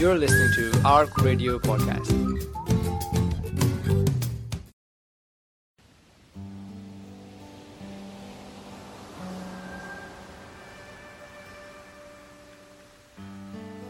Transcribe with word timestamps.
You're 0.00 0.16
listening 0.16 0.50
to 0.54 0.80
ARC 0.82 1.14
Radio 1.18 1.58
Podcast. 1.58 2.10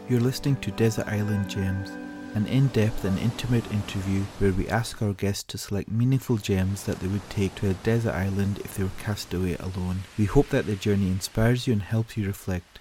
You're 0.09 0.19
listening 0.19 0.57
to 0.57 0.71
Desert 0.71 1.07
Island 1.07 1.49
Gems, 1.49 1.91
an 2.35 2.45
in 2.47 2.67
depth 2.67 3.05
and 3.05 3.17
intimate 3.17 3.71
interview 3.71 4.23
where 4.39 4.51
we 4.51 4.67
ask 4.67 5.01
our 5.01 5.13
guests 5.13 5.43
to 5.43 5.57
select 5.57 5.89
meaningful 5.89 6.35
gems 6.35 6.83
that 6.83 6.99
they 6.99 7.07
would 7.07 7.29
take 7.29 7.55
to 7.55 7.69
a 7.69 7.73
desert 7.85 8.13
island 8.13 8.59
if 8.65 8.75
they 8.75 8.83
were 8.83 8.89
cast 8.99 9.33
away 9.33 9.55
alone. 9.55 9.99
We 10.17 10.25
hope 10.25 10.49
that 10.49 10.65
their 10.65 10.75
journey 10.75 11.07
inspires 11.07 11.67
you 11.67 11.71
and 11.71 11.81
helps 11.81 12.17
you 12.17 12.27
reflect. 12.27 12.80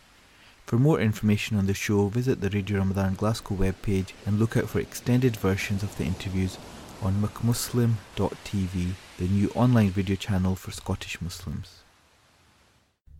For 0.70 0.78
more 0.78 1.00
information 1.00 1.56
on 1.56 1.66
the 1.66 1.74
show, 1.74 2.06
visit 2.06 2.40
the 2.40 2.48
Radio 2.48 2.78
Ramadan 2.78 3.14
Glasgow 3.14 3.56
webpage 3.56 4.12
and 4.24 4.38
look 4.38 4.56
out 4.56 4.68
for 4.68 4.78
extended 4.78 5.34
versions 5.36 5.82
of 5.82 5.98
the 5.98 6.04
interviews 6.04 6.58
on 7.02 7.20
mcmuslim.tv, 7.20 8.92
the 9.18 9.26
new 9.26 9.48
online 9.56 9.90
video 9.90 10.14
channel 10.14 10.54
for 10.54 10.70
Scottish 10.70 11.20
Muslims. 11.20 11.80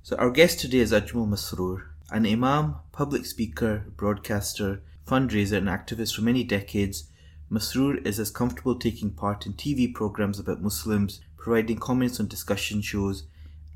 So, 0.05 0.15
our 0.15 0.31
guest 0.31 0.61
today 0.61 0.79
is 0.79 0.93
Ajmal 0.93 1.29
Masroor, 1.29 1.87
an 2.13 2.25
imam, 2.25 2.77
public 2.93 3.27
speaker, 3.27 3.83
broadcaster, 3.97 4.83
fundraiser, 5.05 5.57
and 5.57 5.67
activist 5.67 6.15
for 6.15 6.23
many 6.23 6.45
decades. 6.45 7.11
Masroor 7.51 8.07
is 8.07 8.21
as 8.21 8.31
comfortable 8.31 8.79
taking 8.79 9.11
part 9.11 9.45
in 9.45 9.55
TV 9.55 9.93
programs 9.93 10.39
about 10.39 10.63
Muslims, 10.63 11.21
providing 11.37 11.79
comments 11.79 12.21
on 12.21 12.29
discussion 12.29 12.81
shows, 12.81 13.25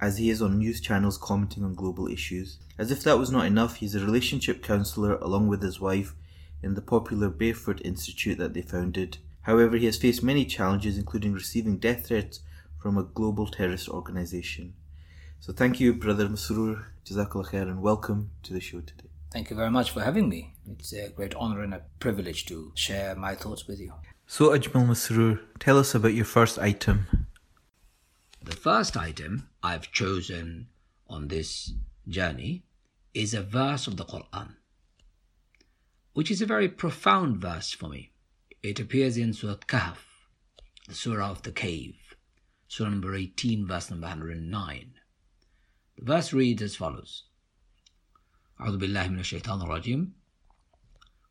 as 0.05 0.19
he 0.19 0.29
is 0.29 0.43
on 0.43 0.59
news 0.59 0.83
channels 0.83 1.17
commenting 1.17 1.65
on 1.65 1.75
global 1.75 2.09
issues. 2.09 2.59
As 2.77 2.91
if 2.91 3.03
that 3.05 3.19
was 3.19 3.31
not 3.31 3.47
enough, 3.47 3.77
he 3.77 3.87
is 3.87 3.95
a 3.95 4.05
relationship 4.05 4.63
counsellor 4.63 5.17
along 5.17 5.49
with 5.49 5.63
his 5.63 5.80
wife 5.80 6.15
in 6.63 6.74
the 6.74 6.83
popular 6.83 7.30
Barefoot 7.30 7.80
Institute 7.83 8.37
that 8.37 8.52
they 8.52 8.61
founded. 8.61 9.16
However, 9.43 9.79
he 9.79 9.87
has 9.87 9.96
faced 9.96 10.23
many 10.23 10.45
challenges, 10.45 10.99
including 10.99 11.33
receiving 11.33 11.79
death 11.79 12.09
threats 12.09 12.41
from 12.79 12.99
a 12.99 13.02
global 13.02 13.46
terrorist 13.46 13.88
organization. 13.88 14.74
So 15.41 15.55
thank 15.55 15.80
you, 15.80 15.95
Brother 15.95 16.29
Masroor. 16.29 16.85
Jazakallah 17.07 17.49
khair 17.51 17.63
and 17.63 17.80
welcome 17.80 18.30
to 18.43 18.52
the 18.52 18.61
show 18.61 18.80
today. 18.80 19.09
Thank 19.33 19.49
you 19.49 19.57
very 19.57 19.71
much 19.71 19.91
for 19.91 20.02
having 20.02 20.29
me. 20.29 20.52
It's 20.71 20.93
a 20.93 21.09
great 21.09 21.35
honor 21.35 21.63
and 21.63 21.73
a 21.73 21.83
privilege 21.99 22.45
to 22.46 22.73
share 22.74 23.15
my 23.15 23.35
thoughts 23.35 23.66
with 23.66 23.80
you. 23.80 23.95
So, 24.27 24.51
Ajmal 24.51 24.87
Masroor, 24.87 25.41
tell 25.59 25.79
us 25.79 25.95
about 25.95 26.13
your 26.13 26.27
first 26.27 26.59
item. 26.59 27.27
The 28.43 28.52
first 28.52 28.95
item 28.95 29.49
I've 29.63 29.91
chosen 29.91 30.68
on 31.07 31.27
this 31.27 31.74
journey 32.07 32.63
is 33.13 33.34
a 33.34 33.41
verse 33.41 33.88
of 33.88 33.98
the 33.98 34.05
Quran, 34.05 34.55
which 36.13 36.32
is 36.32 36.41
a 36.41 36.46
very 36.46 36.70
profound 36.70 37.38
verse 37.38 37.71
for 37.71 37.90
me. 37.90 38.12
It 38.62 38.79
appears 38.79 39.18
in 39.18 39.34
Surah 39.34 39.55
Kahf, 39.68 39.98
the 40.88 40.93
Surah 40.93 41.32
of 41.32 41.41
the 41.43 41.52
Cave, 41.52 42.15
Surah 42.68 42.90
number 42.90 43.15
18, 43.15 43.65
verse 43.65 43.90
number 43.90 44.07
109. 44.07 44.93
The 45.98 46.05
verse 46.05 46.34
reads 46.34 46.62
as 46.62 46.76
follows 46.76 47.24
أعوذ 48.60 48.77
بالله 48.77 49.07
من 49.07 49.20
الشيطان 49.20 49.62
الرجيم 49.62 50.13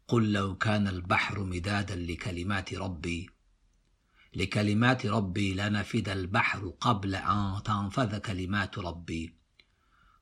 قل 0.08 0.32
لو 0.32 0.56
كان 0.56 0.88
البحر 0.88 1.44
مدادا 1.44 1.96
لكلمات 1.96 2.74
ربي 2.74 3.30
لكلمات 4.34 5.06
ربي 5.06 5.54
لنفد 5.54 6.08
البحر 6.08 6.68
قبل 6.80 7.14
أن 7.14 7.62
تنفذ 7.64 8.18
كلمات 8.18 8.78
ربي 8.78 9.34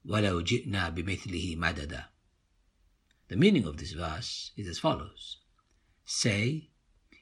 ولو 0.04 0.40
جئنا 0.40 0.88
بمثله 0.88 1.56
مددا 1.56 2.10
The 3.28 3.36
meaning 3.36 3.64
of 3.64 3.76
this 3.76 3.92
verse 3.92 4.52
is 4.56 4.68
as 4.68 4.78
follows 4.78 5.38
Say, 6.04 6.70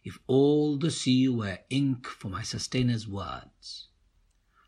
if 0.04 0.18
all 0.26 0.76
the 0.76 0.90
sea 0.90 1.28
were 1.28 1.60
ink 1.70 2.06
for 2.06 2.28
my 2.28 2.42
sustainer''s 2.42 3.06
words, 3.06 3.88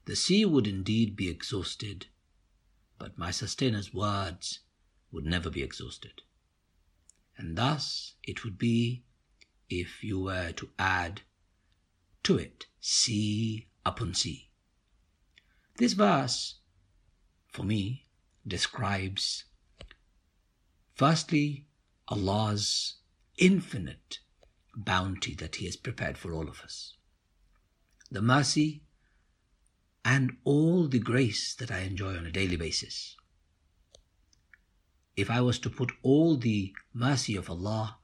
the 0.06 0.16
sea 0.16 0.46
would 0.46 0.66
indeed 0.66 1.14
be 1.14 1.28
exhausted, 1.28 2.06
but 2.98 3.18
my 3.18 3.30
sustainer''s 3.30 3.92
words 3.92 4.60
would 5.12 5.26
never 5.26 5.50
be 5.50 5.62
exhausted. 5.62 6.22
And 7.36 7.58
thus 7.58 8.14
it 8.22 8.44
would 8.44 8.56
be 8.56 9.04
if 9.68 10.02
you 10.02 10.20
were 10.20 10.52
to 10.52 10.70
add 10.78 11.20
to 12.23 12.37
it 12.37 12.65
sea 12.79 13.67
upon 13.85 14.13
sea. 14.13 14.49
This 15.77 15.93
verse, 15.93 16.59
for 17.51 17.63
me, 17.63 18.07
describes 18.45 19.45
firstly 20.95 21.67
Allah's 22.07 22.95
infinite 23.37 24.19
bounty 24.75 25.33
that 25.35 25.55
He 25.55 25.65
has 25.65 25.75
prepared 25.75 26.17
for 26.17 26.33
all 26.33 26.47
of 26.47 26.61
us, 26.61 26.95
the 28.09 28.21
mercy 28.21 28.83
and 30.03 30.37
all 30.43 30.87
the 30.87 30.99
grace 30.99 31.53
that 31.55 31.71
I 31.71 31.79
enjoy 31.79 32.15
on 32.17 32.25
a 32.25 32.31
daily 32.31 32.55
basis. 32.55 33.15
If 35.15 35.29
I 35.29 35.41
was 35.41 35.59
to 35.59 35.69
put 35.69 35.91
all 36.01 36.37
the 36.37 36.73
mercy 36.93 37.35
of 37.35 37.49
Allah 37.49 37.97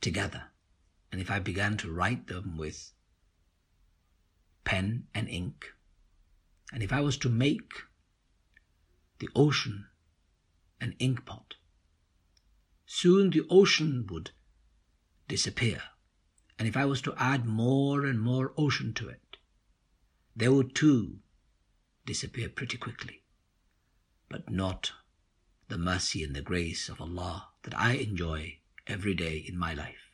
together, 0.00 0.44
and 1.10 1.20
if 1.20 1.30
I 1.30 1.38
began 1.38 1.76
to 1.78 1.90
write 1.90 2.26
them 2.26 2.56
with 2.56 2.92
pen 4.68 5.06
and 5.14 5.26
ink, 5.30 5.72
and 6.74 6.82
if 6.82 6.92
I 6.92 7.00
was 7.00 7.16
to 7.18 7.30
make 7.30 7.72
the 9.18 9.30
ocean 9.34 9.86
an 10.78 10.94
ink 10.98 11.24
pot, 11.24 11.54
soon 12.84 13.30
the 13.30 13.46
ocean 13.48 14.06
would 14.10 14.32
disappear. 15.26 15.80
And 16.58 16.68
if 16.68 16.76
I 16.76 16.84
was 16.84 17.00
to 17.02 17.14
add 17.16 17.46
more 17.46 18.04
and 18.04 18.20
more 18.20 18.52
ocean 18.58 18.92
to 18.94 19.08
it, 19.08 19.38
they 20.36 20.50
would 20.50 20.74
too 20.74 21.20
disappear 22.04 22.50
pretty 22.50 22.76
quickly. 22.76 23.22
But 24.28 24.50
not 24.50 24.92
the 25.68 25.78
mercy 25.78 26.22
and 26.22 26.36
the 26.36 26.42
grace 26.42 26.90
of 26.90 27.00
Allah 27.00 27.48
that 27.62 27.78
I 27.78 27.92
enjoy 27.92 28.58
every 28.86 29.14
day 29.14 29.38
in 29.38 29.56
my 29.56 29.72
life. 29.72 30.10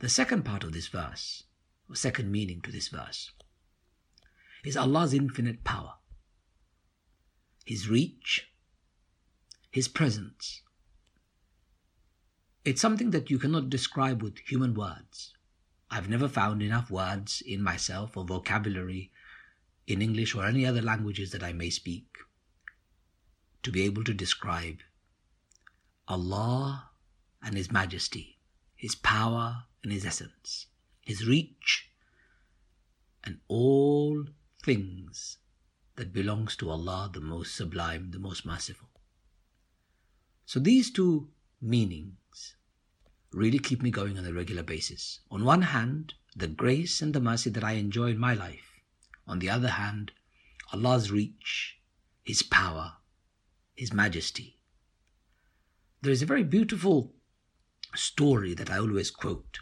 The 0.00 0.10
second 0.10 0.44
part 0.44 0.62
of 0.62 0.72
this 0.72 0.88
verse, 0.88 1.44
or 1.88 1.96
second 1.96 2.30
meaning 2.30 2.60
to 2.60 2.70
this 2.70 2.88
verse, 2.88 3.30
is 4.66 4.76
Allah's 4.76 5.14
infinite 5.14 5.62
power, 5.62 5.92
His 7.64 7.88
reach, 7.88 8.48
His 9.70 9.86
presence. 9.86 10.62
It's 12.64 12.80
something 12.80 13.10
that 13.12 13.30
you 13.30 13.38
cannot 13.38 13.70
describe 13.70 14.24
with 14.24 14.38
human 14.38 14.74
words. 14.74 15.34
I've 15.88 16.08
never 16.08 16.26
found 16.26 16.62
enough 16.62 16.90
words 16.90 17.44
in 17.46 17.62
myself 17.62 18.16
or 18.16 18.24
vocabulary 18.24 19.12
in 19.86 20.02
English 20.02 20.34
or 20.34 20.44
any 20.44 20.66
other 20.66 20.82
languages 20.82 21.30
that 21.30 21.44
I 21.44 21.52
may 21.52 21.70
speak 21.70 22.08
to 23.62 23.70
be 23.70 23.82
able 23.82 24.02
to 24.02 24.12
describe 24.12 24.78
Allah 26.08 26.90
and 27.40 27.56
His 27.56 27.70
majesty, 27.70 28.38
His 28.74 28.96
power 28.96 29.66
and 29.84 29.92
His 29.92 30.04
essence, 30.04 30.66
His 31.02 31.24
reach, 31.24 31.88
and 33.22 33.38
all 33.46 34.24
things 34.66 35.38
that 35.94 36.12
belongs 36.12 36.56
to 36.56 36.68
Allah, 36.68 37.08
the 37.14 37.20
most 37.20 37.54
sublime, 37.54 38.10
the 38.10 38.18
most 38.18 38.44
merciful. 38.44 38.88
So 40.44 40.58
these 40.58 40.90
two 40.90 41.28
meanings 41.62 42.56
really 43.32 43.60
keep 43.60 43.80
me 43.80 43.92
going 43.92 44.18
on 44.18 44.26
a 44.26 44.32
regular 44.32 44.64
basis. 44.64 45.20
On 45.30 45.44
one 45.44 45.62
hand, 45.62 46.14
the 46.34 46.48
grace 46.48 47.00
and 47.00 47.14
the 47.14 47.20
mercy 47.20 47.48
that 47.50 47.62
I 47.62 47.74
enjoy 47.74 48.10
in 48.10 48.18
my 48.18 48.34
life. 48.34 48.80
On 49.24 49.38
the 49.38 49.48
other 49.48 49.70
hand, 49.70 50.10
Allah's 50.72 51.12
reach, 51.12 51.78
His 52.24 52.42
power, 52.42 52.94
His 53.76 53.92
majesty. 53.92 54.58
There 56.02 56.12
is 56.12 56.22
a 56.22 56.26
very 56.26 56.42
beautiful 56.42 57.14
story 57.94 58.52
that 58.54 58.70
I 58.70 58.78
always 58.78 59.12
quote, 59.12 59.60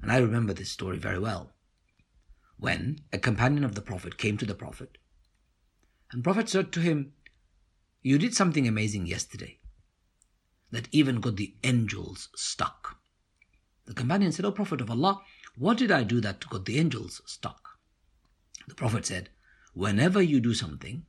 and 0.00 0.10
I 0.10 0.16
remember 0.16 0.54
this 0.54 0.70
story 0.70 0.96
very 0.96 1.18
well. 1.18 1.52
When 2.60 3.00
a 3.10 3.18
companion 3.18 3.64
of 3.64 3.74
the 3.74 3.80
Prophet 3.80 4.18
came 4.18 4.36
to 4.36 4.44
the 4.44 4.54
Prophet, 4.54 4.98
and 6.12 6.22
Prophet 6.22 6.46
said 6.46 6.72
to 6.72 6.80
him, 6.80 7.14
You 8.02 8.18
did 8.18 8.34
something 8.34 8.68
amazing 8.68 9.06
yesterday 9.06 9.60
that 10.70 10.86
even 10.92 11.22
got 11.22 11.36
the 11.36 11.54
angels 11.64 12.28
stuck. 12.36 12.98
The 13.86 13.94
companion 13.94 14.30
said, 14.30 14.44
O 14.44 14.52
Prophet 14.52 14.82
of 14.82 14.90
Allah, 14.90 15.22
what 15.56 15.78
did 15.78 15.90
I 15.90 16.02
do 16.02 16.20
that 16.20 16.50
got 16.50 16.66
the 16.66 16.78
angels 16.78 17.22
stuck? 17.24 17.78
The 18.68 18.74
Prophet 18.74 19.06
said, 19.06 19.30
Whenever 19.72 20.20
you 20.20 20.38
do 20.38 20.52
something, 20.52 21.06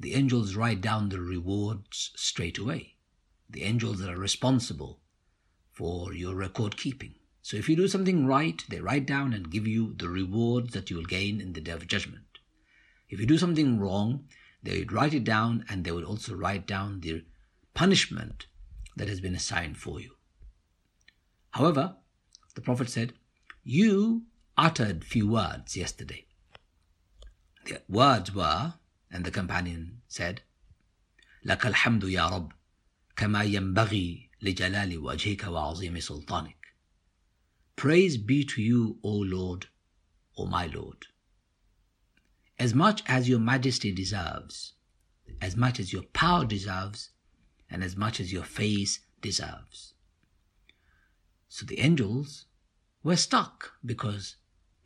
the 0.00 0.14
angels 0.14 0.56
write 0.56 0.80
down 0.80 1.10
the 1.10 1.20
rewards 1.20 2.10
straight 2.16 2.58
away. 2.58 2.96
The 3.48 3.62
angels 3.62 4.00
that 4.00 4.10
are 4.10 4.18
responsible 4.18 5.00
for 5.70 6.12
your 6.12 6.34
record 6.34 6.76
keeping. 6.76 7.14
So 7.43 7.57
if 7.57 7.69
you 7.69 7.75
do 7.75 7.87
something 7.87 8.25
right, 8.25 8.63
they 8.69 8.79
write 8.79 9.05
down 9.05 9.33
and 9.33 9.51
give 9.51 9.67
you 9.67 9.93
the 9.97 10.09
rewards 10.09 10.73
that 10.73 10.89
you 10.89 10.97
will 10.97 11.05
gain 11.05 11.41
in 11.41 11.53
the 11.53 11.61
day 11.61 11.71
of 11.71 11.87
judgment. 11.87 12.25
If 13.09 13.19
you 13.19 13.25
do 13.25 13.37
something 13.37 13.79
wrong, 13.79 14.25
they 14.61 14.79
would 14.79 14.91
write 14.91 15.13
it 15.13 15.23
down 15.23 15.65
and 15.69 15.83
they 15.83 15.91
would 15.91 16.03
also 16.03 16.35
write 16.35 16.67
down 16.67 16.99
the 16.99 17.23
punishment 17.73 18.45
that 18.95 19.07
has 19.07 19.21
been 19.21 19.35
assigned 19.35 19.77
for 19.77 19.99
you. 19.99 20.15
However, 21.51 21.95
the 22.55 22.61
Prophet 22.61 22.89
said, 22.89 23.13
You 23.63 24.23
uttered 24.57 25.03
few 25.03 25.27
words 25.27 25.77
yesterday. 25.77 26.25
The 27.65 27.81
words 27.87 28.33
were, 28.33 28.73
and 29.11 29.25
the 29.25 29.31
companion 29.31 30.01
said, 30.07 30.41
لك 31.45 31.65
الحمد 31.65 32.03
يا 32.03 32.27
رب 32.27 32.51
كما 33.15 33.43
ينبغي 33.43 34.29
لجلال 34.41 34.97
وجهك 34.97 35.47
وعظيم 35.47 35.99
سلطانك. 35.99 36.62
Praise 37.76 38.16
be 38.16 38.44
to 38.44 38.62
you, 38.62 38.98
O 39.02 39.10
Lord, 39.10 39.66
O 40.36 40.46
my 40.46 40.66
Lord. 40.66 41.06
As 42.58 42.72
much 42.72 43.02
as 43.06 43.28
your 43.28 43.40
majesty 43.40 43.92
deserves, 43.92 44.74
as 45.40 45.56
much 45.56 45.80
as 45.80 45.92
your 45.92 46.02
power 46.02 46.44
deserves, 46.44 47.10
and 47.68 47.82
as 47.82 47.96
much 47.96 48.20
as 48.20 48.32
your 48.32 48.44
face 48.44 49.00
deserves. 49.20 49.94
So 51.48 51.66
the 51.66 51.80
angels 51.80 52.46
were 53.02 53.16
stuck 53.16 53.72
because 53.84 54.36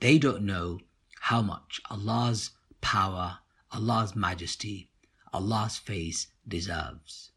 they 0.01 0.19
don't 0.19 0.43
know 0.43 0.81
how 1.21 1.43
much 1.43 1.81
Allah's 1.91 2.51
power, 2.81 3.39
Allah's 3.71 4.17
majesty, 4.17 4.91
Allah's 5.33 5.77
face 5.77 6.29
deserves. 6.47 7.33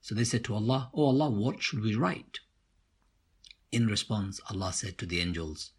So 0.00 0.14
they 0.14 0.24
said 0.24 0.44
to 0.44 0.54
Allah, 0.54 0.90
Oh 0.94 1.06
Allah, 1.06 1.30
what 1.30 1.62
should 1.62 1.82
we 1.82 1.94
write? 1.94 2.40
In 3.76 3.88
response, 3.88 4.40
Allah 4.48 4.72
said 4.72 4.96
to 4.96 5.04
the 5.04 5.20
angels, 5.20 5.72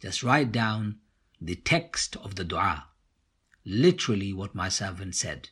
Just 0.00 0.24
write 0.24 0.50
down 0.50 0.98
the 1.40 1.54
text 1.54 2.16
of 2.16 2.34
the 2.34 2.42
dua, 2.42 2.88
literally 3.64 4.32
what 4.32 4.56
my 4.56 4.68
servant 4.68 5.14
said. 5.14 5.50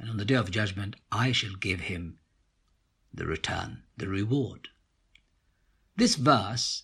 And 0.00 0.10
on 0.10 0.16
the 0.16 0.24
day 0.24 0.34
of 0.34 0.50
judgment, 0.50 0.96
I 1.12 1.30
shall 1.30 1.54
give 1.54 1.82
him 1.82 2.18
the 3.14 3.24
return, 3.24 3.84
the 3.96 4.08
reward. 4.08 4.70
This 5.94 6.16
verse 6.16 6.82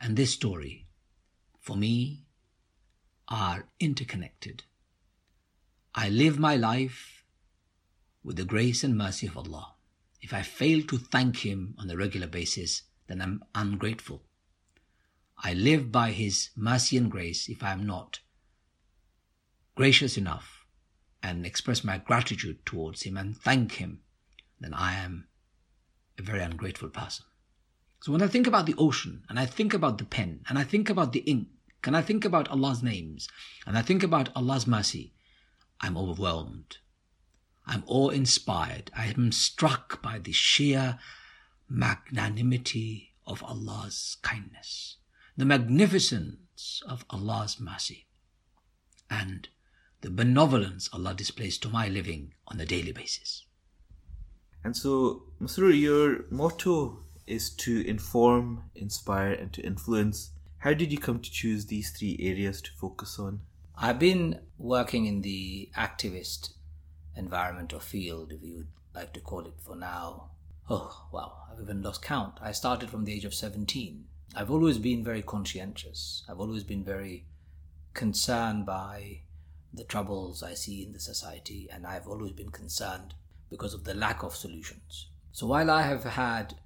and 0.00 0.16
this 0.16 0.32
story, 0.32 0.86
for 1.60 1.76
me, 1.76 2.24
are 3.28 3.68
interconnected. 3.78 4.64
I 5.94 6.08
live 6.08 6.38
my 6.38 6.56
life 6.56 7.22
with 8.24 8.36
the 8.36 8.46
grace 8.46 8.82
and 8.82 8.96
mercy 8.96 9.26
of 9.26 9.36
Allah. 9.36 9.74
If 10.22 10.32
I 10.32 10.40
fail 10.40 10.80
to 10.84 10.96
thank 10.96 11.44
Him 11.44 11.74
on 11.78 11.90
a 11.90 11.98
regular 11.98 12.28
basis, 12.28 12.84
then 13.08 13.20
I'm 13.20 13.42
ungrateful. 13.54 14.22
I 15.42 15.54
live 15.54 15.90
by 15.90 16.12
His 16.12 16.50
mercy 16.56 16.96
and 16.96 17.10
grace 17.10 17.48
if 17.48 17.62
I 17.62 17.72
am 17.72 17.86
not 17.86 18.20
gracious 19.74 20.16
enough 20.16 20.66
and 21.22 21.46
express 21.46 21.84
my 21.84 21.98
gratitude 21.98 22.64
towards 22.66 23.02
Him 23.02 23.16
and 23.16 23.36
thank 23.36 23.72
Him, 23.72 24.00
then 24.60 24.74
I 24.74 24.94
am 24.94 25.28
a 26.18 26.22
very 26.22 26.42
ungrateful 26.42 26.88
person. 26.88 27.24
So 28.00 28.12
when 28.12 28.22
I 28.22 28.28
think 28.28 28.46
about 28.46 28.66
the 28.66 28.74
ocean 28.78 29.24
and 29.28 29.38
I 29.38 29.46
think 29.46 29.74
about 29.74 29.98
the 29.98 30.04
pen 30.04 30.40
and 30.48 30.58
I 30.58 30.64
think 30.64 30.90
about 30.90 31.12
the 31.12 31.20
ink 31.20 31.48
and 31.84 31.96
I 31.96 32.02
think 32.02 32.24
about 32.24 32.48
Allah's 32.48 32.82
names 32.82 33.28
and 33.66 33.78
I 33.78 33.82
think 33.82 34.02
about 34.02 34.30
Allah's 34.36 34.66
mercy, 34.66 35.14
I'm 35.80 35.96
overwhelmed. 35.96 36.78
I'm 37.66 37.84
awe 37.86 38.08
inspired. 38.08 38.90
I 38.96 39.06
am 39.06 39.30
struck 39.30 40.00
by 40.02 40.18
the 40.18 40.32
sheer 40.32 40.98
magnanimity 41.68 43.14
of 43.26 43.42
Allah's 43.42 44.16
kindness, 44.22 44.96
the 45.36 45.44
magnificence 45.44 46.82
of 46.86 47.04
Allah's 47.10 47.60
mercy, 47.60 48.06
and 49.10 49.48
the 50.00 50.10
benevolence 50.10 50.88
Allah 50.92 51.14
displays 51.14 51.58
to 51.58 51.68
my 51.68 51.88
living 51.88 52.34
on 52.46 52.60
a 52.60 52.66
daily 52.66 52.92
basis. 52.92 53.44
And 54.64 54.76
so, 54.76 55.24
Masroor, 55.40 55.78
your 55.78 56.24
motto 56.30 57.04
is 57.26 57.50
to 57.50 57.86
inform, 57.86 58.64
inspire, 58.74 59.32
and 59.32 59.52
to 59.52 59.62
influence. 59.62 60.30
How 60.58 60.74
did 60.74 60.90
you 60.90 60.98
come 60.98 61.20
to 61.20 61.30
choose 61.30 61.66
these 61.66 61.90
three 61.90 62.16
areas 62.20 62.60
to 62.62 62.70
focus 62.72 63.18
on? 63.18 63.40
I've 63.76 63.98
been 63.98 64.40
working 64.56 65.06
in 65.06 65.22
the 65.22 65.70
activist 65.76 66.50
environment 67.16 67.72
or 67.72 67.80
field, 67.80 68.32
if 68.32 68.42
you 68.42 68.56
would 68.56 68.68
like 68.94 69.12
to 69.12 69.20
call 69.20 69.46
it 69.46 69.54
for 69.60 69.76
now. 69.76 70.30
Oh, 70.70 71.06
wow, 71.10 71.44
I've 71.50 71.62
even 71.62 71.80
lost 71.80 72.02
count. 72.02 72.34
I 72.42 72.52
started 72.52 72.90
from 72.90 73.06
the 73.06 73.12
age 73.14 73.24
of 73.24 73.32
17. 73.32 74.04
I've 74.36 74.50
always 74.50 74.76
been 74.76 75.02
very 75.02 75.22
conscientious. 75.22 76.24
I've 76.28 76.40
always 76.40 76.62
been 76.62 76.84
very 76.84 77.24
concerned 77.94 78.66
by 78.66 79.20
the 79.72 79.84
troubles 79.84 80.42
I 80.42 80.52
see 80.52 80.82
in 80.82 80.92
the 80.92 81.00
society, 81.00 81.68
and 81.72 81.86
I've 81.86 82.06
always 82.06 82.32
been 82.32 82.50
concerned 82.50 83.14
because 83.48 83.72
of 83.72 83.84
the 83.84 83.94
lack 83.94 84.22
of 84.22 84.36
solutions. 84.36 85.08
So 85.32 85.46
while 85.46 85.70
I 85.70 85.82
have 85.82 86.04
had 86.04 86.56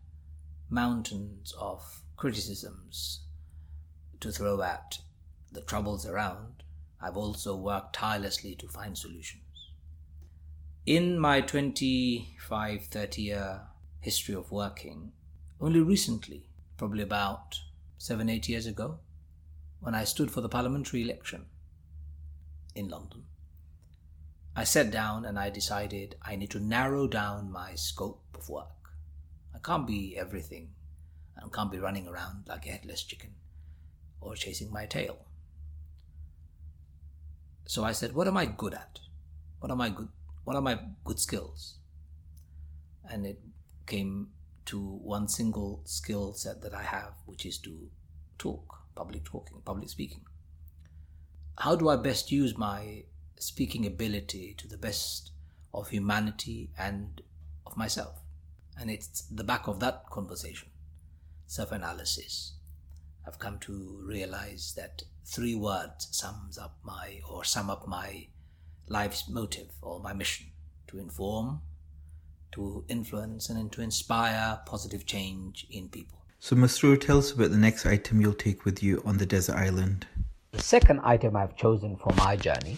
mountains 0.68 1.54
of 1.56 2.02
criticisms 2.16 3.20
to 4.18 4.32
throw 4.32 4.62
at 4.62 4.98
the 5.52 5.60
troubles 5.60 6.06
around, 6.06 6.64
I've 7.00 7.16
also 7.16 7.54
worked 7.54 7.94
tirelessly 7.94 8.56
to 8.56 8.66
find 8.66 8.98
solutions. 8.98 9.70
In 10.86 11.20
my 11.20 11.40
25 11.40 12.86
30 12.86 13.22
year 13.22 13.60
history 14.02 14.34
of 14.34 14.52
working, 14.52 15.12
only 15.60 15.80
recently, 15.80 16.50
probably 16.76 17.02
about 17.02 17.60
seven, 17.96 18.28
eight 18.28 18.48
years 18.48 18.66
ago, 18.66 18.98
when 19.80 19.94
I 19.94 20.04
stood 20.04 20.30
for 20.30 20.42
the 20.42 20.48
parliamentary 20.48 21.02
election 21.02 21.46
in 22.74 22.88
London, 22.88 23.24
I 24.54 24.64
sat 24.64 24.90
down 24.90 25.24
and 25.24 25.38
I 25.38 25.48
decided 25.48 26.16
I 26.20 26.36
need 26.36 26.50
to 26.50 26.60
narrow 26.60 27.08
down 27.08 27.50
my 27.50 27.74
scope 27.74 28.22
of 28.34 28.50
work. 28.50 28.66
I 29.54 29.58
can't 29.58 29.86
be 29.86 30.18
everything 30.18 30.72
and 31.36 31.50
can't 31.50 31.72
be 31.72 31.78
running 31.78 32.06
around 32.06 32.44
like 32.46 32.66
a 32.66 32.70
headless 32.70 33.02
chicken 33.02 33.30
or 34.20 34.34
chasing 34.34 34.70
my 34.70 34.84
tail. 34.84 35.24
So 37.64 37.82
I 37.82 37.92
said, 37.92 38.14
what 38.14 38.28
am 38.28 38.36
I 38.36 38.44
good 38.44 38.74
at? 38.74 38.98
What 39.60 39.70
am 39.70 39.80
I 39.80 39.88
good 39.88 40.08
what 40.44 40.56
are 40.56 40.62
my 40.62 40.78
good 41.04 41.20
skills? 41.20 41.76
And 43.08 43.26
it 43.26 43.38
came 43.86 44.28
to 44.66 44.78
one 44.80 45.28
single 45.28 45.82
skill 45.84 46.32
set 46.34 46.62
that 46.62 46.74
I 46.74 46.82
have, 46.82 47.14
which 47.26 47.44
is 47.46 47.58
to 47.58 47.90
talk, 48.38 48.82
public 48.94 49.24
talking, 49.24 49.60
public 49.64 49.88
speaking. 49.88 50.22
How 51.58 51.76
do 51.76 51.88
I 51.88 51.96
best 51.96 52.32
use 52.32 52.56
my 52.56 53.04
speaking 53.42 53.84
ability 53.84 54.54
to 54.56 54.68
the 54.68 54.78
best 54.78 55.32
of 55.74 55.88
humanity 55.88 56.70
and 56.78 57.20
of 57.66 57.76
myself. 57.76 58.20
And 58.78 58.90
it's 58.90 59.22
the 59.22 59.44
back 59.44 59.66
of 59.66 59.80
that 59.80 60.08
conversation, 60.10 60.68
self 61.46 61.72
analysis. 61.72 62.54
I've 63.26 63.38
come 63.38 63.58
to 63.60 64.00
realize 64.04 64.74
that 64.76 65.02
three 65.24 65.54
words 65.54 66.08
sums 66.10 66.58
up 66.58 66.78
my 66.82 67.20
or 67.28 67.44
sum 67.44 67.70
up 67.70 67.86
my 67.86 68.28
life's 68.88 69.28
motive 69.28 69.70
or 69.80 70.00
my 70.00 70.12
mission 70.12 70.46
to 70.88 70.98
inform, 70.98 71.62
to 72.53 72.83
influence, 72.87 73.49
and 73.49 73.71
to 73.71 73.81
inspire 73.81 74.59
positive 74.65 75.05
change 75.05 75.67
in 75.69 75.89
people. 75.89 76.19
So, 76.39 76.55
Masroor, 76.55 76.99
tell 76.99 77.17
us 77.19 77.31
about 77.31 77.51
the 77.51 77.57
next 77.57 77.85
item 77.85 78.21
you'll 78.21 78.33
take 78.33 78.65
with 78.65 78.81
you 78.83 79.01
on 79.05 79.17
the 79.17 79.25
desert 79.25 79.55
island. 79.55 80.07
The 80.51 80.61
second 80.61 81.01
item 81.03 81.35
I've 81.35 81.55
chosen 81.55 81.97
for 81.97 82.13
my 82.15 82.35
journey 82.35 82.77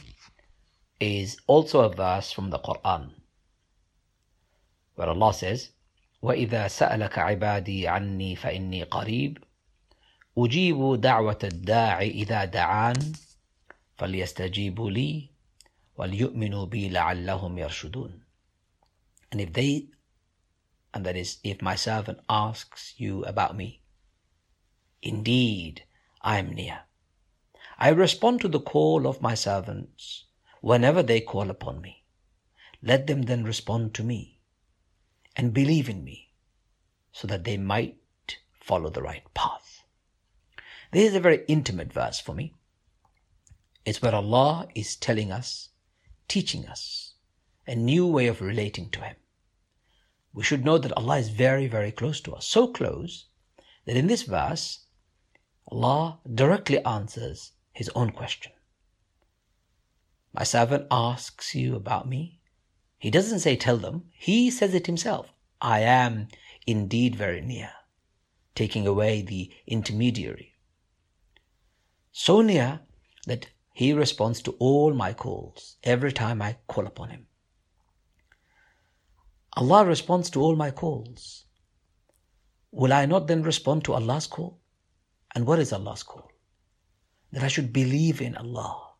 is 1.00 1.38
also 1.48 1.82
a 1.82 1.90
verse 1.96 2.32
from 2.32 2.50
the 2.50 2.60
Quran 2.60 3.12
where 4.96 5.10
Allah 5.10 5.34
says, 5.34 5.70
وإذا 6.22 6.68
سألك 6.68 7.20
عبادي 7.20 7.88
عني 7.88 8.36
فإني 8.36 8.84
قريب 8.84 9.38
أجيب 10.38 11.02
دعوة 11.02 11.40
الداع 11.44 12.02
إذا 12.02 12.46
دعان 12.46 13.14
فليستجيبوا 13.98 14.92
لي 14.92 15.30
وليؤمنوا 15.98 16.66
بي 16.66 16.90
لعلهم 16.90 17.58
يرشدون 17.58 18.20
and 19.35 19.41
if 19.41 19.53
they, 19.53 19.89
and 20.95 21.05
that 21.05 21.17
is, 21.17 21.39
if 21.43 21.61
my 21.61 21.75
servant 21.75 22.21
asks 22.29 22.95
you 22.97 23.25
about 23.25 23.57
me, 23.57 23.81
indeed 25.03 25.83
I 26.23 26.39
am 26.39 26.53
near. 26.53 26.83
I 27.77 27.89
respond 27.89 28.41
to 28.43 28.49
the 28.49 28.61
call 28.61 29.09
of 29.09 29.21
my 29.21 29.35
servants 29.35 30.27
whenever 30.61 31.03
they 31.03 31.21
call 31.21 31.51
upon 31.51 31.81
me. 31.81 32.05
Let 32.81 33.09
them 33.09 33.23
then 33.23 33.43
respond 33.43 33.93
to 33.95 34.05
me 34.05 34.39
and 35.35 35.53
believe 35.53 35.89
in 35.89 36.05
me 36.05 36.31
so 37.11 37.27
that 37.27 37.43
they 37.43 37.57
might 37.57 37.99
follow 38.53 38.89
the 38.89 39.03
right 39.03 39.25
path. 39.35 39.83
This 40.93 41.11
is 41.11 41.17
a 41.17 41.21
very 41.21 41.45
intimate 41.49 41.93
verse 41.93 42.21
for 42.21 42.37
me. 42.37 42.55
It's 43.85 44.01
where 44.01 44.15
Allah 44.15 44.69
is 44.77 44.95
telling 44.95 45.33
us, 45.33 45.71
teaching 46.29 46.69
us 46.69 47.15
a 47.67 47.75
new 47.75 48.07
way 48.07 48.29
of 48.29 48.41
relating 48.41 48.91
to 48.91 49.01
Him. 49.01 49.17
We 50.35 50.45
should 50.45 50.65
know 50.65 50.79
that 50.79 50.93
Allah 50.97 51.19
is 51.19 51.29
very, 51.31 51.67
very 51.69 51.93
close 51.93 52.21
to 52.23 52.35
us. 52.35 52.47
So 52.47 52.67
close 52.67 53.27
that 53.87 53.97
in 53.97 54.09
this 54.09 54.23
verse, 54.23 54.81
Allah 55.69 56.19
directly 56.35 56.85
answers 56.85 57.53
His 57.73 57.91
own 57.95 58.11
question. 58.11 58.53
My 60.33 60.43
servant 60.43 60.87
asks 60.91 61.55
you 61.55 61.77
about 61.77 62.09
me. 62.09 62.41
He 62.99 63.11
doesn't 63.11 63.41
say 63.41 63.57
tell 63.57 63.77
them, 63.77 64.05
he 64.13 64.51
says 64.51 64.75
it 64.75 64.87
himself. 64.87 65.33
I 65.61 65.81
am 65.81 66.29
indeed 66.67 67.15
very 67.15 67.41
near. 67.41 67.71
taking 68.55 68.87
away 68.87 69.23
the 69.23 69.51
intermediary. 69.67 70.55
So 72.13 72.41
near 72.41 72.81
that 73.27 73.47
he 73.73 73.93
responds 73.93 74.41
to 74.43 74.53
all 74.59 74.95
my 74.95 75.13
calls 75.13 75.77
every 75.83 76.13
time 76.13 76.41
I 76.41 76.59
call 76.69 76.87
upon 76.87 77.11
him. 77.11 77.27
Allah 79.57 79.85
responds 79.85 80.31
to 80.31 80.41
all 80.41 80.57
my 80.57 80.71
calls. 80.71 81.45
Will 82.73 82.93
I 82.93 83.07
not 83.07 83.29
then 83.29 83.43
respond 83.43 83.85
to 83.85 83.95
Allah's 83.95 84.27
call? 84.27 84.61
And 85.35 85.47
what 85.47 85.61
is 85.61 85.73
Allah's 85.73 86.03
call? 86.03 86.31
That 87.31 87.45
I 87.45 87.49
should 87.49 87.73
believe 87.73 88.21
in 88.21 88.37
Allah. 88.37 88.95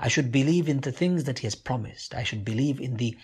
I 0.00 0.08
should 0.08 0.32
believe 0.32 0.68
in 0.68 0.80
the 0.80 0.90
things 0.90 1.24
that 1.24 1.38
He 1.38 1.46
has 1.46 1.54
promised. 1.54 2.14
I 2.14 2.24
should 2.24 2.44
believe 2.44 2.80
in 2.80 2.96
the 2.96 3.16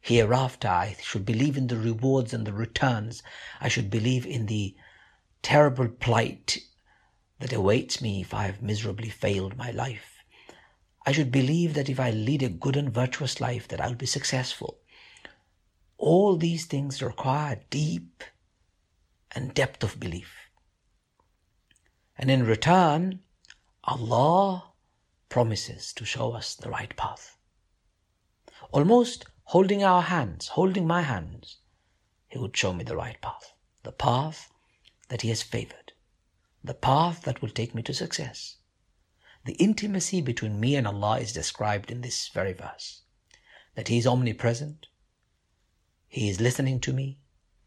hereafter. 0.00 0.68
I 0.68 0.96
should 1.02 1.24
believe 1.24 1.56
in 1.56 1.68
the 1.68 1.78
rewards 1.78 2.34
and 2.34 2.46
the 2.46 2.52
returns. 2.52 3.22
I 3.60 3.68
should 3.68 3.88
believe 3.88 4.26
in 4.26 4.46
the 4.46 4.76
terrible 5.42 5.88
plight 5.88 6.58
that 7.40 7.52
awaits 7.54 8.02
me 8.02 8.20
if 8.20 8.34
I 8.34 8.44
have 8.44 8.60
miserably 8.60 9.08
failed 9.08 9.56
my 9.56 9.70
life. 9.70 10.18
I 11.06 11.12
should 11.12 11.32
believe 11.32 11.72
that 11.72 11.88
if 11.88 11.98
I 11.98 12.10
lead 12.10 12.42
a 12.42 12.50
good 12.50 12.76
and 12.76 12.92
virtuous 12.92 13.40
life 13.40 13.66
that 13.68 13.80
I'll 13.80 13.94
be 13.94 14.04
successful. 14.04 14.78
All 15.98 16.36
these 16.36 16.66
things 16.66 17.02
require 17.02 17.60
deep 17.70 18.22
and 19.32 19.52
depth 19.52 19.82
of 19.82 20.00
belief. 20.00 20.48
And 22.16 22.30
in 22.30 22.46
return, 22.46 23.20
Allah 23.84 24.72
promises 25.28 25.92
to 25.94 26.04
show 26.04 26.32
us 26.32 26.54
the 26.54 26.70
right 26.70 26.96
path. 26.96 27.36
Almost 28.70 29.26
holding 29.44 29.82
our 29.82 30.02
hands, 30.02 30.48
holding 30.48 30.86
my 30.86 31.02
hands, 31.02 31.58
He 32.28 32.38
would 32.38 32.56
show 32.56 32.72
me 32.72 32.84
the 32.84 32.96
right 32.96 33.20
path, 33.20 33.52
the 33.82 33.92
path 33.92 34.50
that 35.08 35.22
He 35.22 35.30
has 35.30 35.42
favored, 35.42 35.92
the 36.62 36.74
path 36.74 37.22
that 37.22 37.42
will 37.42 37.50
take 37.50 37.74
me 37.74 37.82
to 37.82 37.94
success. 37.94 38.56
The 39.44 39.54
intimacy 39.54 40.20
between 40.20 40.60
me 40.60 40.76
and 40.76 40.86
Allah 40.86 41.18
is 41.20 41.32
described 41.32 41.90
in 41.90 42.02
this 42.02 42.28
very 42.28 42.52
verse 42.52 43.02
that 43.74 43.88
He 43.88 43.98
is 43.98 44.06
omnipresent, 44.06 44.86
He 46.08 46.28
is 46.28 46.40
listening 46.40 46.80
to 46.80 46.92
me, 46.92 47.18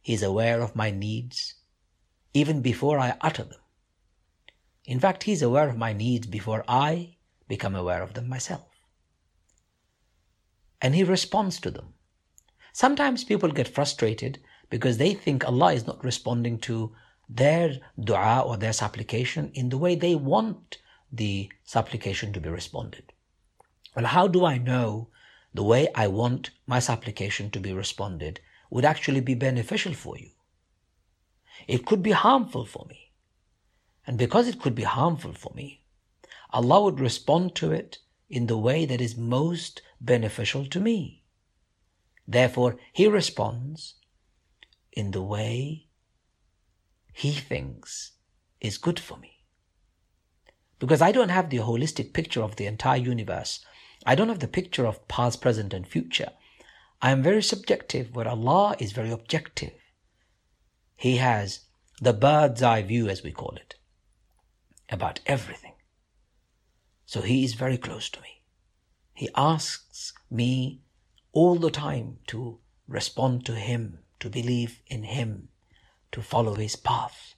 He 0.02 0.14
is 0.14 0.24
aware 0.24 0.62
of 0.62 0.76
my 0.76 0.90
needs, 0.90 1.56
even 2.34 2.62
before 2.62 3.00
I 3.00 3.18
utter 3.22 3.44
them. 3.44 3.60
In 4.86 5.00
fact, 5.00 5.24
He 5.24 5.32
is 5.32 5.42
aware 5.42 5.70
of 5.70 5.78
my 5.78 5.94
needs 5.94 6.26
before 6.28 6.66
I 6.68 7.18
become 7.48 7.76
aware 7.76 8.02
of 8.02 8.16
them 8.16 8.28
myself. 8.28 8.68
And 10.82 10.96
He 10.96 11.04
responds 11.04 11.60
to 11.60 11.72
them. 11.72 11.94
Sometimes 12.74 13.24
people 13.24 13.52
get 13.52 13.68
frustrated 13.68 14.40
because 14.70 14.98
they 14.98 15.14
think 15.14 15.46
Allah 15.46 15.74
is 15.74 15.86
not 15.86 16.04
responding 16.04 16.58
to 16.60 16.96
their 17.30 17.80
dua 18.00 18.42
or 18.42 18.58
their 18.58 18.74
supplication 18.74 19.52
in 19.54 19.70
the 19.70 19.78
way 19.78 19.96
they 19.96 20.16
want 20.16 20.80
the 21.12 21.52
supplication 21.64 22.34
to 22.34 22.40
be 22.40 22.50
responded. 22.50 23.14
Well, 23.96 24.06
how 24.06 24.28
do 24.28 24.46
I 24.46 24.58
know 24.58 25.10
the 25.54 25.64
way 25.64 25.88
I 25.96 26.08
want 26.08 26.52
my 26.66 26.80
supplication 26.80 27.50
to 27.52 27.60
be 27.60 27.74
responded 27.74 28.40
would 28.70 28.86
actually 28.86 29.22
be 29.22 29.36
beneficial 29.36 29.94
for 29.94 30.18
you? 30.18 30.32
It 31.68 31.86
could 31.86 32.02
be 32.02 32.12
harmful 32.12 32.66
for 32.66 32.86
me. 32.90 33.12
And 34.08 34.18
because 34.18 34.48
it 34.48 34.60
could 34.60 34.76
be 34.76 34.84
harmful 34.84 35.34
for 35.34 35.54
me, 35.54 35.84
Allah 36.52 36.82
would 36.84 37.00
respond 37.00 37.56
to 37.56 37.72
it 37.72 38.00
in 38.30 38.48
the 38.48 38.58
way 38.58 38.86
that 38.86 39.02
is 39.02 39.16
most 39.16 39.82
beneficial 40.00 40.66
to 40.66 40.80
me. 40.80 41.24
Therefore, 42.28 42.78
He 42.94 43.08
responds 43.08 43.96
in 44.92 45.12
the 45.12 45.22
way 45.22 45.88
He 47.14 47.34
thinks 47.34 48.14
is 48.60 48.78
good 48.78 49.00
for 49.00 49.18
me. 49.18 49.44
Because 50.80 51.02
I 51.02 51.12
don't 51.12 51.30
have 51.30 51.50
the 51.50 51.58
holistic 51.58 52.14
picture 52.14 52.42
of 52.42 52.56
the 52.56 52.66
entire 52.66 52.98
universe. 52.98 53.64
I 54.06 54.16
don't 54.16 54.30
have 54.30 54.40
the 54.40 54.48
picture 54.48 54.86
of 54.86 55.08
past, 55.08 55.42
present, 55.42 55.74
and 55.74 55.88
future. 55.88 56.32
I 57.02 57.12
am 57.12 57.22
very 57.22 57.44
subjective, 57.44 58.16
where 58.16 58.28
Allah 58.28 58.76
is 58.80 58.92
very 58.92 59.12
objective. 59.12 59.74
He 60.96 61.18
has 61.18 61.62
the 62.00 62.14
bird's 62.14 62.64
eye 62.64 62.82
view, 62.82 63.10
as 63.10 63.24
we 63.24 63.32
call 63.32 63.56
it, 63.56 63.76
about 64.90 65.20
everything. 65.26 65.74
So 67.06 67.22
He 67.22 67.44
is 67.44 67.54
very 67.54 67.78
close 67.78 68.10
to 68.10 68.22
me. 68.22 68.42
He 69.14 69.30
asks 69.36 70.14
me 70.30 70.82
all 71.32 71.56
the 71.56 71.72
time 71.72 72.18
to 72.28 72.60
respond 72.88 73.46
to 73.46 73.56
Him, 73.56 74.00
to 74.20 74.30
believe 74.30 74.82
in 74.88 75.04
Him, 75.04 75.50
to 76.12 76.22
follow 76.22 76.56
His 76.56 76.76
path, 76.76 77.36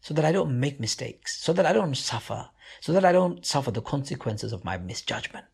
so 0.00 0.12
that 0.14 0.24
I 0.24 0.32
don't 0.32 0.58
make 0.58 0.80
mistakes, 0.80 1.40
so 1.40 1.52
that 1.52 1.66
I 1.66 1.72
don't 1.72 1.96
suffer, 1.96 2.50
so 2.80 2.92
that 2.92 3.04
I 3.04 3.12
don't 3.12 3.46
suffer 3.46 3.70
the 3.70 3.80
consequences 3.80 4.52
of 4.52 4.64
my 4.64 4.76
misjudgment. 4.76 5.46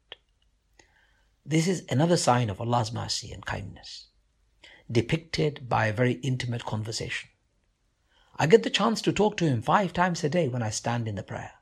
This 1.44 1.66
is 1.66 1.84
another 1.88 2.16
sign 2.16 2.50
of 2.50 2.60
Allah's 2.60 2.92
mercy 2.92 3.32
and 3.32 3.44
kindness, 3.44 4.08
depicted 4.90 5.68
by 5.68 5.86
a 5.86 5.92
very 5.92 6.12
intimate 6.14 6.64
conversation. 6.64 7.30
I 8.36 8.46
get 8.46 8.62
the 8.62 8.70
chance 8.70 9.02
to 9.02 9.12
talk 9.12 9.36
to 9.38 9.46
Him 9.46 9.62
five 9.62 9.92
times 9.92 10.22
a 10.22 10.28
day 10.28 10.48
when 10.48 10.62
I 10.62 10.70
stand 10.70 11.08
in 11.08 11.14
the 11.14 11.22
prayer. 11.22 11.52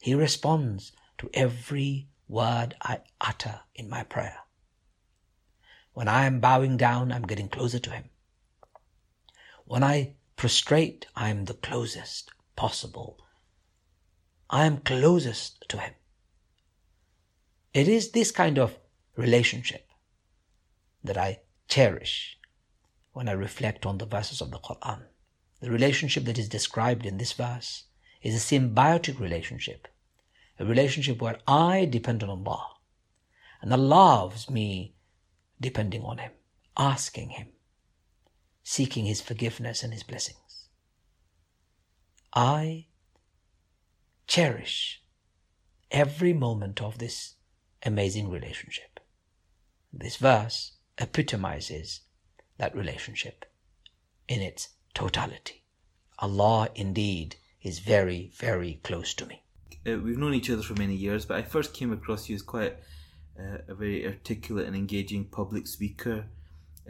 He 0.00 0.14
responds 0.14 0.92
to 1.18 1.30
every 1.34 2.08
word 2.28 2.76
I 2.80 3.00
utter 3.20 3.60
in 3.74 3.88
my 3.88 4.04
prayer. 4.04 4.38
When 5.92 6.06
I 6.06 6.26
am 6.26 6.40
bowing 6.40 6.76
down, 6.76 7.10
I'm 7.10 7.26
getting 7.26 7.48
closer 7.48 7.80
to 7.80 7.90
Him. 7.90 8.10
When 9.64 9.82
I 9.82 10.14
prostrate, 10.36 11.06
I 11.16 11.30
am 11.30 11.46
the 11.46 11.54
closest 11.54 12.30
possible. 12.54 13.18
I 14.48 14.64
am 14.66 14.78
closest 14.78 15.64
to 15.68 15.78
Him. 15.78 15.94
It 17.78 17.86
is 17.86 18.10
this 18.10 18.32
kind 18.32 18.58
of 18.58 18.76
relationship 19.14 19.88
that 21.04 21.16
I 21.16 21.42
cherish 21.68 22.36
when 23.12 23.28
I 23.28 23.32
reflect 23.32 23.86
on 23.86 23.98
the 23.98 24.04
verses 24.04 24.40
of 24.40 24.50
the 24.50 24.58
Quran. 24.58 25.02
The 25.60 25.70
relationship 25.70 26.24
that 26.24 26.40
is 26.40 26.48
described 26.48 27.06
in 27.06 27.18
this 27.18 27.32
verse 27.34 27.84
is 28.20 28.34
a 28.34 28.38
symbiotic 28.38 29.20
relationship, 29.20 29.86
a 30.58 30.64
relationship 30.64 31.22
where 31.22 31.38
I 31.46 31.84
depend 31.84 32.24
on 32.24 32.30
Allah 32.30 32.66
and 33.62 33.72
Allah 33.72 33.84
loves 33.84 34.50
me 34.50 34.96
depending 35.60 36.02
on 36.02 36.18
Him, 36.18 36.32
asking 36.76 37.30
Him, 37.30 37.46
seeking 38.64 39.06
His 39.06 39.20
forgiveness 39.20 39.84
and 39.84 39.92
His 39.92 40.02
blessings. 40.02 40.66
I 42.34 42.86
cherish 44.26 45.00
every 45.92 46.32
moment 46.32 46.82
of 46.82 46.98
this 46.98 47.36
amazing 47.84 48.30
relationship. 48.30 49.00
This 49.92 50.16
verse 50.16 50.72
epitomizes 50.98 52.00
that 52.58 52.74
relationship 52.74 53.44
in 54.28 54.42
its 54.42 54.68
totality. 54.94 55.64
Allah 56.18 56.68
indeed 56.74 57.36
is 57.62 57.78
very, 57.78 58.30
very 58.34 58.80
close 58.82 59.14
to 59.14 59.26
me. 59.26 59.42
Uh, 59.86 59.98
we've 59.98 60.18
known 60.18 60.34
each 60.34 60.50
other 60.50 60.62
for 60.62 60.74
many 60.74 60.94
years, 60.94 61.24
but 61.24 61.38
I 61.38 61.42
first 61.42 61.72
came 61.72 61.92
across 61.92 62.28
you 62.28 62.34
as 62.34 62.42
quite 62.42 62.76
uh, 63.38 63.58
a 63.68 63.74
very 63.74 64.06
articulate 64.06 64.66
and 64.66 64.76
engaging 64.76 65.24
public 65.24 65.66
speaker. 65.66 66.26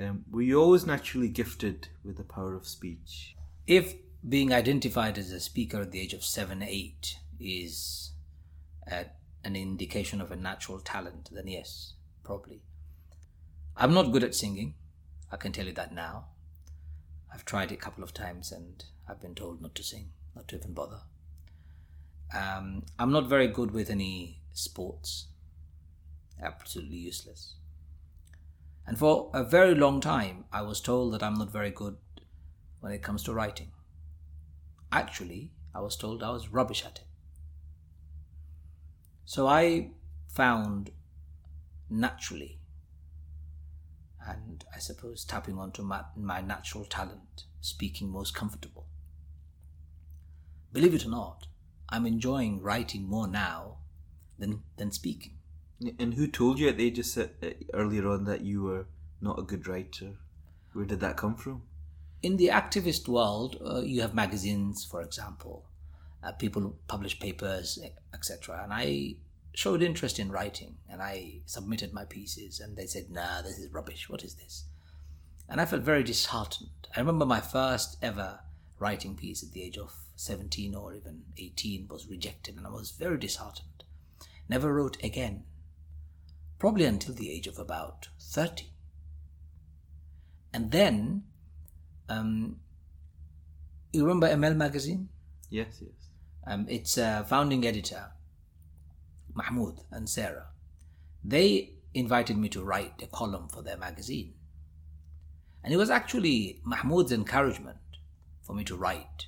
Um, 0.01 0.25
were 0.31 0.43
you 0.43 0.61
always 0.61 0.87
naturally 0.87 1.29
gifted 1.29 1.89
with 2.05 2.17
the 2.17 2.25
power 2.25 2.55
of 2.55 2.67
speech? 2.67 3.37
If 3.67 3.95
being 4.27 4.53
identified 4.53 5.19
as 5.19 5.31
a 5.31 5.41
speaker 5.41 5.83
at 5.83 5.93
the 5.93 6.01
age 6.01 6.15
of 6.15 6.25
seven, 6.25 6.63
eight 6.63 7.17
is 7.39 8.13
a, 8.91 9.07
an 9.49 9.57
indication 9.57 10.21
of 10.21 10.31
a 10.31 10.37
natural 10.37 10.79
talent, 10.79 11.31
then 11.33 11.49
yes, 11.49 11.95
probably. 12.23 12.61
I'm 13.77 13.95
not 13.95 14.13
good 14.13 14.23
at 14.23 14.35
singing. 14.35 14.75
I 15.33 15.37
can 15.37 15.53
tell 15.53 15.67
you 15.67 15.73
that 15.73 15.95
now. 15.95 16.27
I've 17.33 17.45
tried 17.45 17.73
it 17.73 17.77
a 17.77 17.79
couple 17.79 18.05
of 18.05 18.13
times 18.13 18.53
and 18.53 18.85
I've 19.09 19.21
been 19.21 19.35
told 19.35 19.63
not 19.63 19.75
to 19.77 19.83
sing, 19.83 20.11
not 20.37 20.49
to 20.49 20.57
even 20.57 20.75
bother. 20.75 21.01
Um, 22.37 22.83
I'm 22.99 23.11
not 23.11 23.29
very 23.29 23.49
good 23.49 23.71
with 23.71 23.89
any 23.89 24.43
sports. 24.53 25.29
Absolutely 26.43 26.97
useless. 26.97 27.55
And 28.87 28.99
for 28.99 29.31
a 29.33 29.45
very 29.45 29.75
long 29.75 30.01
time, 30.01 30.45
I 30.53 30.63
was 30.63 30.81
told 30.81 31.15
that 31.15 31.23
I'm 31.23 31.35
not 31.35 31.51
very 31.51 31.71
good 31.71 31.97
when 32.81 32.93
it 32.93 33.03
comes 33.03 33.23
to 33.25 33.35
writing. 33.35 33.73
Actually, 34.93 35.53
I 35.75 35.81
was 35.81 35.97
told 35.97 36.23
I 36.23 36.31
was 36.31 36.49
rubbish 36.49 36.85
at 36.85 36.99
it. 36.99 37.08
So 39.29 39.47
I 39.47 39.91
found 40.27 40.91
naturally, 41.91 42.61
and 44.27 44.65
I 44.75 44.79
suppose 44.79 45.23
tapping 45.23 45.59
onto 45.59 45.83
my, 45.83 46.05
my 46.17 46.41
natural 46.41 46.87
talent, 46.87 47.45
speaking 47.61 48.09
most 48.09 48.35
comfortable. 48.35 48.87
Believe 50.73 50.95
it 50.95 51.05
or 51.05 51.11
not, 51.11 51.47
I'm 51.91 52.07
enjoying 52.07 52.63
writing 52.63 53.07
more 53.07 53.29
now 53.29 53.77
than, 54.39 54.63
than 54.79 54.93
speaking. 54.93 55.35
And 55.99 56.15
who 56.15 56.27
told 56.27 56.59
you 56.59 56.71
at 56.71 56.79
the 56.79 56.87
age 56.87 56.99
of 56.99 57.19
uh, 57.19 57.49
earlier 57.75 58.09
on 58.09 58.25
that 58.25 58.41
you 58.41 58.63
were 58.63 58.87
not 59.21 59.39
a 59.39 59.43
good 59.43 59.69
writer? 59.69 60.17
Where 60.73 60.87
did 60.87 61.01
that 61.01 61.19
come 61.19 61.37
from? 61.37 61.65
in 62.23 62.37
the 62.37 62.49
activist 62.49 63.07
world, 63.07 63.61
uh, 63.65 63.81
you 63.81 64.01
have 64.01 64.15
magazines, 64.15 64.85
for 64.85 65.03
example. 65.03 65.68
Uh, 66.23 66.33
people 66.33 66.77
publish 66.89 67.19
papers, 67.21 67.79
etc. 68.13 68.61
And 68.65 68.73
I 68.73 69.17
showed 69.55 69.83
interest 69.83 70.19
in 70.19 70.31
writing, 70.33 70.77
and 70.89 71.01
I 71.03 71.41
submitted 71.47 71.93
my 71.93 72.05
pieces, 72.05 72.61
and 72.61 72.77
they 72.77 72.87
said, 72.87 73.11
"Nah, 73.11 73.43
this 73.43 73.59
is 73.59 73.73
rubbish. 73.73 74.09
What 74.09 74.25
is 74.25 74.35
this?" 74.35 74.65
And 75.49 75.61
I 75.61 75.67
felt 75.67 75.83
very 75.83 76.03
disheartened. 76.03 76.89
I 76.95 77.01
remember 77.01 77.25
my 77.25 77.41
first 77.41 77.97
ever 78.03 78.41
writing 78.79 79.17
piece 79.17 79.43
at 79.43 79.53
the 79.53 79.63
age 79.63 79.79
of 79.79 79.95
17 80.17 80.75
or 80.75 80.95
even 80.95 81.23
18 81.37 81.89
was 81.89 82.09
rejected, 82.09 82.57
and 82.57 82.67
I 82.67 82.71
was 82.71 82.91
very 82.91 83.19
disheartened. 83.19 83.85
Never 84.49 84.73
wrote 84.75 85.03
again, 85.03 85.45
probably 86.59 86.85
until 86.85 87.15
the 87.15 87.31
age 87.31 87.47
of 87.47 87.59
about 87.59 88.09
30. 88.21 88.73
And 90.53 90.71
then, 90.71 91.25
um, 92.09 92.61
you 93.93 94.03
remember 94.03 94.29
emel 94.29 94.57
Magazine? 94.57 95.09
Yes, 95.51 95.81
yes. 95.81 95.98
Um, 96.49 96.65
its 96.67 96.97
uh, 96.97 97.25
founding 97.25 97.67
editor, 97.67 98.07
Mahmoud 99.35 99.83
and 99.91 100.09
Sarah, 100.09 100.47
they 101.23 101.75
invited 101.93 102.39
me 102.39 102.49
to 102.49 102.65
write 102.65 103.03
a 103.03 103.07
column 103.07 103.49
for 103.49 103.61
their 103.61 103.77
magazine. 103.77 104.33
And 105.63 105.75
it 105.75 105.77
was 105.77 105.91
actually 105.91 106.63
Mahmoud's 106.65 107.13
encouragement 107.13 107.77
for 108.41 108.55
me 108.55 108.65
to 108.65 108.77
write 108.77 109.27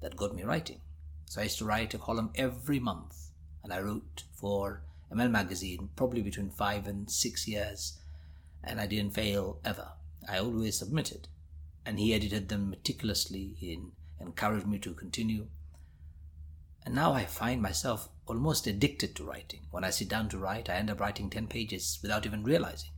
that 0.00 0.16
got 0.16 0.34
me 0.34 0.44
writing. 0.44 0.80
So 1.26 1.42
I 1.42 1.44
used 1.44 1.58
to 1.58 1.66
write 1.66 1.92
a 1.92 1.98
column 1.98 2.30
every 2.34 2.80
month, 2.80 3.32
and 3.62 3.70
I 3.70 3.80
wrote 3.80 4.22
for 4.32 4.82
emel 5.12 5.30
Magazine 5.30 5.90
probably 5.94 6.22
between 6.22 6.48
five 6.48 6.86
and 6.86 7.10
six 7.10 7.46
years, 7.46 7.98
and 8.64 8.80
I 8.80 8.86
didn't 8.86 9.12
fail 9.12 9.60
ever. 9.62 9.88
I 10.26 10.38
always 10.38 10.78
submitted, 10.78 11.28
and 11.84 11.98
he 11.98 12.14
edited 12.14 12.48
them 12.48 12.70
meticulously. 12.70 13.54
He 13.58 13.78
encouraged 14.18 14.66
me 14.66 14.78
to 14.78 14.94
continue. 14.94 15.48
And 16.86 16.94
now 16.94 17.12
I 17.12 17.24
find 17.24 17.60
myself 17.60 18.08
almost 18.26 18.68
addicted 18.68 19.16
to 19.16 19.24
writing. 19.24 19.66
When 19.72 19.82
I 19.82 19.90
sit 19.90 20.08
down 20.08 20.28
to 20.28 20.38
write, 20.38 20.70
I 20.70 20.76
end 20.76 20.88
up 20.88 21.00
writing 21.00 21.28
10 21.28 21.48
pages 21.48 21.98
without 22.00 22.24
even 22.24 22.44
realizing, 22.44 22.90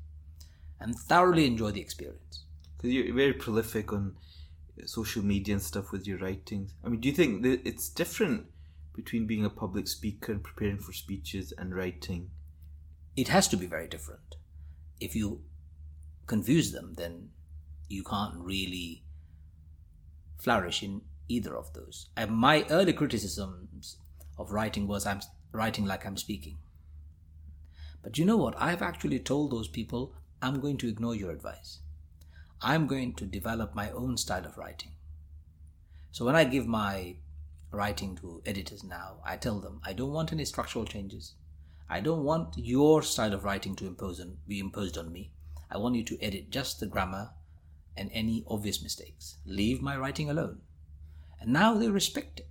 and 0.79 0.95
thoroughly 0.95 1.47
enjoy 1.47 1.71
the 1.71 1.81
experience. 1.81 2.45
Because 2.77 2.93
you're 2.93 3.15
very 3.15 3.33
prolific 3.33 3.91
on 3.91 4.17
social 4.85 5.25
media 5.25 5.55
and 5.55 5.63
stuff 5.63 5.91
with 5.91 6.07
your 6.07 6.19
writings. 6.19 6.75
I 6.85 6.91
mean, 6.91 7.01
do 7.01 7.09
you 7.09 7.15
think 7.15 7.43
that 7.45 7.67
it's 7.67 7.89
different 7.89 8.47
between 8.95 9.27
being 9.27 9.47
a 9.47 9.51
public 9.51 9.89
speaker 9.89 10.33
and 10.33 10.45
preparing 10.45 10.79
for 10.79 10.93
speeches 10.93 11.53
and 11.57 11.75
writing? 11.75 12.31
It 13.17 13.29
has 13.29 13.49
to 13.49 13.57
be 13.57 13.67
very 13.67 13.89
different. 13.89 14.37
If 15.01 15.17
you 15.17 15.41
confuse 16.27 16.73
them, 16.73 16.93
then 16.99 17.31
you 17.89 18.05
can't 18.05 18.37
really 18.37 19.05
flourish 20.37 20.83
in 20.83 21.01
either 21.29 21.57
of 21.57 21.73
those. 21.73 22.09
And 22.17 22.31
my 22.31 22.65
early 22.71 22.93
criticisms 22.93 23.99
of 24.39 24.51
writing 24.53 24.87
was 24.87 25.07
I'm 25.07 25.21
writing 25.53 25.85
like 25.85 26.07
I'm 26.07 26.17
speaking. 26.17 26.59
But 28.03 28.19
you 28.19 28.25
know 28.25 28.37
what? 28.37 28.55
I've 28.61 28.83
actually 28.83 29.19
told 29.19 29.51
those 29.51 29.69
people 29.69 30.15
I'm 30.41 30.61
going 30.61 30.79
to 30.79 30.89
ignore 30.89 31.15
your 31.15 31.31
advice. 31.31 31.81
I'm 32.63 32.87
going 32.87 33.15
to 33.15 33.25
develop 33.25 33.75
my 33.75 33.91
own 33.91 34.17
style 34.17 34.45
of 34.45 34.57
writing. 34.57 34.93
So 36.11 36.25
when 36.25 36.37
I 36.37 36.45
give 36.45 36.67
my 36.67 37.17
writing 37.71 38.17
to 38.17 38.43
editors 38.47 38.83
now, 38.83 39.19
I 39.25 39.37
tell 39.37 39.61
them 39.61 39.81
I 39.85 39.93
don't 39.93 40.13
want 40.13 40.33
any 40.33 40.45
structural 40.45 40.85
changes. 40.85 41.35
I 41.89 42.01
don't 42.01 42.25
want 42.25 42.57
your 42.57 43.03
style 43.03 43.35
of 43.35 43.45
writing 43.45 43.75
to 43.77 43.87
impose 43.87 44.21
on, 44.21 44.39
be 44.47 44.59
imposed 44.59 44.99
on 44.99 45.13
me. 45.13 45.33
I 45.71 45.79
want 45.79 45.95
you 45.95 46.05
to 46.05 46.23
edit 46.23 46.51
just 46.51 46.81
the 46.81 46.87
grammar 46.87 47.31
and 47.97 48.11
any 48.13 48.45
obvious 48.49 48.83
mistakes. 48.83 49.37
Leave 49.45 49.83
my 49.83 49.97
writing 49.97 50.31
alone. 50.31 50.61
And 51.41 51.53
now 51.53 51.75
they 51.75 51.89
respect 51.89 52.41
it. 52.41 52.49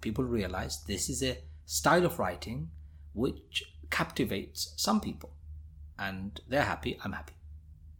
People 0.00 0.24
realize 0.24 0.82
this 0.84 1.08
is 1.08 1.22
a 1.22 1.38
style 1.66 2.06
of 2.06 2.18
writing 2.18 2.70
which 3.12 3.64
captivates 3.90 4.72
some 4.76 5.00
people. 5.00 5.30
And 5.98 6.40
they're 6.48 6.62
happy, 6.62 6.98
I'm 7.04 7.12
happy. 7.12 7.34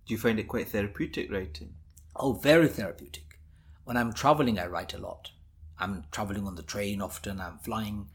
Do 0.07 0.15
you 0.15 0.19
find 0.19 0.39
it 0.39 0.49
quite 0.49 0.69
therapeutic 0.69 1.31
writing? 1.31 1.75
Oh, 2.17 2.33
very 2.33 2.69
therapeutic. 2.69 3.39
When 3.85 3.97
I'm 3.97 4.13
traveling, 4.13 4.59
I 4.59 4.67
write 4.67 4.95
a 4.95 4.99
lot. 4.99 5.31
I'm 5.79 6.05
traveling 6.11 6.47
on 6.47 6.55
the 6.55 6.63
train 6.63 7.01
often, 7.01 7.41
I'm 7.41 7.59
flying, 7.59 8.09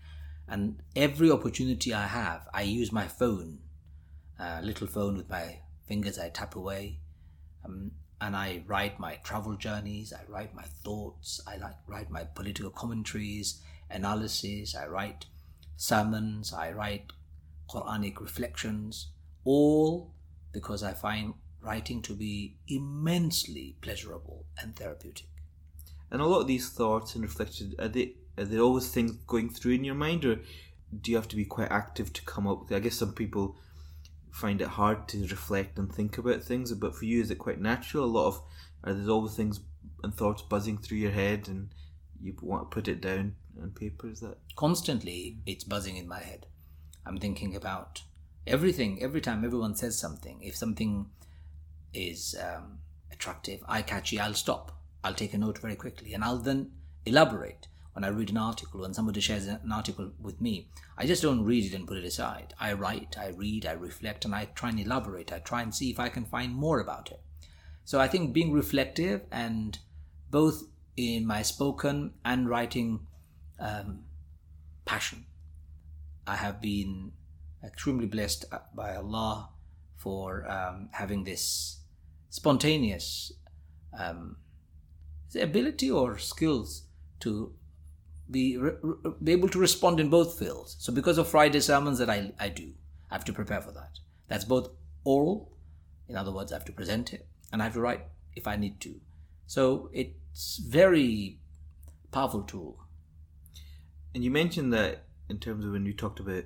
and 0.47 0.81
every 0.95 1.29
opportunity 1.29 1.93
I 1.93 2.07
have, 2.07 2.47
I 2.53 2.61
use 2.61 2.91
my 2.91 3.07
phone, 3.07 3.59
a 4.39 4.61
little 4.61 4.87
phone 4.87 5.17
with 5.17 5.29
my 5.29 5.59
fingers, 5.85 6.17
I 6.17 6.29
tap 6.29 6.55
away, 6.55 6.99
um, 7.65 7.91
and 8.19 8.35
I 8.35 8.63
write 8.65 8.99
my 8.99 9.15
travel 9.23 9.55
journeys, 9.55 10.13
I 10.13 10.21
write 10.27 10.55
my 10.55 10.63
thoughts, 10.83 11.41
I 11.47 11.57
like 11.57 11.75
write 11.87 12.09
my 12.09 12.23
political 12.23 12.69
commentaries, 12.69 13.61
analysis, 13.89 14.75
I 14.75 14.87
write 14.87 15.25
sermons, 15.75 16.53
I 16.53 16.71
write 16.71 17.11
Quranic 17.69 18.19
reflections, 18.19 19.09
all 19.43 20.13
because 20.51 20.81
I 20.83 20.93
find 20.93 21.35
writing 21.61 22.01
to 22.03 22.13
be 22.13 22.55
immensely 22.67 23.75
pleasurable 23.81 24.45
and 24.59 24.75
therapeutic. 24.75 25.27
And 26.09 26.21
a 26.21 26.25
lot 26.25 26.41
of 26.41 26.47
these 26.47 26.69
thoughts 26.69 27.15
and 27.15 27.23
reflections 27.23 27.75
are 27.79 27.87
they 27.87 28.13
are 28.37 28.45
there 28.45 28.61
always 28.61 28.87
things 28.89 29.11
going 29.25 29.49
through 29.49 29.73
in 29.73 29.83
your 29.83 29.95
mind, 29.95 30.23
or 30.23 30.39
do 31.01 31.11
you 31.11 31.17
have 31.17 31.27
to 31.27 31.35
be 31.35 31.45
quite 31.45 31.71
active 31.71 32.13
to 32.13 32.21
come 32.23 32.47
up 32.47 32.61
with? 32.61 32.71
I 32.71 32.79
guess 32.79 32.95
some 32.95 33.13
people 33.13 33.57
find 34.37 34.61
it 34.61 34.67
hard 34.67 35.07
to 35.09 35.21
reflect 35.27 35.79
and 35.79 35.93
think 35.93 36.17
about 36.17 36.43
things, 36.43 36.71
but 36.73 36.95
for 36.95 37.05
you, 37.05 37.21
is 37.21 37.31
it 37.31 37.39
quite 37.39 37.59
natural? 37.59 38.05
A 38.05 38.05
lot 38.05 38.27
of 38.27 38.41
are 38.83 38.93
there 38.93 39.03
the 39.03 39.29
things 39.29 39.59
and 40.03 40.13
thoughts 40.13 40.43
buzzing 40.43 40.77
through 40.77 40.99
your 40.99 41.11
head, 41.11 41.47
and 41.47 41.69
you 42.21 42.35
want 42.41 42.69
to 42.69 42.73
put 42.73 42.87
it 42.87 43.01
down 43.01 43.35
on 43.61 43.71
paper? 43.71 44.07
Is 44.07 44.19
that 44.19 44.37
constantly? 44.55 45.39
It's 45.45 45.63
buzzing 45.63 45.97
in 45.97 46.07
my 46.07 46.19
head. 46.19 46.45
I'm 47.05 47.17
thinking 47.17 47.55
about 47.55 48.03
everything 48.45 49.01
every 49.01 49.21
time 49.21 49.43
everyone 49.43 49.75
says 49.75 49.97
something. 49.97 50.41
If 50.41 50.55
something 50.55 51.09
is 51.93 52.35
um, 52.39 52.79
attractive, 53.11 53.63
eye 53.67 53.81
catchy, 53.81 54.19
I'll 54.19 54.33
stop. 54.33 54.79
I'll 55.03 55.13
take 55.13 55.33
a 55.33 55.37
note 55.37 55.57
very 55.57 55.75
quickly 55.75 56.13
and 56.13 56.23
I'll 56.23 56.37
then 56.37 56.71
elaborate. 57.05 57.67
When 57.97 58.03
I 58.03 58.09
read 58.09 58.29
an 58.29 58.37
article, 58.37 58.81
when 58.81 58.93
somebody 58.93 59.21
shares 59.21 59.47
an 59.47 59.71
article 59.71 60.11
with 60.21 60.39
me, 60.39 60.67
I 60.99 61.07
just 61.07 61.23
don't 61.23 61.43
read 61.43 61.65
it 61.65 61.73
and 61.73 61.87
put 61.87 61.97
it 61.97 62.05
aside. 62.05 62.53
I 62.59 62.73
write, 62.73 63.17
I 63.17 63.29
read, 63.29 63.65
I 63.65 63.71
reflect, 63.71 64.23
and 64.23 64.35
I 64.35 64.45
try 64.53 64.69
and 64.69 64.79
elaborate. 64.79 65.33
I 65.33 65.39
try 65.39 65.63
and 65.63 65.73
see 65.73 65.89
if 65.89 65.99
I 65.99 66.09
can 66.09 66.23
find 66.23 66.53
more 66.53 66.79
about 66.79 67.09
it. 67.09 67.19
So 67.85 67.99
I 67.99 68.07
think 68.07 68.33
being 68.33 68.53
reflective 68.53 69.21
and 69.31 69.79
both 70.29 70.65
in 70.95 71.25
my 71.25 71.41
spoken 71.41 72.13
and 72.23 72.47
writing 72.47 73.07
um, 73.59 74.03
passion, 74.85 75.25
I 76.27 76.35
have 76.35 76.61
been 76.61 77.13
extremely 77.63 78.05
blessed 78.05 78.45
by 78.75 78.95
Allah 78.95 79.49
for 79.95 80.47
um, 80.47 80.89
having 80.91 81.23
this 81.23 81.79
spontaneous 82.29 83.31
um, 83.97 84.37
ability 85.33 85.89
or 85.89 86.19
skills 86.19 86.83
to 87.21 87.56
be, 88.29 88.57
re- 88.57 88.75
be 89.23 89.31
able 89.31 89.49
to 89.49 89.59
respond 89.59 89.99
in 89.99 90.09
both 90.09 90.37
fields. 90.37 90.75
So, 90.79 90.93
because 90.93 91.17
of 91.17 91.27
Friday 91.27 91.59
sermons 91.59 91.99
that 91.99 92.09
I, 92.09 92.31
I 92.39 92.49
do, 92.49 92.73
I 93.09 93.15
have 93.15 93.25
to 93.25 93.33
prepare 93.33 93.61
for 93.61 93.71
that. 93.71 93.99
That's 94.27 94.45
both 94.45 94.69
oral, 95.03 95.51
in 96.07 96.15
other 96.15 96.31
words, 96.31 96.51
I 96.51 96.55
have 96.55 96.65
to 96.65 96.71
present 96.71 97.13
it, 97.13 97.27
and 97.51 97.61
I 97.61 97.65
have 97.65 97.73
to 97.73 97.81
write 97.81 98.01
if 98.35 98.47
I 98.47 98.55
need 98.55 98.79
to. 98.81 98.95
So, 99.45 99.89
it's 99.93 100.57
very 100.57 101.39
powerful 102.11 102.43
tool. 102.43 102.79
And 104.13 104.23
you 104.23 104.31
mentioned 104.31 104.73
that 104.73 105.03
in 105.29 105.39
terms 105.39 105.65
of 105.65 105.71
when 105.71 105.85
you 105.85 105.93
talked 105.93 106.19
about 106.19 106.45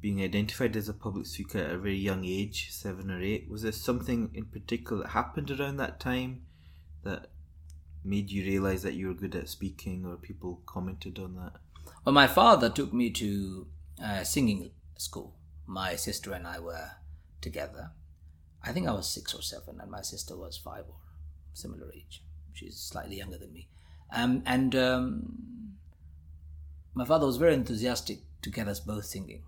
being 0.00 0.22
identified 0.22 0.76
as 0.76 0.88
a 0.88 0.94
public 0.94 1.26
speaker 1.26 1.58
at 1.58 1.72
a 1.72 1.78
very 1.78 1.96
young 1.96 2.24
age, 2.24 2.70
seven 2.70 3.10
or 3.10 3.20
eight. 3.20 3.48
Was 3.50 3.62
there 3.62 3.72
something 3.72 4.30
in 4.34 4.44
particular 4.44 5.02
that 5.02 5.10
happened 5.10 5.50
around 5.50 5.78
that 5.78 5.98
time 5.98 6.42
that 7.02 7.30
made 8.06 8.30
you 8.30 8.44
realize 8.44 8.82
that 8.82 8.94
you 8.94 9.08
were 9.08 9.14
good 9.14 9.34
at 9.34 9.48
speaking, 9.48 10.06
or 10.06 10.16
people 10.16 10.62
commented 10.66 11.18
on 11.18 11.34
that? 11.36 11.52
Well, 12.04 12.14
my 12.14 12.26
father 12.26 12.70
took 12.70 12.92
me 12.92 13.10
to 13.10 13.66
uh, 14.02 14.24
singing 14.24 14.70
school. 14.96 15.34
My 15.66 15.96
sister 15.96 16.32
and 16.32 16.46
I 16.46 16.60
were 16.60 16.90
together. 17.40 17.90
I 18.62 18.72
think 18.72 18.88
I 18.88 18.92
was 18.92 19.08
six 19.08 19.34
or 19.34 19.42
seven, 19.42 19.80
and 19.80 19.90
my 19.90 20.02
sister 20.02 20.36
was 20.36 20.56
five 20.56 20.84
or 20.88 20.96
similar 21.52 21.90
age. 21.94 22.22
She's 22.52 22.78
slightly 22.78 23.16
younger 23.16 23.38
than 23.38 23.52
me. 23.52 23.68
Um, 24.12 24.42
and 24.46 24.74
um, 24.74 25.76
my 26.94 27.04
father 27.04 27.26
was 27.26 27.36
very 27.36 27.54
enthusiastic 27.54 28.20
to 28.42 28.50
get 28.50 28.68
us 28.68 28.80
both 28.80 29.04
singing. 29.04 29.42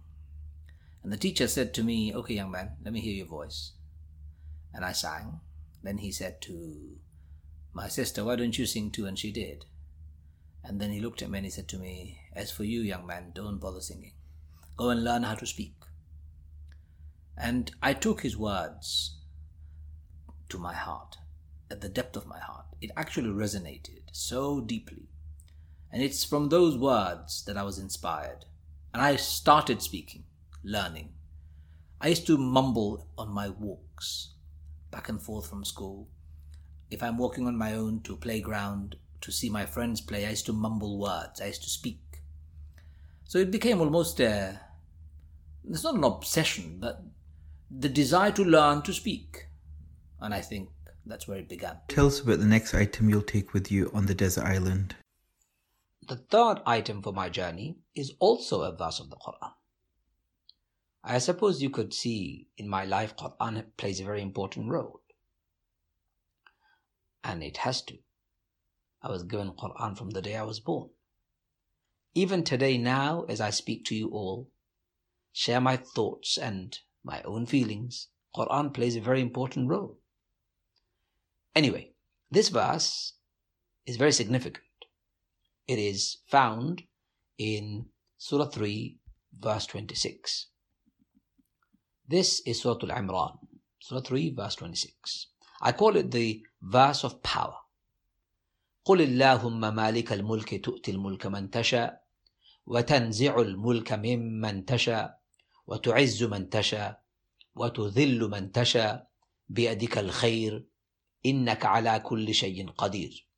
And 1.03 1.13
the 1.13 1.17
teacher 1.17 1.49
said 1.49 1.73
to 1.75 1.85
me, 1.85 2.15
Okay, 2.15 2.35
young 2.35 2.51
man, 2.51 2.73
let 2.85 2.93
me 2.93 3.01
hear 3.01 3.15
your 3.15 3.27
voice. 3.27 3.73
And 4.75 4.85
I 4.85 4.93
sang. 4.93 5.41
Then 5.83 5.99
he 5.99 6.11
said 6.13 6.41
to 6.43 6.99
my 7.73 7.89
sister, 7.89 8.25
Why 8.25 8.37
don't 8.37 8.59
you 8.59 8.67
sing 8.67 8.91
too? 8.91 9.07
And 9.07 9.19
she 9.19 9.31
did. 9.33 9.67
And 10.65 10.81
then 10.81 10.91
he 10.91 11.01
looked 11.01 11.23
at 11.23 11.31
me 11.31 11.39
and 11.39 11.47
he 11.47 11.51
said 11.51 11.69
to 11.69 11.79
me, 11.79 12.21
As 12.35 12.51
for 12.51 12.65
you, 12.65 12.81
young 12.81 13.07
man, 13.07 13.33
don't 13.35 13.59
bother 13.59 13.81
singing. 13.81 14.13
Go 14.77 14.91
and 14.91 15.05
learn 15.05 15.23
how 15.23 15.35
to 15.35 15.47
speak. 15.47 15.75
And 17.37 17.71
I 17.83 17.95
took 17.95 18.23
his 18.23 18.37
words 18.37 19.17
to 20.49 20.59
my 20.59 20.75
heart. 20.75 21.19
at 21.71 21.81
the 21.83 21.89
depth 21.89 22.17
of 22.17 22.27
my 22.27 22.39
heart. 22.39 22.65
It 22.81 22.91
actually 22.97 23.29
resonated 23.29 24.01
so 24.13 24.61
deeply. 24.61 25.09
And 25.93 26.03
it's 26.03 26.25
from 26.25 26.49
those 26.49 26.77
words 26.77 27.45
that 27.45 27.57
I 27.57 27.63
was 27.63 27.79
inspired. 27.79 28.45
And 28.93 29.03
I 29.03 29.17
started 29.17 29.83
speaking, 29.83 30.25
learning. 30.65 31.11
I 32.01 32.09
used 32.09 32.27
to 32.29 32.39
mumble 32.39 33.07
on 33.17 33.29
my 33.31 33.49
walks, 33.49 34.31
back 34.91 35.09
and 35.09 35.21
forth 35.21 35.49
from 35.49 35.65
school. 35.65 36.09
If 36.91 37.03
I'm 37.03 37.19
walking 37.19 37.47
on 37.47 37.57
my 37.57 37.75
own 37.75 38.01
to 38.03 38.15
a 38.15 38.17
playground 38.17 38.97
to 39.21 39.33
see 39.33 39.51
my 39.51 39.67
friends 39.67 40.01
play, 40.01 40.27
I 40.27 40.31
used 40.31 40.47
to 40.47 40.53
mumble 40.53 40.99
words, 40.99 41.41
I 41.41 41.47
used 41.47 41.63
to 41.65 41.71
speak. 41.71 42.01
So 43.25 43.39
it 43.39 43.51
became 43.51 43.81
almost 43.81 44.21
a, 44.21 44.61
it's 45.69 45.85
not 45.85 45.97
an 45.97 46.05
obsession, 46.05 46.79
but 46.81 47.03
the 47.71 47.89
desire 47.89 48.33
to 48.33 48.45
learn 48.45 48.83
to 48.83 48.95
speak. 48.95 49.49
And 50.21 50.33
I 50.33 50.41
think 50.41 50.71
that's 51.05 51.29
where 51.29 51.39
it 51.39 51.49
began. 51.49 51.77
Tell 51.89 52.07
us 52.07 52.21
about 52.21 52.39
the 52.39 52.47
next 52.47 52.75
item 52.75 53.11
you'll 53.11 53.23
take 53.23 53.53
with 53.53 53.71
you 53.71 53.91
on 53.93 54.07
the 54.07 54.15
desert 54.15 54.45
island. 54.45 54.97
The 56.09 56.17
third 56.17 56.63
item 56.65 57.03
for 57.03 57.13
my 57.13 57.29
journey 57.29 57.77
is 57.95 58.15
also 58.19 58.63
a 58.63 58.75
verse 58.75 58.99
of 58.99 59.11
the 59.11 59.17
Quran. 59.17 59.53
I 61.05 61.19
suppose 61.19 61.63
you 61.63 61.71
could 61.71 61.93
see 61.93 62.49
in 62.57 62.69
my 62.69 62.85
life 62.85 63.15
Quran 63.17 63.65
plays 63.77 64.01
a 64.01 64.05
very 64.05 64.23
important 64.23 64.71
role. 64.71 65.01
And 67.25 67.43
it 67.43 67.59
has 67.59 67.83
to. 67.83 67.99
I 69.03 69.11
was 69.11 69.23
given 69.23 69.53
Quran 69.53 69.97
from 69.97 70.11
the 70.11 70.23
day 70.23 70.37
I 70.37 70.43
was 70.43 70.61
born. 70.61 70.91
Even 72.15 72.43
today, 72.43 72.79
now, 72.79 73.25
as 73.29 73.41
I 73.41 73.51
speak 73.51 73.85
to 73.87 73.95
you 73.95 74.09
all, 74.09 74.51
share 75.33 75.61
my 75.61 75.77
thoughts 75.77 76.37
and 76.37 76.77
my 77.05 77.23
own 77.23 77.47
feelings, 77.47 78.09
Quran 78.35 78.75
plays 78.75 78.97
a 78.97 79.01
very 79.01 79.21
important 79.21 79.69
role. 79.69 79.99
Anyway, 81.55 81.93
this 82.31 82.49
verse 82.49 83.15
is 83.87 83.97
very 83.97 84.13
significant. 84.13 84.65
It 85.67 85.79
is 85.79 86.19
found 86.27 86.83
in 87.37 87.87
Surah 88.17 88.47
3, 88.47 88.99
verse 89.39 89.67
26. 89.67 90.47
This 92.07 92.41
is 92.47 92.63
Surah 92.63 92.79
Al 92.83 93.03
Imran, 93.03 93.39
Surah 93.81 94.01
3, 94.01 94.35
verse 94.35 94.55
26. 94.57 95.29
I 95.61 95.73
call 95.73 95.97
it 95.97 96.11
the 96.11 96.43
verse 96.63 97.05
of 97.05 97.23
power. 97.23 97.69
قل 98.85 99.01
اللهم 99.03 99.61
مالك 99.75 100.13
الملك 100.13 100.65
تؤتي 100.65 100.91
الملك 100.91 101.27
من 101.27 101.51
تشاء 101.51 102.05
وتنزع 102.67 103.39
الملك 103.41 103.93
ممن 103.93 104.65
تشاء 104.65 105.21
وتعز 105.67 106.23
من 106.23 106.49
تشاء 106.51 107.03
وتذل 107.55 108.31
من 108.31 108.53
تشاء 108.53 109.11
بيدك 109.49 109.99
الخير 109.99 110.67
إنك 111.27 111.65
على 111.65 112.01
كل 112.01 112.35
شيء 112.35 112.71
قدير 112.71 113.29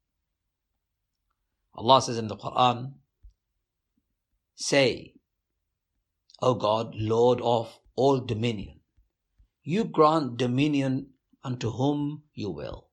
Allah 1.74 2.00
says 2.02 2.18
in 2.18 2.28
the 2.28 2.36
Quran 2.36 2.94
say 4.54 5.14
O 6.42 6.54
God 6.54 6.94
Lord 6.94 7.40
of 7.40 7.80
all 7.96 8.18
dominion 8.20 8.80
you 9.62 9.84
grant 9.84 10.36
dominion 10.36 11.10
unto 11.42 11.70
whom 11.70 12.22
you 12.34 12.50
will 12.50 12.89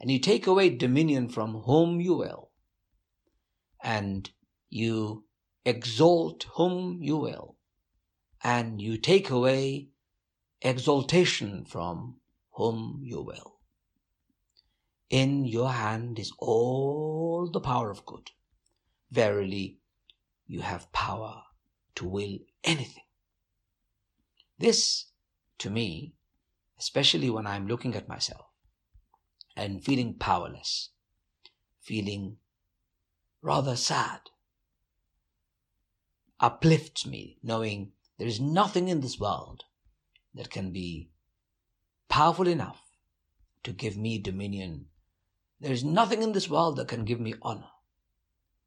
and 0.00 0.10
you 0.10 0.18
take 0.18 0.46
away 0.46 0.70
dominion 0.70 1.28
from 1.28 1.62
whom 1.62 2.00
you 2.00 2.14
will 2.14 2.50
and 3.82 4.30
you 4.70 5.24
exalt 5.64 6.46
whom 6.54 7.02
you 7.02 7.16
will, 7.16 7.56
and 8.42 8.80
you 8.80 8.96
take 8.98 9.30
away 9.30 9.88
exaltation 10.62 11.64
from 11.64 12.16
whom 12.52 13.00
you 13.02 13.20
will. 13.20 13.60
In 15.10 15.44
your 15.44 15.72
hand 15.72 16.18
is 16.18 16.32
all 16.38 17.50
the 17.50 17.60
power 17.60 17.90
of 17.90 18.04
good. 18.04 18.30
Verily, 19.10 19.78
you 20.46 20.60
have 20.60 20.92
power 20.92 21.42
to 21.94 22.06
will 22.06 22.38
anything. 22.64 23.04
This, 24.58 25.06
to 25.58 25.70
me, 25.70 26.14
especially 26.78 27.30
when 27.30 27.46
I'm 27.46 27.66
looking 27.66 27.94
at 27.94 28.08
myself 28.08 28.46
and 29.58 29.84
feeling 29.84 30.14
powerless, 30.14 30.90
feeling 31.80 32.36
rather 33.42 33.74
sad, 33.74 34.20
uplifts 36.38 37.04
me 37.04 37.38
knowing 37.42 37.90
there 38.18 38.28
is 38.28 38.38
nothing 38.40 38.86
in 38.86 39.00
this 39.00 39.18
world 39.18 39.64
that 40.32 40.48
can 40.48 40.70
be 40.70 41.10
powerful 42.08 42.46
enough 42.46 42.82
to 43.64 43.72
give 43.72 43.96
me 43.96 44.16
dominion. 44.18 44.86
There 45.60 45.72
is 45.72 45.82
nothing 45.82 46.22
in 46.22 46.32
this 46.32 46.48
world 46.48 46.76
that 46.76 46.86
can 46.86 47.04
give 47.04 47.18
me 47.18 47.34
honor. 47.42 47.72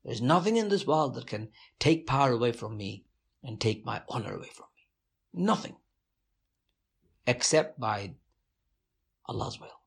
There 0.03 0.13
is 0.13 0.21
nothing 0.21 0.57
in 0.57 0.67
this 0.67 0.85
world 0.85 1.13
that 1.13 1.27
can 1.27 1.49
take 1.79 2.05
power 2.05 2.31
away 2.31 2.51
from 2.51 2.75
me 2.75 3.05
and 3.41 3.61
take 3.61 3.85
my 3.85 4.01
honor 4.09 4.35
away 4.35 4.49
from 4.53 4.67
me. 4.75 5.45
Nothing. 5.45 5.77
Except 7.25 7.79
by 7.79 8.15
Allah's 9.27 9.57
will. 9.57 9.80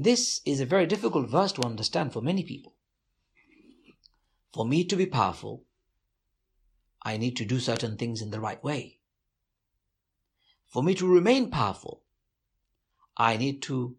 This 0.00 0.42
is 0.44 0.60
a 0.60 0.64
very 0.64 0.86
difficult 0.86 1.28
verse 1.28 1.50
to 1.54 1.64
understand 1.64 2.12
for 2.12 2.22
many 2.22 2.44
people. 2.44 2.76
For 4.52 4.64
me 4.64 4.84
to 4.84 4.94
be 4.94 5.06
powerful, 5.06 5.64
I 7.02 7.16
need 7.16 7.36
to 7.38 7.44
do 7.44 7.58
certain 7.58 7.96
things 7.96 8.22
in 8.22 8.30
the 8.30 8.38
right 8.38 8.62
way. 8.62 9.00
For 10.68 10.84
me 10.84 10.94
to 10.94 11.12
remain 11.12 11.50
powerful, 11.50 12.04
I 13.16 13.36
need 13.36 13.60
to 13.62 13.96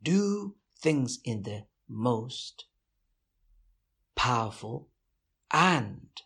do 0.00 0.54
things 0.78 1.18
in 1.24 1.42
the 1.42 1.64
most 1.88 2.66
powerful 4.14 4.90
and 5.50 6.22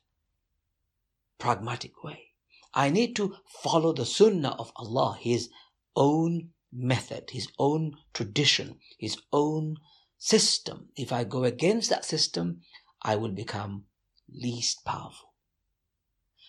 pragmatic 1.38 2.04
way. 2.04 2.32
I 2.74 2.90
need 2.90 3.16
to 3.16 3.36
follow 3.46 3.94
the 3.94 4.04
sunnah 4.04 4.56
of 4.58 4.72
Allah, 4.76 5.16
His 5.18 5.48
own 5.94 6.50
method, 6.76 7.30
His 7.30 7.48
own 7.58 7.96
tradition, 8.12 8.78
His 8.98 9.16
own 9.32 9.76
system. 10.18 10.88
If 10.96 11.12
I 11.12 11.24
go 11.24 11.44
against 11.44 11.90
that 11.90 12.04
system, 12.04 12.60
I 13.02 13.16
will 13.16 13.32
become 13.32 13.84
least 14.28 14.84
powerful. 14.84 15.32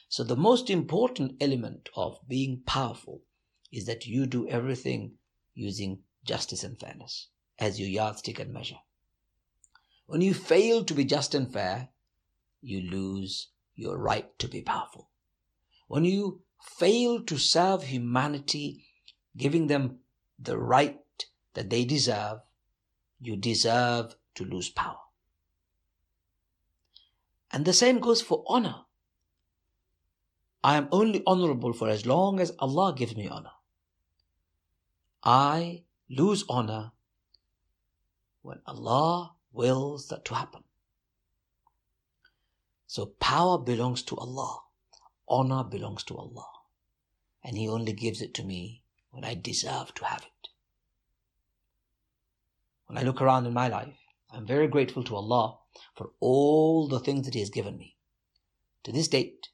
So 0.09 0.23
the 0.23 0.35
most 0.35 0.69
important 0.69 1.35
element 1.41 1.89
of 1.95 2.19
being 2.27 2.61
powerful 2.65 3.23
is 3.71 3.85
that 3.85 4.05
you 4.05 4.25
do 4.25 4.47
everything 4.47 5.17
using 5.53 6.03
justice 6.23 6.63
and 6.63 6.79
fairness 6.79 7.27
as 7.59 7.79
your 7.79 7.89
yardstick 7.89 8.39
and 8.39 8.53
measure. 8.53 8.79
When 10.05 10.21
you 10.21 10.33
fail 10.33 10.85
to 10.85 10.93
be 10.93 11.03
just 11.03 11.35
and 11.35 11.51
fair, 11.51 11.89
you 12.61 12.81
lose 12.89 13.49
your 13.75 13.97
right 13.97 14.37
to 14.39 14.47
be 14.47 14.61
powerful. 14.61 15.09
When 15.87 16.05
you 16.05 16.41
fail 16.61 17.21
to 17.23 17.37
serve 17.37 17.83
humanity, 17.83 18.85
giving 19.35 19.67
them 19.67 19.99
the 20.39 20.57
right 20.57 20.99
that 21.53 21.69
they 21.69 21.85
deserve, 21.85 22.39
you 23.19 23.35
deserve 23.35 24.15
to 24.35 24.45
lose 24.45 24.69
power. 24.69 24.99
And 27.51 27.65
the 27.65 27.73
same 27.73 27.99
goes 27.99 28.21
for 28.21 28.43
honor. 28.47 28.75
I 30.63 30.75
am 30.75 30.89
only 30.91 31.23
honorable 31.25 31.73
for 31.73 31.89
as 31.89 32.05
long 32.05 32.39
as 32.39 32.51
Allah 32.59 32.93
gives 32.95 33.15
me 33.15 33.27
honor. 33.27 33.51
I 35.23 35.83
lose 36.09 36.43
honor 36.49 36.91
when 38.41 38.59
Allah 38.65 39.33
wills 39.51 40.07
that 40.09 40.25
to 40.25 40.35
happen. 40.35 40.63
So 42.85 43.07
power 43.19 43.57
belongs 43.57 44.03
to 44.03 44.17
Allah. 44.17 44.61
Honor 45.27 45.63
belongs 45.63 46.03
to 46.05 46.17
Allah. 46.17 46.47
And 47.43 47.57
He 47.57 47.67
only 47.67 47.93
gives 47.93 48.21
it 48.21 48.33
to 48.35 48.43
me 48.43 48.83
when 49.17 49.25
I 49.25 49.33
deserve 49.33 49.95
to 49.95 50.05
have 50.05 50.21
it. 50.21 50.49
When 52.85 52.99
I 52.99 53.01
look 53.01 53.19
around 53.19 53.47
in 53.47 53.53
my 53.53 53.67
life, 53.67 53.97
I'm 54.31 54.45
very 54.45 54.67
grateful 54.67 55.03
to 55.05 55.15
Allah 55.15 55.57
for 55.95 56.11
all 56.19 56.87
the 56.87 56.99
things 56.99 57.25
that 57.25 57.33
He 57.33 57.39
has 57.39 57.49
given 57.49 57.79
me. 57.79 57.95
To 58.83 58.91
this 58.91 59.07
date, 59.07 59.47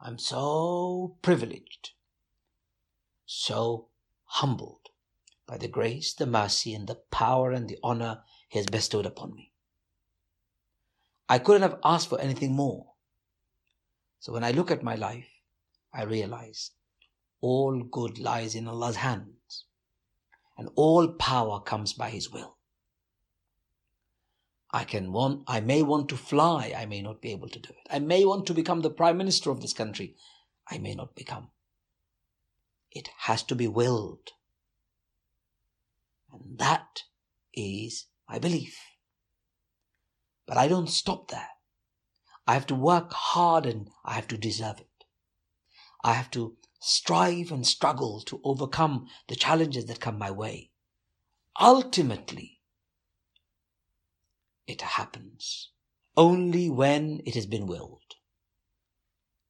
I'm 0.00 0.16
so 0.16 1.16
privileged, 1.22 1.90
so 3.26 3.88
humbled 4.26 4.90
by 5.44 5.58
the 5.58 5.66
grace, 5.66 6.14
the 6.14 6.26
mercy, 6.26 6.72
and 6.72 6.86
the 6.86 7.00
power 7.10 7.50
and 7.50 7.68
the 7.68 7.80
honor 7.82 8.22
He 8.48 8.60
has 8.60 8.68
bestowed 8.68 9.06
upon 9.06 9.34
me. 9.34 9.50
I 11.28 11.40
couldn't 11.40 11.62
have 11.62 11.80
asked 11.82 12.08
for 12.08 12.20
anything 12.20 12.52
more. 12.52 12.92
So 14.20 14.32
when 14.32 14.44
I 14.44 14.52
look 14.52 14.70
at 14.70 14.84
my 14.84 14.94
life, 14.94 15.26
I 15.92 16.04
realize 16.04 16.70
all 17.42 17.82
good 17.82 18.18
lies 18.18 18.54
in 18.54 18.66
Allah's 18.66 18.96
hands, 18.96 19.66
and 20.56 20.70
all 20.76 21.08
power 21.08 21.60
comes 21.60 21.92
by 21.92 22.08
His 22.08 22.30
will. 22.30 22.56
I 24.70 24.84
can 24.84 25.12
want, 25.12 25.42
I 25.46 25.60
may 25.60 25.82
want 25.82 26.08
to 26.08 26.16
fly, 26.16 26.72
I 26.74 26.86
may 26.86 27.02
not 27.02 27.20
be 27.20 27.32
able 27.32 27.48
to 27.48 27.58
do 27.58 27.68
it. 27.68 27.94
I 27.94 27.98
may 27.98 28.24
want 28.24 28.46
to 28.46 28.54
become 28.54 28.80
the 28.80 28.90
prime 28.90 29.18
minister 29.18 29.50
of 29.50 29.60
this 29.60 29.74
country, 29.74 30.16
I 30.70 30.78
may 30.78 30.94
not 30.94 31.14
become. 31.14 31.48
It 32.90 33.10
has 33.18 33.42
to 33.44 33.54
be 33.54 33.68
willed. 33.68 34.30
And 36.32 36.58
that 36.58 37.02
is 37.52 38.06
my 38.28 38.38
belief. 38.38 38.78
But 40.46 40.56
I 40.56 40.68
don't 40.68 40.88
stop 40.88 41.30
there. 41.30 41.48
I 42.46 42.54
have 42.54 42.66
to 42.68 42.74
work 42.74 43.12
hard 43.12 43.66
and 43.66 43.88
I 44.04 44.14
have 44.14 44.28
to 44.28 44.38
deserve 44.38 44.80
it. 44.80 45.04
I 46.02 46.14
have 46.14 46.30
to 46.32 46.56
strive 46.82 47.52
and 47.52 47.66
struggle 47.66 48.20
to 48.22 48.40
overcome 48.42 49.06
the 49.28 49.36
challenges 49.36 49.86
that 49.86 50.00
come 50.00 50.18
my 50.18 50.30
way. 50.30 50.70
Ultimately, 51.60 52.60
it 54.66 54.80
happens 54.80 55.70
only 56.16 56.68
when 56.68 57.22
it 57.24 57.34
has 57.34 57.46
been 57.46 57.66
willed. 57.66 58.16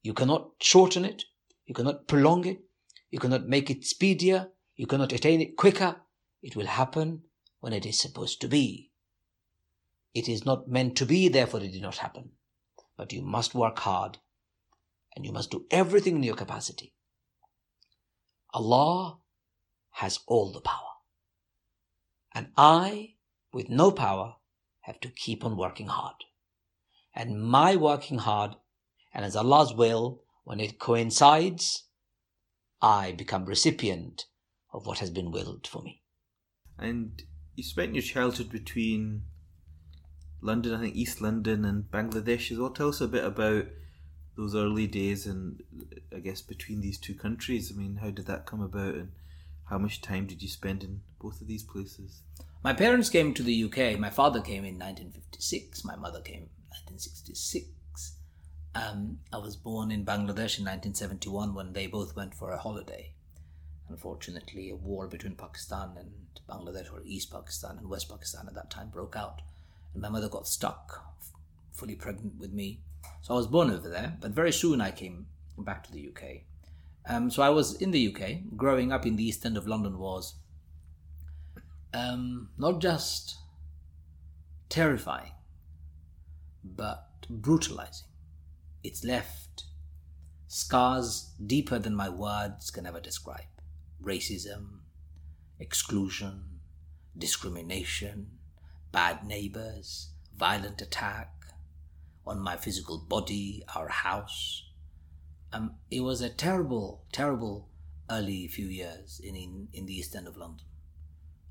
You 0.03 0.13
cannot 0.13 0.51
shorten 0.61 1.05
it, 1.05 1.25
you 1.65 1.75
cannot 1.75 2.07
prolong 2.07 2.47
it, 2.47 2.61
you 3.11 3.19
cannot 3.19 3.49
make 3.49 3.71
it 3.71 3.87
speedier, 3.87 4.49
you 4.77 4.87
cannot 4.87 5.13
attain 5.13 5.41
it 5.41 5.57
quicker. 5.57 5.97
It 6.43 6.57
will 6.57 6.67
happen 6.67 7.23
when 7.61 7.73
it 7.73 7.87
is 7.87 8.01
supposed 8.01 8.41
to 8.41 8.49
be. 8.49 8.91
It 10.13 10.29
is 10.29 10.45
not 10.45 10.69
meant 10.69 10.97
to 10.97 11.07
be, 11.07 11.29
therefore 11.29 11.61
it 11.61 11.73
did 11.73 11.83
not 11.83 11.99
happen. 11.99 12.33
But 12.97 13.13
you 13.13 13.23
must 13.23 13.55
work 13.55 13.79
hard 13.79 14.19
and 15.15 15.25
you 15.25 15.33
must 15.33 15.51
do 15.51 15.67
everything 15.71 16.17
in 16.17 16.23
your 16.23 16.35
capacity. 16.35 16.95
Allah 18.53 19.19
has 19.93 20.21
all 20.27 20.53
the 20.53 20.61
power. 20.61 20.79
And 22.35 22.49
I, 22.57 23.15
with 23.53 23.69
no 23.69 23.91
power, 23.91 24.37
have 24.81 25.01
to 25.01 25.09
keep 25.09 25.45
on 25.45 25.57
working 25.57 25.89
hard. 25.89 26.17
And 27.15 27.43
my 27.43 27.77
working 27.77 28.19
hard, 28.19 28.57
and 29.13 29.25
as 29.25 29.37
Allah's 29.37 29.75
will, 29.75 30.23
when 30.45 30.61
it 30.61 30.79
coincides, 30.79 31.85
I 32.81 33.13
become 33.13 33.45
recipient 33.45 34.27
of 34.73 34.87
what 34.87 34.99
has 34.99 35.11
been 35.11 35.31
willed 35.31 35.67
for 35.67 35.83
me. 35.83 36.03
And 36.79 37.23
you 37.55 37.63
spent 37.63 37.95
your 37.95 38.03
childhood 38.03 38.51
between 38.51 39.23
London, 40.41 40.75
I 40.75 40.81
think 40.81 40.97
East 40.97 41.21
London, 41.21 41.65
and 41.65 41.85
Bangladesh 41.85 42.51
as 42.51 42.59
well. 42.59 42.71
Tell 42.71 42.89
us 42.89 43.01
a 43.01 43.07
bit 43.07 43.25
about 43.25 43.67
those 44.37 44.55
early 44.55 44.87
days 44.87 45.27
and 45.27 45.63
I 46.15 46.21
guess 46.21 46.41
between 46.41 46.81
these 46.81 46.99
two 46.99 47.15
countries. 47.15 47.73
I 47.73 47.79
mean, 47.79 47.97
how 47.97 48.11
did 48.11 48.27
that 48.27 48.47
come 48.47 48.63
about 48.63 48.95
and 48.95 49.13
how 49.65 49.79
much 49.79 50.01
time 50.01 50.27
did 50.27 50.43
you 50.43 50.49
spend 50.49 50.83
in 50.83 51.01
both 51.21 51.41
of 51.41 51.47
these 51.47 51.63
places? 51.63 52.23
My 52.63 52.73
parents 52.73 53.11
came 53.11 53.35
to 53.35 53.43
the 53.43 53.65
UK. 53.65 53.99
My 53.99 54.11
father 54.11 54.41
came 54.41 54.65
in 54.65 54.79
1956. 54.79 55.85
My 55.85 55.97
mother 55.97 56.21
came 56.21 56.43
in 56.43 56.49
1966. 56.69 58.17
Um, 58.75 59.19
I 59.33 59.39
was 59.39 59.57
born 59.57 59.91
in 59.91 60.05
Bangladesh 60.05 60.59
in 60.59 60.65
1971 60.65 61.55
when 61.55 61.73
they 61.73 61.87
both 61.87 62.17
went 62.17 62.35
for 62.35 62.53
a 62.53 62.59
holiday. 62.59 63.13
Unfortunately, 63.89 64.71
a 64.71 64.77
war 64.77 65.07
between 65.07 65.35
Pakistan 65.35 65.91
and 65.99 66.13
Bangladesh, 66.49 66.91
or 66.93 67.03
East 67.05 67.31
Pakistan 67.31 67.77
and 67.79 67.89
West 67.89 68.09
Pakistan 68.09 68.47
at 68.47 68.55
that 68.55 68.71
time, 68.71 68.89
broke 68.89 69.17
out. 69.17 69.43
And 69.93 70.01
my 70.01 70.09
mother 70.09 70.29
got 70.29 70.47
stuck, 70.47 71.05
fully 71.73 71.97
pregnant 71.97 72.39
with 72.39 72.53
me. 72.53 72.81
So 73.23 73.35
I 73.35 73.37
was 73.37 73.47
born 73.47 73.71
over 73.71 73.89
there, 73.89 74.17
but 74.21 74.33
very 74.33 74.53
soon 74.53 74.81
I 74.81 74.91
came 74.91 75.27
back 75.59 75.85
to 75.85 75.93
the 75.93 76.09
UK. 76.09 76.43
Um, 77.09 77.31
so 77.31 77.43
I 77.43 77.51
was 77.51 77.81
in 77.81 77.91
the 77.91 78.15
UK. 78.15 78.57
Growing 78.57 78.93
up 78.93 79.07
in 79.07 79.17
the 79.17 79.25
East 79.25 79.45
End 79.45 79.57
of 79.57 79.67
London 79.67 79.99
was 79.99 80.35
um, 81.95 82.49
not 82.59 82.81
just 82.81 83.37
terrifying, 84.69 85.33
but 86.65 87.09
brutalizing. 87.29 88.09
It's 88.83 89.05
left 89.05 89.65
scars 90.49 91.31
deeper 91.45 91.79
than 91.79 91.95
my 91.95 92.09
words 92.09 92.71
can 92.71 92.87
ever 92.87 93.01
describe 93.01 93.47
racism, 94.03 94.81
exclusion, 95.59 96.43
discrimination, 97.17 98.27
bad 98.91 99.25
neighbors, 99.25 100.09
violent 100.37 100.83
attack 100.83 101.42
on 102.27 102.41
my 102.41 102.57
physical 102.57 102.99
body, 102.99 103.63
our 103.75 103.89
house. 103.89 104.65
Um, 105.53 105.75
it 105.91 106.01
was 106.01 106.21
a 106.21 106.31
terrible, 106.31 107.05
terrible 107.13 107.69
early 108.11 108.49
few 108.49 108.67
years 108.67 109.21
in, 109.23 109.37
in, 109.37 109.69
in 109.73 109.87
the 109.87 109.95
East 109.95 110.15
End 110.15 110.27
of 110.27 110.37
London. 110.37 110.67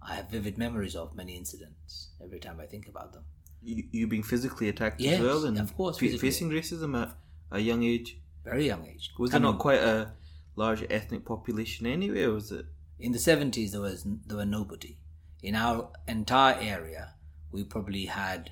I 0.02 0.16
have 0.16 0.30
vivid 0.32 0.58
memories 0.58 0.96
of 0.96 1.16
many 1.16 1.38
incidents 1.38 2.10
every 2.24 2.40
time 2.40 2.60
I 2.60 2.66
think 2.66 2.88
about 2.88 3.14
them. 3.14 3.24
You, 3.62 3.84
you 3.92 4.08
being 4.08 4.24
physically 4.24 4.70
attacked 4.70 5.00
Yes, 5.00 5.20
as 5.20 5.26
well, 5.26 5.46
and 5.46 5.60
of 5.60 5.76
course, 5.78 6.00
physically. 6.00 6.30
facing 6.30 6.50
racism 6.50 7.00
at 7.00 7.16
a 7.52 7.60
young 7.60 7.84
age. 7.84 8.18
Very 8.44 8.66
young 8.66 8.88
age. 8.88 9.12
Was 9.20 9.30
I 9.30 9.34
there 9.34 9.42
not 9.42 9.60
quite 9.60 9.80
a 9.80 10.14
large 10.56 10.84
ethnic 10.90 11.26
population 11.26 11.86
anyway, 11.86 12.24
or 12.24 12.34
was 12.34 12.52
it? 12.52 12.66
in 13.00 13.12
the 13.14 13.18
70s 13.18 13.72
there 13.72 13.82
was 13.82 14.06
there 14.28 14.38
were 14.38 14.46
nobody 14.46 14.96
in 15.42 15.56
our 15.56 15.90
entire 16.08 16.56
area 16.62 17.16
we 17.52 17.64
probably 17.64 18.06
had 18.06 18.52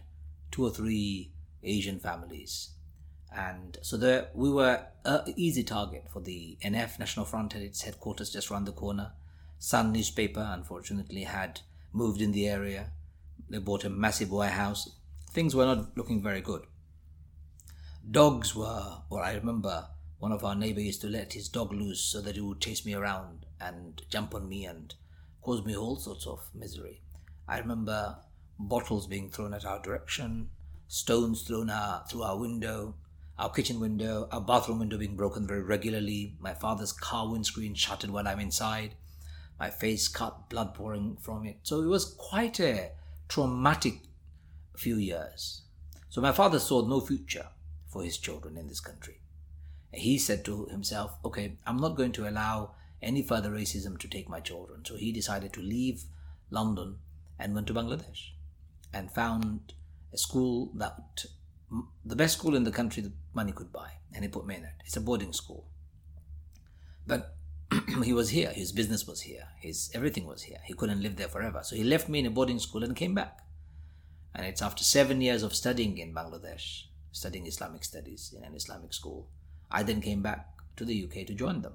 two 0.50 0.66
or 0.66 0.72
three 0.72 1.32
asian 1.64 2.00
families. 2.00 2.72
And 3.36 3.78
so 3.82 3.98
there 3.98 4.30
we 4.34 4.50
were 4.50 4.86
an 5.06 5.34
easy 5.36 5.64
target 5.64 6.06
for 6.12 6.20
the 6.20 6.58
nf 6.64 7.00
national 7.00 7.26
front 7.26 7.54
had 7.54 7.62
its 7.62 7.82
headquarters 7.82 8.32
just 8.32 8.50
around 8.50 8.66
the 8.66 8.72
corner. 8.72 9.12
Sun 9.60 9.92
newspaper 9.92 10.48
unfortunately 10.52 11.24
had 11.24 11.62
moved 11.94 12.22
in 12.22 12.32
the 12.32 12.48
area. 12.48 12.92
They 13.50 13.60
bought 13.60 13.84
a 13.84 13.90
massive 13.90 14.32
warehouse. 14.32 14.90
Things 15.32 15.56
were 15.56 15.66
not 15.66 15.98
looking 15.98 16.22
very 16.22 16.42
good. 16.42 16.64
Dogs 18.10 18.56
were 18.56 19.02
or 19.10 19.22
i 19.24 19.34
remember 19.34 19.88
one 20.20 20.32
of 20.34 20.44
our 20.44 20.56
neighbors 20.56 20.84
used 20.84 21.02
to 21.02 21.08
let 21.08 21.34
his 21.34 21.48
dog 21.48 21.72
loose 21.72 22.02
so 22.02 22.22
that 22.22 22.36
he 22.36 22.42
would 22.42 22.60
chase 22.60 22.86
me 22.86 22.94
around 22.94 23.46
and 23.60 24.02
jump 24.10 24.36
on 24.36 24.50
me 24.50 24.66
and 24.66 24.96
cause 25.42 25.64
me 25.66 25.76
all 25.76 25.96
sorts 25.96 26.28
of 26.28 26.50
misery. 26.54 27.02
I 27.48 27.60
remember 27.60 28.18
bottles 28.60 29.08
being 29.08 29.30
thrown 29.30 29.54
at 29.54 29.66
our 29.66 29.82
direction 29.82 30.50
stones 30.90 31.44
thrown 31.44 31.72
through 32.10 32.24
our 32.24 32.38
window 32.38 32.96
our 33.38 33.50
kitchen 33.50 33.80
window 33.80 34.28
our 34.34 34.42
bathroom 34.42 34.80
window 34.80 34.98
being 34.98 35.16
broken 35.16 35.48
very 35.48 35.62
regularly 35.62 36.36
my 36.40 36.54
father's 36.54 36.92
car 36.92 37.32
windscreen 37.32 37.74
shattered 37.74 38.10
while 38.10 38.28
i'm 38.28 38.42
inside 38.42 38.96
my 39.60 39.70
face 39.70 40.08
cut 40.08 40.50
blood 40.50 40.74
pouring 40.74 41.18
from 41.20 41.46
it. 41.46 41.58
So 41.64 41.82
it 41.82 41.88
was 41.88 42.16
quite 42.18 42.60
a 42.60 42.92
traumatic 43.28 44.00
few 44.76 44.96
years. 44.96 45.64
So 46.10 46.22
my 46.22 46.32
father 46.32 46.60
saw 46.60 46.88
no 46.88 47.02
future 47.02 47.48
for 47.88 48.04
his 48.04 48.18
children 48.18 48.58
in 48.58 48.68
this 48.68 48.80
country. 48.80 49.20
He 49.92 50.18
said 50.18 50.46
to 50.46 50.68
himself, 50.68 51.18
okay, 51.26 51.58
I'm 51.66 51.78
not 51.78 51.98
going 51.98 52.14
to 52.14 52.30
allow 52.30 52.72
any 53.02 53.22
further 53.22 53.50
racism 53.50 53.98
to 54.00 54.08
take 54.08 54.30
my 54.30 54.40
children. 54.40 54.86
So 54.86 54.96
he 54.96 55.12
decided 55.12 55.52
to 55.54 55.62
leave 55.62 56.04
London 56.50 57.00
and 57.38 57.54
went 57.54 57.68
to 57.68 57.74
Bangladesh 57.74 58.30
and 58.94 59.12
found 59.12 59.74
a 60.14 60.18
school 60.18 60.72
that 60.76 61.26
the 62.06 62.16
best 62.16 62.38
school 62.38 62.56
in 62.56 62.64
the 62.64 62.72
country 62.72 63.04
that 63.04 63.12
money 63.34 63.52
could 63.52 63.72
buy. 63.72 63.92
And 64.14 64.24
he 64.24 64.30
put 64.30 64.46
me 64.48 64.56
in 64.56 64.64
it. 64.64 64.74
It's 64.86 64.98
a 64.98 65.02
boarding 65.02 65.34
school. 65.34 65.68
But 67.06 67.36
he 68.04 68.14
was 68.14 68.30
here. 68.30 68.50
His 68.52 68.72
business 68.72 69.06
was 69.08 69.22
here. 69.22 69.48
His 69.60 69.92
everything 69.94 70.26
was 70.26 70.44
here. 70.44 70.58
He 70.66 70.74
couldn't 70.74 71.02
live 71.02 71.16
there 71.16 71.28
forever. 71.28 71.60
So 71.64 71.76
he 71.76 71.84
left 71.84 72.10
me 72.10 72.20
in 72.20 72.26
a 72.26 72.32
boarding 72.32 72.60
school 72.60 72.84
and 72.84 72.96
came 72.96 73.14
back. 73.14 73.40
And 74.34 74.46
it's 74.46 74.62
after 74.62 74.84
seven 74.84 75.22
years 75.22 75.44
of 75.44 75.56
studying 75.56 75.98
in 75.98 76.14
Bangladesh, 76.14 76.84
studying 77.12 77.46
Islamic 77.48 77.84
studies 77.84 78.34
in 78.36 78.44
an 78.44 78.56
Islamic 78.56 78.94
school, 78.94 79.28
I 79.72 79.84
then 79.84 80.02
came 80.02 80.22
back 80.22 80.48
to 80.78 80.86
the 80.86 81.04
UK 81.04 81.26
to 81.28 81.34
join 81.34 81.62
them. 81.62 81.74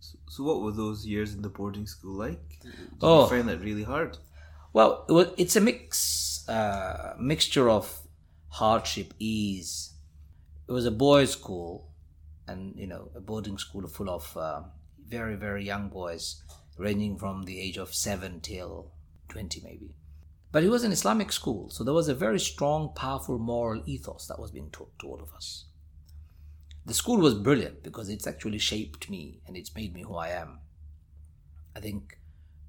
So, 0.00 0.18
so 0.28 0.44
what 0.44 0.62
were 0.62 0.72
those 0.72 1.06
years 1.06 1.32
in 1.34 1.42
the 1.42 1.48
boarding 1.48 1.86
school 1.86 2.14
like? 2.18 2.60
Did 2.62 2.72
Oh. 3.02 3.22
you 3.24 3.28
find 3.30 3.48
that 3.48 3.60
really 3.60 3.84
hard? 3.84 4.18
Well, 4.72 5.04
it 5.08 5.12
was, 5.12 5.28
it's 5.36 5.54
a 5.56 5.60
mix, 5.60 6.31
uh, 6.48 7.14
mixture 7.18 7.68
of 7.70 8.00
hardship, 8.48 9.14
ease. 9.18 9.94
It 10.68 10.72
was 10.72 10.86
a 10.86 10.90
boys' 10.90 11.32
school, 11.32 11.88
and 12.46 12.74
you 12.76 12.86
know, 12.86 13.10
a 13.14 13.20
boarding 13.20 13.58
school 13.58 13.86
full 13.86 14.10
of 14.10 14.36
uh, 14.36 14.62
very, 15.06 15.36
very 15.36 15.64
young 15.64 15.88
boys, 15.88 16.42
ranging 16.76 17.18
from 17.18 17.44
the 17.44 17.60
age 17.60 17.76
of 17.76 17.94
seven 17.94 18.40
till 18.40 18.92
twenty, 19.28 19.60
maybe. 19.62 19.94
But 20.50 20.64
it 20.64 20.68
was 20.68 20.84
an 20.84 20.92
Islamic 20.92 21.32
school, 21.32 21.70
so 21.70 21.82
there 21.82 21.94
was 21.94 22.08
a 22.08 22.14
very 22.14 22.38
strong, 22.38 22.92
powerful 22.94 23.38
moral 23.38 23.82
ethos 23.86 24.26
that 24.26 24.38
was 24.38 24.50
being 24.50 24.70
taught 24.70 24.98
to 24.98 25.06
all 25.06 25.20
of 25.22 25.32
us. 25.32 25.64
The 26.84 26.94
school 26.94 27.18
was 27.18 27.34
brilliant 27.34 27.82
because 27.82 28.08
it's 28.08 28.26
actually 28.26 28.58
shaped 28.58 29.08
me 29.08 29.40
and 29.46 29.56
it's 29.56 29.74
made 29.74 29.94
me 29.94 30.02
who 30.02 30.16
I 30.16 30.28
am. 30.28 30.58
I 31.76 31.80
think 31.80 32.18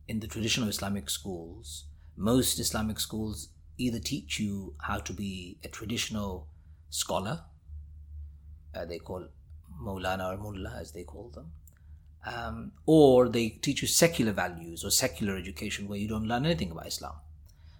in 0.07 0.19
the 0.19 0.27
traditional 0.27 0.69
Islamic 0.69 1.09
schools, 1.09 1.85
most 2.15 2.59
Islamic 2.59 2.99
schools 2.99 3.49
either 3.77 3.99
teach 3.99 4.39
you 4.39 4.75
how 4.79 4.99
to 4.99 5.13
be 5.13 5.57
a 5.63 5.67
traditional 5.67 6.47
scholar, 6.89 7.41
uh, 8.75 8.85
they 8.85 8.99
call 8.99 9.27
Maulana 9.81 10.33
or 10.33 10.37
Mullah 10.37 10.77
as 10.79 10.91
they 10.91 11.03
call 11.03 11.29
them, 11.29 11.51
um, 12.25 12.71
or 12.85 13.27
they 13.29 13.49
teach 13.49 13.81
you 13.81 13.87
secular 13.87 14.31
values 14.31 14.83
or 14.83 14.91
secular 14.91 15.37
education 15.37 15.87
where 15.87 15.99
you 15.99 16.07
don't 16.07 16.27
learn 16.27 16.45
anything 16.45 16.71
about 16.71 16.87
Islam. 16.87 17.15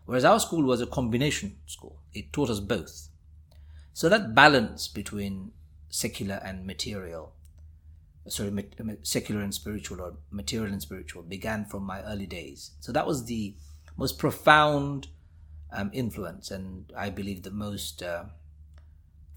Whereas 0.06 0.26
our 0.26 0.40
school 0.40 0.64
was 0.64 0.82
a 0.82 0.88
combination 0.88 1.56
school, 1.66 2.00
it 2.14 2.34
taught 2.34 2.50
us 2.50 2.60
both. 2.60 3.10
So 3.94 4.10
that 4.10 4.36
balance 4.36 4.88
between 4.88 5.52
secular 5.90 6.42
and 6.44 6.66
material, 6.66 7.34
sorry, 8.28 8.66
secular 9.04 9.42
and 9.42 9.54
spiritual 9.54 10.02
or 10.02 10.16
material 10.32 10.72
and 10.72 10.82
spiritual 10.82 11.22
began 11.24 11.66
from 11.66 11.84
my 11.84 12.02
early 12.02 12.26
days. 12.26 12.72
So 12.80 12.92
that 12.92 13.08
was 13.08 13.26
the 13.26 13.56
most 13.96 14.18
profound 14.18 15.08
um, 15.74 15.90
influence, 15.94 16.52
and 16.52 16.92
I 16.96 17.10
believe 17.10 17.44
the 17.44 17.52
most 17.52 18.02
uh, 18.02 18.26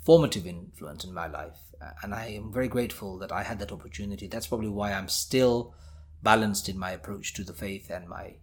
formative 0.04 0.46
influence 0.46 1.04
in 1.04 1.12
my 1.12 1.26
life. 1.26 1.58
Uh, 1.82 1.90
and 2.02 2.14
I 2.14 2.26
am 2.26 2.52
very 2.52 2.68
grateful 2.68 3.18
that 3.18 3.32
I 3.32 3.42
had 3.42 3.58
that 3.58 3.72
opportunity. 3.72 4.28
That's 4.28 4.46
probably 4.46 4.68
why 4.68 4.92
I'm 4.92 5.08
still 5.08 5.74
balanced 6.22 6.68
in 6.68 6.78
my 6.78 6.92
approach 6.92 7.34
to 7.34 7.44
the 7.44 7.52
faith 7.52 7.90
and 7.90 8.08
my 8.08 8.34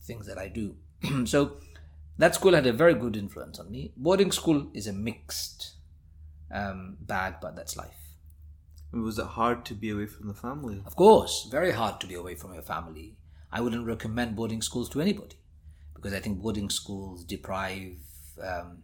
things 0.00 0.26
that 0.26 0.38
I 0.38 0.48
do. 0.48 0.76
so 1.24 1.56
that 2.18 2.34
school 2.34 2.54
had 2.54 2.66
a 2.66 2.72
very 2.72 2.94
good 2.94 3.16
influence 3.16 3.58
on 3.58 3.70
me. 3.70 3.92
Boarding 3.96 4.32
school 4.32 4.68
is 4.74 4.86
a 4.86 4.92
mixed 4.92 5.74
um, 6.52 6.96
bag, 7.00 7.34
but 7.40 7.56
that's 7.56 7.76
life. 7.76 7.94
Was 8.92 9.18
it 9.18 9.26
hard 9.26 9.66
to 9.66 9.74
be 9.74 9.90
away 9.90 10.06
from 10.06 10.28
the 10.28 10.34
family? 10.34 10.82
Of 10.86 10.96
course, 10.96 11.46
very 11.50 11.72
hard 11.72 12.00
to 12.00 12.06
be 12.06 12.14
away 12.14 12.36
from 12.36 12.54
your 12.54 12.62
family. 12.62 13.16
I 13.52 13.60
wouldn't 13.60 13.86
recommend 13.86 14.34
boarding 14.34 14.62
schools 14.62 14.88
to 14.90 15.00
anybody 15.00 15.36
because 16.00 16.14
I 16.14 16.20
think 16.20 16.40
boarding 16.40 16.70
schools 16.70 17.24
deprive 17.24 17.96
um, 18.42 18.82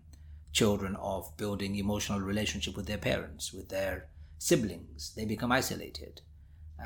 children 0.53 0.97
of 0.97 1.37
building 1.37 1.77
emotional 1.77 2.21
relationship 2.21 2.77
with 2.77 2.87
their 2.87 2.99
parents, 2.99 3.53
with 3.53 3.69
their 3.69 4.09
siblings. 4.39 5.13
They 5.17 5.25
become 5.25 5.53
isolated, 5.53 6.21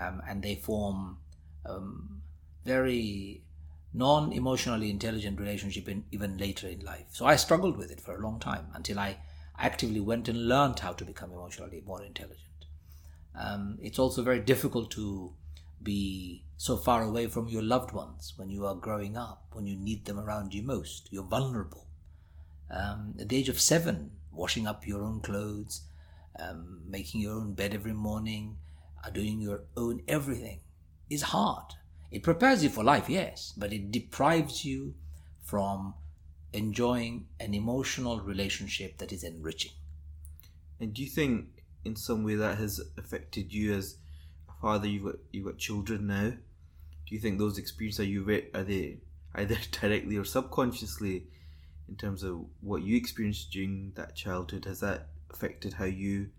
um, 0.00 0.22
and 0.28 0.42
they 0.42 0.54
form 0.54 1.18
um, 1.66 2.22
very 2.64 3.42
non-emotionally 3.94 4.90
intelligent 4.90 5.40
relationship 5.40 5.88
in, 5.88 6.04
even 6.12 6.36
later 6.36 6.68
in 6.68 6.80
life. 6.80 7.06
So 7.10 7.26
I 7.26 7.36
struggled 7.36 7.76
with 7.76 7.90
it 7.90 8.00
for 8.00 8.14
a 8.14 8.20
long 8.20 8.38
time 8.38 8.66
until 8.74 8.98
I 8.98 9.16
actively 9.58 10.00
went 10.00 10.28
and 10.28 10.46
learned 10.46 10.78
how 10.80 10.92
to 10.92 11.04
become 11.04 11.32
emotionally 11.32 11.82
more 11.86 12.02
intelligent. 12.02 12.44
Um, 13.34 13.78
it's 13.80 13.98
also 13.98 14.22
very 14.22 14.40
difficult 14.40 14.90
to 14.92 15.32
be 15.82 16.44
so 16.56 16.76
far 16.76 17.02
away 17.02 17.26
from 17.26 17.48
your 17.48 17.62
loved 17.62 17.92
ones 17.92 18.34
when 18.36 18.50
you 18.50 18.66
are 18.66 18.74
growing 18.74 19.16
up, 19.16 19.46
when 19.52 19.66
you 19.66 19.76
need 19.76 20.04
them 20.04 20.18
around 20.18 20.54
you 20.54 20.62
most. 20.62 21.08
You're 21.10 21.22
vulnerable. 21.22 21.86
Um, 22.70 23.14
at 23.20 23.28
the 23.28 23.36
age 23.36 23.48
of 23.48 23.60
seven, 23.60 24.10
washing 24.32 24.66
up 24.66 24.86
your 24.86 25.02
own 25.02 25.20
clothes, 25.20 25.82
um, 26.38 26.82
making 26.86 27.20
your 27.20 27.34
own 27.34 27.54
bed 27.54 27.74
every 27.74 27.92
morning, 27.92 28.58
uh, 29.04 29.10
doing 29.10 29.40
your 29.40 29.62
own 29.76 30.02
everything 30.08 30.60
is 31.08 31.22
hard. 31.22 31.74
It 32.10 32.22
prepares 32.22 32.62
you 32.62 32.70
for 32.70 32.84
life, 32.84 33.08
yes, 33.08 33.52
but 33.56 33.72
it 33.72 33.90
deprives 33.90 34.64
you 34.64 34.94
from 35.42 35.94
enjoying 36.52 37.26
an 37.38 37.54
emotional 37.54 38.20
relationship 38.20 38.98
that 38.98 39.12
is 39.12 39.22
enriching. 39.24 39.72
And 40.80 40.94
do 40.94 41.02
you 41.02 41.08
think, 41.08 41.64
in 41.84 41.96
some 41.96 42.24
way, 42.24 42.34
that 42.36 42.58
has 42.58 42.80
affected 42.96 43.52
you 43.52 43.74
as 43.74 43.98
father? 44.60 44.86
You've 44.86 45.04
got 45.04 45.16
you've 45.32 45.46
got 45.46 45.58
children 45.58 46.06
now. 46.06 46.30
Do 46.30 47.14
you 47.14 47.18
think 47.18 47.38
those 47.38 47.58
experiences 47.58 48.00
are 48.00 48.08
you 48.08 48.22
re- 48.22 48.48
are 48.54 48.64
they 48.64 48.98
either 49.34 49.56
directly 49.80 50.16
or 50.16 50.24
subconsciously, 50.24 51.26
in 51.88 51.96
terms 51.96 52.22
of 52.22 52.44
what 52.60 52.82
you 52.82 52.96
experienced 52.96 53.50
during 53.50 53.92
that 53.96 54.14
childhood, 54.14 54.64
has 54.66 54.80
that 54.80 55.08
affected 55.30 55.74
how 55.74 55.84
you 55.84 56.30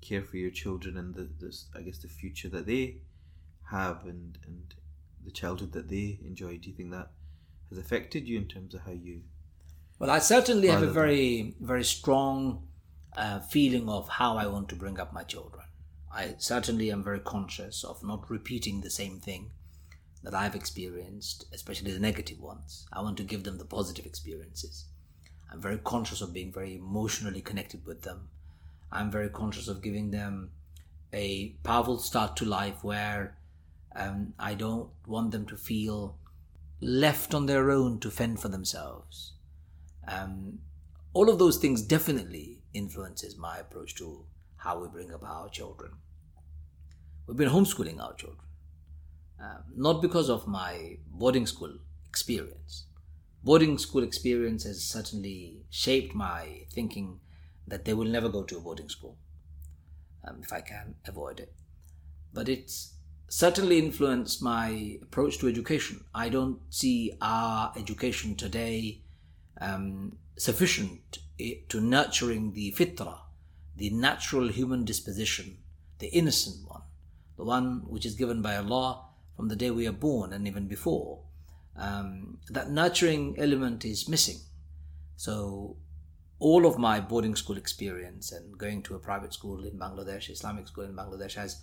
care 0.00 0.22
for 0.22 0.36
your 0.38 0.50
children 0.50 0.96
and 0.96 1.14
the 1.14 1.28
this 1.40 1.66
I 1.74 1.82
guess 1.82 1.98
the 1.98 2.08
future 2.08 2.48
that 2.50 2.66
they 2.66 2.96
have 3.70 4.04
and 4.04 4.38
and 4.46 4.74
the 5.24 5.30
childhood 5.30 5.72
that 5.72 5.88
they 5.88 6.18
enjoy? 6.24 6.56
Do 6.58 6.70
you 6.70 6.76
think 6.76 6.90
that 6.92 7.10
has 7.68 7.78
affected 7.78 8.28
you 8.28 8.38
in 8.38 8.48
terms 8.48 8.74
of 8.74 8.82
how 8.82 8.92
you 8.92 9.22
well, 10.00 10.10
I 10.10 10.18
certainly 10.18 10.68
have 10.68 10.82
a 10.82 10.90
very, 10.90 11.54
very 11.60 11.84
strong 11.84 12.66
uh, 13.14 13.40
feeling 13.40 13.86
of 13.90 14.08
how 14.08 14.38
I 14.38 14.46
want 14.46 14.70
to 14.70 14.74
bring 14.74 14.98
up 14.98 15.12
my 15.12 15.24
children. 15.24 15.66
I 16.12 16.34
certainly 16.38 16.90
am 16.90 17.04
very 17.04 17.20
conscious 17.20 17.84
of 17.84 18.02
not 18.02 18.30
repeating 18.30 18.80
the 18.80 18.90
same 18.90 19.20
thing 19.20 19.50
that 20.22 20.34
I've 20.34 20.54
experienced, 20.54 21.46
especially 21.52 21.92
the 21.92 22.00
negative 22.00 22.40
ones. 22.40 22.86
I 22.92 23.00
want 23.00 23.16
to 23.18 23.22
give 23.22 23.44
them 23.44 23.58
the 23.58 23.64
positive 23.64 24.06
experiences. 24.06 24.86
I'm 25.50 25.60
very 25.60 25.78
conscious 25.78 26.20
of 26.20 26.34
being 26.34 26.52
very 26.52 26.76
emotionally 26.76 27.40
connected 27.40 27.86
with 27.86 28.02
them. 28.02 28.28
I'm 28.92 29.10
very 29.10 29.28
conscious 29.28 29.68
of 29.68 29.82
giving 29.82 30.10
them 30.10 30.50
a 31.12 31.54
powerful 31.62 31.98
start 31.98 32.36
to 32.36 32.44
life 32.44 32.82
where 32.84 33.36
um, 33.94 34.34
I 34.38 34.54
don't 34.54 34.90
want 35.06 35.30
them 35.30 35.46
to 35.46 35.56
feel 35.56 36.16
left 36.80 37.34
on 37.34 37.46
their 37.46 37.70
own 37.70 37.98
to 38.00 38.10
fend 38.10 38.40
for 38.40 38.48
themselves. 38.48 39.32
Um, 40.06 40.60
all 41.12 41.28
of 41.28 41.38
those 41.38 41.58
things 41.58 41.82
definitely 41.82 42.62
influences 42.72 43.36
my 43.36 43.58
approach 43.58 43.94
to 43.96 44.24
how 44.60 44.78
we 44.78 44.88
bring 44.88 45.12
up 45.12 45.22
our 45.24 45.48
children. 45.48 45.92
We've 47.26 47.36
been 47.36 47.48
homeschooling 47.48 48.00
our 48.00 48.14
children, 48.14 48.46
um, 49.40 49.64
not 49.76 50.02
because 50.02 50.28
of 50.28 50.46
my 50.46 50.98
boarding 51.06 51.46
school 51.46 51.74
experience. 52.08 52.86
Boarding 53.42 53.78
school 53.78 54.02
experience 54.02 54.64
has 54.64 54.82
certainly 54.84 55.64
shaped 55.70 56.14
my 56.14 56.66
thinking 56.72 57.20
that 57.66 57.84
they 57.84 57.94
will 57.94 58.04
never 58.16 58.28
go 58.28 58.42
to 58.42 58.58
a 58.58 58.60
boarding 58.60 58.88
school 58.88 59.16
um, 60.24 60.40
if 60.42 60.52
I 60.52 60.60
can 60.60 60.96
avoid 61.06 61.40
it. 61.40 61.54
But 62.34 62.48
it's 62.48 62.94
certainly 63.28 63.78
influenced 63.78 64.42
my 64.42 64.98
approach 65.02 65.38
to 65.38 65.48
education. 65.48 66.04
I 66.14 66.28
don't 66.28 66.58
see 66.68 67.16
our 67.22 67.72
education 67.76 68.34
today 68.34 69.02
um, 69.60 70.18
sufficient 70.36 71.18
eh, 71.38 71.54
to 71.68 71.80
nurturing 71.80 72.52
the 72.52 72.72
fitra, 72.72 73.18
the 73.80 73.88
natural 73.88 74.48
human 74.48 74.84
disposition, 74.84 75.56
the 76.00 76.08
innocent 76.08 76.68
one, 76.68 76.82
the 77.38 77.44
one 77.44 77.80
which 77.88 78.04
is 78.04 78.14
given 78.14 78.42
by 78.42 78.54
Allah 78.54 79.06
from 79.34 79.48
the 79.48 79.56
day 79.56 79.70
we 79.70 79.86
are 79.86 80.02
born 80.08 80.34
and 80.34 80.46
even 80.46 80.68
before. 80.68 81.20
Um, 81.76 82.36
that 82.50 82.70
nurturing 82.70 83.36
element 83.38 83.86
is 83.86 84.06
missing. 84.06 84.36
So, 85.16 85.78
all 86.38 86.66
of 86.66 86.76
my 86.76 87.00
boarding 87.00 87.34
school 87.34 87.56
experience 87.56 88.32
and 88.32 88.58
going 88.58 88.82
to 88.82 88.96
a 88.96 88.98
private 88.98 89.32
school 89.32 89.64
in 89.64 89.78
Bangladesh, 89.78 90.28
Islamic 90.28 90.68
school 90.68 90.84
in 90.84 90.94
Bangladesh, 90.94 91.36
has 91.36 91.62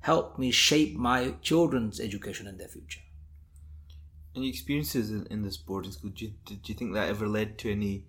helped 0.00 0.38
me 0.38 0.50
shape 0.50 0.94
my 0.94 1.36
children's 1.40 2.00
education 2.00 2.46
and 2.46 2.60
their 2.60 2.68
future. 2.68 3.00
Any 4.34 4.50
experiences 4.50 5.10
in, 5.10 5.26
in 5.30 5.40
this 5.40 5.56
boarding 5.56 5.92
school? 5.92 6.10
Do 6.10 6.26
you, 6.26 6.32
did 6.44 6.68
you 6.68 6.74
think 6.74 6.92
that 6.92 7.08
ever 7.08 7.26
led 7.26 7.56
to 7.60 7.72
any 7.72 8.04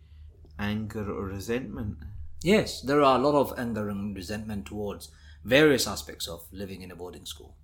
anger 0.59 1.09
or 1.09 1.27
resentment? 1.27 1.99
Yes, 2.43 2.81
there 2.81 3.01
are 3.01 3.17
a 3.17 3.21
lot 3.21 3.35
of 3.35 3.57
anger 3.57 3.89
and 3.89 4.15
resentment 4.15 4.65
towards 4.65 5.09
various 5.43 5.87
aspects 5.87 6.27
of 6.27 6.45
living 6.51 6.81
in 6.81 6.91
a 6.91 6.95
boarding 6.95 7.25
school. 7.25 7.55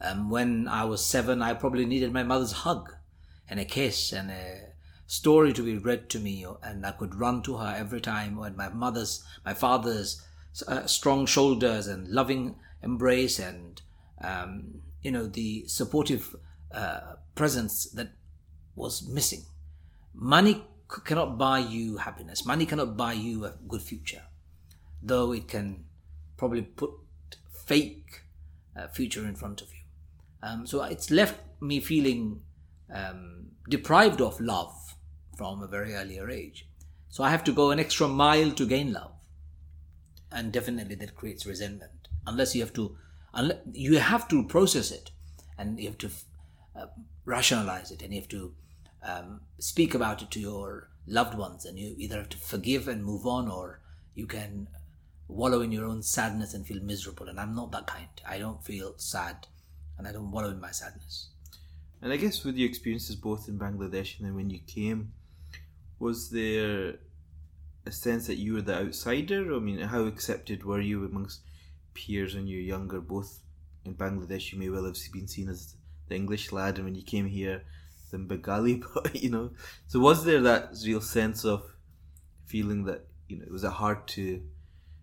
Um, 0.00 0.28
when 0.28 0.68
I 0.68 0.84
was 0.84 1.04
seven, 1.04 1.40
I 1.40 1.54
probably 1.54 1.86
needed 1.86 2.12
my 2.12 2.22
mother's 2.22 2.52
hug 2.52 2.94
and 3.48 3.58
a 3.58 3.64
kiss 3.64 4.12
and 4.12 4.30
a 4.30 4.72
story 5.06 5.52
to 5.52 5.62
be 5.62 5.78
read 5.78 6.08
to 6.10 6.18
me, 6.18 6.46
and 6.62 6.84
I 6.84 6.92
could 6.92 7.14
run 7.14 7.42
to 7.42 7.56
her 7.56 7.74
every 7.76 8.00
time 8.00 8.36
when 8.36 8.56
my 8.56 8.68
mother's, 8.68 9.24
my 9.44 9.54
father's 9.54 10.22
uh, 10.68 10.86
strong 10.86 11.26
shoulders 11.26 11.86
and 11.86 12.08
loving 12.08 12.56
embrace 12.82 13.38
and 13.38 13.80
um, 14.20 14.82
you 15.02 15.10
know 15.10 15.26
the 15.26 15.66
supportive 15.66 16.36
uh, 16.72 17.16
presence 17.34 17.86
that 17.90 18.12
was 18.76 19.06
missing. 19.08 19.42
Money 20.12 20.64
cannot 21.04 21.38
buy 21.38 21.58
you 21.58 21.96
happiness. 21.96 22.44
Money 22.46 22.66
cannot 22.66 22.96
buy 22.96 23.12
you 23.12 23.44
a 23.44 23.54
good 23.68 23.82
future, 23.82 24.22
though 25.02 25.32
it 25.32 25.48
can 25.48 25.84
probably 26.36 26.62
put 26.62 26.90
fake 27.66 28.22
uh, 28.76 28.88
future 28.88 29.24
in 29.26 29.34
front 29.34 29.60
of 29.62 29.68
you. 29.68 29.80
Um, 30.42 30.66
so 30.66 30.82
it's 30.82 31.10
left 31.10 31.40
me 31.60 31.80
feeling 31.80 32.42
um, 32.92 33.46
deprived 33.68 34.20
of 34.20 34.40
love 34.40 34.94
from 35.36 35.62
a 35.62 35.66
very 35.66 35.94
earlier 35.94 36.28
age. 36.28 36.68
So 37.08 37.24
I 37.24 37.30
have 37.30 37.44
to 37.44 37.52
go 37.52 37.70
an 37.70 37.80
extra 37.80 38.08
mile 38.08 38.50
to 38.52 38.66
gain 38.66 38.92
love, 38.92 39.12
and 40.30 40.52
definitely 40.52 40.96
that 40.96 41.14
creates 41.14 41.46
resentment. 41.46 42.08
Unless 42.26 42.54
you 42.54 42.60
have 42.62 42.72
to, 42.74 42.96
unless, 43.32 43.58
you 43.72 43.98
have 43.98 44.28
to 44.28 44.44
process 44.44 44.90
it, 44.90 45.10
and 45.56 45.78
you 45.78 45.88
have 45.88 45.98
to 45.98 46.10
uh, 46.76 46.86
rationalize 47.24 47.90
it, 47.90 48.02
and 48.02 48.12
you 48.12 48.20
have 48.20 48.28
to 48.30 48.54
um, 49.04 49.42
speak 49.58 49.94
about 49.94 50.22
it 50.22 50.30
to 50.32 50.40
your 50.40 50.88
loved 51.06 51.36
ones, 51.36 51.64
and 51.64 51.78
you 51.78 51.94
either 51.98 52.16
have 52.16 52.30
to 52.30 52.38
forgive 52.38 52.88
and 52.88 53.04
move 53.04 53.26
on, 53.26 53.48
or 53.48 53.80
you 54.14 54.26
can 54.26 54.68
wallow 55.28 55.60
in 55.60 55.72
your 55.72 55.86
own 55.86 56.02
sadness 56.02 56.54
and 56.54 56.66
feel 56.66 56.82
miserable. 56.82 57.28
And 57.28 57.38
I'm 57.38 57.54
not 57.54 57.72
that 57.72 57.86
kind. 57.86 58.08
I 58.26 58.38
don't 58.38 58.64
feel 58.64 58.94
sad, 58.96 59.46
and 59.98 60.08
I 60.08 60.12
don't 60.12 60.30
wallow 60.30 60.50
in 60.50 60.60
my 60.60 60.70
sadness. 60.70 61.28
And 62.02 62.12
I 62.12 62.16
guess 62.16 62.44
with 62.44 62.56
your 62.56 62.68
experiences 62.68 63.16
both 63.16 63.48
in 63.48 63.58
Bangladesh 63.58 64.18
and 64.18 64.26
then 64.26 64.34
when 64.34 64.50
you 64.50 64.60
came, 64.66 65.12
was 65.98 66.28
there 66.30 66.96
a 67.86 67.92
sense 67.92 68.26
that 68.26 68.36
you 68.36 68.54
were 68.54 68.62
the 68.62 68.86
outsider? 68.86 69.54
I 69.54 69.58
mean, 69.58 69.78
how 69.78 70.02
accepted 70.04 70.64
were 70.64 70.80
you 70.80 71.04
amongst 71.04 71.40
peers 71.94 72.34
when 72.34 72.46
you 72.46 72.58
were 72.58 72.62
younger? 72.62 73.00
Both 73.00 73.40
in 73.86 73.94
Bangladesh, 73.94 74.52
you 74.52 74.58
may 74.58 74.68
well 74.68 74.84
have 74.84 74.96
been 75.12 75.28
seen 75.28 75.48
as 75.48 75.76
the 76.08 76.14
English 76.14 76.52
lad, 76.52 76.76
and 76.76 76.84
when 76.84 76.94
you 76.94 77.02
came 77.02 77.26
here, 77.26 77.62
the 78.22 78.36
Bengali 78.36 78.74
boy, 78.94 79.10
you 79.12 79.30
know. 79.30 79.50
So 79.86 80.00
was 80.00 80.24
there 80.24 80.40
that 80.42 80.74
real 80.84 81.00
sense 81.00 81.44
of 81.44 81.62
feeling 82.46 82.84
that, 82.84 83.06
you 83.28 83.38
know, 83.38 83.44
it 83.44 83.52
was 83.52 83.64
hard 83.64 84.06
to 84.08 84.42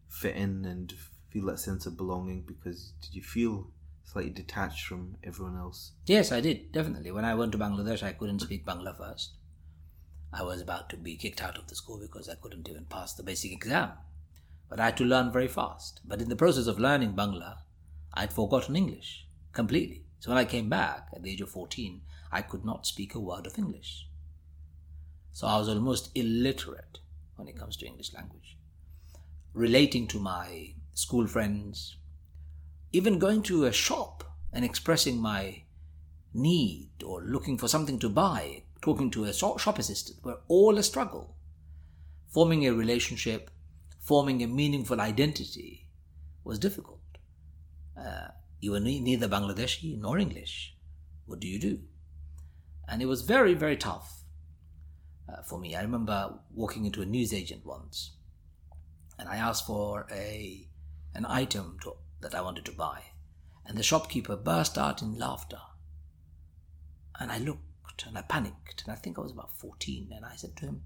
fit 0.07 0.36
in 0.36 0.66
and 0.66 0.93
feel 1.30 1.45
that 1.45 1.59
sense 1.59 1.86
of 1.86 1.95
belonging 1.95 2.41
because 2.41 2.93
did 3.01 3.16
you 3.16 3.22
feel 3.24 3.68
slightly 4.12 4.32
detached 4.32 4.86
from 4.86 5.16
everyone 5.24 5.57
else. 5.57 5.93
Yes, 6.05 6.32
I 6.32 6.41
did, 6.41 6.72
definitely. 6.72 7.12
When 7.12 7.24
I 7.24 7.36
went 7.36 7.53
to 7.53 7.57
Bangladesh, 7.57 8.03
I 8.03 8.12
couldn't 8.12 8.41
speak 8.41 8.66
Bangla 8.66 8.97
first. 8.97 9.36
I 10.34 10.43
was 10.43 10.62
about 10.62 10.89
to 10.89 10.97
be 10.97 11.16
kicked 11.16 11.41
out 11.41 11.57
of 11.57 11.68
the 11.68 11.76
school 11.76 11.99
because 11.99 12.28
I 12.28 12.36
couldn't 12.36 12.68
even 12.70 12.86
pass 12.86 13.14
the 13.14 13.24
basic 13.24 13.51
exam. 13.53 13.91
But 14.70 14.80
I 14.80 14.86
had 14.86 14.97
to 14.97 15.05
learn 15.05 15.32
very 15.32 15.47
fast. 15.47 16.01
But 16.05 16.22
in 16.22 16.30
the 16.30 16.36
process 16.36 16.68
of 16.68 16.80
learning 16.80 17.14
Bangla, 17.14 17.57
I'd 18.14 18.34
forgotten 18.34 18.76
English 18.76 19.28
completely. 19.53 20.03
So 20.20 20.30
when 20.30 20.38
I 20.38 20.45
came 20.45 20.70
back 20.70 21.07
at 21.14 21.24
the 21.24 21.32
age 21.32 21.41
of 21.41 21.49
14, 21.49 22.01
I 22.32 22.42
could 22.42 22.64
not 22.64 22.88
speak 22.88 23.14
a 23.14 23.20
word 23.20 23.46
of 23.46 23.58
English. 23.58 24.08
So 25.34 25.48
I 25.48 25.58
was 25.58 25.70
almost 25.70 26.12
illiterate 26.16 27.00
when 27.36 27.48
it 27.48 27.58
comes 27.58 27.78
to 27.78 27.86
English 27.86 28.14
language. 28.14 28.58
Relating 29.54 30.08
to 30.08 30.20
my 30.20 30.74
school 30.94 31.28
friends, 31.28 31.98
even 32.92 33.20
going 33.20 33.42
to 33.44 33.66
a 33.66 33.72
shop 33.72 34.24
and 34.54 34.64
expressing 34.64 35.22
my 35.22 35.64
need 36.34 36.90
or 37.06 37.22
looking 37.22 37.58
for 37.58 37.68
something 37.68 38.00
to 38.00 38.10
buy, 38.10 38.64
talking 38.82 39.12
to 39.12 39.26
a 39.26 39.34
shop 39.34 39.80
assistant, 39.80 40.24
were 40.24 40.40
all 40.48 40.78
a 40.78 40.84
struggle. 40.84 41.36
Forming 42.30 42.66
a 42.66 42.74
relationship, 42.74 43.52
forming 44.00 44.42
a 44.42 44.48
meaningful 44.48 45.02
identity 45.02 45.88
was 46.44 46.60
difficult. 46.60 47.00
Uh, 47.98 48.30
you 48.60 48.72
were 48.72 48.80
neither 48.80 49.28
Bangladeshi 49.28 50.00
nor 50.00 50.18
English. 50.18 50.76
What 51.26 51.40
do 51.40 51.48
you 51.48 51.60
do? 51.60 51.80
And 52.92 53.02
it 53.02 53.06
was 53.06 53.22
very, 53.22 53.54
very 53.54 53.78
tough 53.78 54.26
uh, 55.28 55.42
for 55.44 55.58
me. 55.58 55.76
I 55.76 55.82
remember 55.82 56.39
walking 56.54 56.86
into 56.86 57.02
a 57.02 57.06
newsagent 57.06 57.66
once 57.66 58.12
and 59.18 59.30
I 59.30 59.38
asked 59.38 59.66
for 59.66 60.08
a 60.12 60.68
an 61.14 61.26
item 61.26 61.78
to 61.84 61.94
that 62.20 62.36
I 62.36 62.42
wanted 62.42 62.66
to 62.66 62.72
buy. 62.72 63.04
And 63.66 63.78
the 63.78 63.84
shopkeeper 63.84 64.36
burst 64.36 64.78
out 64.78 65.02
in 65.02 65.18
laughter. 65.18 65.62
And 67.20 67.32
I 67.32 67.38
looked 67.38 68.06
and 68.06 68.18
I 68.18 68.24
panicked. 68.24 68.84
And 68.84 68.92
I 68.92 68.96
think 68.96 69.18
I 69.18 69.22
was 69.22 69.32
about 69.32 69.56
14. 69.58 70.12
And 70.16 70.26
I 70.26 70.36
said 70.36 70.56
to 70.58 70.66
him, 70.66 70.82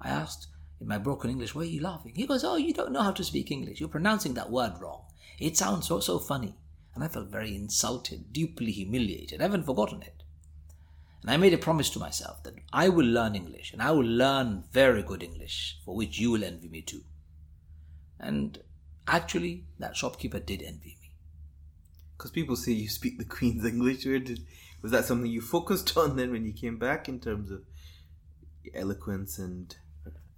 I 0.00 0.08
asked 0.08 0.46
in 0.80 0.86
my 0.86 0.98
broken 0.98 1.30
English, 1.30 1.54
why 1.54 1.62
are 1.62 1.66
you 1.66 1.82
laughing? 1.82 2.14
He 2.14 2.26
goes, 2.26 2.44
Oh, 2.44 2.56
you 2.56 2.72
don't 2.72 2.92
know 2.92 3.02
how 3.02 3.12
to 3.12 3.24
speak 3.24 3.50
English. 3.50 3.80
You're 3.80 3.88
pronouncing 3.88 4.34
that 4.34 4.50
word 4.50 4.74
wrong. 4.80 5.02
It 5.38 5.56
sounds 5.56 5.88
so, 5.88 6.00
so 6.00 6.18
funny. 6.18 6.56
And 6.94 7.04
I 7.04 7.08
felt 7.08 7.28
very 7.28 7.54
insulted, 7.54 8.32
deeply 8.32 8.72
humiliated. 8.72 9.40
I 9.40 9.44
haven't 9.44 9.66
forgotten 9.66 10.02
it. 10.02 10.19
And 11.22 11.30
I 11.30 11.36
made 11.36 11.52
a 11.52 11.58
promise 11.58 11.90
to 11.90 11.98
myself 11.98 12.42
that 12.44 12.54
I 12.72 12.88
will 12.88 13.06
learn 13.06 13.34
English 13.34 13.72
and 13.72 13.82
I 13.82 13.90
will 13.90 14.06
learn 14.06 14.64
very 14.72 15.02
good 15.02 15.22
English, 15.22 15.78
for 15.84 15.94
which 15.94 16.18
you 16.18 16.30
will 16.30 16.44
envy 16.44 16.68
me 16.68 16.82
too. 16.82 17.02
And 18.18 18.58
Actually, 19.10 19.64
that 19.80 19.96
shopkeeper 19.96 20.38
did 20.38 20.62
envy 20.62 20.96
me. 21.00 21.10
Because 22.16 22.30
people 22.30 22.54
say 22.54 22.70
you 22.70 22.88
speak 22.88 23.18
the 23.18 23.24
Queen's 23.24 23.64
English. 23.64 24.06
Where 24.06 24.20
did, 24.20 24.46
was 24.82 24.92
that 24.92 25.04
something 25.04 25.28
you 25.28 25.40
focused 25.40 25.96
on 25.96 26.16
then 26.16 26.30
when 26.30 26.46
you 26.46 26.52
came 26.52 26.78
back 26.78 27.08
in 27.08 27.18
terms 27.18 27.50
of 27.50 27.62
eloquence 28.72 29.38
and 29.38 29.74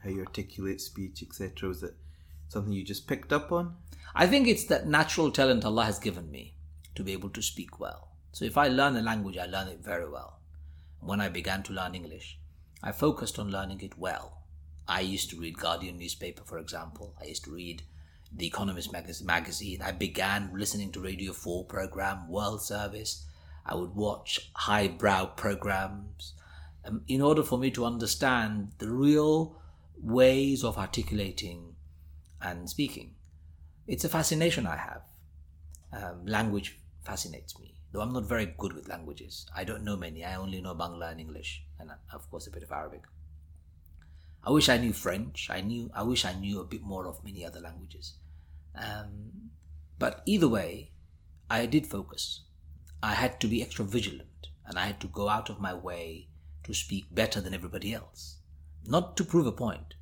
how 0.03 0.09
you 0.09 0.21
articulate 0.21 0.81
speech, 0.81 1.23
etc.? 1.23 1.69
Was 1.69 1.83
it 1.83 1.95
something 2.49 2.73
you 2.73 2.83
just 2.83 3.07
picked 3.07 3.31
up 3.31 3.53
on? 3.53 3.77
I 4.15 4.27
think 4.27 4.49
it's 4.49 4.65
that 4.65 4.87
natural 4.87 5.31
talent 5.31 5.67
Allah 5.67 5.85
has 5.85 5.99
given 5.99 6.31
me 6.31 6.55
to 6.95 7.03
be 7.03 7.13
able 7.13 7.31
to 7.31 7.43
speak 7.43 7.79
well. 7.79 8.09
So 8.33 8.47
if 8.47 8.57
I 8.57 8.69
learn 8.69 8.97
a 8.97 9.03
language, 9.03 9.37
I 9.37 9.45
learn 9.45 9.69
it 9.69 9.81
very 9.81 10.09
well. 10.09 10.41
When 11.03 11.21
I 11.21 11.29
began 11.29 11.65
to 11.65 11.73
learn 11.73 11.97
English, 11.97 12.39
I 12.83 12.93
focused 12.93 13.39
on 13.39 13.51
learning 13.51 13.81
it 13.81 13.99
well. 13.99 14.45
I 14.87 15.01
used 15.01 15.31
to 15.31 15.41
read 15.41 15.59
Guardian 15.59 15.99
newspaper, 15.99 16.45
for 16.45 16.59
example. 16.59 17.15
I 17.21 17.27
used 17.27 17.45
to 17.45 17.51
read 17.51 17.83
the 18.33 18.47
Economist 18.47 18.93
magazine. 18.93 19.83
I 19.83 19.91
began 19.91 20.51
listening 20.55 20.93
to 20.93 21.01
Radio 21.01 21.33
4 21.33 21.65
program, 21.65 22.29
World 22.29 22.63
Service. 22.63 23.27
I 23.67 23.75
would 23.75 23.97
watch 23.97 24.51
highbrow 24.55 25.27
programs 25.37 26.35
um, 26.85 27.03
in 27.09 27.21
order 27.21 27.43
for 27.43 27.59
me 27.59 27.71
to 27.73 27.85
understand 27.85 28.73
the 28.79 28.89
real 28.89 29.61
ways 30.01 30.63
of 30.63 30.79
articulating 30.79 31.75
and 32.41 32.71
speaking. 32.71 33.15
It's 33.89 34.05
a 34.05 34.09
fascination 34.09 34.67
I 34.67 34.77
have. 34.77 35.03
Um, 35.93 36.27
language 36.27 36.79
fascinates 37.05 37.59
me, 37.59 37.72
though 37.93 38.01
I'm 38.01 38.13
not 38.13 38.25
very 38.25 38.55
good 38.59 38.73
with 38.73 38.89
languages. 38.89 39.47
I 39.55 39.65
don't 39.65 39.85
know 39.85 39.97
many. 39.97 40.25
I 40.25 40.37
only 40.37 40.61
know 40.61 40.75
Bangla 40.75 41.13
and 41.13 41.21
English, 41.21 41.63
and 41.79 41.91
uh, 41.91 41.95
of 42.13 42.31
course 42.31 42.47
a 42.47 42.51
bit 42.51 42.63
of 42.63 42.73
Arabic. 42.73 43.03
I 44.45 44.51
wish 44.51 44.69
I 44.69 44.79
knew 44.79 44.93
French. 44.93 45.49
I 45.51 45.61
knew. 45.61 45.91
I 45.95 46.03
wish 46.03 46.25
I 46.25 46.33
knew 46.33 46.61
a 46.61 46.65
bit 46.65 46.83
more 46.83 47.07
of 47.07 47.25
many 47.25 47.45
other 47.45 47.61
languages. 47.61 48.15
Um, 48.75 49.51
but 49.99 50.23
either 50.27 50.49
way, 50.49 50.91
I 51.49 51.67
did 51.67 51.87
focus. 51.87 52.41
I 53.03 53.15
had 53.15 53.41
to 53.41 53.47
be 53.47 53.63
extra 53.63 53.85
vigilant 53.85 54.49
and 54.67 54.79
I 54.79 54.87
had 54.87 55.01
to 55.01 55.07
go 55.09 55.29
out 55.29 55.51
of 55.51 55.61
my 55.61 55.75
way 55.75 56.29
to 56.65 56.73
speak 56.73 57.07
better 57.13 57.41
than 57.41 57.55
everybody 57.55 57.93
else. 57.93 58.39
Not 58.87 59.17
to 59.17 59.25
prove 59.25 59.47
a 59.47 59.53
point, 59.53 59.95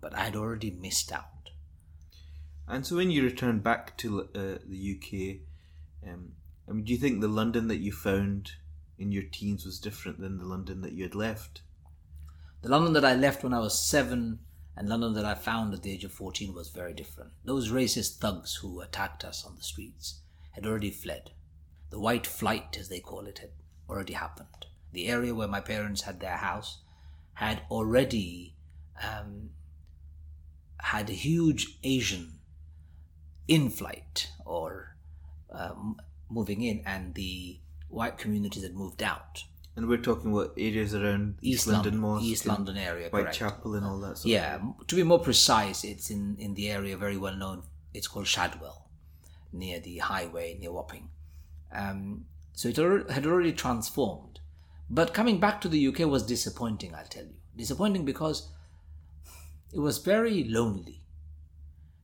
but 0.00 0.14
I 0.14 0.24
had 0.24 0.36
already 0.36 0.70
missed 0.70 1.12
out. 1.12 1.50
And 2.66 2.86
so 2.86 2.96
when 2.96 3.10
you 3.10 3.22
returned 3.22 3.62
back 3.62 3.96
to 3.98 4.22
uh, 4.34 4.58
the 4.64 4.96
UK, 4.96 6.08
um, 6.08 6.32
I 6.70 6.72
mean, 6.72 6.84
do 6.84 6.92
you 6.92 6.98
think 6.98 7.20
the 7.20 7.28
London 7.28 7.66
that 7.66 7.80
you 7.80 7.90
found 7.90 8.52
in 8.96 9.10
your 9.10 9.24
teens 9.24 9.64
was 9.66 9.80
different 9.80 10.20
than 10.20 10.38
the 10.38 10.44
London 10.44 10.82
that 10.82 10.92
you 10.92 11.02
had 11.02 11.16
left? 11.16 11.62
The 12.62 12.68
London 12.68 12.92
that 12.92 13.04
I 13.04 13.14
left 13.14 13.42
when 13.42 13.52
I 13.52 13.58
was 13.58 13.76
seven 13.76 14.38
and 14.76 14.88
London 14.88 15.14
that 15.14 15.24
I 15.24 15.34
found 15.34 15.74
at 15.74 15.82
the 15.82 15.90
age 15.90 16.04
of 16.04 16.12
14 16.12 16.54
was 16.54 16.68
very 16.68 16.94
different. 16.94 17.32
Those 17.44 17.72
racist 17.72 18.18
thugs 18.18 18.56
who 18.56 18.80
attacked 18.80 19.24
us 19.24 19.44
on 19.44 19.56
the 19.56 19.62
streets 19.62 20.20
had 20.52 20.64
already 20.64 20.92
fled. 20.92 21.32
The 21.90 21.98
white 21.98 22.26
flight, 22.26 22.76
as 22.78 22.88
they 22.88 23.00
call 23.00 23.26
it, 23.26 23.40
had 23.40 23.50
already 23.88 24.12
happened. 24.12 24.66
The 24.92 25.08
area 25.08 25.34
where 25.34 25.48
my 25.48 25.60
parents 25.60 26.02
had 26.02 26.20
their 26.20 26.36
house 26.36 26.82
had 27.34 27.62
already 27.68 28.54
um, 29.02 29.50
had 30.78 31.10
a 31.10 31.14
huge 31.14 31.78
Asian 31.82 32.38
in 33.48 33.70
flight 33.70 34.30
or 34.44 34.96
um, 35.50 35.96
moving 36.30 36.62
in, 36.62 36.82
and 36.86 37.14
the 37.14 37.58
white 37.88 38.18
communities 38.18 38.62
had 38.62 38.74
moved 38.74 39.02
out. 39.02 39.44
And 39.76 39.88
we're 39.88 39.98
talking 39.98 40.32
what 40.32 40.52
areas 40.56 40.94
around 40.94 41.38
East, 41.40 41.60
East 41.60 41.66
London, 41.68 42.02
London 42.02 42.24
East 42.24 42.46
London 42.46 42.76
area, 42.76 43.08
Whitechapel 43.08 43.74
and 43.74 43.86
all 43.86 44.00
that. 44.00 44.18
Sort 44.18 44.30
yeah, 44.30 44.58
to 44.86 44.96
be 44.96 45.02
more 45.02 45.20
precise, 45.20 45.84
it's 45.84 46.10
in 46.10 46.36
in 46.38 46.54
the 46.54 46.70
area 46.70 46.96
very 46.96 47.16
well 47.16 47.36
known. 47.36 47.62
It's 47.94 48.08
called 48.08 48.26
Shadwell, 48.26 48.88
near 49.52 49.80
the 49.80 49.98
highway 49.98 50.56
near 50.58 50.72
Wapping. 50.72 51.08
Um, 51.72 52.26
so 52.52 52.68
it 52.68 52.76
had 53.10 53.26
already 53.26 53.52
transformed. 53.52 54.40
But 54.88 55.14
coming 55.14 55.38
back 55.38 55.60
to 55.60 55.68
the 55.68 55.86
UK 55.86 56.00
was 56.00 56.26
disappointing. 56.26 56.94
I'll 56.94 57.04
tell 57.04 57.24
you, 57.24 57.34
disappointing 57.56 58.04
because 58.04 58.48
it 59.72 59.78
was 59.78 59.98
very 59.98 60.44
lonely. 60.44 61.00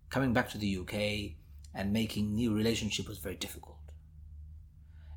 Coming 0.08 0.32
back 0.32 0.48
to 0.50 0.58
the 0.58 0.78
UK 0.78 1.34
and 1.74 1.92
making 1.92 2.34
new 2.34 2.54
relationship 2.54 3.08
was 3.08 3.18
very 3.18 3.34
difficult. 3.34 3.75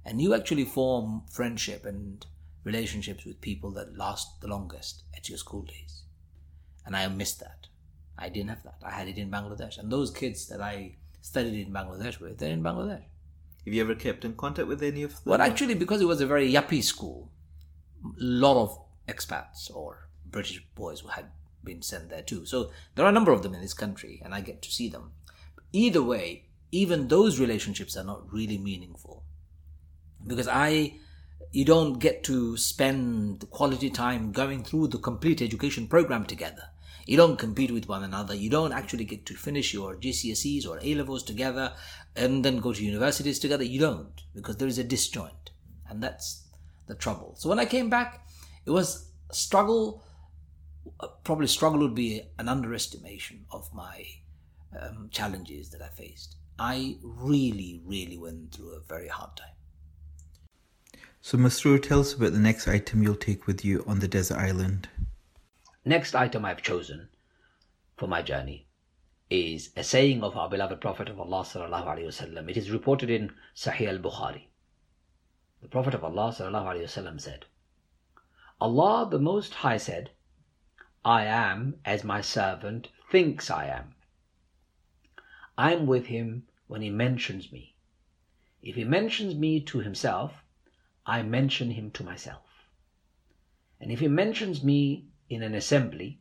And 0.05 0.21
you 0.21 0.33
actually 0.33 0.65
form 0.65 1.23
friendship 1.31 1.85
and 1.85 2.25
relationships 2.63 3.25
with 3.25 3.41
people 3.41 3.71
that 3.71 3.97
last 3.97 4.41
the 4.41 4.47
longest 4.47 5.03
at 5.15 5.29
your 5.29 5.37
school 5.37 5.63
days. 5.63 6.03
And 6.85 6.95
I 6.95 7.07
missed 7.07 7.39
that. 7.39 7.67
I 8.17 8.29
didn't 8.29 8.49
have 8.49 8.63
that. 8.63 8.79
I 8.83 8.91
had 8.91 9.07
it 9.07 9.17
in 9.17 9.31
Bangladesh. 9.31 9.77
And 9.77 9.91
those 9.91 10.11
kids 10.11 10.47
that 10.49 10.61
I 10.61 10.95
studied 11.21 11.67
in 11.67 11.73
Bangladesh 11.73 12.19
with, 12.19 12.37
they're 12.37 12.51
in 12.51 12.63
Bangladesh. 12.63 13.03
Have 13.65 13.73
you 13.73 13.81
ever 13.81 13.95
kept 13.95 14.25
in 14.25 14.33
contact 14.35 14.67
with 14.67 14.81
any 14.81 15.03
of 15.03 15.11
them? 15.11 15.21
Well, 15.25 15.41
actually, 15.41 15.75
because 15.75 16.01
it 16.01 16.07
was 16.07 16.21
a 16.21 16.27
very 16.27 16.51
yuppie 16.51 16.83
school, 16.83 17.31
a 18.03 18.09
lot 18.17 18.61
of 18.61 18.79
expats 19.07 19.73
or 19.73 20.09
British 20.25 20.63
boys 20.75 21.01
who 21.01 21.09
had 21.09 21.25
been 21.63 21.81
sent 21.81 22.09
there 22.09 22.21
too. 22.21 22.45
So 22.45 22.71
there 22.95 23.05
are 23.05 23.09
a 23.09 23.13
number 23.13 23.31
of 23.31 23.43
them 23.43 23.53
in 23.53 23.61
this 23.61 23.73
country, 23.73 24.21
and 24.23 24.33
I 24.33 24.41
get 24.41 24.61
to 24.63 24.71
see 24.71 24.89
them. 24.89 25.11
Either 25.71 26.01
way, 26.01 26.45
even 26.71 27.07
those 27.07 27.39
relationships 27.39 27.95
are 27.97 28.03
not 28.03 28.31
really 28.31 28.57
meaningful 28.57 29.23
because 30.25 30.47
I 30.47 30.99
you 31.51 31.65
don't 31.65 31.99
get 31.99 32.23
to 32.25 32.57
spend 32.57 33.49
quality 33.49 33.89
time 33.89 34.31
going 34.31 34.63
through 34.63 34.87
the 34.87 34.99
complete 34.99 35.41
education 35.41 35.87
program 35.87 36.25
together. 36.25 36.69
You 37.07 37.17
don't 37.17 37.39
compete 37.39 37.71
with 37.71 37.89
one 37.89 38.03
another. 38.03 38.35
You 38.35 38.51
don't 38.51 38.71
actually 38.71 39.05
get 39.05 39.25
to 39.25 39.33
finish 39.33 39.73
your 39.73 39.95
GCSEs 39.95 40.67
or 40.67 40.79
A 40.83 40.93
levels 40.93 41.23
together 41.23 41.73
and 42.15 42.45
then 42.45 42.59
go 42.59 42.71
to 42.71 42.85
universities 42.85 43.39
together. 43.39 43.63
You 43.63 43.79
don't 43.79 44.21
because 44.35 44.57
there 44.57 44.67
is 44.67 44.77
a 44.77 44.83
disjoint. 44.83 45.49
And 45.89 46.03
that's 46.03 46.43
the 46.85 46.93
trouble. 46.93 47.33
So 47.37 47.49
when 47.49 47.57
I 47.57 47.65
came 47.65 47.89
back, 47.89 48.27
it 48.63 48.69
was 48.69 49.09
struggle. 49.31 50.03
Uh, 50.99 51.07
probably 51.23 51.47
struggle 51.47 51.79
would 51.79 51.95
be 51.95 52.21
an 52.37 52.47
underestimation 52.47 53.45
of 53.51 53.73
my 53.73 54.05
um, 54.79 55.09
challenges 55.11 55.71
that 55.71 55.81
I 55.81 55.87
faced. 55.87 56.35
I 56.59 56.97
really, 57.01 57.81
really 57.85 58.19
went 58.19 58.53
through 58.53 58.73
a 58.73 58.81
very 58.81 59.07
hard 59.07 59.35
time. 59.35 59.55
So, 61.21 61.37
Masroor, 61.37 61.81
tell 61.83 61.99
us 61.99 62.13
about 62.13 62.31
the 62.31 62.39
next 62.39 62.67
item 62.67 63.03
you'll 63.03 63.15
take 63.15 63.45
with 63.45 63.65
you 63.65 63.83
on 63.85 63.99
the 63.99 64.07
desert 64.07 64.37
island. 64.37 64.87
Next 65.83 66.15
item 66.15 66.45
I've 66.45 66.61
chosen 66.61 67.09
for 67.97 68.07
my 68.07 68.21
journey 68.21 68.67
is 69.29 69.71
a 69.75 69.83
saying 69.83 70.23
of 70.23 70.37
our 70.37 70.49
beloved 70.49 70.79
Prophet 70.79 71.09
of 71.09 71.19
Allah 71.19 71.43
sallallahu 71.43 71.85
alaihi 71.85 72.07
wasallam. 72.07 72.49
It 72.49 72.55
is 72.55 72.71
reported 72.71 73.09
in 73.09 73.33
Sahih 73.53 73.89
al-Bukhari. 73.89 74.43
The 75.61 75.67
Prophet 75.67 75.93
of 75.93 76.05
Allah 76.05 76.33
sallallahu 76.35 76.65
alaihi 76.65 76.83
wasallam 76.83 77.19
said, 77.19 77.45
Allah 78.61 79.07
the 79.11 79.19
Most 79.19 79.55
High 79.55 79.77
said, 79.77 80.11
I 81.03 81.25
am 81.25 81.75
as 81.83 82.03
my 82.05 82.21
servant 82.21 82.87
thinks 83.11 83.51
I 83.51 83.65
am. 83.65 83.93
I 85.57 85.73
am 85.73 85.85
with 85.85 86.05
him 86.05 86.47
when 86.67 86.81
he 86.81 86.89
mentions 86.89 87.51
me. 87.51 87.75
If 88.61 88.75
he 88.75 88.85
mentions 88.85 89.35
me 89.35 89.59
to 89.61 89.79
himself, 89.79 90.45
I 91.05 91.23
mention 91.23 91.71
him 91.71 91.91
to 91.91 92.03
myself. 92.03 92.45
And 93.79 93.91
if 93.91 93.99
he 93.99 94.07
mentions 94.07 94.63
me 94.63 95.05
in 95.29 95.43
an 95.43 95.55
assembly, 95.55 96.19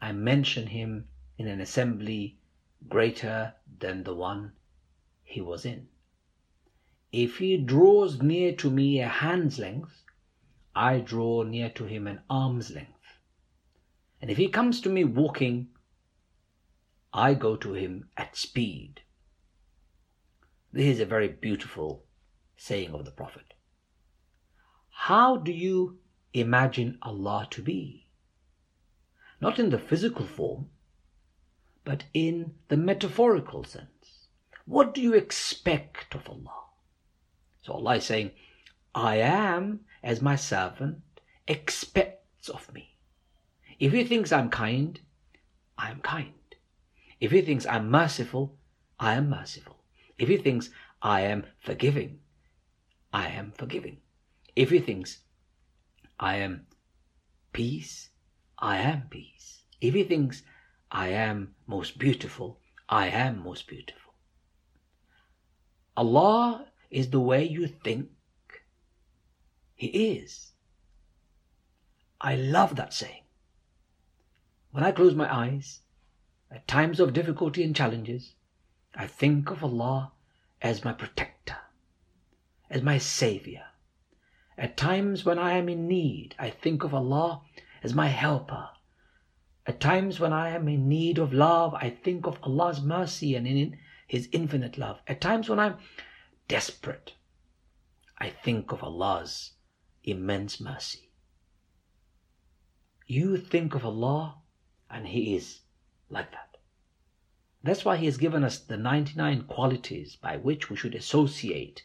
I 0.00 0.12
mention 0.12 0.68
him 0.68 1.08
in 1.38 1.46
an 1.46 1.60
assembly 1.60 2.38
greater 2.88 3.54
than 3.78 4.04
the 4.04 4.14
one 4.14 4.52
he 5.22 5.40
was 5.40 5.64
in. 5.64 5.88
If 7.12 7.38
he 7.38 7.56
draws 7.56 8.22
near 8.22 8.54
to 8.56 8.70
me 8.70 9.00
a 9.00 9.08
hand's 9.08 9.58
length, 9.58 10.04
I 10.74 11.00
draw 11.00 11.42
near 11.42 11.70
to 11.70 11.84
him 11.84 12.06
an 12.06 12.20
arm's 12.30 12.70
length. 12.70 13.18
And 14.20 14.30
if 14.30 14.36
he 14.36 14.48
comes 14.48 14.80
to 14.82 14.88
me 14.88 15.04
walking, 15.04 15.68
I 17.12 17.34
go 17.34 17.56
to 17.56 17.74
him 17.74 18.08
at 18.16 18.36
speed. 18.36 19.00
This 20.72 20.86
is 20.86 21.00
a 21.00 21.06
very 21.06 21.28
beautiful 21.28 22.04
saying 22.56 22.94
of 22.94 23.04
the 23.04 23.10
Prophet. 23.10 23.49
How 25.04 25.38
do 25.38 25.50
you 25.50 25.98
imagine 26.34 26.98
Allah 27.00 27.48
to 27.52 27.62
be? 27.62 28.06
Not 29.40 29.58
in 29.58 29.70
the 29.70 29.78
physical 29.78 30.26
form, 30.26 30.68
but 31.84 32.04
in 32.12 32.54
the 32.68 32.76
metaphorical 32.76 33.64
sense. 33.64 34.28
What 34.66 34.92
do 34.92 35.00
you 35.00 35.14
expect 35.14 36.14
of 36.14 36.28
Allah? 36.28 36.64
So 37.62 37.72
Allah 37.72 37.96
is 37.96 38.04
saying, 38.04 38.32
I 38.94 39.16
am 39.16 39.80
as 40.02 40.20
my 40.20 40.36
servant 40.36 41.00
expects 41.48 42.50
of 42.50 42.70
me. 42.74 42.98
If 43.78 43.92
he 43.92 44.04
thinks 44.04 44.30
I'm 44.30 44.50
kind, 44.50 45.00
I 45.78 45.90
am 45.90 46.00
kind. 46.02 46.54
If 47.20 47.30
he 47.30 47.40
thinks 47.40 47.64
I'm 47.64 47.90
merciful, 47.90 48.58
I 49.00 49.14
am 49.14 49.30
merciful. 49.30 49.78
If 50.18 50.28
he 50.28 50.36
thinks 50.36 50.68
I 51.00 51.22
am 51.22 51.46
forgiving, 51.58 52.20
I 53.14 53.28
am 53.28 53.52
forgiving. 53.52 54.02
If 54.60 54.68
he 54.68 54.78
thinks 54.78 55.20
I 56.18 56.36
am 56.36 56.66
peace, 57.50 58.10
I 58.58 58.76
am 58.76 59.08
peace. 59.08 59.62
If 59.80 59.94
he 59.94 60.04
thinks 60.04 60.42
I 60.92 61.08
am 61.08 61.54
most 61.66 61.98
beautiful, 61.98 62.60
I 62.86 63.08
am 63.08 63.42
most 63.42 63.66
beautiful. 63.66 64.12
Allah 65.96 66.66
is 66.90 67.08
the 67.08 67.20
way 67.20 67.42
you 67.42 67.68
think 67.68 68.10
He 69.76 69.86
is. 69.86 70.52
I 72.20 72.36
love 72.36 72.76
that 72.76 72.92
saying. 72.92 73.24
When 74.72 74.84
I 74.84 74.92
close 74.92 75.14
my 75.14 75.34
eyes, 75.34 75.80
at 76.50 76.68
times 76.68 77.00
of 77.00 77.14
difficulty 77.14 77.62
and 77.62 77.74
challenges, 77.74 78.34
I 78.94 79.06
think 79.06 79.48
of 79.50 79.64
Allah 79.64 80.12
as 80.60 80.84
my 80.84 80.92
protector, 80.92 81.56
as 82.68 82.82
my 82.82 82.98
savior. 82.98 83.64
At 84.60 84.76
times 84.76 85.24
when 85.24 85.38
I 85.38 85.52
am 85.52 85.70
in 85.70 85.88
need, 85.88 86.34
I 86.38 86.50
think 86.50 86.84
of 86.84 86.92
Allah 86.92 87.40
as 87.82 87.94
my 87.94 88.08
helper. 88.08 88.68
At 89.64 89.80
times 89.80 90.20
when 90.20 90.34
I 90.34 90.50
am 90.50 90.68
in 90.68 90.86
need 90.86 91.16
of 91.16 91.32
love, 91.32 91.72
I 91.72 91.88
think 91.88 92.26
of 92.26 92.38
Allah's 92.42 92.82
mercy 92.82 93.34
and 93.34 93.46
in 93.46 93.78
His 94.06 94.28
infinite 94.32 94.76
love. 94.76 95.00
At 95.06 95.22
times 95.22 95.48
when 95.48 95.58
I'm 95.58 95.78
desperate, 96.46 97.14
I 98.18 98.28
think 98.28 98.70
of 98.70 98.84
Allah's 98.84 99.52
immense 100.04 100.60
mercy. 100.60 101.08
You 103.06 103.38
think 103.38 103.74
of 103.74 103.82
Allah 103.82 104.42
and 104.90 105.06
He 105.06 105.36
is 105.36 105.60
like 106.10 106.32
that. 106.32 106.58
That's 107.62 107.86
why 107.86 107.96
He 107.96 108.04
has 108.04 108.18
given 108.18 108.44
us 108.44 108.58
the 108.58 108.76
99 108.76 109.44
qualities 109.44 110.16
by 110.16 110.36
which 110.36 110.68
we 110.68 110.76
should 110.76 110.94
associate 110.94 111.82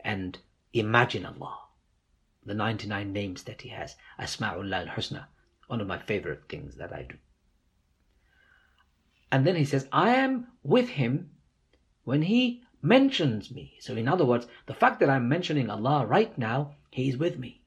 and 0.00 0.36
imagine 0.72 1.24
Allah. 1.24 1.69
The 2.44 2.54
99 2.54 3.12
names 3.12 3.42
that 3.44 3.62
He 3.62 3.68
has. 3.70 3.96
Asma'ullah 4.18 4.88
al-Husna. 4.88 5.26
One 5.66 5.80
of 5.80 5.86
my 5.86 5.98
favorite 5.98 6.48
things 6.48 6.76
that 6.76 6.92
I 6.92 7.02
do. 7.02 7.16
And 9.30 9.46
then 9.46 9.56
He 9.56 9.64
says, 9.64 9.88
I 9.92 10.16
am 10.16 10.48
with 10.62 10.88
Him 10.88 11.30
when 12.04 12.22
He 12.22 12.62
mentions 12.82 13.50
me. 13.50 13.74
So 13.80 13.94
in 13.94 14.08
other 14.08 14.24
words, 14.24 14.46
the 14.66 14.74
fact 14.74 15.00
that 15.00 15.10
I'm 15.10 15.28
mentioning 15.28 15.70
Allah 15.70 16.06
right 16.06 16.36
now, 16.38 16.74
He 16.90 17.08
is 17.08 17.16
with 17.16 17.38
me. 17.38 17.60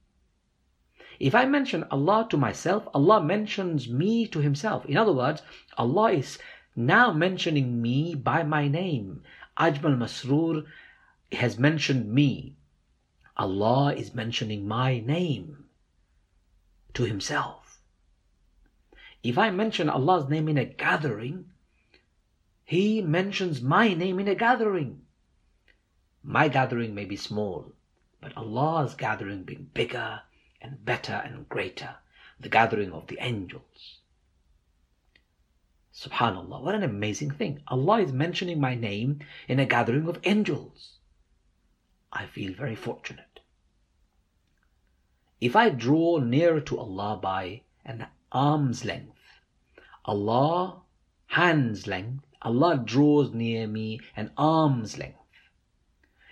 If 1.19 1.35
I 1.35 1.45
mention 1.45 1.85
Allah 1.91 2.27
to 2.31 2.37
myself, 2.37 2.87
Allah 2.93 3.23
mentions 3.23 3.87
me 3.87 4.27
to 4.27 4.39
Himself. 4.39 4.85
In 4.87 4.97
other 4.97 5.13
words, 5.13 5.43
Allah 5.77 6.13
is 6.13 6.39
now 6.75 7.13
mentioning 7.13 7.81
me 7.81 8.15
by 8.15 8.43
my 8.43 8.67
name. 8.67 9.23
Ajmal 9.57 9.95
Masroor 9.95 10.65
has 11.31 11.59
mentioned 11.59 12.11
me. 12.11 12.57
Allah 13.35 13.95
is 13.95 14.13
mentioning 14.13 14.67
my 14.67 14.99
name 14.99 15.65
to 16.93 17.03
Himself. 17.03 17.81
If 19.23 19.37
I 19.37 19.49
mention 19.49 19.89
Allah's 19.89 20.29
name 20.29 20.47
in 20.49 20.57
a 20.57 20.65
gathering, 20.65 21.49
He 22.63 23.01
mentions 23.01 23.61
my 23.61 23.93
name 23.93 24.19
in 24.19 24.27
a 24.27 24.35
gathering. 24.35 25.01
My 26.21 26.47
gathering 26.47 26.93
may 26.93 27.05
be 27.05 27.15
small, 27.15 27.73
but 28.21 28.37
Allah's 28.37 28.95
gathering 28.95 29.43
being 29.43 29.71
bigger 29.73 30.21
and 30.61 30.85
better 30.85 31.21
and 31.25 31.49
greater, 31.49 31.95
the 32.39 32.49
gathering 32.49 32.91
of 32.91 33.07
the 33.07 33.17
angels. 33.19 33.99
Subhanallah, 35.93 36.61
what 36.61 36.75
an 36.75 36.83
amazing 36.83 37.31
thing. 37.31 37.61
Allah 37.67 38.01
is 38.01 38.11
mentioning 38.11 38.59
my 38.59 38.75
name 38.75 39.19
in 39.47 39.59
a 39.59 39.65
gathering 39.65 40.07
of 40.07 40.19
angels. 40.23 40.97
I 42.15 42.27
feel 42.27 42.53
very 42.53 42.75
fortunate. 42.75 43.39
If 45.41 45.55
I 45.55 45.69
draw 45.69 46.19
near 46.19 46.61
to 46.61 46.77
Allah 46.77 47.17
by 47.21 47.63
an 47.83 48.05
arm's 48.31 48.85
length, 48.85 49.17
Allah 50.05 50.83
hand's 51.27 51.87
length, 51.87 52.23
Allah 52.43 52.77
draws 52.77 53.33
near 53.33 53.67
me 53.67 53.99
an 54.15 54.31
arm's 54.37 54.97
length. 54.97 55.17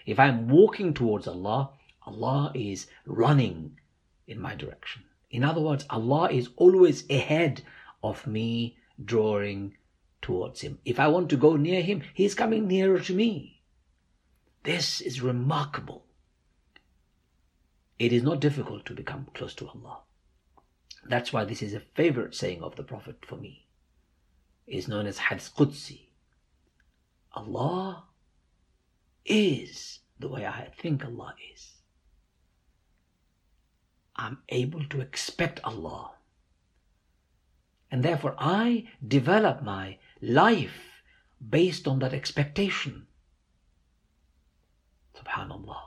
If 0.06 0.20
I'm 0.20 0.48
walking 0.48 0.94
towards 0.94 1.28
Allah, 1.28 1.72
Allah 2.04 2.52
is 2.54 2.88
running 3.06 3.80
in 4.28 4.40
my 4.40 4.56
direction. 4.56 5.04
In 5.32 5.44
other 5.44 5.62
words, 5.62 5.86
Allah 5.90 6.30
is 6.32 6.50
always 6.58 7.10
ahead 7.10 7.64
of 8.04 8.28
me 8.28 8.78
drawing 9.04 9.78
towards 10.22 10.62
Him. 10.62 10.80
If 10.86 11.00
I 11.00 11.08
want 11.08 11.30
to 11.32 11.38
go 11.38 11.56
near 11.56 11.82
Him, 11.82 12.04
He's 12.14 12.36
coming 12.36 12.68
nearer 12.68 13.00
to 13.00 13.16
me. 13.16 13.61
This 14.64 15.02
is 15.02 15.22
remarkable. 15.22 16.06
It 17.98 18.14
is 18.14 18.24
not 18.24 18.40
difficult 18.40 18.86
to 18.86 18.94
become 18.94 19.28
close 19.34 19.54
to 19.56 19.68
Allah. 19.68 20.00
That's 21.08 21.34
why 21.34 21.46
this 21.46 21.62
is 21.62 21.74
a 21.74 21.80
favorite 21.80 22.36
saying 22.36 22.62
of 22.62 22.76
the 22.76 22.84
Prophet 22.84 23.26
for 23.26 23.36
me. 23.36 23.68
It 24.68 24.78
is 24.78 24.88
known 24.88 25.08
as 25.08 25.18
Hadith 25.18 25.52
Qudsi. 25.56 26.08
Allah 27.34 28.04
is 29.26 30.00
the 30.20 30.28
way 30.28 30.46
I 30.46 30.70
think 30.78 31.04
Allah 31.06 31.36
is. 31.54 31.72
I'm 34.16 34.40
able 34.50 34.86
to 34.86 35.02
expect 35.02 35.60
Allah 35.64 36.12
and 37.92 38.04
therefore, 38.04 38.36
I 38.40 38.88
develop 39.06 39.62
my 39.62 39.98
life 40.22 41.04
based 41.48 41.88
on 41.88 42.00
that 42.00 42.14
expectation. 42.14 43.08
Subhanallah. 45.22 45.82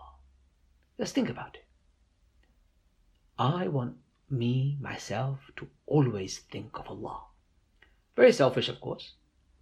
Just 0.98 1.14
think 1.14 1.28
about 1.28 1.56
it. 1.56 1.64
I 3.38 3.66
want 3.66 3.96
me, 4.30 4.78
myself, 4.80 5.50
to 5.56 5.68
always 5.86 6.38
think 6.38 6.78
of 6.78 6.86
Allah. 6.86 7.22
Very 8.14 8.32
selfish, 8.32 8.68
of 8.68 8.80
course. 8.80 9.14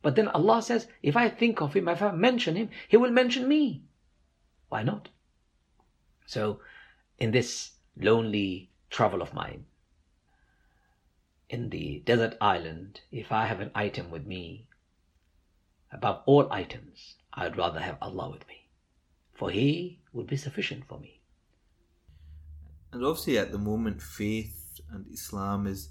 But 0.03 0.15
then 0.17 0.29
Allah 0.29 0.61
says, 0.61 0.89
if 1.03 1.17
I 1.17 1.29
think 1.29 1.63
of 1.63 1.75
Him, 1.75 1.89
if 1.89 2.03
I 2.03 2.11
mention 2.11 2.57
Him, 2.57 2.69
He 2.89 2.97
will 2.97 3.11
mention 3.11 3.49
me. 3.49 3.83
Why 4.69 4.83
not? 4.83 5.09
So, 6.27 6.61
in 7.19 7.31
this 7.31 7.73
lonely 7.97 8.71
travel 8.91 9.23
of 9.23 9.33
mine, 9.33 9.65
in 11.49 11.71
the 11.71 12.01
desert 12.05 12.37
island, 12.41 13.01
if 13.11 13.31
I 13.31 13.47
have 13.47 13.61
an 13.61 13.71
item 13.75 14.11
with 14.11 14.27
me, 14.27 14.67
above 15.91 16.23
all 16.27 16.51
items, 16.53 17.17
I 17.33 17.45
would 17.45 17.57
rather 17.57 17.81
have 17.81 17.99
Allah 18.01 18.31
with 18.31 18.47
me. 18.49 18.62
For 19.35 19.51
He 19.51 20.01
would 20.13 20.27
be 20.27 20.37
sufficient 20.37 20.85
for 20.87 20.99
me. 20.99 21.21
And 22.93 23.05
obviously, 23.05 23.39
at 23.39 23.53
the 23.53 23.59
moment, 23.59 24.03
faith 24.03 24.81
and 24.91 25.07
Islam 25.13 25.67
is 25.67 25.89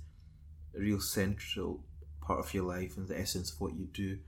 a 0.75 0.79
real 0.79 0.99
central 0.99 1.83
part 2.21 2.39
of 2.39 2.53
your 2.53 2.63
life 2.63 2.97
and 2.97 3.07
the 3.07 3.19
essence 3.19 3.51
of 3.51 3.59
what 3.59 3.75
you 3.75 3.87
do. 3.91 4.19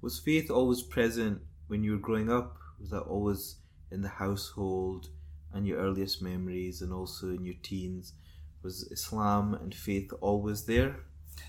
Was 0.00 0.18
faith 0.18 0.50
always 0.50 0.82
present 0.82 1.42
when 1.68 1.84
you 1.84 1.92
were 1.92 1.98
growing 1.98 2.30
up? 2.30 2.56
Was 2.80 2.90
that 2.90 3.02
always 3.02 3.56
in 3.90 4.00
the 4.00 4.08
household 4.08 5.08
and 5.52 5.66
your 5.66 5.78
earliest 5.78 6.22
memories 6.22 6.80
and 6.82 6.92
also 6.92 7.28
in 7.28 7.44
your 7.44 7.54
teens? 7.62 8.14
Was 8.62 8.90
Islam 8.90 9.54
and 9.54 9.74
faith 9.74 10.10
always 10.20 10.64
there? 10.64 10.96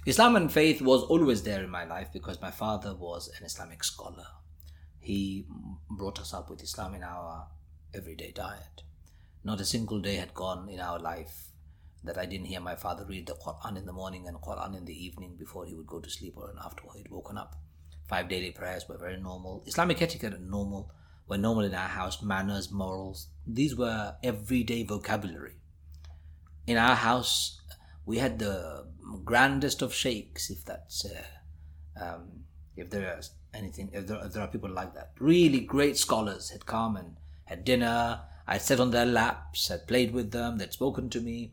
Islam 0.06 0.36
and 0.36 0.52
faith 0.52 0.82
was 0.82 1.04
always 1.04 1.44
there 1.44 1.64
in 1.64 1.70
my 1.70 1.86
life 1.86 2.10
because 2.12 2.42
my 2.42 2.52
father 2.52 2.94
was 2.94 3.30
an 3.40 3.46
Islamic 3.46 3.84
scholar. 3.84 4.28
He 5.04 5.46
brought 5.90 6.20
us 6.20 6.34
up 6.34 6.50
with 6.50 6.64
Islam 6.64 6.96
in 6.96 7.04
our 7.04 7.48
everyday 7.94 8.32
diet. 8.32 8.84
Not 9.44 9.60
a 9.60 9.66
single 9.66 10.00
day 10.00 10.16
had 10.16 10.34
gone 10.34 10.70
in 10.70 10.80
our 10.80 10.98
life 10.98 11.50
that 12.06 12.18
I 12.18 12.26
didn't 12.26 12.48
hear 12.48 12.62
my 12.62 12.76
father 12.76 13.06
read 13.06 13.28
the 13.28 13.36
Quran 13.36 13.78
in 13.78 13.86
the 13.86 13.94
morning 13.94 14.28
and 14.28 14.38
Quran 14.38 14.78
in 14.78 14.86
the 14.86 15.06
evening 15.06 15.36
before 15.38 15.66
he 15.66 15.74
would 15.76 15.88
go 15.88 16.00
to 16.00 16.10
sleep 16.10 16.36
or 16.38 16.54
after 16.64 16.84
he'd 16.96 17.10
woken 17.10 17.38
up. 17.38 17.56
Five 18.08 18.30
daily 18.30 18.52
prayers 18.52 18.88
were 18.88 18.98
very 18.98 19.18
normal. 19.18 19.64
Islamic 19.66 20.02
etiquette 20.02 20.34
and 20.34 20.50
normal 20.50 20.90
were 21.28 21.38
normal 21.38 21.66
in 21.66 21.74
our 21.74 21.88
house. 21.88 22.22
Manners, 22.22 22.72
morals, 22.72 23.28
these 23.46 23.76
were 23.76 24.16
everyday 24.24 24.84
vocabulary. 24.84 25.58
In 26.66 26.78
our 26.78 26.96
house, 26.96 27.60
we 28.06 28.20
had 28.20 28.40
the 28.40 28.86
grandest 29.26 29.82
of 29.82 29.94
sheikhs, 29.94 30.50
if 30.50 30.64
that's 30.64 31.06
uh, 31.06 32.04
um, 32.04 32.46
if 32.76 32.90
there 32.90 33.20
anything, 33.54 33.90
if 33.94 34.08
there, 34.08 34.24
if 34.26 34.34
there 34.34 34.44
are 34.44 34.48
people 34.48 34.70
like 34.70 34.94
that. 34.96 35.12
Really 35.20 35.60
great 35.60 35.98
scholars 35.98 36.50
had 36.50 36.66
come 36.66 36.96
and 36.96 37.16
had 37.46 37.64
dinner. 37.64 38.22
I'd 38.48 38.62
sat 38.62 38.80
on 38.80 38.92
their 38.92 39.06
laps, 39.06 39.70
had 39.70 39.88
played 39.88 40.14
with 40.14 40.32
them, 40.32 40.58
they'd 40.58 40.74
spoken 40.74 41.10
to 41.12 41.22
me. 41.22 41.52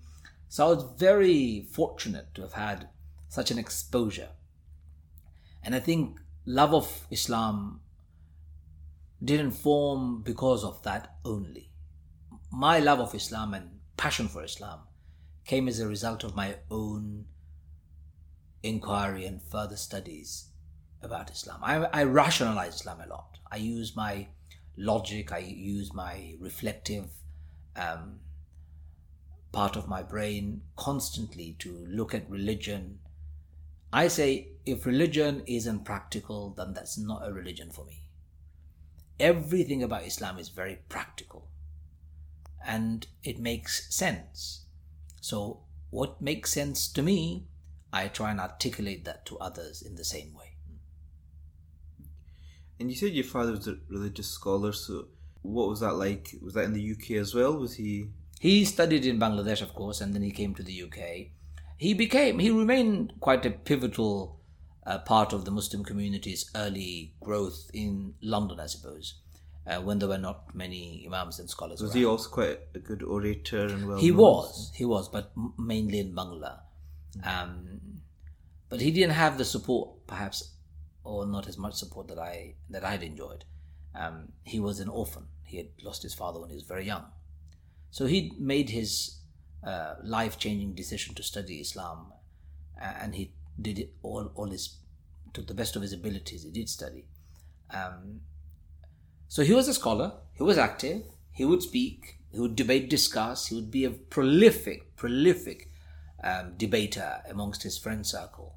So 0.48 0.66
I 0.66 0.74
was 0.74 0.84
very 0.96 1.66
fortunate 1.70 2.34
to 2.34 2.42
have 2.42 2.54
had 2.54 2.88
such 3.28 3.50
an 3.50 3.58
exposure. 3.58 4.30
And 5.62 5.74
I 5.74 5.80
think 5.80 6.18
love 6.44 6.74
of 6.74 7.06
Islam 7.10 7.80
didn't 9.22 9.52
form 9.52 10.22
because 10.22 10.64
of 10.64 10.82
that 10.82 11.16
only. 11.24 11.70
My 12.50 12.80
love 12.80 12.98
of 12.98 13.14
Islam 13.14 13.54
and 13.54 13.78
passion 13.96 14.26
for 14.26 14.42
Islam 14.42 14.80
came 15.44 15.68
as 15.68 15.78
a 15.78 15.86
result 15.86 16.24
of 16.24 16.34
my 16.34 16.56
own 16.70 17.26
inquiry 18.62 19.26
and 19.26 19.40
further 19.42 19.76
studies 19.76 20.49
about 21.02 21.30
Islam. 21.30 21.60
I, 21.62 21.76
I 21.92 22.02
rationalize 22.04 22.76
Islam 22.76 23.00
a 23.04 23.08
lot. 23.08 23.38
I 23.50 23.56
use 23.56 23.96
my 23.96 24.28
logic, 24.76 25.32
I 25.32 25.38
use 25.38 25.92
my 25.92 26.34
reflective 26.38 27.06
um, 27.76 28.20
part 29.52 29.76
of 29.76 29.88
my 29.88 30.02
brain 30.02 30.62
constantly 30.76 31.56
to 31.58 31.86
look 31.88 32.14
at 32.14 32.30
religion. 32.30 32.98
I 33.92 34.08
say 34.08 34.48
if 34.64 34.86
religion 34.86 35.42
isn't 35.46 35.84
practical, 35.84 36.50
then 36.50 36.74
that's 36.74 36.96
not 36.96 37.26
a 37.26 37.32
religion 37.32 37.70
for 37.70 37.84
me. 37.84 38.04
Everything 39.18 39.82
about 39.82 40.06
Islam 40.06 40.38
is 40.38 40.48
very 40.48 40.78
practical 40.88 41.48
and 42.64 43.06
it 43.24 43.38
makes 43.38 43.94
sense. 43.94 44.64
So, 45.20 45.60
what 45.90 46.22
makes 46.22 46.52
sense 46.52 46.88
to 46.88 47.02
me, 47.02 47.46
I 47.92 48.08
try 48.08 48.30
and 48.30 48.40
articulate 48.40 49.04
that 49.04 49.26
to 49.26 49.38
others 49.38 49.82
in 49.82 49.96
the 49.96 50.04
same 50.04 50.34
way. 50.34 50.49
And 52.80 52.90
you 52.90 52.96
said 52.96 53.12
your 53.12 53.24
father 53.24 53.52
was 53.52 53.68
a 53.68 53.76
religious 53.90 54.28
scholar, 54.28 54.72
so 54.72 55.06
what 55.42 55.68
was 55.68 55.80
that 55.80 55.92
like? 55.92 56.34
Was 56.42 56.54
that 56.54 56.64
in 56.64 56.72
the 56.72 56.92
UK 56.92 57.12
as 57.12 57.34
well? 57.34 57.56
Was 57.56 57.74
he 57.74 58.08
He 58.40 58.64
studied 58.64 59.04
in 59.04 59.20
Bangladesh, 59.20 59.60
of 59.60 59.74
course, 59.74 60.00
and 60.00 60.14
then 60.14 60.22
he 60.22 60.30
came 60.30 60.54
to 60.54 60.62
the 60.62 60.82
UK. 60.84 61.28
He 61.76 61.92
became, 61.92 62.38
he 62.38 62.50
remained 62.50 63.12
quite 63.20 63.44
a 63.44 63.50
pivotal 63.50 64.40
uh, 64.86 64.98
part 64.98 65.34
of 65.34 65.44
the 65.44 65.50
Muslim 65.50 65.84
community's 65.84 66.50
early 66.54 67.12
growth 67.22 67.70
in 67.74 68.14
London, 68.22 68.58
I 68.58 68.66
suppose, 68.66 69.14
uh, 69.66 69.80
when 69.80 69.98
there 69.98 70.08
were 70.08 70.18
not 70.18 70.54
many 70.54 71.04
imams 71.06 71.38
and 71.38 71.50
scholars. 71.50 71.82
was 71.82 71.90
around. 71.90 71.98
he 71.98 72.06
also 72.06 72.30
quite 72.30 72.60
a 72.74 72.78
good 72.78 73.02
orator 73.02 73.66
and 73.66 73.86
well? 73.86 73.98
He 73.98 74.10
was, 74.10 74.72
he 74.74 74.86
was, 74.86 75.08
but 75.10 75.32
mainly 75.58 76.00
in 76.00 76.14
Bangla. 76.14 76.60
Um, 77.24 78.00
but 78.70 78.80
he 78.80 78.90
didn't 78.90 79.12
have 79.12 79.36
the 79.36 79.44
support, 79.44 80.06
perhaps, 80.06 80.50
or 81.10 81.26
not 81.26 81.48
as 81.52 81.58
much 81.64 81.74
support 81.82 82.08
that 82.08 82.18
I 82.18 82.34
that 82.74 82.84
I'd 82.90 83.02
enjoyed. 83.02 83.44
Um, 84.02 84.16
he 84.52 84.58
was 84.60 84.80
an 84.80 84.88
orphan. 84.88 85.26
He 85.52 85.56
had 85.56 85.70
lost 85.82 86.02
his 86.08 86.14
father 86.14 86.40
when 86.40 86.50
he 86.50 86.58
was 86.60 86.68
very 86.74 86.86
young, 86.92 87.06
so 87.90 88.06
he 88.06 88.20
made 88.38 88.70
his 88.70 88.90
uh, 89.70 89.94
life-changing 90.16 90.74
decision 90.82 91.14
to 91.16 91.22
study 91.22 91.56
Islam, 91.66 92.12
and 92.80 93.14
he 93.14 93.32
did 93.68 93.78
it 93.84 93.90
all 94.02 94.30
all 94.34 94.50
his 94.50 94.76
to 95.32 95.42
the 95.42 95.54
best 95.54 95.76
of 95.76 95.82
his 95.82 95.92
abilities. 95.92 96.44
He 96.44 96.50
did 96.60 96.68
study. 96.68 97.04
Um, 97.80 98.20
so 99.28 99.42
he 99.42 99.54
was 99.54 99.68
a 99.68 99.74
scholar. 99.74 100.12
He 100.38 100.42
was 100.42 100.58
active. 100.58 101.02
He 101.32 101.44
would 101.44 101.62
speak. 101.62 102.16
He 102.32 102.40
would 102.40 102.56
debate, 102.56 102.90
discuss. 102.90 103.46
He 103.46 103.54
would 103.54 103.70
be 103.70 103.84
a 103.84 103.90
prolific, 103.90 104.96
prolific 104.96 105.68
um, 106.22 106.54
debater 106.56 107.10
amongst 107.28 107.62
his 107.62 107.78
friend 107.78 108.06
circle, 108.06 108.54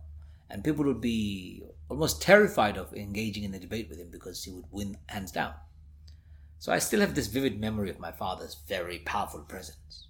and 0.50 0.64
people 0.64 0.86
would 0.86 1.02
be 1.02 1.64
almost 1.94 2.22
terrified 2.24 2.76
of 2.76 2.92
engaging 2.94 3.44
in 3.44 3.52
the 3.52 3.60
debate 3.60 3.88
with 3.88 4.00
him 4.00 4.10
because 4.12 4.44
he 4.44 4.52
would 4.52 4.66
win 4.72 4.98
hands 5.06 5.32
down. 5.32 5.54
So 6.58 6.72
I 6.72 6.80
still 6.80 7.02
have 7.02 7.14
this 7.14 7.28
vivid 7.28 7.60
memory 7.60 7.92
of 7.92 8.00
my 8.00 8.12
father's 8.12 8.58
very 8.68 9.00
powerful 9.00 9.42
presence. 9.42 10.08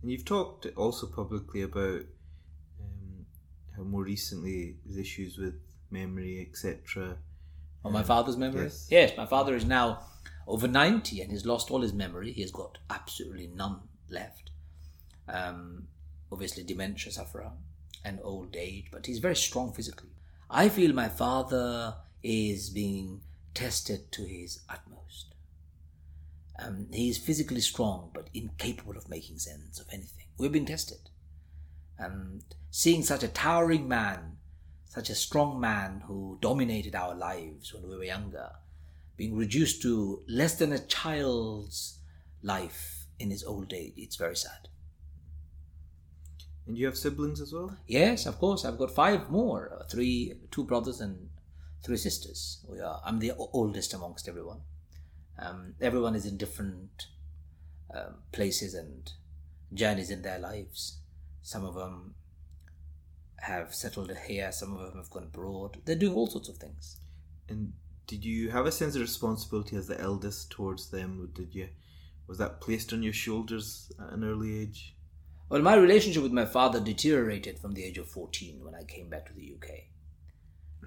And 0.00 0.12
you've 0.12 0.24
talked 0.24 0.66
also 0.76 1.08
publicly 1.08 1.62
about 1.62 2.02
um, 2.80 3.26
how 3.76 3.82
more 3.82 4.04
recently 4.04 4.76
there's 4.84 4.96
issues 4.96 5.38
with 5.38 5.54
memory, 5.90 6.46
etc. 6.48 7.16
On 7.84 7.92
my 7.92 8.04
father's 8.04 8.36
memory? 8.36 8.64
Yes. 8.64 8.86
Yes, 8.90 9.16
my 9.16 9.26
father 9.26 9.56
is 9.56 9.64
now 9.64 10.04
over 10.46 10.68
90 10.68 11.20
and 11.20 11.32
he's 11.32 11.44
lost 11.44 11.70
all 11.72 11.82
his 11.82 11.92
memory. 11.92 12.32
He 12.32 12.42
has 12.42 12.52
got 12.52 12.78
absolutely 12.90 13.48
none 13.48 13.80
left. 14.08 14.50
Um, 15.28 15.88
obviously, 16.30 16.62
dementia 16.62 17.10
sufferer 17.10 17.50
and 18.04 18.18
old 18.22 18.56
age, 18.56 18.86
but 18.90 19.06
he's 19.06 19.18
very 19.18 19.36
strong 19.36 19.72
physically. 19.72 20.10
I 20.50 20.68
feel 20.68 20.92
my 20.92 21.08
father 21.08 21.94
is 22.22 22.70
being 22.70 23.22
tested 23.54 24.12
to 24.12 24.24
his 24.24 24.60
utmost. 24.68 25.34
Um, 26.58 26.88
he 26.92 27.08
is 27.08 27.18
physically 27.18 27.60
strong 27.60 28.10
but 28.12 28.28
incapable 28.34 28.96
of 28.96 29.08
making 29.08 29.38
sense 29.38 29.80
of 29.80 29.86
anything. 29.90 30.26
We've 30.38 30.52
been 30.52 30.66
tested. 30.66 31.10
And 31.98 32.42
seeing 32.70 33.02
such 33.02 33.22
a 33.22 33.28
towering 33.28 33.88
man, 33.88 34.38
such 34.88 35.10
a 35.10 35.14
strong 35.14 35.60
man 35.60 36.02
who 36.06 36.38
dominated 36.40 36.94
our 36.94 37.14
lives 37.14 37.72
when 37.72 37.88
we 37.88 37.96
were 37.96 38.04
younger, 38.04 38.50
being 39.16 39.36
reduced 39.36 39.82
to 39.82 40.22
less 40.28 40.56
than 40.56 40.72
a 40.72 40.78
child's 40.78 41.98
life 42.42 43.06
in 43.18 43.30
his 43.30 43.44
old 43.44 43.72
age, 43.72 43.94
it's 43.96 44.16
very 44.16 44.36
sad. 44.36 44.68
And 46.66 46.78
you 46.78 46.86
have 46.86 46.96
siblings 46.96 47.40
as 47.40 47.52
well? 47.52 47.76
Yes, 47.86 48.26
of 48.26 48.38
course. 48.38 48.64
I've 48.64 48.78
got 48.78 48.94
five 48.94 49.30
more: 49.30 49.84
three, 49.90 50.34
two 50.50 50.64
brothers 50.64 51.00
and 51.00 51.28
three 51.84 51.96
sisters. 51.96 52.64
We 52.68 52.80
are. 52.80 53.00
I'm 53.04 53.18
the 53.18 53.32
oldest 53.36 53.94
amongst 53.94 54.28
everyone. 54.28 54.60
Um, 55.38 55.74
everyone 55.80 56.14
is 56.14 56.26
in 56.26 56.36
different 56.36 57.06
um, 57.92 58.16
places 58.30 58.74
and 58.74 59.10
journeys 59.74 60.10
in 60.10 60.22
their 60.22 60.38
lives. 60.38 60.98
Some 61.42 61.64
of 61.64 61.74
them 61.74 62.14
have 63.40 63.74
settled 63.74 64.16
here. 64.28 64.52
Some 64.52 64.74
of 64.74 64.86
them 64.86 64.96
have 64.98 65.10
gone 65.10 65.24
abroad. 65.24 65.78
They're 65.84 65.96
doing 65.96 66.14
all 66.14 66.28
sorts 66.28 66.48
of 66.48 66.58
things. 66.58 66.98
And 67.48 67.72
did 68.06 68.24
you 68.24 68.50
have 68.50 68.66
a 68.66 68.72
sense 68.72 68.94
of 68.94 69.00
responsibility 69.00 69.76
as 69.76 69.88
the 69.88 70.00
eldest 70.00 70.50
towards 70.50 70.90
them? 70.90 71.28
Did 71.34 71.54
you 71.54 71.68
was 72.28 72.38
that 72.38 72.60
placed 72.60 72.92
on 72.92 73.02
your 73.02 73.12
shoulders 73.12 73.90
at 74.00 74.12
an 74.12 74.24
early 74.24 74.60
age? 74.60 74.94
Well, 75.52 75.60
my 75.60 75.74
relationship 75.74 76.22
with 76.22 76.32
my 76.32 76.46
father 76.46 76.80
deteriorated 76.80 77.58
from 77.58 77.74
the 77.74 77.84
age 77.84 77.98
of 77.98 78.08
14 78.08 78.64
when 78.64 78.74
I 78.74 78.84
came 78.84 79.10
back 79.10 79.26
to 79.26 79.34
the 79.34 79.52
UK. 79.54 79.80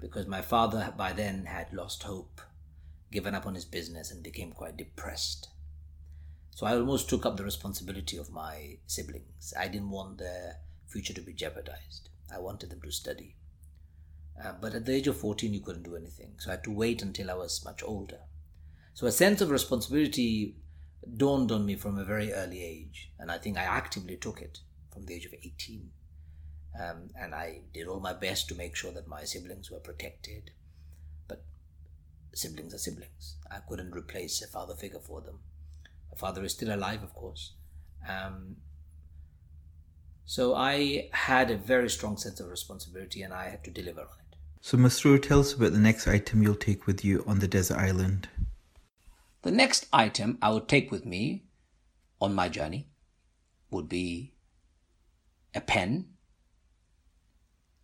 Because 0.00 0.26
my 0.26 0.42
father 0.42 0.92
by 0.96 1.12
then 1.12 1.44
had 1.44 1.72
lost 1.72 2.02
hope, 2.02 2.40
given 3.12 3.32
up 3.32 3.46
on 3.46 3.54
his 3.54 3.64
business, 3.64 4.10
and 4.10 4.24
became 4.24 4.50
quite 4.50 4.76
depressed. 4.76 5.50
So 6.50 6.66
I 6.66 6.74
almost 6.74 7.08
took 7.08 7.24
up 7.24 7.36
the 7.36 7.44
responsibility 7.44 8.16
of 8.16 8.32
my 8.32 8.78
siblings. 8.88 9.54
I 9.56 9.68
didn't 9.68 9.90
want 9.90 10.18
their 10.18 10.56
future 10.88 11.14
to 11.14 11.20
be 11.20 11.32
jeopardized. 11.32 12.08
I 12.34 12.40
wanted 12.40 12.70
them 12.70 12.82
to 12.82 12.90
study. 12.90 13.36
Uh, 14.44 14.54
but 14.60 14.74
at 14.74 14.84
the 14.84 14.94
age 14.94 15.06
of 15.06 15.16
14, 15.16 15.54
you 15.54 15.60
couldn't 15.60 15.84
do 15.84 15.94
anything. 15.94 16.32
So 16.38 16.50
I 16.50 16.54
had 16.54 16.64
to 16.64 16.72
wait 16.72 17.02
until 17.02 17.30
I 17.30 17.34
was 17.34 17.64
much 17.64 17.84
older. 17.84 18.18
So 18.94 19.06
a 19.06 19.12
sense 19.12 19.40
of 19.40 19.50
responsibility 19.52 20.56
dawned 21.16 21.52
on 21.52 21.66
me 21.66 21.76
from 21.76 21.98
a 21.98 22.04
very 22.04 22.32
early 22.32 22.62
age, 22.62 23.10
and 23.18 23.30
I 23.30 23.38
think 23.38 23.58
I 23.58 23.62
actively 23.62 24.16
took 24.16 24.40
it 24.40 24.60
from 24.92 25.04
the 25.04 25.14
age 25.14 25.26
of 25.26 25.34
18. 25.34 25.90
Um, 26.78 27.08
and 27.18 27.34
I 27.34 27.60
did 27.72 27.86
all 27.86 28.00
my 28.00 28.12
best 28.12 28.48
to 28.48 28.54
make 28.54 28.76
sure 28.76 28.92
that 28.92 29.08
my 29.08 29.24
siblings 29.24 29.70
were 29.70 29.78
protected. 29.78 30.50
But 31.26 31.44
siblings 32.34 32.74
are 32.74 32.78
siblings. 32.78 33.36
I 33.50 33.58
couldn't 33.66 33.94
replace 33.94 34.42
a 34.42 34.46
father 34.46 34.74
figure 34.74 35.00
for 35.00 35.20
them. 35.20 35.40
My 36.10 36.18
father 36.18 36.44
is 36.44 36.52
still 36.52 36.74
alive, 36.74 37.02
of 37.02 37.14
course. 37.14 37.52
Um, 38.08 38.56
so 40.24 40.54
I 40.54 41.08
had 41.12 41.50
a 41.50 41.56
very 41.56 41.88
strong 41.88 42.16
sense 42.16 42.40
of 42.40 42.48
responsibility 42.48 43.22
and 43.22 43.32
I 43.32 43.48
had 43.48 43.64
to 43.64 43.70
deliver 43.70 44.00
on 44.00 44.18
it. 44.30 44.36
So, 44.60 44.76
Masroor, 44.76 45.22
tell 45.22 45.40
us 45.40 45.52
about 45.52 45.72
the 45.72 45.78
next 45.78 46.08
item 46.08 46.42
you'll 46.42 46.56
take 46.56 46.86
with 46.86 47.04
you 47.04 47.22
on 47.26 47.38
the 47.38 47.48
desert 47.48 47.78
island. 47.78 48.28
The 49.46 49.52
next 49.52 49.86
item 49.92 50.38
I 50.42 50.50
would 50.50 50.66
take 50.66 50.90
with 50.90 51.06
me 51.06 51.44
on 52.20 52.34
my 52.34 52.48
journey 52.48 52.88
would 53.70 53.88
be 53.88 54.34
a 55.54 55.60
pen 55.60 56.08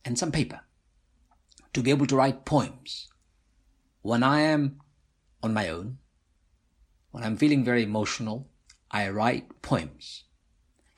and 0.04 0.18
some 0.18 0.32
paper 0.32 0.62
to 1.72 1.80
be 1.80 1.90
able 1.90 2.08
to 2.08 2.16
write 2.16 2.44
poems. 2.44 3.06
When 4.00 4.24
I 4.24 4.40
am 4.40 4.80
on 5.40 5.54
my 5.54 5.68
own, 5.68 5.98
when 7.12 7.22
I'm 7.22 7.36
feeling 7.36 7.62
very 7.62 7.84
emotional, 7.84 8.50
I 8.90 9.08
write 9.08 9.62
poems. 9.62 10.24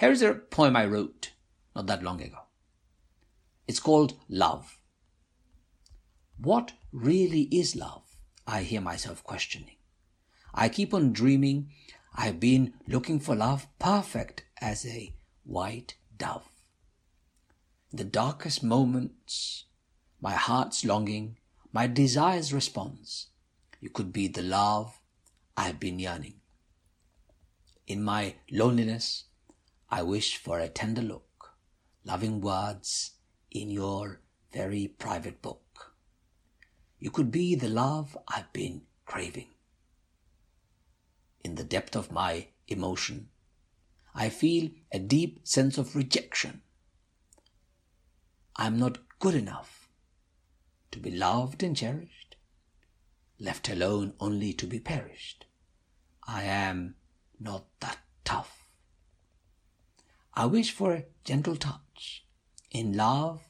Here 0.01 0.13
is 0.13 0.23
a 0.23 0.33
poem 0.33 0.77
I 0.77 0.87
wrote 0.87 1.33
not 1.77 1.89
that 1.89 2.03
long 2.03 2.23
ago. 2.23 2.39
It's 3.69 3.81
called 3.81 4.15
Love. 4.31 4.79
What 6.39 6.73
really 6.91 7.43
is 7.53 7.77
love? 7.77 8.17
I 8.47 8.63
hear 8.63 8.81
myself 8.81 9.23
questioning. 9.23 9.74
I 10.55 10.69
keep 10.69 10.95
on 10.95 11.13
dreaming 11.13 11.71
I've 12.17 12.39
been 12.39 12.75
looking 12.87 13.19
for 13.19 13.35
love 13.35 13.67
perfect 13.81 14.45
as 14.61 14.87
a 14.87 15.13
white 15.43 15.97
dove. 16.17 16.49
In 17.91 17.99
the 17.99 18.05
darkest 18.05 18.63
moments, 18.63 19.65
my 20.21 20.33
heart's 20.33 20.85
longing, 20.85 21.39
my 21.73 21.89
desire's 21.89 22.53
response. 22.53 23.29
You 23.81 23.91
could 23.91 24.13
be 24.13 24.29
the 24.29 24.43
love 24.43 25.01
I've 25.57 25.81
been 25.81 25.99
yearning. 25.99 26.41
In 27.89 28.03
my 28.03 28.37
loneliness, 28.51 29.25
I 29.91 30.03
wish 30.03 30.37
for 30.37 30.61
a 30.61 30.69
tender 30.69 31.03
look, 31.03 31.57
loving 32.05 32.41
words 32.41 33.13
in 33.51 33.71
your 33.71 34.21
very 34.53 34.87
private 34.87 35.43
book. 35.43 35.95
You 37.01 37.11
could 37.11 37.33
be 37.33 37.57
the 37.57 37.69
love 37.69 38.17
I've 38.29 38.53
been 38.53 38.83
craving. 39.05 39.54
In 41.45 41.57
the 41.57 41.63
depth 41.63 41.95
of 41.95 42.11
my 42.11 42.49
emotion, 42.67 43.29
I 44.15 44.31
feel 44.31 44.71
a 44.91 44.99
deep 44.99 45.47
sense 45.47 45.77
of 45.77 45.95
rejection. 45.95 46.63
I'm 48.57 48.79
not 48.79 48.99
good 49.19 49.35
enough 49.35 49.91
to 50.93 50.99
be 50.99 51.11
loved 51.11 51.63
and 51.63 51.77
cherished, 51.77 52.37
left 53.39 53.69
alone 53.69 54.15
only 54.19 54.53
to 54.55 54.67
be 54.67 54.81
perished. 54.81 55.45
I 56.27 56.45
am 56.45 56.95
not 57.39 57.67
that 57.81 57.99
tough. 58.25 58.67
I 60.33 60.47
wish 60.47 60.71
for 60.71 60.95
a 60.95 61.05
gentle 61.25 61.57
touch 61.57 62.25
in 62.71 62.97
love 62.97 63.43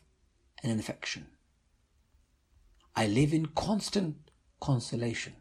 and 0.62 0.72
in 0.72 0.80
affection. 0.80 1.28
I 2.97 3.07
live 3.07 3.32
in 3.32 3.47
constant 3.47 4.30
consolation. 4.61 5.36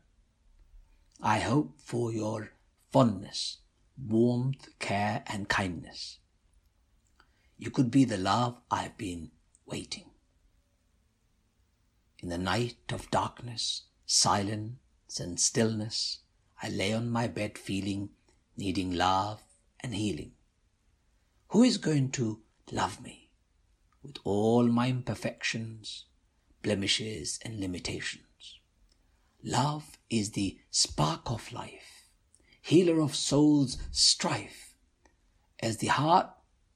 I 1.26 1.40
hope 1.40 1.80
for 1.80 2.12
your 2.12 2.52
fondness, 2.92 3.60
warmth, 3.98 4.68
care, 4.80 5.24
and 5.26 5.48
kindness. 5.48 6.20
You 7.58 7.72
could 7.72 7.90
be 7.90 8.04
the 8.04 8.18
love 8.18 8.60
I've 8.70 8.98
been 8.98 9.32
waiting. 9.66 10.10
In 12.20 12.28
the 12.28 12.38
night 12.38 12.92
of 12.92 13.10
darkness, 13.10 13.84
silence, 14.06 15.18
and 15.18 15.40
stillness, 15.40 16.20
I 16.62 16.68
lay 16.68 16.92
on 16.92 17.10
my 17.10 17.28
bed 17.28 17.58
feeling, 17.58 18.10
needing 18.58 18.92
love 18.92 19.42
and 19.80 19.96
healing. 19.96 20.34
Who 21.52 21.64
is 21.64 21.78
going 21.78 22.12
to 22.12 22.42
love 22.70 23.02
me 23.02 23.30
with 24.04 24.18
all 24.26 24.68
my 24.68 24.90
imperfections, 24.90 26.04
blemishes, 26.62 27.40
and 27.46 27.62
limitations? 27.62 28.26
Love 29.44 29.98
is 30.10 30.32
the 30.32 30.58
spark 30.72 31.30
of 31.30 31.52
life, 31.52 32.10
healer 32.62 33.02
of 33.02 33.14
soul's 33.14 33.78
strife. 33.92 34.74
As 35.60 35.78
the 35.78 35.88
heart 35.88 36.30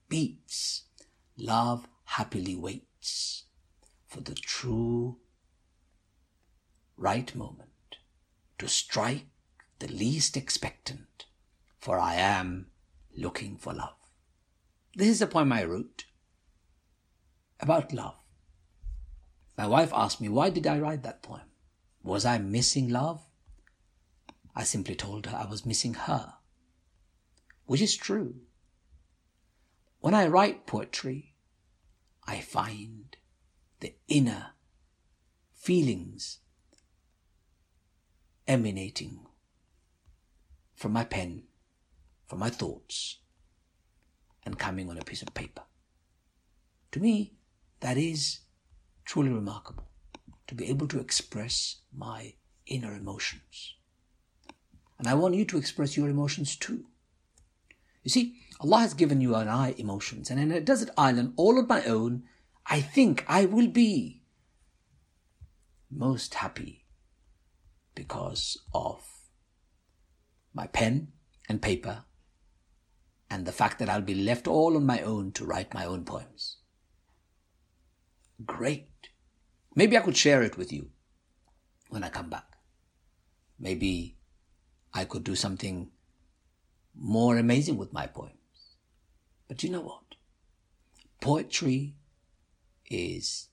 beats, 0.10 0.84
love 1.38 1.88
happily 2.04 2.56
waits 2.56 3.46
for 4.06 4.20
the 4.20 4.36
true 4.36 5.18
right 6.98 7.34
moment 7.36 7.98
to 8.58 8.68
strike 8.68 9.28
the 9.80 9.88
least 9.88 10.36
expectant, 10.36 11.26
for 11.80 11.98
I 11.98 12.16
am 12.16 12.68
looking 13.16 13.56
for 13.56 13.74
love. 13.74 13.96
This 14.94 15.08
is 15.08 15.22
a 15.22 15.28
poem 15.28 15.54
I 15.54 15.64
wrote 15.64 16.06
about 17.62 17.94
love. 17.94 18.16
My 19.58 19.68
wife 19.68 19.92
asked 19.94 20.20
me, 20.20 20.28
why 20.28 20.50
did 20.50 20.68
I 20.68 20.80
write 20.80 21.04
that 21.04 21.24
poem? 21.24 21.47
Was 22.08 22.24
I 22.24 22.38
missing 22.38 22.88
love? 22.88 23.22
I 24.56 24.64
simply 24.64 24.96
told 24.96 25.26
her 25.26 25.36
I 25.36 25.46
was 25.46 25.66
missing 25.66 25.94
her, 25.94 26.36
which 27.66 27.82
is 27.82 27.98
true. 27.98 28.36
When 30.00 30.14
I 30.14 30.28
write 30.28 30.66
poetry, 30.66 31.36
I 32.26 32.40
find 32.40 33.18
the 33.82 33.94
inner 34.08 34.52
feelings 35.54 36.40
emanating 38.48 39.26
from 40.76 40.94
my 40.94 41.04
pen, 41.04 41.44
from 42.26 42.40
my 42.40 42.50
thoughts, 42.50 43.18
and 44.46 44.58
coming 44.58 44.90
on 44.90 44.98
a 44.98 45.04
piece 45.04 45.22
of 45.24 45.34
paper. 45.34 45.64
To 46.94 47.02
me, 47.02 47.34
that 47.82 47.98
is 47.98 48.40
truly 49.04 49.30
remarkable 49.30 49.90
to 50.48 50.56
be 50.56 50.70
able 50.70 50.88
to 50.88 51.00
express 51.00 51.78
my 51.96 52.34
inner 52.66 52.96
emotions. 52.96 53.76
And 54.98 55.08
I 55.08 55.14
want 55.14 55.36
you 55.36 55.46
to 55.46 55.58
express 55.58 55.96
your 55.96 56.10
emotions 56.10 56.56
too. 56.56 56.86
You 58.04 58.10
see, 58.10 58.38
Allah 58.60 58.80
has 58.80 58.94
given 58.94 59.22
you 59.22 59.36
and 59.36 59.50
I 59.50 59.76
emotions, 59.78 60.32
and 60.32 60.40
in 60.40 60.52
a 60.52 60.62
desert 60.62 60.90
island 60.98 61.34
all 61.36 61.60
on 61.60 61.68
my 61.68 61.84
own, 61.84 62.24
I 62.66 62.82
think 62.82 63.26
I 63.28 63.46
will 63.46 63.68
be 63.68 64.24
most 65.92 66.36
happy 66.36 66.86
because 67.96 68.58
of 68.74 69.04
my 70.54 70.68
pen 70.68 71.10
and 71.48 71.62
paper 71.62 72.04
and 73.30 73.46
the 73.46 73.52
fact 73.52 73.80
that 73.80 73.90
I'll 73.90 74.02
be 74.02 74.16
left 74.16 74.48
all 74.48 74.76
on 74.76 74.86
my 74.86 75.02
own 75.02 75.32
to 75.34 75.46
write 75.46 75.74
my 75.74 75.86
own 75.86 76.06
poems. 76.06 76.58
Great. 78.46 78.90
Maybe 79.78 79.96
I 79.96 80.02
could 80.02 80.18
share 80.18 80.42
it 80.42 80.58
with 80.58 80.74
you 80.74 80.90
when 81.90 82.04
I 82.04 82.10
come 82.10 82.32
back. 82.32 82.58
Maybe 83.60 84.18
I 84.92 85.06
could 85.06 85.24
do 85.24 85.36
something 85.36 85.92
more 86.96 87.38
amazing 87.38 87.78
with 87.78 87.94
my 87.94 88.08
poems. 88.08 88.78
But 89.48 89.62
you 89.62 89.70
know 89.70 89.82
what? 89.82 90.16
Poetry 91.22 91.94
is 92.90 93.50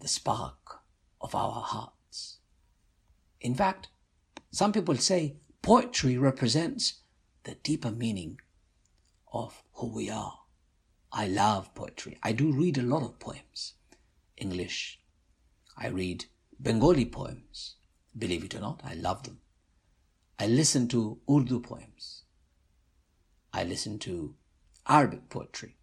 the 0.00 0.08
spark 0.08 0.80
of 1.20 1.34
our 1.34 1.60
hearts. 1.60 2.38
In 3.38 3.54
fact, 3.54 3.88
some 4.50 4.72
people 4.72 4.96
say 4.96 5.36
poetry 5.60 6.16
represents 6.16 7.02
the 7.44 7.56
deeper 7.56 7.90
meaning 7.90 8.40
of 9.34 9.62
who 9.74 9.94
we 9.94 10.08
are. 10.08 10.38
I 11.12 11.26
love 11.26 11.74
poetry. 11.74 12.16
I 12.22 12.32
do 12.32 12.52
read 12.52 12.78
a 12.78 12.82
lot 12.82 13.02
of 13.02 13.18
poems. 13.18 13.74
English. 14.38 14.98
I 15.76 15.88
read 15.88 16.26
Bengali 16.58 17.04
poems. 17.04 17.74
Believe 18.16 18.44
it 18.44 18.54
or 18.54 18.60
not, 18.60 18.80
I 18.84 18.94
love 18.94 19.24
them. 19.24 19.40
I 20.38 20.46
listen 20.46 20.88
to 20.88 21.18
Urdu 21.30 21.60
poems. 21.60 22.22
I 23.52 23.64
listen 23.64 23.98
to 24.00 24.34
Arabic 24.88 25.28
poetry. 25.28 25.76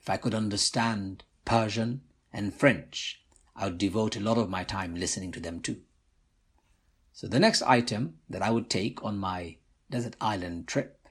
If 0.00 0.10
I 0.10 0.16
could 0.16 0.34
understand 0.34 1.24
Persian 1.44 2.02
and 2.32 2.54
French, 2.54 3.22
I 3.56 3.64
would 3.64 3.78
devote 3.78 4.16
a 4.16 4.20
lot 4.20 4.38
of 4.38 4.48
my 4.48 4.64
time 4.64 4.94
listening 4.94 5.32
to 5.32 5.40
them 5.40 5.60
too. 5.60 5.80
So 7.12 7.26
the 7.26 7.40
next 7.40 7.62
item 7.62 8.18
that 8.30 8.42
I 8.42 8.50
would 8.50 8.70
take 8.70 9.02
on 9.04 9.18
my 9.18 9.56
desert 9.90 10.14
island 10.20 10.68
trip 10.68 11.08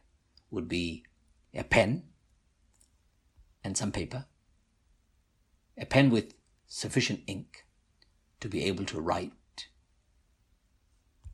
would 0.50 0.70
be 0.70 1.04
a 1.54 1.64
pen 1.64 2.04
and 3.64 3.76
some 3.76 3.92
paper, 3.92 4.26
a 5.78 5.86
pen 5.86 6.10
with 6.10 6.34
sufficient 6.68 7.22
ink 7.28 7.66
to 8.40 8.50
be 8.50 8.64
able 8.66 8.86
to 8.86 9.02
write 9.02 9.32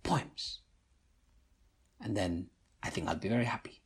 poems. 0.03 0.59
And 1.99 2.15
then 2.15 2.47
I 2.81 2.89
think 2.89 3.07
I'll 3.07 3.15
be 3.15 3.29
very 3.29 3.45
happy. 3.45 3.81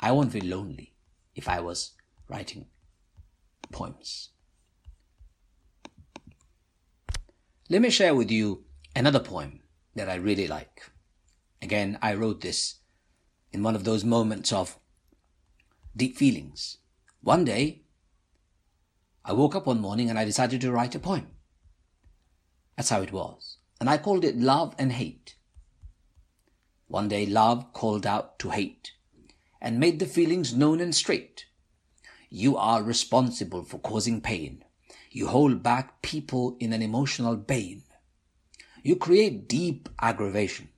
I 0.00 0.12
won't 0.12 0.32
be 0.32 0.40
lonely 0.40 0.94
if 1.34 1.48
I 1.48 1.60
was 1.60 1.92
writing 2.28 2.66
poems. 3.72 4.30
Let 7.70 7.80
me 7.80 7.90
share 7.90 8.14
with 8.14 8.30
you 8.30 8.64
another 8.94 9.20
poem 9.20 9.60
that 9.94 10.08
I 10.08 10.16
really 10.16 10.46
like. 10.46 10.82
Again, 11.62 11.98
I 12.02 12.14
wrote 12.14 12.42
this 12.42 12.76
in 13.52 13.62
one 13.62 13.74
of 13.74 13.84
those 13.84 14.04
moments 14.04 14.52
of 14.52 14.78
deep 15.96 16.16
feelings. 16.16 16.78
One 17.22 17.44
day, 17.44 17.83
I 19.24 19.32
woke 19.32 19.54
up 19.54 19.66
one 19.66 19.80
morning 19.80 20.10
and 20.10 20.18
I 20.18 20.24
decided 20.24 20.60
to 20.60 20.72
write 20.72 20.94
a 20.94 20.98
poem. 20.98 21.28
That's 22.76 22.90
how 22.90 23.00
it 23.00 23.12
was. 23.12 23.56
And 23.80 23.88
I 23.88 23.96
called 23.96 24.24
it 24.24 24.36
love 24.36 24.74
and 24.78 24.92
hate. 24.92 25.36
One 26.88 27.08
day 27.08 27.24
love 27.24 27.72
called 27.72 28.06
out 28.06 28.38
to 28.40 28.50
hate 28.50 28.92
and 29.60 29.80
made 29.80 29.98
the 29.98 30.06
feelings 30.06 30.54
known 30.54 30.80
and 30.80 30.94
straight. 30.94 31.46
You 32.28 32.56
are 32.58 32.82
responsible 32.82 33.64
for 33.64 33.78
causing 33.78 34.20
pain. 34.20 34.62
You 35.10 35.28
hold 35.28 35.62
back 35.62 36.02
people 36.02 36.56
in 36.60 36.72
an 36.72 36.82
emotional 36.82 37.36
bane. 37.36 37.84
You 38.82 38.96
create 38.96 39.48
deep 39.48 39.88
aggravation, 40.00 40.68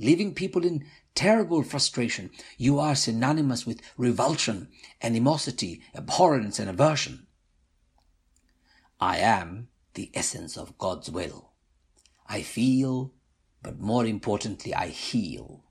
leaving 0.00 0.34
people 0.34 0.64
in 0.64 0.86
terrible 1.14 1.62
frustration. 1.62 2.30
You 2.58 2.80
are 2.80 2.96
synonymous 2.96 3.64
with 3.64 3.80
revulsion, 3.96 4.68
animosity, 5.02 5.82
abhorrence, 5.94 6.58
and 6.58 6.68
aversion. 6.68 7.26
I 9.02 9.16
am 9.16 9.66
the 9.94 10.12
essence 10.14 10.56
of 10.56 10.78
God's 10.78 11.10
will. 11.10 11.50
I 12.28 12.42
feel, 12.42 13.12
but 13.60 13.80
more 13.80 14.06
importantly, 14.06 14.72
I 14.72 14.90
heal. 14.90 15.64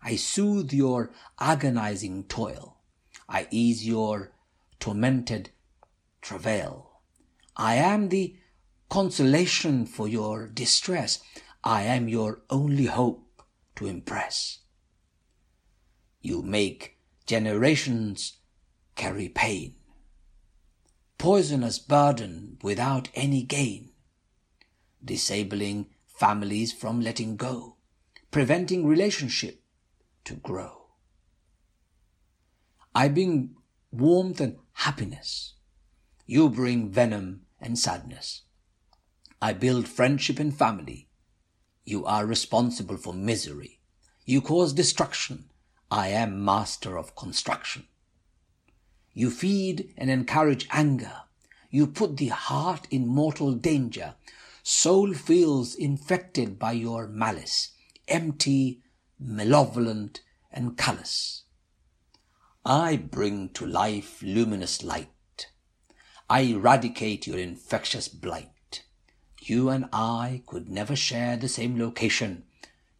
I 0.00 0.14
soothe 0.14 0.72
your 0.72 1.10
agonizing 1.40 2.28
toil. 2.28 2.76
I 3.28 3.48
ease 3.50 3.84
your 3.84 4.30
tormented 4.78 5.50
travail. 6.22 7.00
I 7.56 7.74
am 7.74 8.10
the 8.10 8.36
consolation 8.88 9.84
for 9.84 10.06
your 10.06 10.46
distress. 10.46 11.18
I 11.64 11.82
am 11.82 12.08
your 12.08 12.42
only 12.48 12.86
hope 12.86 13.42
to 13.74 13.86
impress. 13.86 14.60
You 16.20 16.42
make 16.42 16.96
generations 17.26 18.34
carry 18.94 19.28
pain, 19.28 19.74
poisonous 21.18 21.80
burden 21.80 22.58
without 22.62 23.08
any 23.14 23.42
gain, 23.42 23.90
disabling 25.04 25.86
families 26.06 26.72
from 26.72 27.00
letting 27.00 27.36
go, 27.36 27.76
preventing 28.30 28.86
relationship 28.86 29.60
to 30.24 30.34
grow. 30.34 30.86
I 32.94 33.08
bring 33.08 33.56
warmth 33.90 34.40
and 34.40 34.56
happiness. 34.72 35.54
You 36.26 36.48
bring 36.48 36.90
venom 36.90 37.42
and 37.60 37.78
sadness. 37.78 38.42
I 39.42 39.52
build 39.52 39.88
friendship 39.88 40.38
and 40.38 40.56
family. 40.56 41.08
You 41.84 42.04
are 42.04 42.26
responsible 42.26 42.96
for 42.96 43.14
misery. 43.14 43.80
You 44.24 44.40
cause 44.40 44.72
destruction. 44.72 45.50
I 45.90 46.08
am 46.08 46.44
master 46.44 46.98
of 46.98 47.16
construction. 47.16 47.86
You 49.12 49.30
feed 49.30 49.92
and 49.96 50.10
encourage 50.10 50.68
anger. 50.70 51.22
You 51.70 51.86
put 51.86 52.16
the 52.16 52.28
heart 52.28 52.86
in 52.90 53.06
mortal 53.06 53.52
danger 53.54 54.14
soul 54.70 55.14
feels 55.14 55.74
infected 55.74 56.58
by 56.58 56.72
your 56.72 57.06
malice, 57.06 57.70
empty, 58.06 58.82
malevolent, 59.18 60.20
and 60.52 60.76
callous. 60.76 61.44
I 62.66 62.96
bring 62.96 63.48
to 63.54 63.64
life 63.64 64.22
luminous 64.22 64.84
light. 64.84 65.46
I 66.28 66.40
eradicate 66.40 67.26
your 67.26 67.38
infectious 67.38 68.08
blight. 68.08 68.82
You 69.40 69.70
and 69.70 69.86
I 69.90 70.42
could 70.46 70.68
never 70.68 70.94
share 70.94 71.38
the 71.38 71.48
same 71.48 71.78
location. 71.78 72.44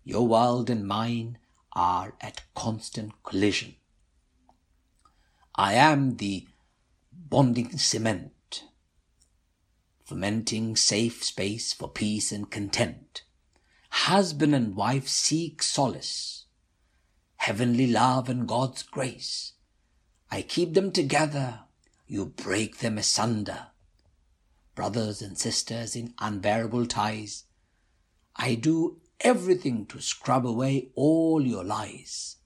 Your 0.05 0.27
world 0.27 0.71
and 0.71 0.89
mine 0.89 1.37
are 1.75 2.15
at 2.23 2.45
constant 2.55 3.13
collision. 3.23 3.77
I 5.59 5.75
am 5.75 6.19
the 6.19 6.47
bonding 7.13 7.79
cement 7.79 8.33
fomenting 10.05 10.75
safe 10.75 11.23
space 11.23 11.73
for 11.73 11.89
peace 11.89 12.31
and 12.31 12.49
content. 12.49 13.25
Husband 13.91 14.55
and 14.55 14.75
wife 14.77 15.09
seek 15.09 15.63
solace, 15.63 16.47
heavenly 17.39 17.89
love 17.89 18.29
and 18.29 18.47
God's 18.49 18.85
grace. 18.85 19.53
I 20.31 20.43
keep 20.43 20.75
them 20.75 20.93
together, 20.93 21.63
you 22.07 22.25
break 22.25 22.79
them 22.79 22.97
asunder. 22.97 23.67
Brothers 24.77 25.21
and 25.21 25.37
sisters 25.37 25.97
in 25.97 26.15
unbearable 26.21 26.87
ties, 26.87 27.45
I 28.37 28.55
do 28.55 29.01
everything 29.21 29.87
to 29.87 30.01
scrub 30.01 30.47
away 30.47 30.91
all 30.95 31.45
your 31.45 31.65
lies. 31.65 32.37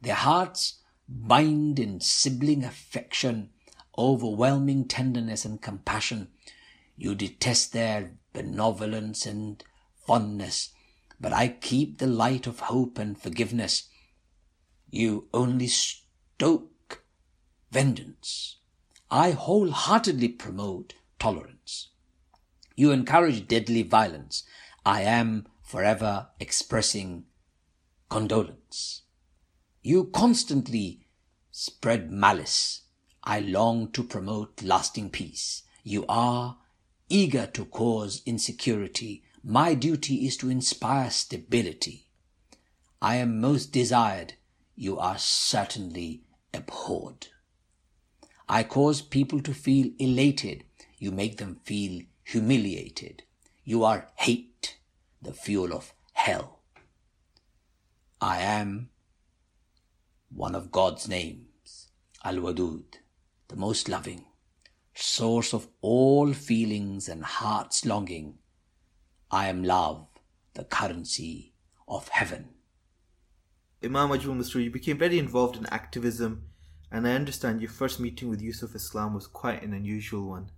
Their 0.00 0.14
hearts 0.14 0.76
bind 1.08 1.78
in 1.78 2.00
sibling 2.00 2.64
affection, 2.64 3.50
overwhelming 3.96 4.86
tenderness 4.86 5.44
and 5.44 5.60
compassion 5.60 6.28
you 6.96 7.14
detest 7.14 7.72
their 7.72 8.12
benevolence 8.32 9.26
and 9.26 9.62
fondness, 10.06 10.70
but 11.20 11.32
I 11.32 11.48
keep 11.48 11.98
the 11.98 12.06
light 12.06 12.46
of 12.46 12.60
hope 12.60 12.98
and 12.98 13.20
forgiveness. 13.20 13.88
You 14.90 15.28
only 15.34 15.66
stoke 15.66 17.04
vengeance. 17.70 18.56
I 19.10 19.32
wholeheartedly 19.32 20.28
promote 20.28 20.94
tolerance. 21.18 21.88
You 22.74 22.92
encourage 22.92 23.46
deadly 23.46 23.82
violence. 23.82 24.42
I 24.84 25.02
am 25.02 25.46
forever 25.62 26.28
expressing 26.40 27.24
condolence. 28.08 29.02
You 29.86 30.06
constantly 30.06 31.06
spread 31.52 32.10
malice. 32.10 32.82
I 33.22 33.38
long 33.38 33.92
to 33.92 34.02
promote 34.02 34.60
lasting 34.60 35.10
peace. 35.10 35.62
You 35.84 36.04
are 36.08 36.58
eager 37.08 37.46
to 37.46 37.66
cause 37.66 38.20
insecurity. 38.26 39.22
My 39.44 39.74
duty 39.74 40.26
is 40.26 40.36
to 40.38 40.50
inspire 40.50 41.08
stability. 41.10 42.08
I 43.00 43.14
am 43.18 43.40
most 43.40 43.66
desired. 43.70 44.34
You 44.74 44.98
are 44.98 45.18
certainly 45.18 46.24
abhorred. 46.52 47.28
I 48.48 48.64
cause 48.64 49.02
people 49.02 49.40
to 49.42 49.54
feel 49.54 49.92
elated. 50.00 50.64
You 50.98 51.12
make 51.12 51.36
them 51.36 51.60
feel 51.62 52.02
humiliated. 52.24 53.22
You 53.62 53.84
are 53.84 54.08
hate, 54.16 54.78
the 55.22 55.32
fuel 55.32 55.72
of 55.72 55.94
hell. 56.12 56.58
I 58.20 58.40
am 58.40 58.90
one 60.36 60.54
of 60.54 60.70
God's 60.70 61.08
names, 61.08 61.88
Al 62.22 62.36
Wadud, 62.36 62.84
the 63.48 63.56
most 63.56 63.88
loving 63.88 64.26
source 64.98 65.52
of 65.52 65.68
all 65.80 66.32
feelings 66.32 67.08
and 67.08 67.24
heart's 67.24 67.84
longing. 67.84 68.38
I 69.30 69.48
am 69.48 69.62
love, 69.62 70.06
the 70.54 70.64
currency 70.64 71.54
of 71.88 72.08
heaven. 72.08 72.48
Imam 73.82 74.10
Ajmal 74.10 74.38
Masroor, 74.38 74.64
you 74.64 74.70
became 74.70 74.98
very 74.98 75.18
involved 75.18 75.56
in 75.56 75.66
activism, 75.66 76.48
and 76.90 77.06
I 77.06 77.12
understand 77.12 77.60
your 77.60 77.70
first 77.70 78.00
meeting 78.00 78.28
with 78.28 78.40
Yusuf 78.40 78.74
Islam 78.74 79.14
was 79.14 79.26
quite 79.26 79.62
an 79.62 79.72
unusual 79.72 80.28
one. 80.28 80.50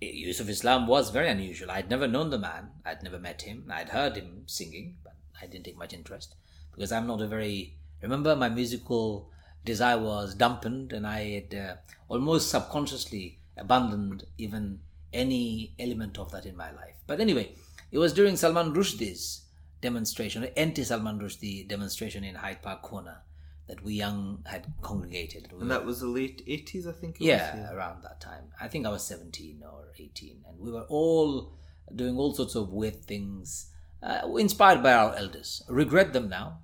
Eh, 0.00 0.10
Yusuf 0.12 0.48
Islam 0.48 0.86
was 0.86 1.10
very 1.10 1.28
unusual. 1.28 1.70
I'd 1.70 1.90
never 1.90 2.08
known 2.08 2.30
the 2.30 2.38
man, 2.38 2.70
I'd 2.84 3.02
never 3.02 3.18
met 3.18 3.42
him, 3.42 3.70
I'd 3.70 3.90
heard 3.90 4.16
him 4.16 4.44
singing, 4.46 4.96
but 5.02 5.16
I 5.40 5.46
didn't 5.46 5.64
take 5.64 5.78
much 5.78 5.92
interest 5.92 6.36
because 6.72 6.92
I'm 6.92 7.06
not 7.06 7.20
a 7.20 7.26
very. 7.26 7.76
Remember, 8.04 8.36
my 8.36 8.50
musical 8.50 9.30
desire 9.64 9.98
was 9.98 10.34
dampened, 10.34 10.92
and 10.92 11.06
I 11.06 11.20
had 11.36 11.54
uh, 11.54 11.74
almost 12.08 12.50
subconsciously 12.50 13.38
abandoned 13.56 14.24
even 14.36 14.80
any 15.10 15.74
element 15.78 16.18
of 16.18 16.30
that 16.32 16.44
in 16.44 16.54
my 16.54 16.70
life. 16.72 16.96
But 17.06 17.18
anyway, 17.18 17.52
it 17.90 17.96
was 17.96 18.12
during 18.12 18.36
Salman 18.36 18.74
Rushdie's 18.74 19.44
demonstration, 19.80 20.44
anti-Salman 20.44 21.18
Rushdie 21.18 21.66
demonstration 21.66 22.24
in 22.24 22.34
Hyde 22.34 22.60
Park 22.60 22.82
Corner, 22.82 23.22
that 23.68 23.82
we 23.82 23.94
young 23.94 24.44
had 24.44 24.66
congregated. 24.82 25.50
We 25.50 25.62
and 25.62 25.70
that 25.70 25.86
was 25.86 26.00
the 26.00 26.06
late 26.06 26.46
80s, 26.46 26.86
I 26.86 26.92
think? 26.92 27.16
Yeah, 27.18 27.52
was, 27.52 27.60
yeah, 27.62 27.72
around 27.74 28.02
that 28.02 28.20
time. 28.20 28.44
I 28.60 28.68
think 28.68 28.84
I 28.84 28.90
was 28.90 29.02
17 29.06 29.62
or 29.64 29.86
18. 29.98 30.44
And 30.46 30.60
we 30.60 30.70
were 30.70 30.84
all 30.90 31.54
doing 31.94 32.18
all 32.18 32.34
sorts 32.34 32.54
of 32.54 32.68
weird 32.68 33.02
things, 33.06 33.70
uh, 34.02 34.28
inspired 34.36 34.82
by 34.82 34.92
our 34.92 35.14
elders. 35.14 35.62
Regret 35.70 36.12
them 36.12 36.28
now, 36.28 36.58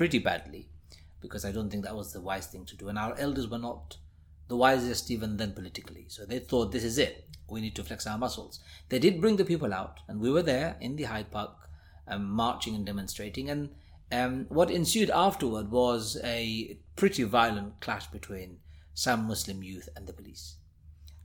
pretty 0.00 0.18
badly, 0.18 0.66
because 1.20 1.44
I 1.44 1.52
don't 1.52 1.68
think 1.68 1.84
that 1.84 1.94
was 1.94 2.14
the 2.14 2.22
wise 2.22 2.46
thing 2.46 2.64
to 2.64 2.74
do. 2.74 2.88
And 2.88 2.98
our 2.98 3.14
elders 3.18 3.46
were 3.46 3.58
not 3.58 3.98
the 4.48 4.56
wisest 4.56 5.10
even 5.10 5.36
then 5.36 5.52
politically. 5.52 6.06
So 6.08 6.24
they 6.24 6.38
thought 6.38 6.72
this 6.72 6.84
is 6.84 6.96
it. 6.96 7.28
We 7.50 7.60
need 7.60 7.76
to 7.76 7.84
flex 7.84 8.06
our 8.06 8.16
muscles. 8.16 8.60
They 8.88 8.98
did 8.98 9.20
bring 9.20 9.36
the 9.36 9.44
people 9.44 9.74
out, 9.74 10.00
and 10.08 10.18
we 10.18 10.30
were 10.30 10.40
there 10.40 10.78
in 10.80 10.96
the 10.96 11.02
Hyde 11.02 11.30
Park, 11.30 11.54
um, 12.08 12.30
marching 12.30 12.74
and 12.74 12.86
demonstrating. 12.86 13.50
And 13.50 13.68
um, 14.10 14.46
what 14.48 14.70
ensued 14.70 15.10
afterward 15.10 15.70
was 15.70 16.16
a 16.24 16.78
pretty 16.96 17.24
violent 17.24 17.80
clash 17.82 18.06
between 18.06 18.56
some 18.94 19.26
Muslim 19.26 19.62
youth 19.62 19.90
and 19.94 20.06
the 20.06 20.14
police. 20.14 20.56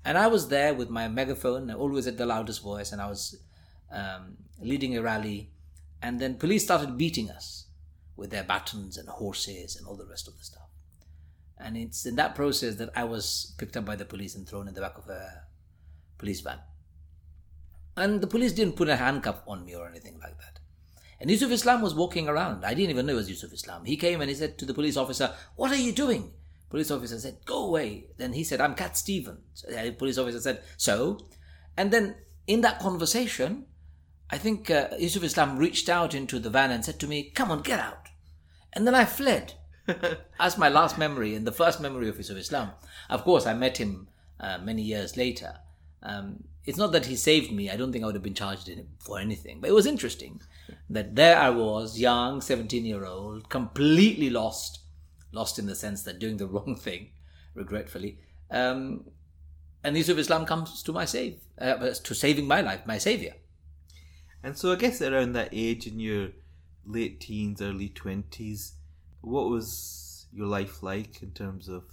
And 0.03 0.17
I 0.17 0.27
was 0.27 0.49
there 0.49 0.73
with 0.73 0.89
my 0.89 1.07
megaphone, 1.07 1.71
always 1.71 2.07
at 2.07 2.17
the 2.17 2.25
loudest 2.25 2.61
voice, 2.61 2.91
and 2.91 3.01
I 3.01 3.07
was 3.07 3.37
um, 3.89 4.35
leading 4.59 4.97
a 4.97 5.01
rally. 5.01 5.51
And 6.01 6.19
then 6.19 6.35
police 6.35 6.65
started 6.65 6.97
beating 6.97 7.31
us 7.31 7.64
with 8.15 8.29
their 8.29 8.43
batons 8.43 8.97
and 8.97 9.07
horses 9.09 9.75
and 9.75 9.87
all 9.87 9.95
the 9.95 10.05
rest 10.05 10.27
of 10.27 10.37
the 10.37 10.43
stuff. 10.43 10.69
And 11.57 11.77
it's 11.77 12.05
in 12.05 12.15
that 12.17 12.35
process 12.35 12.75
that 12.75 12.89
I 12.95 13.03
was 13.05 13.53
picked 13.57 13.77
up 13.77 13.85
by 13.85 13.95
the 13.95 14.05
police 14.05 14.35
and 14.35 14.47
thrown 14.47 14.67
in 14.67 14.73
the 14.73 14.81
back 14.81 14.97
of 14.97 15.09
a 15.09 15.43
police 16.17 16.41
van. 16.41 16.59
And 17.97 18.19
the 18.19 18.27
police 18.27 18.51
didn't 18.51 18.75
put 18.75 18.89
a 18.89 18.97
handcuff 18.97 19.41
on 19.47 19.65
me 19.65 19.75
or 19.75 19.87
anything 19.87 20.19
like 20.21 20.37
that. 20.39 20.59
And 21.19 21.31
Yusuf 21.31 21.51
Islam 21.51 21.81
was 21.81 21.95
walking 21.95 22.27
around. 22.27 22.65
I 22.65 22.73
didn't 22.73 22.89
even 22.89 23.05
know 23.05 23.13
it 23.13 23.17
was 23.17 23.29
Yusuf 23.29 23.53
Islam. 23.53 23.85
He 23.85 23.95
came 23.95 24.19
and 24.19 24.29
he 24.29 24.35
said 24.35 24.57
to 24.57 24.65
the 24.65 24.73
police 24.73 24.97
officer, 24.97 25.33
What 25.55 25.71
are 25.71 25.77
you 25.77 25.93
doing? 25.93 26.33
Police 26.69 26.91
officer 26.91 27.17
said, 27.19 27.37
Go 27.45 27.65
away. 27.67 28.07
Then 28.17 28.33
he 28.33 28.43
said, 28.43 28.59
I'm 28.59 28.75
Cat 28.75 28.97
Stevens. 28.97 29.63
The 29.67 29.91
police 29.91 30.17
officer 30.17 30.41
said, 30.41 30.61
So? 30.75 31.19
And 31.77 31.91
then 31.91 32.15
in 32.47 32.61
that 32.61 32.79
conversation, 32.79 33.65
I 34.29 34.37
think 34.37 34.69
uh, 34.69 34.89
Yusuf 34.99 35.23
Islam 35.23 35.57
reached 35.57 35.87
out 35.87 36.13
into 36.13 36.37
the 36.39 36.49
van 36.49 36.71
and 36.71 36.83
said 36.83 36.99
to 36.99 37.07
me, 37.07 37.31
Come 37.33 37.49
on, 37.49 37.61
get 37.61 37.79
out. 37.79 38.04
And 38.75 38.85
then 38.85 38.95
I 38.95 39.05
fled. 39.05 39.53
That's 39.85 40.57
my 40.57 40.69
last 40.69 40.97
memory 40.97 41.35
and 41.35 41.45
the 41.45 41.51
first 41.51 41.79
memory 41.79 42.09
of 42.09 42.17
Yusuf 42.17 42.37
Islam. 42.37 42.71
Of 43.09 43.23
course, 43.23 43.45
I 43.45 43.53
met 43.53 43.77
him 43.77 44.07
uh, 44.39 44.57
many 44.57 44.81
years 44.81 45.15
later. 45.15 45.55
Um, 46.03 46.43
it's 46.65 46.77
not 46.77 46.91
that 46.91 47.05
he 47.05 47.15
saved 47.15 47.51
me. 47.51 47.69
I 47.69 47.77
don't 47.77 47.91
think 47.91 48.03
I 48.03 48.07
would 48.07 48.15
have 48.15 48.23
been 48.23 48.33
charged 48.33 48.69
for 48.99 49.19
anything. 49.19 49.61
But 49.61 49.69
it 49.69 49.73
was 49.73 49.85
interesting 49.85 50.41
that 50.89 51.15
there 51.15 51.37
I 51.37 51.51
was, 51.51 51.99
young, 51.99 52.41
17 52.41 52.85
year 52.85 53.05
old, 53.05 53.49
completely 53.49 54.29
lost. 54.29 54.79
Lost 55.31 55.59
in 55.59 55.67
the 55.67 55.75
sense 55.75 56.03
that 56.03 56.19
doing 56.19 56.37
the 56.37 56.47
wrong 56.53 56.75
thing, 56.75 57.09
regretfully. 57.53 58.19
Um, 58.49 59.05
and 59.83 59.95
Yusuf 59.95 60.17
Islam 60.17 60.45
comes 60.45 60.81
to 60.81 60.91
my 60.91 61.05
save, 61.05 61.39
uh, 61.59 61.75
to 61.91 62.15
saving 62.15 62.47
my 62.47 62.61
life, 62.61 62.87
my 62.87 62.97
savior. 62.97 63.35
And 64.43 64.57
so 64.57 64.71
I 64.71 64.75
guess 64.75 65.01
around 65.01 65.33
that 65.33 65.49
age 65.51 65.85
in 65.85 65.99
your 65.99 66.29
late 66.85 67.19
teens, 67.19 67.61
early 67.61 67.89
20s, 67.89 68.73
what 69.21 69.49
was 69.49 70.27
your 70.33 70.47
life 70.47 70.83
like 70.83 71.21
in 71.23 71.31
terms 71.31 71.67
of 71.67 71.83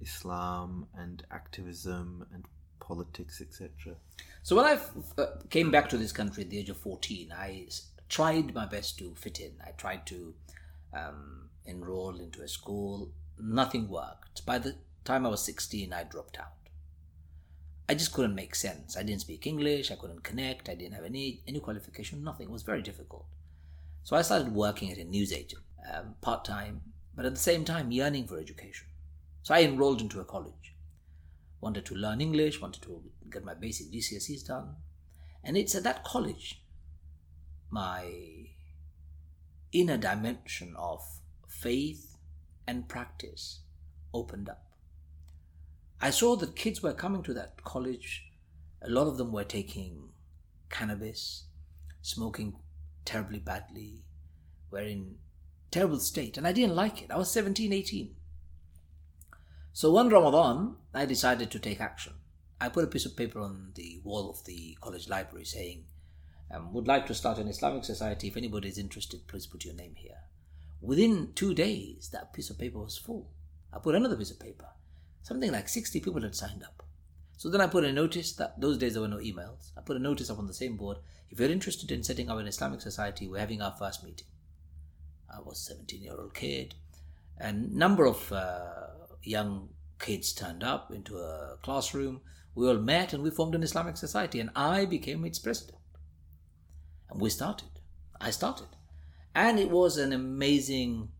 Islam 0.00 0.86
and 0.96 1.24
activism 1.30 2.26
and 2.32 2.44
politics, 2.80 3.40
etc.? 3.40 3.96
So 4.42 4.56
when 4.56 4.66
I 4.66 4.78
uh, 5.18 5.26
came 5.48 5.70
back 5.70 5.88
to 5.90 5.98
this 5.98 6.12
country 6.12 6.44
at 6.44 6.50
the 6.50 6.58
age 6.58 6.70
of 6.70 6.76
14, 6.76 7.32
I 7.32 7.68
tried 8.08 8.54
my 8.54 8.66
best 8.66 8.98
to 8.98 9.14
fit 9.14 9.40
in. 9.40 9.52
I 9.66 9.70
tried 9.70 10.06
to 10.06 10.34
um, 10.92 11.50
enroll 11.64 12.18
into 12.18 12.42
a 12.42 12.48
school. 12.48 13.10
Nothing 13.38 13.88
worked. 13.88 14.44
By 14.44 14.58
the 14.58 14.76
time 15.04 15.24
I 15.24 15.30
was 15.30 15.42
16, 15.42 15.92
I 15.92 16.04
dropped 16.04 16.38
out. 16.38 16.52
I 17.88 17.94
just 17.94 18.12
couldn't 18.12 18.34
make 18.34 18.54
sense. 18.54 18.96
I 18.96 19.02
didn't 19.02 19.22
speak 19.22 19.46
English. 19.46 19.90
I 19.90 19.96
couldn't 19.96 20.22
connect. 20.22 20.68
I 20.68 20.74
didn't 20.74 20.94
have 20.94 21.04
any 21.04 21.42
any 21.48 21.58
qualification. 21.58 22.22
Nothing. 22.22 22.46
It 22.46 22.52
was 22.52 22.62
very 22.62 22.82
difficult. 22.82 23.26
So 24.10 24.16
I 24.16 24.22
started 24.22 24.52
working 24.52 24.90
at 24.90 24.98
a 24.98 25.04
newsagent, 25.04 25.62
um, 25.94 26.16
part 26.20 26.44
time, 26.44 26.80
but 27.14 27.24
at 27.24 27.32
the 27.32 27.38
same 27.38 27.64
time 27.64 27.92
yearning 27.92 28.26
for 28.26 28.40
education. 28.40 28.88
So 29.44 29.54
I 29.54 29.62
enrolled 29.62 30.00
into 30.00 30.18
a 30.18 30.24
college. 30.24 30.74
Wanted 31.60 31.84
to 31.84 31.94
learn 31.94 32.20
English. 32.20 32.60
Wanted 32.60 32.82
to 32.82 33.04
get 33.30 33.44
my 33.44 33.54
basic 33.54 33.92
GCSEs 33.92 34.44
done, 34.44 34.74
and 35.44 35.56
it's 35.56 35.76
at 35.76 35.84
that 35.84 36.02
college 36.02 36.60
my 37.70 38.48
inner 39.70 39.96
dimension 39.96 40.74
of 40.76 41.00
faith 41.46 42.16
and 42.66 42.88
practice 42.88 43.60
opened 44.12 44.48
up. 44.48 44.64
I 46.00 46.10
saw 46.10 46.34
that 46.34 46.56
kids 46.56 46.82
were 46.82 46.94
coming 46.94 47.22
to 47.22 47.34
that 47.34 47.62
college. 47.62 48.24
A 48.82 48.90
lot 48.90 49.06
of 49.06 49.18
them 49.18 49.30
were 49.30 49.44
taking 49.44 50.08
cannabis, 50.68 51.44
smoking 52.02 52.56
terribly 53.04 53.38
badly, 53.38 54.04
were 54.70 54.80
in 54.80 55.16
terrible 55.70 55.98
state, 55.98 56.36
and 56.36 56.46
I 56.46 56.52
didn't 56.52 56.76
like 56.76 57.02
it. 57.02 57.10
I 57.10 57.16
was 57.16 57.30
17, 57.30 57.72
18. 57.72 58.14
So 59.72 59.92
one 59.92 60.08
Ramadan, 60.08 60.76
I 60.92 61.06
decided 61.06 61.50
to 61.50 61.58
take 61.58 61.80
action. 61.80 62.14
I 62.60 62.68
put 62.68 62.84
a 62.84 62.88
piece 62.88 63.06
of 63.06 63.16
paper 63.16 63.40
on 63.40 63.72
the 63.74 64.00
wall 64.04 64.28
of 64.28 64.44
the 64.44 64.76
college 64.80 65.08
library 65.08 65.44
saying, 65.44 65.84
um, 66.52 66.72
would 66.72 66.88
like 66.88 67.06
to 67.06 67.14
start 67.14 67.38
an 67.38 67.48
Islamic 67.48 67.84
society. 67.84 68.28
If 68.28 68.36
anybody 68.36 68.68
is 68.68 68.78
interested, 68.78 69.26
please 69.28 69.46
put 69.46 69.64
your 69.64 69.74
name 69.74 69.94
here. 69.96 70.18
Within 70.80 71.32
two 71.34 71.54
days, 71.54 72.10
that 72.12 72.32
piece 72.32 72.50
of 72.50 72.58
paper 72.58 72.80
was 72.80 72.98
full. 72.98 73.30
I 73.72 73.78
put 73.78 73.94
another 73.94 74.16
piece 74.16 74.32
of 74.32 74.40
paper 74.40 74.66
something 75.22 75.52
like 75.52 75.68
60 75.68 76.00
people 76.00 76.22
had 76.22 76.34
signed 76.34 76.62
up. 76.62 76.82
So 77.36 77.48
then 77.48 77.60
I 77.60 77.66
put 77.66 77.84
a 77.84 77.92
notice 77.92 78.32
that 78.34 78.60
those 78.60 78.78
days 78.78 78.94
there 78.94 79.02
were 79.02 79.08
no 79.08 79.16
emails. 79.18 79.70
I 79.76 79.80
put 79.80 79.96
a 79.96 80.00
notice 80.00 80.30
up 80.30 80.38
on 80.38 80.46
the 80.46 80.54
same 80.54 80.76
board. 80.76 80.98
If 81.30 81.38
you're 81.38 81.50
interested 81.50 81.92
in 81.92 82.02
setting 82.02 82.28
up 82.28 82.38
an 82.38 82.48
Islamic 82.48 82.80
society, 82.80 83.28
we're 83.28 83.38
having 83.38 83.62
our 83.62 83.74
first 83.78 84.04
meeting. 84.04 84.26
I 85.32 85.40
was 85.40 85.58
a 85.60 85.74
17 85.74 86.02
year 86.02 86.14
old 86.18 86.34
kid, 86.34 86.74
and 87.38 87.70
a 87.70 87.78
number 87.78 88.04
of 88.04 88.32
uh, 88.32 88.88
young 89.22 89.68
kids 90.00 90.32
turned 90.32 90.64
up 90.64 90.90
into 90.90 91.18
a 91.18 91.56
classroom. 91.62 92.20
We 92.56 92.66
all 92.66 92.78
met 92.78 93.12
and 93.12 93.22
we 93.22 93.30
formed 93.30 93.54
an 93.54 93.62
Islamic 93.62 93.96
society, 93.96 94.40
and 94.40 94.50
I 94.56 94.86
became 94.86 95.24
its 95.24 95.38
president. 95.38 95.78
And 97.08 97.20
we 97.20 97.30
started. 97.30 97.68
I 98.20 98.30
started. 98.30 98.68
And 99.32 99.60
it 99.60 99.70
was 99.70 99.98
an 99.98 100.12
amazing 100.12 101.10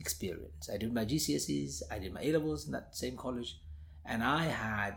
experience. 0.00 0.68
I 0.72 0.78
did 0.78 0.92
my 0.92 1.04
GCSEs, 1.04 1.82
I 1.92 2.00
did 2.00 2.12
my 2.12 2.22
A 2.22 2.32
levels 2.32 2.66
in 2.66 2.72
that 2.72 2.96
same 2.96 3.16
college, 3.16 3.60
and 4.04 4.24
I 4.24 4.46
had 4.46 4.96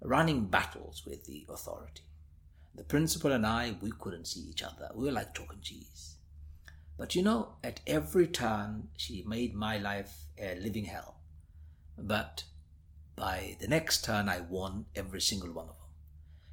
running 0.00 0.46
battles 0.46 1.02
with 1.04 1.24
the 1.24 1.44
authority. 1.48 2.02
The 2.76 2.84
principal 2.84 3.32
and 3.32 3.46
I, 3.46 3.74
we 3.80 3.90
couldn't 3.98 4.26
see 4.26 4.40
each 4.40 4.62
other. 4.62 4.90
We 4.94 5.06
were 5.06 5.12
like 5.12 5.34
chalk 5.34 5.52
and 5.52 5.62
cheese. 5.62 6.16
But 6.98 7.14
you 7.14 7.22
know, 7.22 7.54
at 7.64 7.80
every 7.86 8.26
turn, 8.26 8.88
she 8.96 9.24
made 9.26 9.54
my 9.54 9.78
life 9.78 10.26
a 10.38 10.54
living 10.56 10.84
hell. 10.84 11.16
But 11.98 12.44
by 13.16 13.56
the 13.60 13.68
next 13.68 14.04
turn, 14.04 14.28
I 14.28 14.40
won 14.40 14.84
every 14.94 15.22
single 15.22 15.52
one 15.52 15.68
of 15.68 15.76
them. 15.76 15.88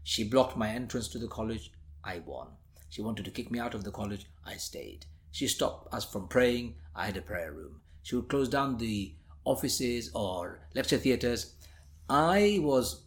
She 0.04 0.24
blocked 0.24 0.56
my 0.56 0.70
entrance 0.70 1.10
to 1.10 1.20
the 1.20 1.28
college, 1.28 1.72
I 2.04 2.20
won. 2.20 2.48
She 2.90 3.02
wanted 3.02 3.26
to 3.26 3.32
kick 3.32 3.52
me 3.52 3.60
out 3.60 3.74
of 3.74 3.84
the 3.84 3.92
college, 3.92 4.26
I 4.46 4.56
stayed. 4.56 5.06
She 5.32 5.48
stopped 5.48 5.94
us 5.94 6.06
from 6.06 6.28
praying. 6.28 6.76
I 6.96 7.08
had 7.08 7.18
a 7.18 7.22
prayer 7.22 7.52
room. 7.52 7.82
She 8.04 8.16
would 8.16 8.30
close 8.30 8.48
down 8.48 8.78
the 8.78 9.14
offices 9.46 10.12
or 10.14 10.68
lecture 10.76 10.98
theatres. 10.98 11.56
I 12.10 12.60
was 12.62 13.03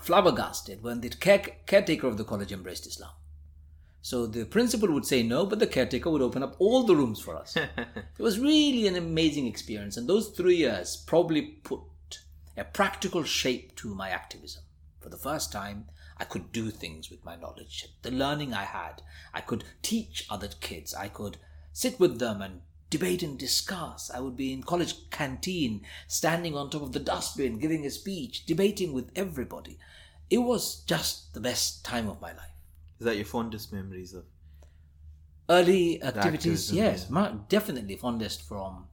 flabbergasted 0.00 0.82
when 0.82 1.00
the 1.00 1.08
care- 1.08 1.56
caretaker 1.66 2.06
of 2.06 2.18
the 2.18 2.24
college 2.24 2.52
embraced 2.52 2.86
Islam. 2.86 3.12
So 4.00 4.26
the 4.26 4.44
principal 4.44 4.90
would 4.92 5.04
say 5.04 5.22
no, 5.22 5.44
but 5.44 5.58
the 5.58 5.66
caretaker 5.66 6.10
would 6.10 6.22
open 6.22 6.42
up 6.42 6.56
all 6.58 6.84
the 6.84 6.96
rooms 6.96 7.20
for 7.20 7.36
us. 7.36 7.56
it 7.56 8.22
was 8.22 8.38
really 8.38 8.86
an 8.86 8.96
amazing 8.96 9.46
experience, 9.46 9.96
and 9.96 10.08
those 10.08 10.28
three 10.28 10.56
years 10.56 10.96
probably 10.96 11.42
put 11.42 11.80
a 12.56 12.64
practical 12.64 13.22
shape 13.22 13.76
to 13.76 13.94
my 13.94 14.10
activism. 14.10 14.62
For 15.00 15.10
the 15.10 15.16
first 15.16 15.52
time, 15.52 15.86
I 16.16 16.24
could 16.24 16.52
do 16.52 16.70
things 16.70 17.10
with 17.10 17.24
my 17.24 17.36
knowledge. 17.36 17.86
The 18.02 18.10
learning 18.10 18.52
I 18.52 18.64
had, 18.64 19.02
I 19.32 19.40
could 19.40 19.64
teach 19.82 20.26
other 20.28 20.48
kids. 20.48 20.94
I 20.94 21.08
could 21.08 21.36
sit 21.72 22.00
with 22.00 22.18
them 22.18 22.42
and 22.42 22.62
debate 22.90 23.22
and 23.22 23.38
discuss. 23.38 24.10
I 24.10 24.20
would 24.20 24.36
be 24.36 24.52
in 24.52 24.62
college 24.62 25.10
canteen, 25.10 25.82
standing 26.06 26.56
on 26.56 26.70
top 26.70 26.82
of 26.82 26.92
the 26.92 27.00
dustbin, 27.00 27.58
giving 27.58 27.84
a 27.86 27.90
speech, 27.90 28.46
debating 28.46 28.92
with 28.92 29.10
everybody. 29.14 29.78
It 30.30 30.38
was 30.38 30.82
just 30.84 31.34
the 31.34 31.40
best 31.40 31.84
time 31.84 32.08
of 32.08 32.20
my 32.20 32.32
life. 32.32 32.56
Is 32.98 33.06
that 33.06 33.16
your 33.16 33.24
fondest 33.24 33.72
memories 33.72 34.12
of 34.14 34.24
early 35.48 36.02
activities? 36.02 36.72
Yes, 36.72 37.10
definitely 37.48 37.96
fondest 37.96 38.42
from 38.42 38.86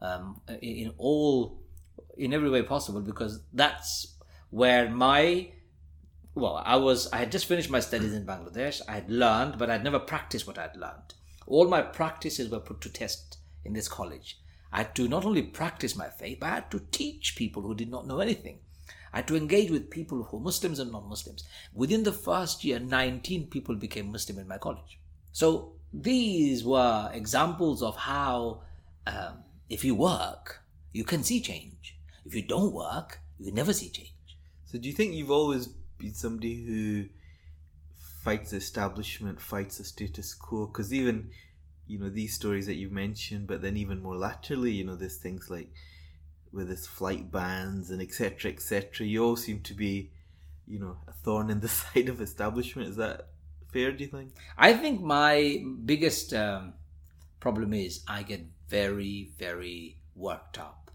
um, 0.00 0.40
in 0.60 0.92
all 0.98 1.60
in 2.16 2.32
every 2.32 2.50
way 2.50 2.62
possible 2.62 3.00
because 3.00 3.40
that's 3.52 4.14
where 4.50 4.88
my 4.90 5.50
well, 6.34 6.60
I 6.64 6.76
was 6.76 7.10
I 7.12 7.18
had 7.18 7.32
just 7.32 7.46
finished 7.46 7.70
my 7.70 7.80
studies 7.80 8.12
in 8.12 8.26
Bangladesh. 8.26 8.80
I 8.88 8.92
had 8.92 9.10
learned, 9.10 9.58
but 9.58 9.70
I'd 9.70 9.84
never 9.84 9.98
practiced 9.98 10.46
what 10.46 10.58
I'd 10.58 10.76
learned. 10.76 11.14
All 11.46 11.68
my 11.68 11.82
practices 11.82 12.50
were 12.50 12.60
put 12.60 12.80
to 12.82 12.88
test 12.88 13.38
in 13.64 13.72
this 13.72 13.88
college. 13.88 14.38
I 14.72 14.78
had 14.78 14.94
to 14.96 15.08
not 15.08 15.24
only 15.24 15.42
practice 15.42 15.94
my 15.94 16.08
faith, 16.08 16.38
but 16.40 16.46
I 16.46 16.54
had 16.56 16.70
to 16.72 16.86
teach 16.90 17.36
people 17.36 17.62
who 17.62 17.74
did 17.74 17.90
not 17.90 18.06
know 18.06 18.20
anything. 18.20 18.58
I 19.12 19.18
had 19.18 19.28
to 19.28 19.36
engage 19.36 19.70
with 19.70 19.90
people 19.90 20.24
who 20.24 20.38
were 20.38 20.42
Muslims 20.42 20.80
and 20.80 20.90
non 20.90 21.08
Muslims. 21.08 21.44
Within 21.72 22.02
the 22.02 22.12
first 22.12 22.64
year, 22.64 22.80
19 22.80 23.46
people 23.46 23.76
became 23.76 24.10
Muslim 24.10 24.40
in 24.40 24.48
my 24.48 24.58
college. 24.58 24.98
So 25.30 25.74
these 25.92 26.64
were 26.64 27.10
examples 27.14 27.82
of 27.82 27.96
how, 27.96 28.62
um, 29.06 29.44
if 29.70 29.84
you 29.84 29.94
work, 29.94 30.62
you 30.92 31.04
can 31.04 31.22
see 31.22 31.40
change. 31.40 31.96
If 32.24 32.34
you 32.34 32.42
don't 32.42 32.72
work, 32.72 33.20
you 33.38 33.52
never 33.52 33.72
see 33.72 33.90
change. 33.90 34.10
So 34.66 34.78
do 34.78 34.88
you 34.88 34.94
think 34.94 35.14
you've 35.14 35.30
always 35.30 35.68
been 35.98 36.14
somebody 36.14 36.64
who 36.64 37.06
fights 38.24 38.52
the 38.52 38.56
establishment, 38.56 39.38
fights 39.38 39.78
the 39.78 39.84
status 39.84 40.32
quo. 40.32 40.66
Because 40.66 40.94
even, 40.94 41.30
you 41.86 41.98
know, 41.98 42.08
these 42.08 42.34
stories 42.34 42.66
that 42.66 42.76
you 42.76 42.88
mentioned, 42.88 43.46
but 43.46 43.60
then 43.60 43.76
even 43.76 44.02
more 44.02 44.16
laterally, 44.16 44.72
you 44.72 44.84
know, 44.84 44.96
there's 44.96 45.18
things 45.18 45.50
like 45.50 45.70
with 46.50 46.68
this 46.68 46.86
flight 46.86 47.30
bans 47.30 47.90
and 47.90 48.00
etc. 48.00 48.50
etc. 48.50 49.06
You 49.06 49.22
all 49.22 49.36
seem 49.36 49.60
to 49.60 49.74
be, 49.74 50.10
you 50.66 50.78
know, 50.78 50.96
a 51.06 51.12
thorn 51.12 51.50
in 51.50 51.60
the 51.60 51.68
side 51.80 52.08
of 52.08 52.22
establishment. 52.22 52.88
Is 52.88 52.96
that 52.96 53.28
fair? 53.70 53.92
Do 53.92 54.02
you 54.02 54.10
think? 54.10 54.32
I 54.56 54.72
think 54.72 55.02
my 55.02 55.62
biggest 55.84 56.32
um, 56.32 56.72
problem 57.40 57.74
is 57.74 58.02
I 58.08 58.22
get 58.22 58.46
very, 58.68 59.32
very 59.38 59.98
worked 60.16 60.58
up 60.58 60.90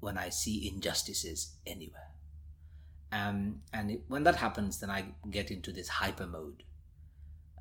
when 0.00 0.18
I 0.18 0.30
see 0.30 0.66
injustices 0.66 1.54
anywhere. 1.64 2.09
Um, 3.12 3.60
and 3.72 3.90
it, 3.90 4.02
when 4.08 4.22
that 4.24 4.36
happens, 4.36 4.78
then 4.80 4.90
I 4.90 5.06
get 5.30 5.50
into 5.50 5.72
this 5.72 5.88
hyper 5.88 6.26
mode. 6.26 6.62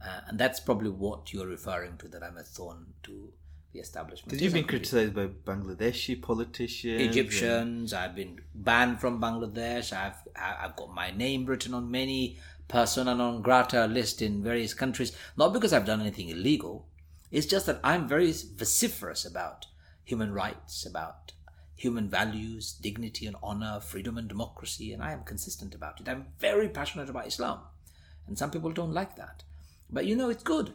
Uh, 0.04 0.22
and 0.28 0.40
that's 0.40 0.60
probably 0.60 0.90
what 0.90 1.34
you're 1.34 1.48
referring 1.48 1.98
to 1.98 2.08
that 2.08 2.24
I'm 2.24 2.38
a 2.38 2.44
thorn 2.44 2.94
to 3.04 3.34
the 3.74 3.80
establishment. 3.80 4.30
Because 4.30 4.42
you've 4.42 4.54
been 4.54 4.64
Yes, 4.64 4.94
I 4.94 5.02
agree. 5.04 5.10
criticised 5.10 5.46
by 5.46 5.52
Bangladeshi 5.52 6.22
politicians. 6.22 7.02
and- 7.02 7.10
Egyptians. 7.10 7.94
I've 7.94 8.16
been 8.16 8.40
banned 8.56 9.00
from 9.02 9.20
Bangladesh. 9.22 9.92
I've 9.94 10.16
I've 10.36 10.76
got 10.76 10.94
my 10.94 11.12
name 11.12 11.46
written 11.46 11.74
on 11.74 11.92
many 11.92 12.38
persona 12.68 13.14
non 13.16 13.42
grata 13.42 13.88
list 13.88 14.22
in 14.22 14.42
various 14.44 14.74
countries. 14.74 15.12
Not 15.38 15.54
because 15.54 15.74
I've 15.74 15.86
done 15.86 16.02
anything 16.02 16.30
illegal. 16.30 16.88
It's 17.32 17.46
just 17.46 17.66
that 17.68 17.80
I'm 17.84 18.08
very 18.08 18.32
vociferous 18.32 19.26
about 19.26 19.68
human 20.04 20.34
rights, 20.34 20.86
about 20.86 21.34
human 21.80 22.10
values, 22.10 22.74
dignity 22.74 23.26
and 23.26 23.38
honor, 23.42 23.80
freedom 23.80 24.18
and 24.18 24.28
democracy, 24.28 24.92
and 24.92 25.02
I 25.02 25.14
am 25.14 25.24
consistent 25.24 25.74
about 25.74 26.02
it. 26.02 26.10
I'm 26.10 26.28
very 26.40 26.68
passionate 26.68 27.10
about 27.10 27.28
Islam, 27.28 27.60
and 28.28 28.38
some 28.38 28.52
people 28.52 28.72
don't 28.72 28.94
like 28.94 29.16
that. 29.16 29.44
But 29.90 30.06
you 30.06 30.16
know, 30.16 30.30
it's 30.30 30.44
good. 30.44 30.74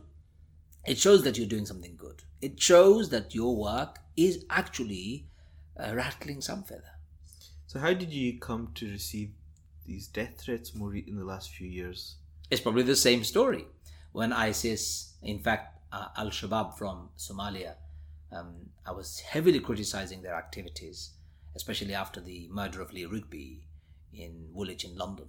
It 0.86 0.98
shows 0.98 1.22
that 1.24 1.36
you're 1.36 1.46
doing 1.46 1.66
something 1.66 1.96
good. 1.96 2.22
It 2.40 2.60
shows 2.60 3.10
that 3.10 3.34
your 3.34 3.54
work 3.56 3.98
is 4.16 4.44
actually 4.48 5.26
uh, 5.78 5.94
rattling 5.94 6.40
some 6.40 6.62
feather. 6.62 6.94
So 7.66 7.78
how 7.78 7.92
did 7.92 8.12
you 8.12 8.38
come 8.38 8.70
to 8.76 8.90
receive 8.90 9.30
these 9.86 10.06
death 10.06 10.38
threats 10.38 10.74
more 10.74 10.94
in 10.94 11.16
the 11.16 11.24
last 11.24 11.50
few 11.50 11.68
years? 11.68 12.16
It's 12.50 12.60
probably 12.60 12.82
the 12.82 12.96
same 12.96 13.24
story. 13.24 13.66
When 14.12 14.32
ISIS, 14.32 15.14
in 15.22 15.38
fact, 15.38 15.80
uh, 15.92 16.08
Al 16.16 16.30
Shabaab 16.30 16.78
from 16.78 17.10
Somalia, 17.18 17.74
um, 18.32 18.70
I 18.86 18.92
was 18.92 19.20
heavily 19.20 19.60
criticizing 19.60 20.22
their 20.22 20.34
activities, 20.34 21.10
especially 21.54 21.94
after 21.94 22.20
the 22.20 22.48
murder 22.50 22.80
of 22.80 22.92
Lee 22.92 23.04
Rigby 23.04 23.62
in 24.12 24.48
Woolwich 24.52 24.84
in 24.84 24.96
London. 24.96 25.26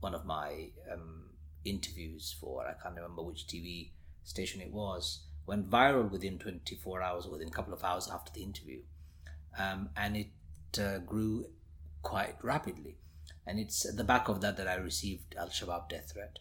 One 0.00 0.14
of 0.14 0.24
my 0.26 0.68
um, 0.92 1.30
interviews 1.64 2.34
for, 2.38 2.66
I 2.66 2.74
can't 2.82 2.94
remember 2.94 3.22
which 3.22 3.46
TV 3.46 3.90
station 4.24 4.60
it 4.60 4.72
was, 4.72 5.20
went 5.46 5.70
viral 5.70 6.10
within 6.10 6.38
24 6.38 7.02
hours, 7.02 7.26
within 7.26 7.48
a 7.48 7.52
couple 7.52 7.72
of 7.72 7.84
hours 7.84 8.10
after 8.12 8.32
the 8.32 8.42
interview. 8.42 8.80
Um, 9.58 9.90
and 9.96 10.16
it 10.16 10.78
uh, 10.78 10.98
grew 10.98 11.46
quite 12.02 12.36
rapidly. 12.42 12.96
And 13.46 13.58
it's 13.58 13.86
at 13.88 13.96
the 13.96 14.04
back 14.04 14.28
of 14.28 14.40
that 14.40 14.56
that 14.56 14.68
I 14.68 14.74
received 14.74 15.34
Al 15.38 15.48
Shabaab 15.48 15.88
death 15.88 16.12
threat. 16.12 16.40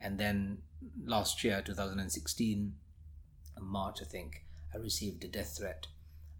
And 0.00 0.18
then 0.18 0.58
last 1.04 1.44
year, 1.44 1.62
2016, 1.64 2.74
March, 3.60 3.98
I 4.00 4.04
think, 4.04 4.44
I 4.78 4.82
received 4.82 5.24
a 5.24 5.28
death 5.28 5.56
threat 5.58 5.88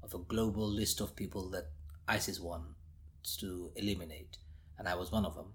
of 0.03 0.15
a 0.15 0.19
global 0.19 0.69
list 0.69 1.01
of 1.01 1.17
people 1.17 1.51
that 1.51 1.71
ISIS 2.07 2.39
wants 2.39 3.37
to 3.39 3.73
eliminate. 3.75 4.39
And 4.79 4.89
I 4.89 4.95
was 4.95 5.11
one 5.11 5.27
of 5.27 5.35
them. 5.35 5.53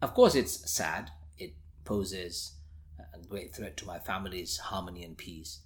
Of 0.00 0.14
course, 0.14 0.34
it's 0.34 0.70
sad. 0.70 1.10
It 1.38 1.54
poses 1.84 2.52
a 2.98 3.26
great 3.26 3.54
threat 3.54 3.76
to 3.78 3.86
my 3.86 3.98
family's 3.98 4.58
harmony 4.58 5.02
and 5.02 5.16
peace. 5.16 5.60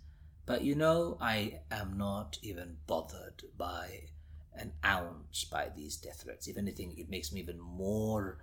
But 0.47 0.63
you 0.63 0.75
know, 0.75 1.19
I 1.21 1.61
am 1.71 1.99
not 1.99 2.39
even 2.43 2.79
bothered 2.87 3.45
by 3.59 4.09
an 4.55 4.73
ounce 4.85 5.45
by 5.45 5.69
these 5.77 5.97
death 5.97 6.23
threats. 6.23 6.49
If 6.49 6.57
anything, 6.57 6.95
it 6.97 7.11
makes 7.11 7.31
me 7.31 7.41
even 7.41 7.61
more 7.61 8.39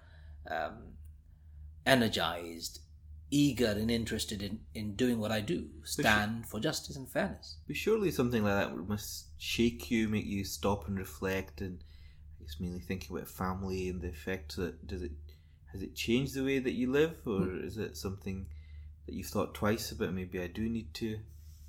um, 0.50 0.94
energized, 1.86 2.82
eager, 3.32 3.68
and 3.68 3.90
interested 3.90 4.42
in, 4.44 4.60
in 4.74 4.96
doing 4.96 5.20
what 5.20 5.32
I 5.32 5.42
do 5.42 5.68
stand 5.84 6.48
for 6.48 6.60
justice 6.60 6.96
and 6.96 7.10
fairness. 7.10 7.58
But 7.68 7.76
surely 7.76 8.12
something 8.12 8.44
like 8.44 8.56
that 8.56 8.76
must 8.88 9.28
shake 9.38 9.90
you, 9.92 10.08
make 10.08 10.26
you 10.26 10.44
stop 10.46 10.88
and 10.88 10.98
reflect, 10.98 11.62
and 11.62 11.84
I 12.40 12.44
guess 12.44 12.60
mainly 12.60 12.80
thinking 12.80 13.16
about 13.16 13.28
family 13.28 13.90
and 13.90 14.02
the 14.02 14.10
effect 14.10 14.56
that 14.58 14.86
does 14.88 15.02
it 15.02 15.12
has 15.72 15.82
it 15.82 15.94
changed 15.96 16.36
the 16.36 16.44
way 16.46 16.60
that 16.60 16.72
you 16.74 16.90
live, 16.92 17.18
or 17.26 17.40
Hmm. 17.42 17.66
is 17.66 17.78
it 17.78 17.98
something 17.98 18.46
that 19.06 19.14
you've 19.14 19.28
thought 19.28 19.54
twice 19.54 19.92
about? 19.92 20.14
Maybe 20.14 20.40
I 20.40 20.48
do 20.48 20.70
need 20.70 20.94
to 20.96 21.20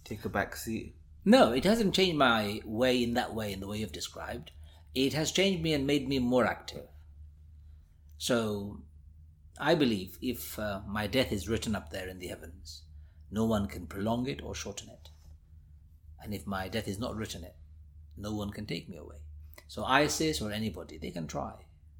take 0.05 0.25
a 0.25 0.29
back 0.29 0.55
seat. 0.57 0.95
No, 1.25 1.51
it 1.51 1.65
hasn't 1.65 1.95
changed 1.95 2.17
my 2.17 2.61
way 2.65 3.03
in 3.03 3.15
that 3.15 3.35
way, 3.35 3.53
in 3.53 3.59
the 3.59 3.67
way 3.67 3.79
you've 3.79 3.91
described. 3.91 4.53
It 4.95 5.13
has 5.15 5.33
changed 5.33 5.61
me 5.61 5.73
and 5.75 5.87
made 5.87 6.09
me 6.09 6.21
more 6.21 6.47
active. 6.47 6.87
So, 8.19 8.81
I 9.59 9.75
believe 9.75 10.19
if 10.21 10.59
uh, 10.59 10.81
my 10.87 11.07
death 11.07 11.33
is 11.33 11.49
written 11.49 11.75
up 11.75 11.91
there 11.91 12.09
in 12.09 12.19
the 12.19 12.29
heavens, 12.29 12.83
no 13.31 13.45
one 13.45 13.67
can 13.67 13.87
prolong 13.87 14.27
it 14.29 14.43
or 14.43 14.55
shorten 14.55 14.91
it. 14.91 15.11
And 16.23 16.35
if 16.35 16.47
my 16.47 16.69
death 16.69 16.89
is 16.89 16.99
not 16.99 17.17
written 17.17 17.43
it, 17.45 17.57
no 18.17 18.35
one 18.35 18.51
can 18.51 18.67
take 18.67 18.89
me 18.89 18.97
away. 18.97 19.17
So, 19.69 19.85
ISIS 19.85 20.41
or 20.41 20.53
anybody, 20.53 20.99
they 20.99 21.11
can 21.11 21.27
try. 21.27 21.55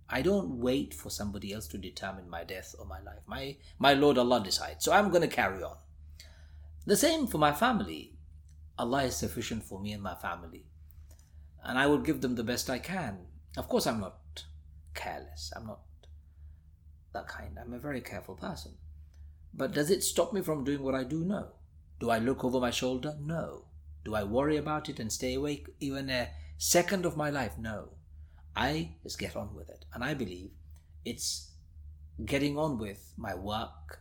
I 0.09 0.23
don't 0.23 0.59
wait 0.59 0.95
for 0.95 1.11
somebody 1.11 1.53
else 1.53 1.67
to 1.69 1.79
determine 1.79 2.29
my 2.31 2.45
death 2.45 2.75
or 2.79 2.87
my 2.87 3.01
life. 3.01 3.23
My, 3.27 3.57
my 3.79 3.95
Lord 3.95 4.19
Allah 4.19 4.43
decides. 4.43 4.85
So, 4.85 4.93
I'm 4.93 5.11
going 5.11 5.23
to 5.23 5.37
carry 5.37 5.63
on. 5.63 5.77
The 6.85 6.97
same 6.97 7.27
for 7.27 7.39
my 7.39 7.53
family. 7.53 8.13
Allah 8.79 9.05
is 9.05 9.17
sufficient 9.17 9.65
for 9.65 9.81
me 9.81 9.93
and 9.93 10.03
my 10.03 10.15
family. 10.15 10.67
And 11.65 11.79
I 11.79 11.87
will 11.87 11.99
give 11.99 12.21
them 12.21 12.35
the 12.35 12.45
best 12.45 12.71
I 12.71 12.79
can. 12.79 13.27
Of 13.57 13.69
course, 13.69 13.87
I'm 13.87 14.01
not 14.01 14.45
careless. 14.95 15.53
I'm 15.57 15.67
not 15.67 15.81
that 17.17 17.29
kind. 17.29 17.59
I'm 17.59 17.73
a 17.73 17.79
very 17.79 18.01
careful 18.01 18.35
person. 18.35 18.73
But 19.55 19.73
does 19.73 19.91
it 19.91 20.05
stop 20.05 20.33
me 20.33 20.43
from 20.43 20.65
doing 20.65 20.83
what 20.83 20.95
I 20.95 21.05
do? 21.05 21.25
No. 21.25 21.49
Do 21.99 22.11
I 22.11 22.19
look 22.19 22.45
over 22.45 22.61
my 22.61 22.71
shoulder? 22.71 23.15
No. 23.21 23.65
Do 24.05 24.15
I 24.15 24.23
worry 24.25 24.57
about 24.59 24.89
it 24.89 25.01
and 25.01 25.11
stay 25.11 25.35
awake 25.35 25.67
even 25.81 26.11
a 26.11 26.29
second 26.59 27.07
of 27.07 27.17
my 27.17 27.31
life? 27.31 27.57
No. 27.59 27.89
I 28.55 28.93
just 29.03 29.19
get 29.19 29.35
on 29.35 29.55
with 29.55 29.71
it. 29.71 29.85
And 29.95 30.05
I 30.05 30.15
believe 30.15 30.51
it's 31.05 31.53
getting 32.25 32.59
on 32.59 32.79
with 32.79 33.13
my 33.17 33.35
work 33.35 34.01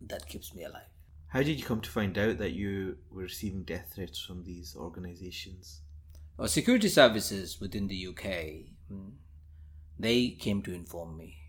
that 0.00 0.28
keeps 0.28 0.54
me 0.54 0.64
alive. 0.64 0.82
How 1.28 1.42
did 1.42 1.58
you 1.60 1.64
come 1.64 1.80
to 1.80 1.90
find 1.90 2.18
out 2.18 2.38
that 2.38 2.52
you 2.52 2.96
were 3.10 3.22
receiving 3.22 3.62
death 3.62 3.92
threats 3.94 4.20
from 4.20 4.42
these 4.42 4.74
organisations? 4.76 5.82
Well, 6.36 6.48
security 6.48 6.88
services 6.88 7.60
within 7.60 7.86
the 7.86 8.08
UK, 8.08 8.24
mm, 8.90 9.12
they 9.98 10.30
came 10.30 10.62
to 10.62 10.74
inform 10.74 11.16
me. 11.16 11.39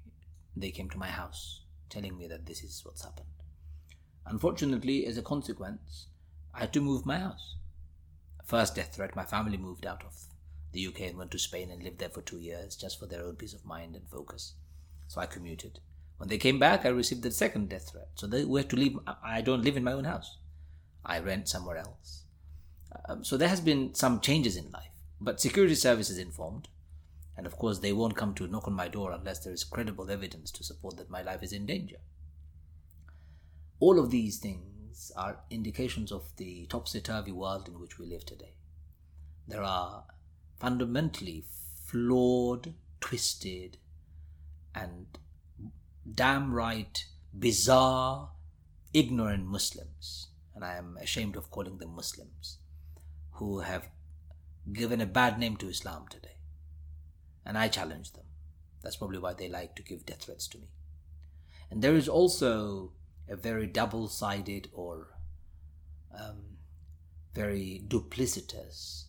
They 0.55 0.71
came 0.71 0.89
to 0.89 0.97
my 0.97 1.07
house 1.07 1.61
telling 1.89 2.17
me 2.17 2.27
that 2.27 2.45
this 2.45 2.63
is 2.63 2.81
what's 2.85 3.03
happened. 3.03 3.27
Unfortunately, 4.25 5.05
as 5.05 5.17
a 5.17 5.21
consequence, 5.21 6.07
I 6.53 6.61
had 6.61 6.73
to 6.73 6.81
move 6.81 7.05
my 7.05 7.19
house. 7.19 7.55
First 8.45 8.75
death 8.75 8.95
threat, 8.95 9.15
my 9.15 9.25
family 9.25 9.57
moved 9.57 9.85
out 9.85 10.03
of 10.03 10.25
the 10.71 10.87
UK 10.87 11.01
and 11.01 11.17
went 11.17 11.31
to 11.31 11.39
Spain 11.39 11.69
and 11.69 11.83
lived 11.83 11.99
there 11.99 12.09
for 12.09 12.21
two 12.21 12.39
years 12.39 12.75
just 12.75 12.99
for 12.99 13.05
their 13.05 13.23
own 13.23 13.35
peace 13.35 13.53
of 13.53 13.65
mind 13.65 13.95
and 13.95 14.07
focus. 14.09 14.53
So 15.07 15.21
I 15.21 15.25
commuted. 15.25 15.79
When 16.17 16.29
they 16.29 16.37
came 16.37 16.59
back, 16.59 16.85
I 16.85 16.89
received 16.89 17.23
the 17.23 17.31
second 17.31 17.69
death 17.69 17.91
threat. 17.91 18.09
So 18.15 18.27
they 18.27 18.45
were 18.45 18.63
to 18.63 18.75
leave. 18.75 18.97
I 19.23 19.41
don't 19.41 19.63
live 19.63 19.75
in 19.75 19.83
my 19.83 19.93
own 19.93 20.03
house. 20.03 20.37
I 21.03 21.19
rent 21.19 21.49
somewhere 21.49 21.77
else. 21.77 22.23
Um, 23.07 23.23
so 23.23 23.37
there 23.37 23.49
has 23.49 23.61
been 23.61 23.95
some 23.95 24.19
changes 24.19 24.55
in 24.55 24.69
life, 24.71 24.91
but 25.19 25.39
security 25.39 25.75
service 25.75 26.09
is 26.09 26.17
informed, 26.17 26.67
and 27.41 27.47
of 27.47 27.57
course 27.57 27.79
they 27.79 27.91
won't 27.91 28.15
come 28.15 28.35
to 28.35 28.45
knock 28.45 28.67
on 28.67 28.73
my 28.73 28.87
door 28.87 29.11
unless 29.11 29.39
there 29.39 29.51
is 29.51 29.63
credible 29.63 30.11
evidence 30.11 30.51
to 30.51 30.63
support 30.63 30.95
that 30.97 31.09
my 31.09 31.23
life 31.23 31.41
is 31.41 31.51
in 31.51 31.65
danger. 31.65 31.95
All 33.79 33.97
of 33.97 34.11
these 34.11 34.37
things 34.37 35.11
are 35.17 35.39
indications 35.49 36.11
of 36.11 36.35
the 36.37 36.67
topsy-turvy 36.67 37.31
world 37.31 37.67
in 37.67 37.79
which 37.79 37.97
we 37.97 38.05
live 38.05 38.27
today. 38.27 38.53
There 39.47 39.63
are 39.63 40.03
fundamentally 40.59 41.45
flawed, 41.87 42.75
twisted, 42.99 43.79
and 44.75 45.07
damn 46.13 46.53
right 46.53 47.03
bizarre, 47.33 48.29
ignorant 48.93 49.47
Muslims, 49.47 50.27
and 50.53 50.63
I 50.63 50.75
am 50.75 50.95
ashamed 51.01 51.35
of 51.35 51.49
calling 51.49 51.79
them 51.79 51.95
Muslims, 51.95 52.59
who 53.31 53.61
have 53.61 53.89
given 54.71 55.01
a 55.01 55.07
bad 55.07 55.39
name 55.39 55.57
to 55.57 55.69
Islam 55.69 56.05
today. 56.07 56.30
And 57.45 57.57
I 57.57 57.67
challenge 57.67 58.13
them. 58.13 58.25
That's 58.81 58.95
probably 58.95 59.19
why 59.19 59.33
they 59.33 59.49
like 59.49 59.75
to 59.75 59.83
give 59.83 60.05
death 60.05 60.23
threats 60.23 60.47
to 60.49 60.57
me. 60.57 60.67
And 61.69 61.81
there 61.81 61.95
is 61.95 62.09
also 62.09 62.91
a 63.29 63.35
very 63.35 63.67
double 63.67 64.07
sided 64.07 64.69
or 64.73 65.07
um, 66.17 66.57
very 67.33 67.83
duplicitous, 67.87 69.05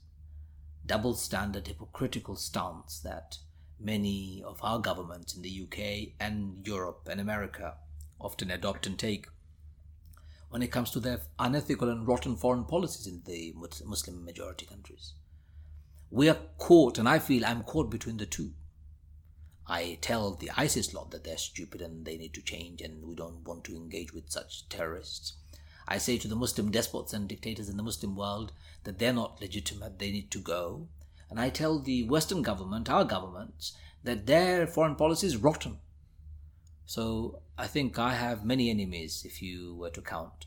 double 0.86 1.14
standard, 1.14 1.66
hypocritical 1.66 2.36
stance 2.36 3.00
that 3.00 3.38
many 3.80 4.42
of 4.46 4.60
our 4.62 4.78
governments 4.78 5.34
in 5.34 5.42
the 5.42 5.62
UK 5.62 6.14
and 6.20 6.66
Europe 6.66 7.08
and 7.10 7.20
America 7.20 7.74
often 8.20 8.50
adopt 8.50 8.86
and 8.86 8.98
take 8.98 9.26
when 10.50 10.62
it 10.62 10.70
comes 10.70 10.90
to 10.90 11.00
their 11.00 11.20
unethical 11.38 11.88
and 11.88 12.06
rotten 12.06 12.36
foreign 12.36 12.64
policies 12.64 13.06
in 13.06 13.22
the 13.24 13.54
Muslim 13.84 14.24
majority 14.24 14.66
countries. 14.66 15.14
We 16.12 16.28
are 16.28 16.36
caught, 16.58 16.98
and 16.98 17.08
I 17.08 17.18
feel 17.18 17.46
I'm 17.46 17.62
caught 17.62 17.88
between 17.88 18.18
the 18.18 18.26
two. 18.26 18.52
I 19.66 19.96
tell 20.02 20.34
the 20.34 20.50
ISIS 20.54 20.92
lot 20.92 21.10
that 21.10 21.24
they're 21.24 21.38
stupid 21.38 21.80
and 21.80 22.04
they 22.04 22.18
need 22.18 22.34
to 22.34 22.42
change, 22.42 22.82
and 22.82 23.02
we 23.02 23.14
don't 23.14 23.42
want 23.44 23.64
to 23.64 23.74
engage 23.74 24.12
with 24.12 24.30
such 24.30 24.68
terrorists. 24.68 25.32
I 25.88 25.96
say 25.96 26.18
to 26.18 26.28
the 26.28 26.36
Muslim 26.36 26.70
despots 26.70 27.14
and 27.14 27.26
dictators 27.26 27.70
in 27.70 27.78
the 27.78 27.82
Muslim 27.82 28.14
world 28.14 28.52
that 28.84 28.98
they're 28.98 29.14
not 29.14 29.40
legitimate, 29.40 29.98
they 29.98 30.10
need 30.10 30.30
to 30.32 30.38
go. 30.38 30.88
And 31.30 31.40
I 31.40 31.48
tell 31.48 31.78
the 31.78 32.04
Western 32.04 32.42
government, 32.42 32.90
our 32.90 33.06
governments, 33.06 33.72
that 34.04 34.26
their 34.26 34.66
foreign 34.66 34.96
policy 34.96 35.28
is 35.28 35.38
rotten 35.38 35.78
So 36.84 37.40
I 37.56 37.68
think 37.68 37.98
I 37.98 38.16
have 38.16 38.44
many 38.44 38.68
enemies 38.68 39.24
if 39.24 39.40
you 39.40 39.76
were 39.76 39.88
to 39.88 40.02
count. 40.02 40.44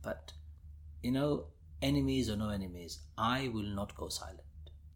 But, 0.00 0.32
you 1.02 1.10
know, 1.10 1.46
enemies 1.82 2.30
or 2.30 2.36
no 2.36 2.50
enemies, 2.50 3.00
I 3.16 3.48
will 3.48 3.64
not 3.64 3.96
go 3.96 4.08
silent. 4.08 4.42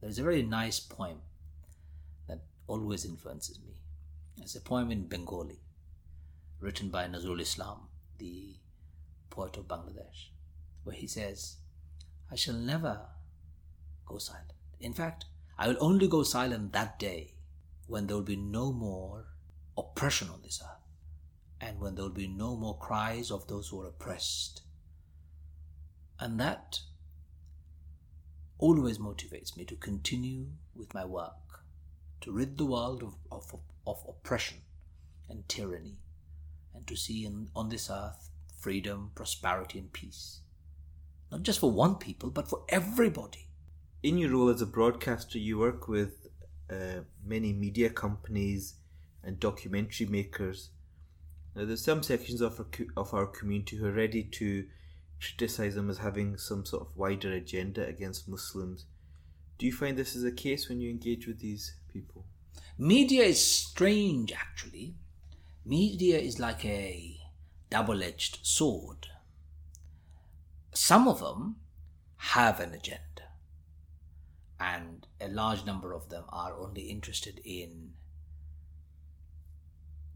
There's 0.03 0.19
a 0.19 0.25
very 0.25 0.43
nice 0.43 0.81
poem 0.81 1.19
that 2.27 2.41
always 2.67 3.05
influences 3.05 3.61
me. 3.65 3.77
It's 4.37 4.57
a 4.57 4.61
poem 4.61 4.91
in 4.91 5.07
Bengali 5.07 5.61
written 6.59 6.89
by 6.89 7.07
Nazrul 7.07 7.41
Islam, 7.41 7.89
the 8.19 8.57
poet 9.31 9.57
of 9.57 9.69
Bangladesh, 9.69 10.31
where 10.83 10.97
he 10.97 11.07
says, 11.07 11.59
I 12.33 12.35
shall 12.35 12.55
never 12.55 13.01
go 14.05 14.19
silent. 14.19 14.53
In 14.81 14.93
fact, 14.93 15.27
I 15.57 15.69
will 15.69 15.77
only 15.79 16.09
go 16.09 16.25
silent 16.25 16.73
that 16.73 16.99
day 16.99 17.35
when 17.87 18.09
there 18.09 18.17
will 18.17 18.25
be 18.25 18.37
no 18.37 18.73
more 18.73 19.27
oppression 19.79 20.29
on 20.31 20.43
this 20.43 20.61
earth 20.65 20.83
and 21.61 21.79
when 21.79 21.95
there 21.95 22.05
will 22.05 22.11
be 22.11 22.27
no 22.27 22.57
more 22.57 22.77
cries 22.77 23.31
of 23.31 23.47
those 23.47 23.69
who 23.69 23.81
are 23.81 23.87
oppressed. 23.87 24.63
And 26.19 26.41
that 26.41 26.81
always 28.63 28.99
motivates 28.99 29.57
me 29.57 29.65
to 29.65 29.75
continue 29.75 30.47
with 30.77 30.95
my 30.95 31.05
work, 31.05 31.65
to 32.21 32.31
rid 32.31 32.57
the 32.57 32.65
world 32.65 33.03
of, 33.03 33.17
of, 33.33 33.61
of 33.89 34.05
oppression 34.09 34.59
and 35.29 35.49
tyranny, 35.49 35.99
and 36.73 36.87
to 36.87 36.95
see 36.95 37.27
in, 37.27 37.49
on 37.57 37.69
this 37.69 37.91
earth 37.91 38.31
freedom, 38.57 39.11
prosperity, 39.17 39.81
and 39.81 39.93
peace. 39.93 40.43
Not 41.33 41.43
just 41.43 41.59
for 41.59 41.73
one 41.73 41.97
people, 41.97 42.31
but 42.31 42.49
for 42.49 42.63
everybody. 42.69 43.49
In 44.05 44.17
your 44.17 44.31
role 44.31 44.49
as 44.49 44.63
a 44.63 44.67
broadcaster, 44.67 45.39
you 45.39 45.59
work 45.59 45.89
with 45.89 46.29
uh, 46.71 47.01
many 47.25 47.53
media 47.53 47.91
companies 47.91 48.75
and 49.25 49.41
documentary 49.41 50.07
makers. 50.07 50.71
Now, 51.57 51.65
there's 51.65 51.85
some 51.85 52.05
sections 52.05 52.41
of 52.41 52.61
our, 52.61 52.67
of 52.97 53.13
our 53.13 53.27
community 53.27 53.77
who 53.77 53.87
are 53.87 53.93
ready 53.93 54.23
to 54.23 54.67
criticize 55.23 55.75
them 55.75 55.89
as 55.89 55.99
having 55.99 56.37
some 56.37 56.65
sort 56.65 56.83
of 56.83 56.97
wider 56.97 57.33
agenda 57.33 57.87
against 57.87 58.29
Muslims. 58.29 58.87
Do 59.59 59.67
you 59.67 59.73
find 59.73 59.97
this 59.97 60.17
is 60.17 60.25
the 60.25 60.33
case 60.33 60.69
when 60.69 60.81
you 60.81 60.91
engage 60.91 61.27
with 61.27 61.39
these 61.39 61.77
people? 61.93 62.25
Media 62.77 63.23
is 63.23 63.45
strange, 63.45 64.33
actually. 64.33 64.95
Media 65.65 66.19
is 66.19 66.41
like 66.41 66.65
a 66.65 67.21
double 67.71 68.03
edged 68.03 68.41
sword. 68.43 69.07
Some 70.75 71.07
of 71.07 71.21
them 71.21 71.57
have 72.17 72.59
an 72.59 72.73
agenda, 72.73 73.29
and 74.59 75.07
a 75.21 75.29
large 75.29 75.65
number 75.65 75.93
of 75.93 76.09
them 76.09 76.25
are 76.31 76.57
only 76.57 76.83
interested 76.83 77.41
in 77.45 77.93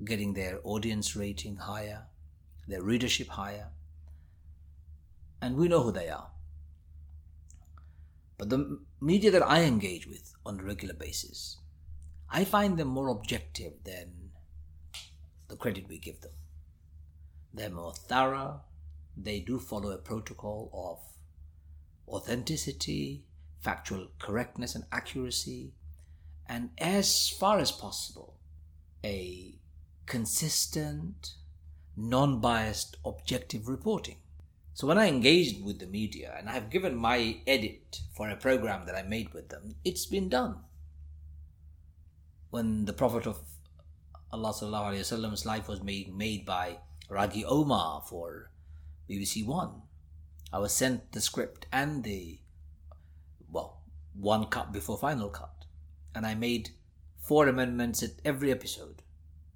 getting 0.05 0.35
their 0.35 0.61
audience 0.65 1.15
rating 1.15 1.57
higher, 1.57 2.07
their 2.67 2.83
readership 2.83 3.29
higher, 3.29 3.69
and 5.41 5.57
we 5.57 5.69
know 5.69 5.83
who 5.83 5.93
they 5.93 6.09
are. 6.09 6.31
But 8.39 8.51
the 8.51 8.81
media 9.01 9.31
that 9.31 9.47
I 9.47 9.63
engage 9.63 10.07
with 10.07 10.35
on 10.45 10.61
a 10.61 10.63
regular 10.63 10.95
basis, 10.95 11.59
I 12.31 12.45
find 12.45 12.77
them 12.77 12.89
more 12.89 13.09
objective 13.09 13.73
than 13.85 14.31
the 15.49 15.57
credit 15.57 15.89
we 15.89 15.99
give 15.99 16.21
them. 16.21 16.33
They're 17.55 17.71
more 17.71 17.95
thorough, 17.95 18.63
they 19.17 19.41
do 19.41 19.59
follow 19.59 19.91
a 19.91 19.99
protocol 19.99 20.71
of 20.75 22.15
authenticity, 22.15 23.25
factual 23.61 24.09
correctness, 24.19 24.75
and 24.75 24.85
accuracy, 24.93 25.73
and 26.47 26.71
as 26.79 27.29
far 27.29 27.59
as 27.59 27.73
possible, 27.73 28.39
a 29.05 29.59
consistent, 30.05 31.35
non 31.97 32.41
biased, 32.41 32.97
objective 33.05 33.69
reporting. 33.69 34.19
So 34.77 34.87
when 34.87 34.99
I 34.99 35.09
engaged 35.09 35.65
with 35.65 35.79
the 35.79 35.87
media 35.87 36.35
and 36.39 36.51
I've 36.51 36.69
given 36.69 36.95
my 36.95 37.39
edit 37.47 38.03
for 38.15 38.29
a 38.29 38.37
program 38.37 38.85
that 38.85 38.95
I 38.95 39.05
made 39.05 39.33
with 39.33 39.49
them, 39.49 39.77
it's 39.87 40.05
been 40.05 40.29
done. 40.29 40.57
When 42.51 42.85
the 42.85 42.93
Prophet 42.93 43.27
of 43.27 43.39
Allah's 44.31 44.61
life 45.47 45.67
was 45.67 45.83
made, 45.83 46.15
made 46.15 46.45
by 46.45 46.81
Rageh 47.09 47.47
Omaar 47.47 48.07
for 48.07 48.51
BBC 49.09 49.47
One, 49.47 49.81
I 50.53 50.59
was 50.59 50.75
sent 50.75 51.13
the 51.13 51.23
script 51.23 51.65
and 51.73 52.05
the, 52.05 52.41
well, 53.51 53.81
one 54.13 54.45
cut 54.45 54.75
before 54.75 54.99
final 54.99 55.31
cut. 55.31 55.65
And 56.15 56.27
I 56.27 56.35
made 56.35 56.73
four 57.19 57.49
amendments 57.49 58.03
at 58.03 58.21
every 58.27 58.53
episode. 58.53 59.01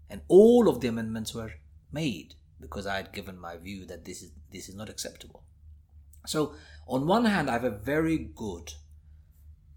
And 0.08 0.22
all 0.28 0.66
of 0.66 0.80
the 0.80 0.88
amendments 0.88 1.34
were 1.34 1.52
made 1.92 2.36
because 2.60 2.86
I 2.86 2.96
had 2.96 3.12
given 3.12 3.38
my 3.38 3.56
view 3.56 3.86
that 3.86 4.04
this 4.04 4.22
is 4.22 4.32
this 4.52 4.68
is 4.68 4.74
not 4.74 4.88
acceptable. 4.88 5.42
So 6.26 6.54
on 6.86 7.06
one 7.06 7.24
hand, 7.24 7.48
I 7.48 7.54
have 7.54 7.64
a 7.64 7.70
very 7.70 8.18
good 8.18 8.74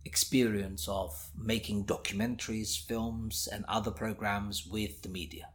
experience 0.05 0.87
of 0.87 1.29
making 1.37 1.85
documentaries, 1.85 2.77
films, 2.77 3.47
and 3.51 3.63
other 3.67 3.91
programs 3.91 4.65
with 4.65 5.01
the 5.01 5.09
media. 5.09 5.49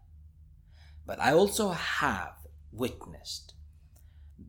But 1.07 1.21
I 1.21 1.33
also 1.33 1.71
have 1.71 2.35
witnessed 2.73 3.55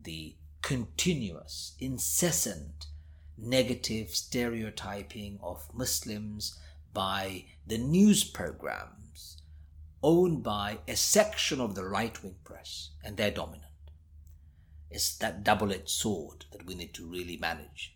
the 0.02 0.36
continuous, 0.62 1.74
incessant 1.78 2.86
negative 3.36 4.10
stereotyping 4.10 5.38
of 5.42 5.68
Muslims 5.74 6.58
by 6.92 7.44
the 7.66 7.78
news 7.78 8.24
programs 8.24 9.39
owned 10.02 10.42
by 10.42 10.78
a 10.88 10.96
section 10.96 11.60
of 11.60 11.74
the 11.74 11.84
right 11.84 12.22
wing 12.22 12.36
press, 12.44 12.90
and 13.04 13.16
they're 13.16 13.30
dominant. 13.30 13.64
It's 14.90 15.16
that 15.18 15.44
double 15.44 15.72
edged 15.72 15.88
sword 15.88 16.46
that 16.52 16.66
we 16.66 16.74
need 16.74 16.94
to 16.94 17.06
really 17.06 17.36
manage. 17.36 17.94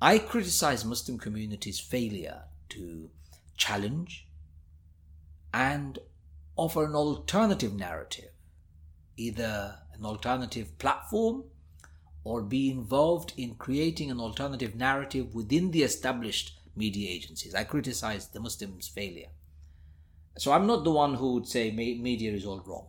I 0.00 0.18
criticize 0.18 0.84
Muslim 0.84 1.18
communities' 1.18 1.80
failure 1.80 2.42
to 2.70 3.10
challenge 3.56 4.26
and 5.52 5.98
offer 6.56 6.84
an 6.84 6.94
alternative 6.94 7.74
narrative, 7.74 8.30
either 9.16 9.78
an 9.94 10.04
alternative 10.04 10.76
platform 10.78 11.44
or 12.22 12.42
be 12.42 12.70
involved 12.70 13.32
in 13.36 13.54
creating 13.54 14.10
an 14.10 14.20
alternative 14.20 14.74
narrative 14.74 15.34
within 15.34 15.70
the 15.70 15.82
established 15.82 16.58
media 16.76 17.10
agencies. 17.10 17.54
I 17.54 17.64
criticize 17.64 18.28
the 18.28 18.40
Muslims' 18.40 18.88
failure. 18.88 19.28
So 20.36 20.52
I'm 20.52 20.66
not 20.66 20.84
the 20.84 20.90
one 20.90 21.14
who 21.14 21.34
would 21.34 21.48
say 21.48 21.70
media 21.70 22.32
is 22.32 22.44
all 22.44 22.62
wrong. 22.66 22.86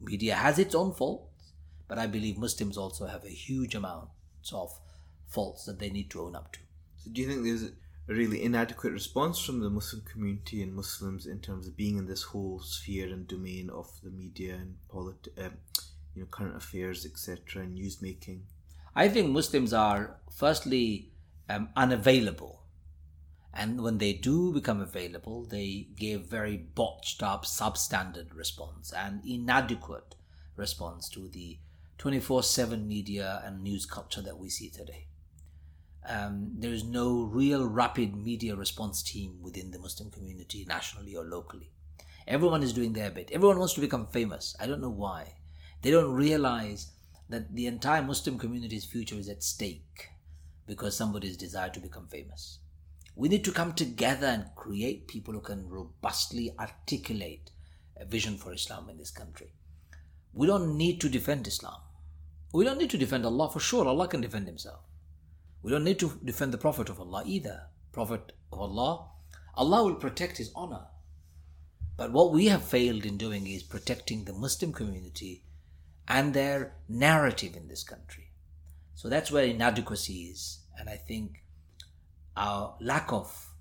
Media 0.00 0.34
has 0.34 0.58
its 0.58 0.74
own 0.74 0.92
faults, 0.92 1.52
but 1.88 1.98
I 1.98 2.06
believe 2.06 2.38
Muslims 2.38 2.76
also 2.76 3.06
have 3.06 3.24
a 3.24 3.28
huge 3.30 3.74
amount 3.74 4.10
of 4.52 4.78
faults 5.26 5.64
that 5.66 5.78
they 5.78 5.90
need 5.90 6.10
to 6.10 6.22
own 6.22 6.36
up 6.36 6.52
to. 6.52 6.60
So 6.98 7.10
do 7.10 7.20
you 7.20 7.28
think 7.28 7.42
there's 7.42 7.64
a 7.64 7.72
really 8.14 8.42
inadequate 8.42 8.92
response 8.92 9.38
from 9.38 9.60
the 9.60 9.70
Muslim 9.70 10.02
community 10.02 10.62
and 10.62 10.74
Muslims 10.74 11.26
in 11.26 11.40
terms 11.40 11.66
of 11.66 11.76
being 11.76 11.98
in 11.98 12.06
this 12.06 12.22
whole 12.22 12.60
sphere 12.60 13.12
and 13.12 13.26
domain 13.26 13.70
of 13.70 13.90
the 14.02 14.10
media 14.10 14.54
and 14.54 14.76
polit- 14.88 15.28
um, 15.36 15.52
you 16.14 16.22
know, 16.22 16.28
current 16.30 16.56
affairs, 16.56 17.04
etc., 17.04 17.62
and 17.62 17.74
news 17.74 18.00
making? 18.00 18.44
I 18.94 19.08
think 19.08 19.30
Muslims 19.30 19.72
are 19.72 20.16
firstly 20.30 21.10
um, 21.48 21.68
unavailable 21.76 22.62
and 23.52 23.82
when 23.82 23.98
they 23.98 24.12
do 24.12 24.52
become 24.52 24.80
available, 24.80 25.44
they 25.44 25.88
give 25.96 26.26
very 26.26 26.56
botched 26.56 27.22
up, 27.22 27.44
substandard 27.44 28.34
response 28.34 28.92
and 28.92 29.24
inadequate 29.24 30.14
response 30.56 31.08
to 31.10 31.28
the 31.28 31.58
24 31.98 32.42
7 32.42 32.86
media 32.86 33.42
and 33.44 33.62
news 33.62 33.86
culture 33.86 34.22
that 34.22 34.38
we 34.38 34.48
see 34.48 34.68
today. 34.68 35.06
Um, 36.06 36.52
there 36.56 36.72
is 36.72 36.84
no 36.84 37.24
real 37.24 37.66
rapid 37.66 38.16
media 38.16 38.54
response 38.54 39.02
team 39.02 39.38
within 39.42 39.72
the 39.72 39.78
Muslim 39.78 40.10
community, 40.10 40.64
nationally 40.66 41.16
or 41.16 41.24
locally. 41.24 41.70
Everyone 42.26 42.62
is 42.62 42.72
doing 42.72 42.92
their 42.92 43.10
bit. 43.10 43.30
Everyone 43.32 43.58
wants 43.58 43.74
to 43.74 43.80
become 43.80 44.06
famous. 44.06 44.54
I 44.60 44.66
don't 44.66 44.80
know 44.80 44.90
why. 44.90 45.34
They 45.82 45.90
don't 45.90 46.14
realize 46.14 46.92
that 47.28 47.54
the 47.54 47.66
entire 47.66 48.02
Muslim 48.02 48.38
community's 48.38 48.84
future 48.84 49.16
is 49.16 49.28
at 49.28 49.42
stake 49.42 50.10
because 50.66 50.96
somebody's 50.96 51.36
desire 51.36 51.70
to 51.70 51.80
become 51.80 52.06
famous. 52.06 52.58
We 53.18 53.28
need 53.28 53.44
to 53.46 53.52
come 53.52 53.72
together 53.72 54.28
and 54.28 54.54
create 54.54 55.08
people 55.08 55.34
who 55.34 55.40
can 55.40 55.68
robustly 55.68 56.54
articulate 56.56 57.50
a 57.96 58.04
vision 58.04 58.38
for 58.38 58.52
Islam 58.52 58.88
in 58.88 58.96
this 58.96 59.10
country. 59.10 59.54
We 60.32 60.46
don't 60.46 60.76
need 60.76 61.00
to 61.00 61.08
defend 61.08 61.48
Islam. 61.48 61.80
We 62.52 62.64
don't 62.64 62.78
need 62.78 62.90
to 62.90 62.96
defend 62.96 63.26
Allah 63.26 63.50
for 63.50 63.58
sure. 63.58 63.88
Allah 63.88 64.06
can 64.06 64.20
defend 64.20 64.46
Himself. 64.46 64.82
We 65.64 65.72
don't 65.72 65.82
need 65.82 65.98
to 65.98 66.20
defend 66.24 66.54
the 66.54 66.58
Prophet 66.58 66.88
of 66.90 67.00
Allah 67.00 67.24
either. 67.26 67.62
Prophet 67.90 68.34
of 68.52 68.60
Allah, 68.60 69.08
Allah 69.56 69.82
will 69.82 69.96
protect 69.96 70.38
His 70.38 70.52
honor. 70.54 70.86
But 71.96 72.12
what 72.12 72.32
we 72.32 72.46
have 72.46 72.62
failed 72.62 73.04
in 73.04 73.18
doing 73.18 73.48
is 73.48 73.64
protecting 73.64 74.26
the 74.26 74.32
Muslim 74.32 74.72
community 74.72 75.42
and 76.06 76.34
their 76.34 76.76
narrative 76.88 77.56
in 77.56 77.66
this 77.66 77.82
country. 77.82 78.30
So 78.94 79.08
that's 79.08 79.32
where 79.32 79.44
inadequacy 79.44 80.28
is. 80.30 80.60
And 80.78 80.88
I 80.88 80.94
think 80.98 81.42
our 82.38 82.76
lack 82.80 83.12
of 83.12 83.52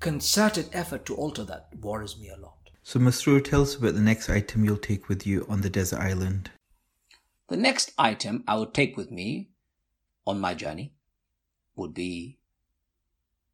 concerted 0.00 0.68
effort 0.72 1.06
to 1.06 1.14
alter 1.14 1.44
that 1.44 1.68
worries 1.80 2.18
me 2.18 2.28
a 2.28 2.36
lot. 2.36 2.70
So, 2.82 2.98
Masroor, 2.98 3.42
tell 3.42 3.62
us 3.62 3.74
about 3.74 3.94
the 3.94 4.00
next 4.00 4.28
item 4.30 4.64
you'll 4.64 4.76
take 4.76 5.08
with 5.08 5.26
you 5.26 5.46
on 5.48 5.60
the 5.60 5.70
desert 5.70 6.00
island. 6.00 6.50
The 7.48 7.56
next 7.56 7.92
item 7.98 8.44
I 8.46 8.56
would 8.56 8.74
take 8.74 8.96
with 8.96 9.10
me 9.10 9.50
on 10.26 10.40
my 10.40 10.54
journey 10.54 10.94
would 11.76 11.94
be 11.94 12.38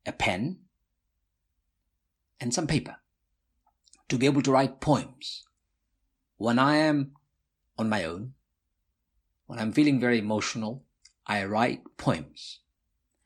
a 0.06 0.12
pen 0.12 0.59
and 2.40 2.52
some 2.52 2.66
paper 2.66 2.97
to 4.09 4.19
be 4.19 4.27
able 4.27 4.43
to 4.43 4.52
write 4.52 4.81
poems. 4.81 5.44
When 6.36 6.59
I 6.59 6.77
am 6.77 7.12
on 7.78 7.89
my 7.89 8.05
own, 8.05 8.35
when 9.47 9.59
I'm 9.59 9.73
feeling 9.73 10.01
very 10.01 10.19
emotional, 10.19 10.85
I 11.27 11.44
write 11.44 11.82
poems. 11.97 12.61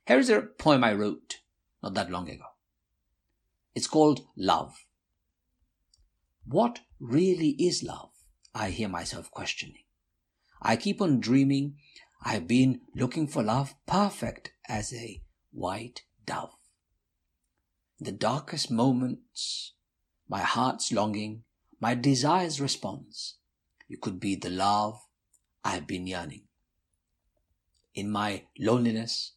Here 0.09 0.18
is 0.18 0.30
a 0.30 0.40
poem 0.40 0.85
I 0.85 0.94
wrote 0.94 1.40
not 1.82 1.93
that 1.93 2.10
long 2.10 2.30
ago. 2.30 2.47
It's 3.74 3.86
called 3.86 4.22
Love. 4.39 4.86
What 6.47 6.80
really 6.98 7.51
is 7.59 7.82
love? 7.82 8.12
I 8.55 8.70
hear 8.70 8.89
myself 8.89 9.30
questioning. 9.30 9.85
I 10.62 10.76
keep 10.76 11.02
on 11.02 11.20
dreaming 11.20 11.76
I've 12.22 12.48
been 12.48 12.80
looking 12.97 13.26
for 13.26 13.43
love 13.43 13.74
perfect 13.85 14.52
as 14.66 14.94
a 14.94 15.20
white 15.52 16.05
dove. 16.24 16.56
The 18.01 18.12
darkest 18.12 18.70
moments, 18.70 19.74
my 20.26 20.40
heart's 20.40 20.90
longing, 20.90 21.43
my 21.82 21.94
desire's 21.94 22.62
response, 22.62 23.35
you 23.89 23.98
could 23.98 24.18
be 24.20 24.36
the 24.36 24.48
love 24.48 24.98
I've 25.62 25.86
been 25.86 26.06
yearning. 26.06 26.44
In 27.94 28.10
my 28.10 28.44
loneliness, 28.59 29.35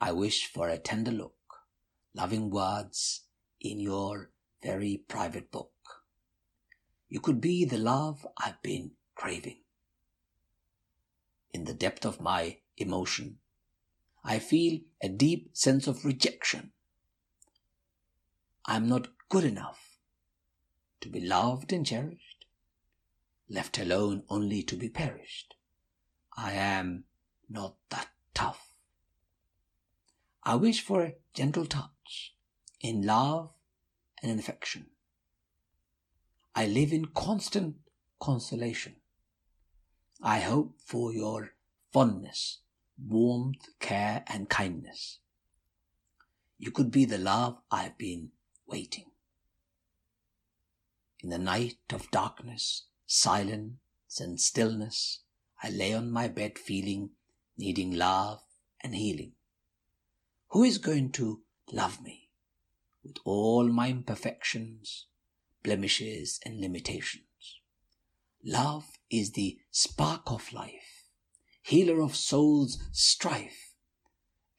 I 0.00 0.12
wish 0.12 0.46
for 0.46 0.68
a 0.68 0.78
tender 0.78 1.10
look, 1.10 1.36
loving 2.14 2.50
words 2.50 3.22
in 3.60 3.80
your 3.80 4.30
very 4.62 5.04
private 5.08 5.50
book. 5.50 5.72
You 7.08 7.20
could 7.20 7.40
be 7.40 7.64
the 7.64 7.78
love 7.78 8.26
I've 8.38 8.62
been 8.62 8.92
craving 9.14 9.60
in 11.52 11.64
the 11.64 11.74
depth 11.74 12.06
of 12.06 12.20
my 12.20 12.58
emotion, 12.76 13.38
I 14.22 14.38
feel 14.38 14.80
a 15.02 15.08
deep 15.08 15.56
sense 15.56 15.86
of 15.86 16.04
rejection. 16.04 16.72
I 18.64 18.76
am 18.76 18.88
not 18.88 19.08
good 19.28 19.44
enough 19.44 19.98
to 21.00 21.08
be 21.08 21.20
loved 21.20 21.72
and 21.72 21.86
cherished, 21.86 22.46
left 23.48 23.78
alone 23.78 24.24
only 24.28 24.62
to 24.64 24.76
be 24.76 24.88
perished. 24.88 25.54
I 26.36 26.52
am 26.52 27.04
not 27.48 27.76
that 27.88 28.08
tough. 28.34 28.69
I 30.42 30.54
wish 30.54 30.80
for 30.80 31.02
a 31.02 31.14
gentle 31.34 31.66
touch 31.66 32.34
in 32.80 33.02
love 33.02 33.50
and 34.22 34.32
in 34.32 34.38
affection. 34.38 34.86
I 36.54 36.66
live 36.66 36.92
in 36.92 37.06
constant 37.06 37.76
consolation. 38.20 38.96
I 40.22 40.40
hope 40.40 40.80
for 40.84 41.12
your 41.12 41.52
fondness, 41.92 42.58
warmth, 42.98 43.68
care, 43.80 44.24
and 44.26 44.48
kindness. 44.48 45.18
You 46.58 46.70
could 46.70 46.90
be 46.90 47.04
the 47.04 47.18
love 47.18 47.58
I've 47.70 47.96
been 47.96 48.30
waiting. 48.66 49.06
In 51.22 51.28
the 51.28 51.38
night 51.38 51.78
of 51.92 52.10
darkness, 52.10 52.84
silence, 53.06 53.76
and 54.18 54.40
stillness, 54.40 55.20
I 55.62 55.70
lay 55.70 55.92
on 55.92 56.10
my 56.10 56.28
bed 56.28 56.58
feeling, 56.58 57.10
needing 57.58 57.92
love 57.92 58.40
and 58.82 58.94
healing. 58.94 59.32
Who 60.50 60.64
is 60.64 60.78
going 60.78 61.12
to 61.12 61.42
love 61.70 62.02
me 62.02 62.28
with 63.04 63.18
all 63.24 63.68
my 63.68 63.88
imperfections, 63.90 65.06
blemishes, 65.62 66.40
and 66.44 66.60
limitations? 66.60 67.60
Love 68.44 68.98
is 69.10 69.32
the 69.32 69.58
spark 69.70 70.22
of 70.26 70.52
life, 70.52 71.04
healer 71.62 72.00
of 72.00 72.16
soul's 72.16 72.82
strife. 72.90 73.74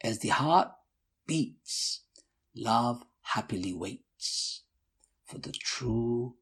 As 0.02 0.20
the 0.20 0.30
heart 0.30 0.72
beats, 1.28 2.04
love 2.56 3.04
happily 3.22 3.74
waits 3.74 4.62
for 5.26 5.40
the 5.40 5.52
true 5.52 6.36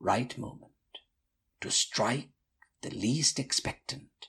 right 0.00 0.36
moment 0.38 0.72
to 1.60 1.70
strike 1.70 2.30
the 2.80 2.90
least 2.90 3.38
expectant, 3.38 4.28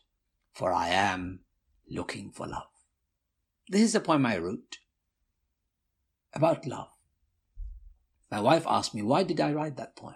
for 0.53 0.73
I 0.73 0.89
am 0.89 1.41
looking 1.89 2.29
for 2.31 2.45
love. 2.45 2.76
This 3.69 3.81
is 3.81 3.95
a 3.95 3.99
poem 3.99 4.25
I 4.25 4.37
wrote 4.37 4.77
about 6.33 6.65
love. 6.65 6.89
My 8.31 8.39
wife 8.39 8.65
asked 8.65 8.95
me, 8.95 9.01
why 9.01 9.23
did 9.23 9.41
I 9.41 9.51
write 9.51 9.75
that 9.75 9.95
poem? 9.95 10.15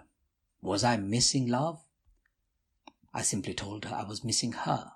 Was 0.62 0.84
I 0.84 0.96
missing 0.96 1.48
love? 1.48 1.84
I 3.12 3.20
simply 3.20 3.52
told 3.52 3.84
her 3.84 3.94
I 3.94 4.04
was 4.04 4.24
missing 4.24 4.52
her, 4.52 4.92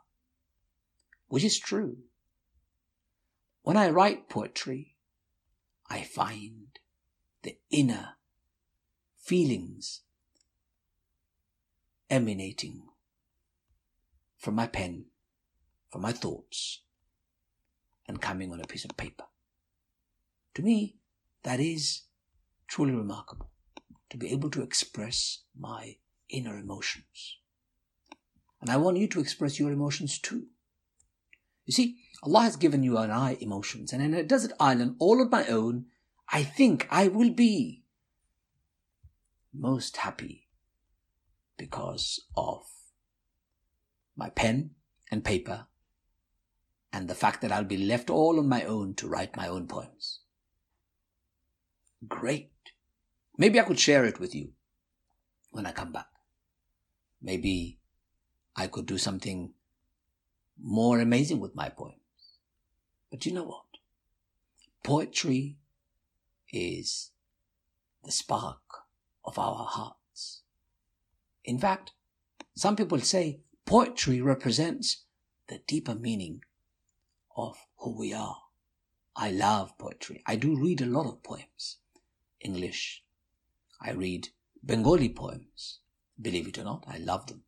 which 1.29 1.45
is 1.45 1.59
true. 1.59 1.99
When 3.63 3.77
I 3.77 3.91
write 3.91 4.31
poetry, 4.31 4.97
I 5.91 6.03
find 6.03 6.79
the 7.43 7.59
inner 7.71 8.15
feelings 9.19 10.01
emanating 12.09 12.85
from 14.39 14.55
my 14.55 14.67
pen, 14.67 15.07
from 15.91 16.03
my 16.03 16.13
thoughts, 16.13 16.81
and 18.09 18.21
coming 18.21 18.53
on 18.53 18.61
a 18.61 18.67
piece 18.67 18.85
of 18.85 18.97
paper. 18.97 19.25
To 20.55 20.63
me, 20.63 20.97
that 21.43 21.61
is 21.61 22.03
truly 22.67 22.93
remarkable 22.93 23.51
to 24.11 24.17
be 24.17 24.31
able 24.33 24.51
to 24.51 24.63
express 24.63 25.41
my 25.59 25.97
inner 26.29 26.59
emotions. 26.59 27.39
And 28.61 28.71
I 28.71 28.77
want 28.77 28.97
you 28.97 29.07
to 29.09 29.21
express 29.21 29.59
your 29.59 29.71
emotions 29.71 30.19
too. 30.19 30.47
You 31.67 31.73
see, 31.73 31.97
Allah 32.23 32.43
has 32.43 32.57
given 32.57 32.83
you 32.83 32.97
and 32.97 33.13
I 33.13 33.37
emotions, 33.41 33.93
and 33.93 34.03
in 34.03 34.15
a 34.15 34.23
desert 34.23 34.53
island 34.59 34.97
all 34.99 35.21
on 35.21 35.31
my 35.31 35.47
own, 35.47 35.87
I 36.29 36.43
think 36.43 36.87
I 36.91 37.09
will 37.09 37.31
be 37.31 37.85
most 39.53 39.99
happy 39.99 40.49
because 41.57 42.21
of 42.37 42.67
my 44.17 44.31
pen 44.31 44.71
and 45.11 45.25
paper 45.25 45.67
and 46.97 47.09
the 47.09 47.15
fact 47.15 47.43
that 47.43 47.53
I'll 47.53 47.63
be 47.63 47.77
left 47.77 48.09
all 48.09 48.39
on 48.39 48.49
my 48.49 48.65
own 48.65 48.95
to 48.95 49.07
write 49.07 49.37
my 49.37 49.49
own 49.49 49.67
poems. 49.67 50.21
Great. 52.09 52.53
Maybe 53.37 53.61
I 53.61 53.65
could 53.65 53.79
share 53.79 54.07
it 54.07 54.19
with 54.19 54.35
you 54.35 54.53
when 55.51 55.67
I 55.67 55.73
come 55.73 55.93
back. 55.93 56.09
Maybe 57.21 57.81
I 58.57 58.67
could 58.69 58.87
do 58.87 58.97
something 58.97 59.53
more 60.59 60.99
amazing 60.99 61.39
with 61.39 61.55
my 61.55 61.69
poems. 61.69 61.99
But 63.11 63.27
you 63.27 63.33
know 63.35 63.45
what? 63.45 63.67
Poetry 64.83 65.59
is 66.51 67.11
the 68.05 68.11
spark 68.11 68.63
of 69.23 69.39
our 69.39 69.67
hearts. 69.67 70.45
In 71.45 71.59
fact, 71.59 71.93
some 72.55 72.75
people 72.75 73.01
say 73.01 73.41
poetry 73.67 74.23
represents 74.23 75.05
the 75.49 75.61
deeper 75.67 75.95
meaning 75.95 76.41
of 77.37 77.57
who 77.79 77.97
we 77.97 78.13
are. 78.13 78.39
I 79.15 79.31
love 79.31 79.77
poetry. 79.79 80.23
I 80.27 80.37
do 80.37 80.57
read 80.57 80.81
a 80.81 80.87
lot 80.87 81.07
of 81.07 81.23
poems. 81.23 81.79
English, 82.41 83.03
I 83.81 83.93
read 83.93 84.29
Bengali 84.63 85.09
poems. 85.09 85.79
Believe 86.21 86.49
it 86.49 86.59
or 86.59 86.65
not, 86.65 86.85
I 86.89 86.99
love 86.99 87.27
them. 87.27 87.45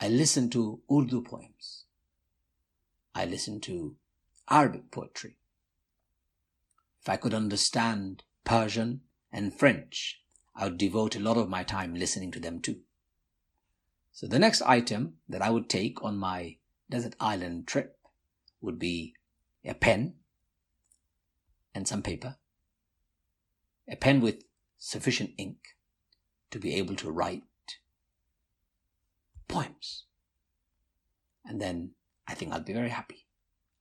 I 0.00 0.08
listen 0.08 0.50
to 0.50 0.80
Urdu 0.90 1.22
poems. 1.22 1.84
I 3.14 3.24
listen 3.24 3.60
to 3.62 3.96
Arabic 4.48 4.90
poetry. 4.90 5.36
If 7.00 7.08
I 7.08 7.16
could 7.16 7.34
understand 7.34 8.24
Persian 8.44 9.02
and 9.32 9.54
French, 9.54 10.22
I 10.56 10.64
would 10.64 10.78
devote 10.78 11.16
a 11.16 11.20
lot 11.20 11.36
of 11.36 11.48
my 11.48 11.62
time 11.62 11.94
listening 11.94 12.30
to 12.32 12.40
them 12.40 12.60
too. 12.60 12.80
So 14.12 14.26
the 14.26 14.38
next 14.38 14.62
item 14.62 15.14
that 15.28 15.42
I 15.42 15.50
would 15.50 15.68
take 15.68 16.02
on 16.02 16.16
my 16.16 16.56
desert 16.88 17.16
island 17.18 17.66
trip 17.66 17.98
would 18.64 18.78
be 18.78 19.14
a 19.64 19.74
pen 19.74 20.14
and 21.74 21.86
some 21.86 22.02
paper, 22.02 22.36
a 23.88 23.96
pen 23.96 24.20
with 24.20 24.44
sufficient 24.78 25.30
ink 25.38 25.56
to 26.50 26.58
be 26.58 26.74
able 26.74 26.96
to 26.96 27.10
write 27.10 27.42
poems. 29.48 30.04
And 31.44 31.60
then 31.60 31.90
I 32.26 32.34
think 32.34 32.52
I'll 32.52 32.60
be 32.60 32.72
very 32.72 32.90
happy. 32.90 33.26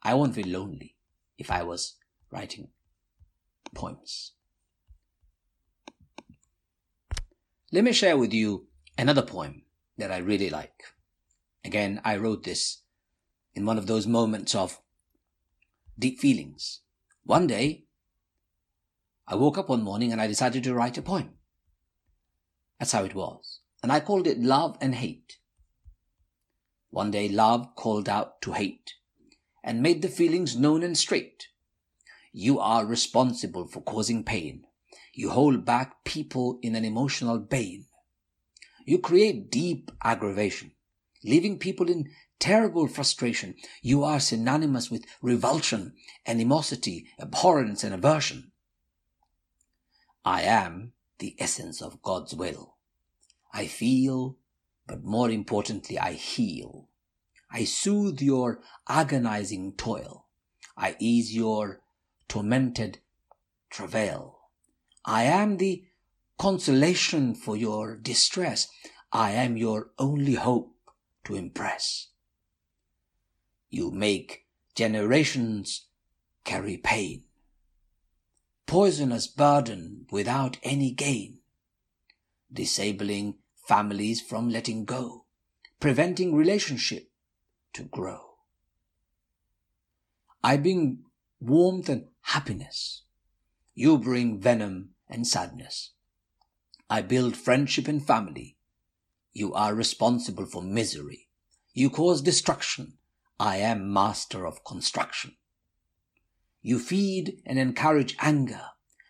I 0.02 0.14
won't 0.14 0.36
be 0.36 0.44
lonely 0.44 0.96
if 1.38 1.50
I 1.50 1.64
was 1.64 1.96
writing 2.30 2.70
poems. 3.74 4.34
Let 7.72 7.84
me 7.84 7.92
share 7.92 8.18
with 8.18 8.34
you 8.34 8.68
another 8.98 9.24
poem 9.24 9.64
that 9.98 10.12
I 10.12 10.18
really 10.18 10.50
like. 10.50 10.84
Again, 11.66 12.02
I 12.04 12.18
wrote 12.18 12.44
this 12.44 12.83
in 13.56 13.66
one 13.66 13.78
of 13.78 13.88
those 13.88 14.08
moments 14.08 14.56
of 14.56 14.80
deep 15.98 16.20
feelings. 16.20 16.82
One 17.24 17.48
day, 17.48 17.86
I 19.28 19.36
woke 19.36 19.58
up 19.58 19.70
one 19.70 19.84
morning 19.84 20.12
and 20.12 20.20
I 20.20 20.28
decided 20.28 20.64
to 20.64 20.74
write 20.74 20.98
a 20.98 21.02
poem. 21.02 21.32
That's 22.80 22.92
how 22.92 23.06
it 23.06 23.16
was. 23.16 23.60
And 23.82 23.92
I 23.92 24.00
called 24.00 24.28
it 24.28 24.40
love 24.40 24.78
and 24.82 24.96
hate. 24.96 25.38
One 26.90 27.12
day 27.12 27.30
love 27.30 27.76
called 27.76 28.10
out 28.10 28.42
to 28.44 28.54
hate 28.54 28.94
and 29.64 29.82
made 29.82 30.02
the 30.02 30.10
feelings 30.10 30.58
known 30.58 30.84
and 30.84 30.98
straight. 30.98 31.48
You 32.32 32.60
are 32.60 32.86
responsible 32.86 33.68
for 33.68 33.82
causing 33.82 34.24
pain. 34.24 34.66
You 35.14 35.30
hold 35.30 35.66
back 35.66 36.04
people 36.04 36.60
in 36.62 36.76
an 36.76 36.84
emotional 36.84 37.40
bane. 37.40 37.86
You 38.86 39.00
create 39.00 39.52
deep 39.52 39.92
aggravation, 40.04 40.72
leaving 41.24 41.58
people 41.58 41.90
in 41.90 42.10
terrible 42.44 42.88
frustration. 42.90 43.56
You 43.82 44.04
are 44.04 44.20
synonymous 44.20 44.92
with 44.92 45.06
revulsion, 45.22 45.94
animosity, 46.28 47.08
abhorrence, 47.18 47.86
and 47.86 47.94
aversion. 47.94 48.52
I 50.26 50.42
am 50.42 50.92
the 51.20 51.38
essence 51.40 51.82
of 51.82 52.02
God's 52.02 52.36
will. 52.36 52.76
I 53.54 53.68
feel, 53.68 54.36
but 54.86 55.06
more 55.06 55.30
importantly, 55.30 55.98
I 55.98 56.14
heal. 56.14 56.90
I 57.50 57.64
soothe 57.64 58.20
your 58.22 58.60
agonizing 58.90 59.76
toil. 59.78 60.26
I 60.76 60.98
ease 61.00 61.34
your 61.34 61.80
tormented 62.28 63.00
travail. 63.70 64.40
I 65.06 65.24
am 65.24 65.56
the 65.56 65.86
consolation 66.38 67.36
for 67.36 67.56
your 67.56 67.96
distress. 67.96 68.68
I 69.14 69.32
am 69.32 69.56
your 69.56 69.92
only 69.98 70.34
hope 70.34 70.76
to 71.24 71.36
impress. 71.36 72.10
You 73.74 73.90
make 73.90 74.46
generations 74.76 75.88
carry 76.44 76.78
pain. 76.78 77.24
Poisonous 78.68 79.26
burden 79.26 80.06
without 80.12 80.58
any 80.62 80.92
gain. 80.92 81.40
Disabling 82.52 83.40
families 83.68 84.22
from 84.22 84.48
letting 84.48 84.86
go. 84.86 85.26
Preventing 85.80 86.36
relationship 86.36 87.10
to 87.74 87.86
grow. 87.86 88.36
I 90.44 90.58
bring 90.58 91.06
warmth 91.42 91.90
and 91.90 92.10
happiness. 92.22 93.02
You 93.74 93.98
bring 93.98 94.40
venom 94.40 94.90
and 95.10 95.26
sadness. 95.26 95.94
I 96.92 97.02
build 97.02 97.36
friendship 97.36 97.88
and 97.88 98.06
family. 98.06 98.56
You 99.32 99.52
are 99.56 99.74
responsible 99.74 100.46
for 100.46 100.62
misery. 100.62 101.30
You 101.74 101.90
cause 101.90 102.22
destruction. 102.22 103.00
I 103.40 103.58
am 103.58 103.92
master 103.92 104.46
of 104.46 104.64
construction. 104.64 105.36
You 106.62 106.80
feed 106.80 107.42
and 107.46 107.60
encourage 107.60 108.16
anger. 108.20 108.62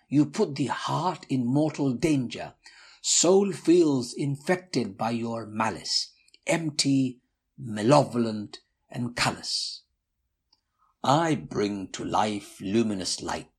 You 0.09 0.25
put 0.25 0.55
the 0.55 0.67
heart 0.67 1.25
in 1.29 1.45
mortal 1.45 1.93
danger. 1.93 2.53
Soul 3.01 3.51
feels 3.51 4.13
infected 4.13 4.97
by 4.97 5.11
your 5.11 5.45
malice, 5.45 6.13
empty, 6.47 7.19
malevolent, 7.57 8.59
and 8.89 9.15
callous. 9.15 9.81
I 11.03 11.35
bring 11.35 11.89
to 11.89 12.05
life 12.05 12.59
luminous 12.61 13.21
light. 13.21 13.49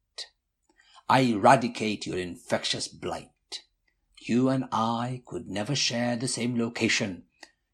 I 1.08 1.20
eradicate 1.20 2.06
your 2.06 2.18
infectious 2.18 2.88
blight. 2.88 3.28
You 4.18 4.48
and 4.48 4.64
I 4.72 5.22
could 5.26 5.48
never 5.48 5.76
share 5.76 6.16
the 6.16 6.28
same 6.28 6.58
location. 6.58 7.24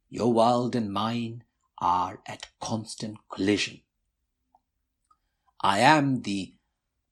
Your 0.08 0.32
world 0.32 0.74
and 0.74 0.92
mine 0.92 1.44
are 1.80 2.20
at 2.26 2.48
constant 2.60 3.18
collision. 3.30 3.80
I 5.60 5.80
am 5.80 6.22
the 6.22 6.54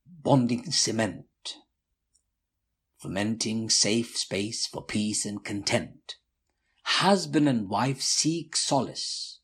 bonding 0.06 0.70
cement, 0.70 1.56
fermenting 2.98 3.70
safe 3.70 4.16
space 4.16 4.66
for 4.66 4.82
peace 4.82 5.24
and 5.24 5.44
content. 5.44 6.16
Husband 6.82 7.48
and 7.48 7.68
wife 7.68 8.00
seek 8.00 8.56
solace, 8.56 9.40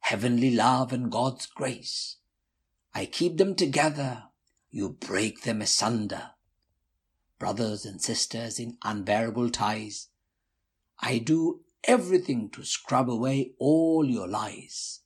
heavenly 0.00 0.50
love 0.50 0.92
and 0.92 1.10
God's 1.10 1.46
grace. 1.46 2.16
I 2.94 3.06
keep 3.06 3.36
them 3.36 3.54
together, 3.54 4.24
you 4.70 4.90
break 4.90 5.42
them 5.42 5.62
asunder 5.62 6.30
brothers 7.38 7.84
and 7.84 8.02
sisters 8.02 8.58
in 8.58 8.76
unbearable 8.82 9.50
ties. 9.50 10.08
I 11.00 11.18
do 11.18 11.60
everything 11.84 12.50
to 12.50 12.64
scrub 12.64 13.10
away 13.10 13.52
all 13.58 14.04
your 14.04 14.28
lies. 14.28 15.00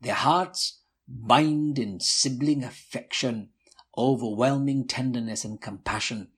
Their 0.00 0.14
hearts 0.14 0.80
bind 1.08 1.78
in 1.78 2.00
sibling 2.00 2.64
affection, 2.64 3.50
overwhelming 3.96 4.86
tenderness 4.86 5.44
and 5.44 5.60
compassion. 5.60 6.28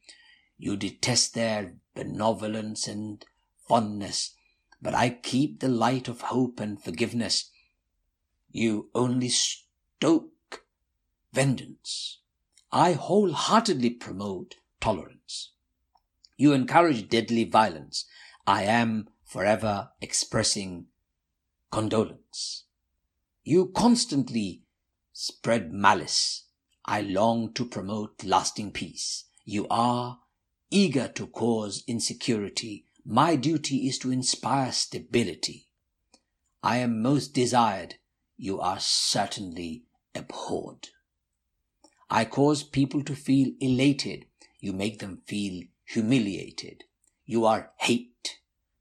You 0.59 0.77
detest 0.77 1.35
their 1.35 1.74
benevolence 1.95 2.86
and 2.86 3.24
fondness, 3.69 4.35
but 4.82 4.95
I 4.95 5.11
keep 5.11 5.61
the 5.61 5.69
light 5.69 6.09
of 6.09 6.23
hope 6.23 6.61
and 6.61 6.82
forgiveness. 6.82 7.51
You 8.51 8.91
only 8.95 9.31
stoke 9.31 10.65
vengeance. 11.32 12.19
I 12.70 12.93
wholeheartedly 12.93 13.91
promote 13.91 14.57
tolerance. 14.81 15.53
You 16.36 16.53
encourage 16.53 17.09
deadly 17.09 17.45
violence. 17.45 18.05
I 18.47 18.65
am 18.65 19.09
forever 19.35 19.90
expressing 20.01 20.86
condolence. 21.73 22.66
You 23.43 23.73
constantly 23.74 24.62
spread 25.12 25.73
malice. 25.73 26.44
I 26.85 27.01
long 27.01 27.52
to 27.55 27.65
promote 27.65 28.23
lasting 28.23 28.70
peace. 28.70 29.24
You 29.44 29.66
are 29.69 30.20
eager 30.70 31.09
to 31.09 31.27
cause 31.27 31.82
insecurity. 31.89 32.86
My 33.05 33.35
duty 33.35 33.89
is 33.89 33.98
to 33.98 34.12
inspire 34.12 34.70
stability. 34.70 35.66
I 36.62 36.77
am 36.77 37.02
most 37.02 37.35
desired. 37.35 37.97
You 38.36 38.61
are 38.61 38.78
certainly 38.78 39.82
abhorred. 40.15 40.90
I 42.09 42.24
cause 42.24 42.62
people 42.62 43.02
to 43.02 43.16
feel 43.16 43.51
elated 43.61 44.27
you 44.61 44.73
make 44.73 45.01
them 45.01 45.23
feel 45.27 45.65
humiliated. 45.86 46.85
You 47.27 47.47
are 47.47 47.73
hate, 47.78 48.14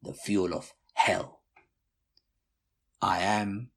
the 0.04 0.14
fuel 0.14 0.54
of 0.54 0.74
hell. 0.94 1.40
I 3.02 3.20
am 3.20 3.70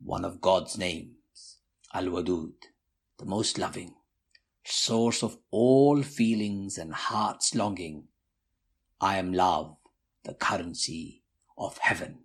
one 0.00 0.24
of 0.24 0.40
God's 0.40 0.76
names, 0.76 1.58
Al 1.94 2.06
Wadud, 2.06 2.52
the 3.18 3.24
most 3.24 3.58
loving, 3.58 3.94
source 4.64 5.22
of 5.22 5.38
all 5.50 6.02
feelings 6.02 6.78
and 6.78 6.92
heart's 6.92 7.54
longing. 7.54 8.04
I 9.00 9.18
am 9.18 9.32
love, 9.32 9.76
the 10.24 10.34
currency 10.34 11.22
of 11.56 11.78
heaven. 11.78 12.20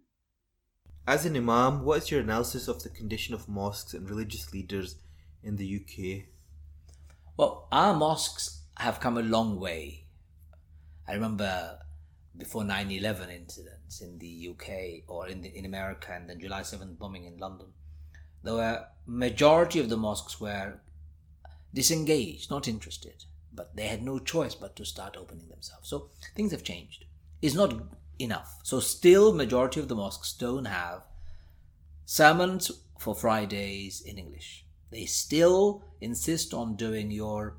As 1.08 1.26
an 1.26 1.38
Imam, 1.38 1.86
what 1.86 2.04
is 2.04 2.12
your 2.12 2.20
analysis 2.20 2.68
of 2.68 2.84
the 2.84 2.90
condition 2.90 3.34
of 3.34 3.48
mosques 3.48 3.94
and 3.94 4.10
religious 4.10 4.52
leaders 4.54 4.98
in 5.42 5.56
the 5.56 5.82
UK? 5.82 6.26
Well, 7.38 7.68
our 7.72 7.96
mosques 7.96 8.64
have 8.78 9.00
come 9.00 9.18
a 9.18 9.22
long 9.22 9.60
way. 9.60 10.06
I 11.08 11.14
remember 11.14 11.80
before 12.38 12.64
9-11 12.64 13.34
incidents 13.34 14.02
in 14.02 14.20
the 14.20 14.50
UK 14.52 15.04
or 15.08 15.28
in, 15.28 15.42
the, 15.42 15.50
in 15.58 15.66
America 15.66 16.12
and 16.14 16.30
then 16.30 16.40
July 16.40 16.62
7th 16.62 16.98
bombing 16.98 17.26
in 17.26 17.38
London, 17.38 17.68
the 18.44 18.86
majority 19.06 19.80
of 19.80 19.90
the 19.90 19.98
mosques 19.98 20.40
were 20.40 20.80
disengaged, 21.74 22.50
not 22.50 22.68
interested, 22.68 23.26
but 23.54 23.76
they 23.76 23.88
had 23.88 24.04
no 24.04 24.20
choice 24.20 24.56
but 24.56 24.76
to 24.76 24.86
start 24.86 25.18
opening 25.18 25.50
themselves. 25.50 25.90
So 25.90 26.10
things 26.36 26.52
have 26.52 26.64
changed. 26.64 27.06
It's 27.42 27.56
not 27.56 27.74
enough. 28.20 28.60
So 28.64 28.80
still 28.80 29.34
majority 29.34 29.80
of 29.80 29.88
the 29.88 29.96
mosques 29.96 30.34
don't 30.34 30.66
have 30.66 31.02
sermons 32.06 32.72
for 33.00 33.16
Fridays 33.16 34.02
in 34.02 34.18
English. 34.18 34.66
They 34.92 35.06
still 35.06 35.84
insist 36.00 36.54
on 36.54 36.76
doing 36.76 37.12
your 37.12 37.58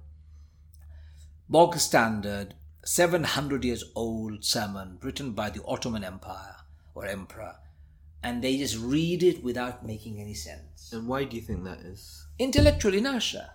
bog 1.48 1.76
standard 1.78 2.54
700 2.88 3.64
years 3.64 3.84
old 3.94 4.42
sermon 4.42 4.96
written 5.02 5.32
by 5.32 5.50
the 5.50 5.62
Ottoman 5.66 6.02
Empire 6.02 6.56
or 6.94 7.04
emperor, 7.04 7.56
and 8.22 8.42
they 8.42 8.56
just 8.56 8.78
read 8.78 9.22
it 9.22 9.44
without 9.44 9.84
making 9.84 10.18
any 10.18 10.32
sense. 10.32 10.90
And 10.90 11.06
why 11.06 11.24
do 11.24 11.36
you 11.36 11.42
think 11.42 11.64
that 11.64 11.80
is? 11.80 12.26
Intellectual 12.38 12.94
inertia. 12.94 13.52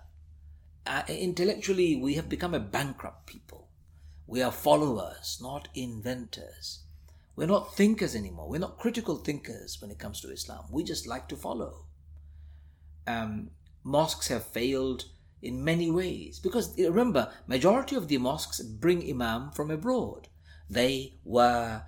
Uh, 0.86 1.02
intellectually, 1.08 1.96
we 1.96 2.14
have 2.14 2.28
become 2.28 2.54
a 2.54 2.60
bankrupt 2.60 3.26
people. 3.26 3.66
We 4.28 4.40
are 4.40 4.52
followers, 4.52 5.40
not 5.42 5.66
inventors. 5.74 6.84
We're 7.34 7.48
not 7.48 7.74
thinkers 7.74 8.14
anymore. 8.14 8.48
We're 8.48 8.60
not 8.60 8.78
critical 8.78 9.16
thinkers 9.16 9.78
when 9.82 9.90
it 9.90 9.98
comes 9.98 10.20
to 10.20 10.30
Islam. 10.30 10.66
We 10.70 10.84
just 10.84 11.08
like 11.08 11.26
to 11.30 11.36
follow. 11.36 11.86
Um, 13.08 13.50
mosques 13.82 14.28
have 14.28 14.44
failed 14.44 15.06
in 15.44 15.64
many 15.64 15.90
ways 15.90 16.38
because 16.38 16.78
eh, 16.78 16.86
remember 16.86 17.30
majority 17.46 17.94
of 17.96 18.08
the 18.08 18.18
mosques 18.18 18.60
bring 18.60 19.08
imam 19.10 19.50
from 19.50 19.70
abroad 19.70 20.28
they 20.68 21.14
were 21.24 21.82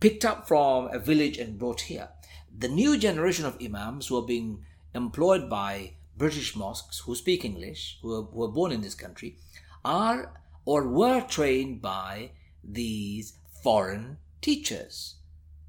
picked 0.00 0.24
up 0.24 0.46
from 0.48 0.88
a 0.92 0.98
village 0.98 1.38
and 1.38 1.58
brought 1.58 1.82
here 1.82 2.08
the 2.56 2.68
new 2.68 2.98
generation 2.98 3.44
of 3.44 3.56
imams 3.62 4.06
who 4.06 4.18
are 4.18 4.26
being 4.26 4.64
employed 4.94 5.48
by 5.48 5.92
british 6.16 6.56
mosques 6.56 7.00
who 7.00 7.14
speak 7.14 7.44
english 7.44 7.98
who, 8.02 8.28
were 8.32 8.48
born 8.48 8.72
in 8.72 8.80
this 8.80 8.94
country 8.94 9.36
are 9.84 10.32
or 10.64 10.86
were 10.88 11.20
trained 11.20 11.80
by 11.80 12.30
these 12.62 13.34
foreign 13.62 14.18
teachers 14.40 15.16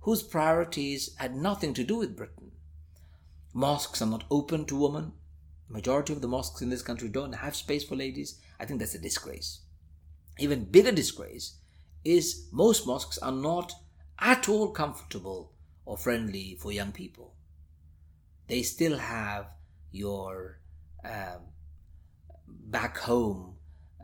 whose 0.01 0.23
priorities 0.23 1.15
had 1.17 1.35
nothing 1.35 1.73
to 1.73 1.83
do 1.83 1.97
with 1.97 2.17
Britain. 2.17 2.51
Mosques 3.53 4.01
are 4.01 4.07
not 4.07 4.23
open 4.31 4.65
to 4.65 4.75
women. 4.75 5.13
Majority 5.71 6.11
of 6.11 6.21
the 6.21 6.27
mosques 6.27 6.61
in 6.61 6.69
this 6.69 6.81
country 6.81 7.07
don't 7.07 7.33
have 7.33 7.55
space 7.55 7.83
for 7.83 7.95
ladies. 7.95 8.39
I 8.59 8.65
think 8.65 8.79
that's 8.79 8.95
a 8.95 8.99
disgrace. 8.99 9.61
Even 10.37 10.65
bigger 10.65 10.91
disgrace 10.91 11.55
is 12.03 12.47
most 12.51 12.85
mosques 12.85 13.17
are 13.19 13.31
not 13.31 13.71
at 14.19 14.49
all 14.49 14.71
comfortable 14.71 15.53
or 15.85 15.97
friendly 15.97 16.57
for 16.59 16.71
young 16.71 16.91
people. 16.91 17.35
They 18.47 18.63
still 18.63 18.97
have 18.97 19.47
your 19.91 20.59
um, 21.05 21.41
back 22.47 22.97
home 22.97 23.55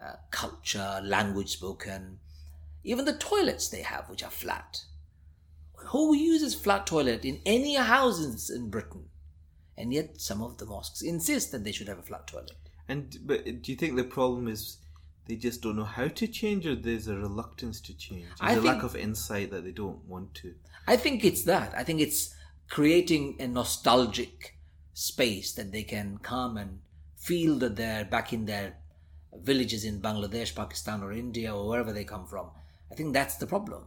uh, 0.02 0.16
culture, 0.32 1.02
language 1.04 1.50
spoken, 1.50 2.20
even 2.84 3.04
the 3.04 3.18
toilets 3.18 3.68
they 3.68 3.82
have, 3.82 4.10
which 4.10 4.24
are 4.24 4.32
flat. 4.32 4.84
Who 5.88 6.16
uses 6.16 6.56
flat 6.56 6.88
toilet 6.88 7.26
in 7.26 7.42
any 7.46 7.76
houses 7.76 8.50
in 8.50 8.70
Britain? 8.70 9.10
And 9.78 9.94
yet, 9.94 10.20
some 10.20 10.42
of 10.42 10.58
the 10.58 10.66
mosques 10.66 11.02
insist 11.02 11.52
that 11.52 11.64
they 11.64 11.72
should 11.72 11.88
have 11.88 12.00
a 12.00 12.04
flat 12.04 12.28
toilet. 12.28 12.52
And 12.88 13.18
but 13.26 13.46
do 13.62 13.72
you 13.72 13.78
think 13.78 13.96
the 13.96 14.04
problem 14.04 14.48
is 14.48 14.78
they 15.28 15.36
just 15.36 15.62
don't 15.62 15.76
know 15.76 15.84
how 15.84 16.08
to 16.08 16.28
change, 16.28 16.66
or 16.66 16.76
there's 16.76 17.08
a 17.08 17.16
reluctance 17.16 17.80
to 17.82 17.96
change? 17.96 18.26
I 18.40 18.54
There's 18.54 18.64
a 18.64 18.68
lack 18.68 18.84
of 18.84 18.96
insight 18.96 19.52
that 19.52 19.64
they 19.64 19.72
don't 19.72 20.04
want 20.06 20.34
to. 20.36 20.56
I 20.88 20.98
think 20.98 21.24
it's 21.24 21.44
that. 21.44 21.74
I 21.76 21.84
think 21.84 22.00
it's 22.02 22.34
creating 22.70 23.36
a 23.40 23.48
nostalgic 23.48 24.58
space 24.94 25.54
that 25.54 25.72
they 25.72 25.84
can 25.84 26.18
come 26.24 26.58
and 26.58 26.80
feel 27.16 27.60
that 27.60 27.76
they're 27.76 28.06
back 28.06 28.34
in 28.34 28.46
their 28.46 28.78
villages 29.34 29.84
in 29.84 30.02
Bangladesh, 30.02 30.56
Pakistan, 30.56 31.04
or 31.04 31.12
India, 31.12 31.54
or 31.54 31.68
wherever 31.68 31.94
they 31.94 32.04
come 32.04 32.26
from. 32.26 32.50
I 32.92 32.96
think 32.96 33.14
that's 33.14 33.36
the 33.36 33.48
problem. 33.48 33.84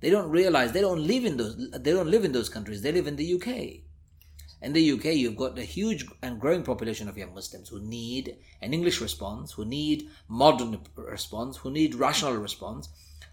They 0.00 0.10
don't 0.10 0.30
realize 0.30 0.72
they 0.72 0.80
don't 0.80 1.06
live 1.06 1.24
in 1.24 1.36
those. 1.36 1.56
They 1.72 1.92
don't 1.92 2.10
live 2.10 2.24
in 2.24 2.32
those 2.32 2.48
countries. 2.48 2.82
They 2.82 2.92
live 2.92 3.06
in 3.06 3.16
the 3.16 3.34
UK. 3.34 3.85
In 4.62 4.72
the 4.72 4.92
UK, 4.92 5.04
you've 5.16 5.36
got 5.36 5.58
a 5.58 5.62
huge 5.62 6.06
and 6.22 6.40
growing 6.40 6.62
population 6.62 7.08
of 7.08 7.18
young 7.18 7.34
Muslims 7.34 7.68
who 7.68 7.80
need 7.80 8.36
an 8.62 8.72
English 8.72 9.00
response, 9.00 9.52
who 9.52 9.64
need 9.64 10.08
modern 10.28 10.80
response, 10.96 11.58
who 11.58 11.70
need 11.70 11.94
rational 11.94 12.36
response. 12.36 12.88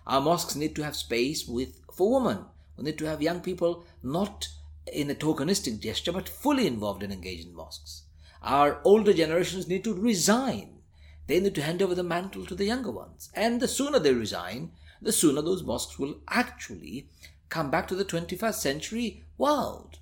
Our 0.05 0.19
mosques 0.19 0.55
need 0.55 0.75
to 0.75 0.83
have 0.83 0.95
space 0.97 1.47
with 1.47 1.79
for 1.93 2.19
women. 2.19 2.45
We 2.77 2.83
need 2.83 2.97
to 2.97 3.05
have 3.05 3.21
young 3.21 3.39
people 3.39 3.85
not 4.01 4.49
in 4.91 5.09
a 5.09 5.15
tokenistic 5.15 5.79
gesture, 5.79 6.11
but 6.11 6.27
fully 6.27 6.67
involved 6.67 7.03
and 7.03 7.13
engaged 7.13 7.47
in 7.47 7.55
mosques. 7.55 8.03
Our 8.41 8.81
older 8.83 9.13
generations 9.13 9.67
need 9.67 9.85
to 9.85 9.93
resign. 9.93 10.79
They 11.27 11.39
need 11.39 11.55
to 11.55 11.61
hand 11.61 11.81
over 11.81 11.95
the 11.95 12.03
mantle 12.03 12.45
to 12.45 12.55
the 12.55 12.65
younger 12.65 12.91
ones. 12.91 13.29
And 13.33 13.61
the 13.61 13.67
sooner 13.69 13.97
they 13.97 14.13
resign, 14.13 14.71
the 15.01 15.13
sooner 15.13 15.41
those 15.41 15.63
mosques 15.63 15.97
will 15.97 16.19
actually 16.27 17.07
come 17.47 17.71
back 17.71 17.87
to 17.87 17.95
the 17.95 18.03
21st 18.03 18.55
century 18.55 19.23
world. 19.37 19.99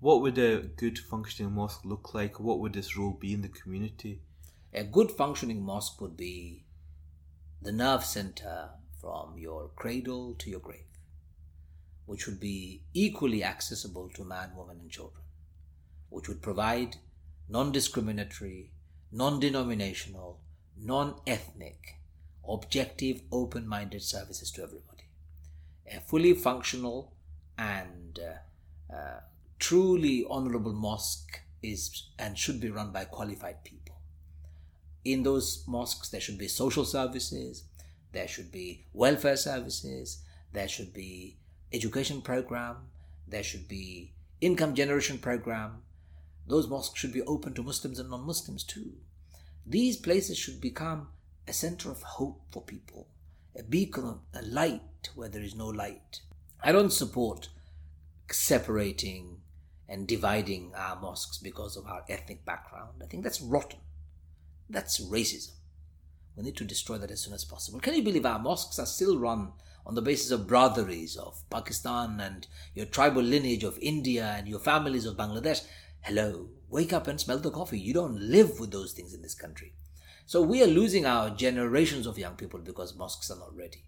What 0.00 0.20
would 0.22 0.38
a 0.38 0.60
good 0.60 0.98
functioning 0.98 1.52
mosque 1.52 1.84
look 1.84 2.14
like? 2.14 2.38
What 2.38 2.60
would 2.60 2.72
this 2.72 2.96
role 2.96 3.18
be 3.20 3.32
in 3.32 3.42
the 3.42 3.48
community? 3.48 4.20
A 4.72 4.84
good 4.84 5.10
functioning 5.10 5.60
mosque 5.60 6.00
would 6.00 6.16
be 6.16 6.64
the 7.60 7.72
nerve 7.72 8.04
center 8.04 8.70
from 9.00 9.38
your 9.38 9.70
cradle 9.74 10.34
to 10.34 10.50
your 10.50 10.60
grave, 10.60 10.86
which 12.06 12.26
would 12.26 12.38
be 12.38 12.82
equally 12.94 13.42
accessible 13.42 14.08
to 14.10 14.22
man, 14.24 14.54
woman, 14.54 14.78
and 14.80 14.90
children, 14.90 15.24
which 16.10 16.28
would 16.28 16.42
provide 16.42 16.98
non 17.48 17.72
discriminatory, 17.72 18.70
non 19.10 19.40
denominational, 19.40 20.38
non 20.76 21.20
ethnic, 21.26 21.96
objective, 22.48 23.22
open 23.32 23.66
minded 23.66 24.02
services 24.02 24.52
to 24.52 24.62
everybody. 24.62 25.08
A 25.92 25.98
fully 26.00 26.34
functional 26.34 27.14
and 27.56 28.20
uh, 28.20 28.94
uh, 28.94 29.20
truly 29.58 30.24
honorable 30.28 30.72
mosque 30.72 31.40
is 31.62 32.08
and 32.18 32.38
should 32.38 32.60
be 32.60 32.70
run 32.70 32.92
by 32.92 33.04
qualified 33.04 33.64
people. 33.64 33.96
In 35.04 35.22
those 35.22 35.64
mosques 35.66 36.08
there 36.08 36.20
should 36.20 36.38
be 36.38 36.48
social 36.48 36.84
services 36.84 37.64
there 38.12 38.28
should 38.28 38.50
be 38.50 38.86
welfare 38.92 39.36
services 39.36 40.22
there 40.52 40.68
should 40.68 40.92
be 40.94 41.36
education 41.72 42.22
program 42.22 42.76
there 43.26 43.42
should 43.42 43.68
be 43.68 44.12
income 44.40 44.74
generation 44.74 45.18
program. 45.18 45.82
Those 46.46 46.68
mosques 46.68 46.98
should 46.98 47.12
be 47.12 47.22
open 47.22 47.52
to 47.54 47.62
muslims 47.62 47.98
and 47.98 48.08
non-muslims 48.08 48.64
too. 48.64 48.92
These 49.66 49.98
places 49.98 50.38
should 50.38 50.60
become 50.60 51.08
a 51.46 51.52
center 51.52 51.90
of 51.90 52.02
hope 52.02 52.40
for 52.50 52.62
people 52.62 53.08
a 53.58 53.62
beacon 53.62 54.04
of 54.04 54.20
a 54.34 54.42
light 54.42 55.10
where 55.16 55.28
there 55.28 55.42
is 55.42 55.54
no 55.54 55.66
light. 55.66 56.20
I 56.62 56.70
don't 56.70 56.92
support 56.92 57.48
separating 58.30 59.38
and 59.88 60.06
dividing 60.06 60.72
our 60.76 61.00
mosques 61.00 61.38
because 61.38 61.76
of 61.76 61.86
our 61.86 62.04
ethnic 62.08 62.44
background 62.44 63.02
i 63.02 63.06
think 63.06 63.22
that's 63.22 63.40
rotten 63.40 63.78
that's 64.70 65.00
racism. 65.00 65.52
We 66.36 66.44
need 66.44 66.56
to 66.56 66.64
destroy 66.64 66.98
that 66.98 67.10
as 67.10 67.20
soon 67.22 67.34
as 67.34 67.44
possible. 67.44 67.80
Can 67.80 67.94
you 67.94 68.02
believe 68.02 68.26
our 68.26 68.38
mosques 68.38 68.78
are 68.78 68.86
still 68.86 69.18
run 69.18 69.52
on 69.86 69.94
the 69.94 70.02
basis 70.02 70.30
of 70.30 70.46
brotherries 70.46 71.16
of 71.16 71.42
Pakistan 71.50 72.20
and 72.20 72.46
your 72.74 72.86
tribal 72.86 73.22
lineage 73.22 73.64
of 73.64 73.78
India 73.80 74.34
and 74.36 74.46
your 74.46 74.60
families 74.60 75.06
of 75.06 75.16
Bangladesh? 75.16 75.64
Hello, 76.02 76.50
wake 76.68 76.92
up 76.92 77.08
and 77.08 77.20
smell 77.20 77.38
the 77.38 77.50
coffee. 77.50 77.80
You 77.80 77.94
don't 77.94 78.20
live 78.20 78.60
with 78.60 78.70
those 78.70 78.92
things 78.92 79.14
in 79.14 79.22
this 79.22 79.34
country. 79.34 79.72
So 80.26 80.42
we 80.42 80.62
are 80.62 80.66
losing 80.66 81.06
our 81.06 81.30
generations 81.30 82.06
of 82.06 82.18
young 82.18 82.36
people 82.36 82.60
because 82.60 82.94
mosques 82.94 83.30
are 83.30 83.38
not 83.38 83.56
ready. 83.56 83.84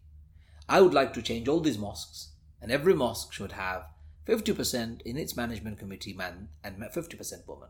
I 0.68 0.80
would 0.80 0.94
like 0.94 1.12
to 1.12 1.22
change 1.22 1.46
all 1.46 1.60
these 1.60 1.78
mosques, 1.78 2.30
and 2.60 2.72
every 2.72 2.94
mosque 2.94 3.32
should 3.32 3.52
have 3.52 3.84
50% 4.30 5.02
in 5.02 5.16
its 5.16 5.36
management 5.36 5.78
committee 5.78 6.12
man 6.12 6.48
and 6.62 6.76
50% 6.76 7.48
woman. 7.48 7.68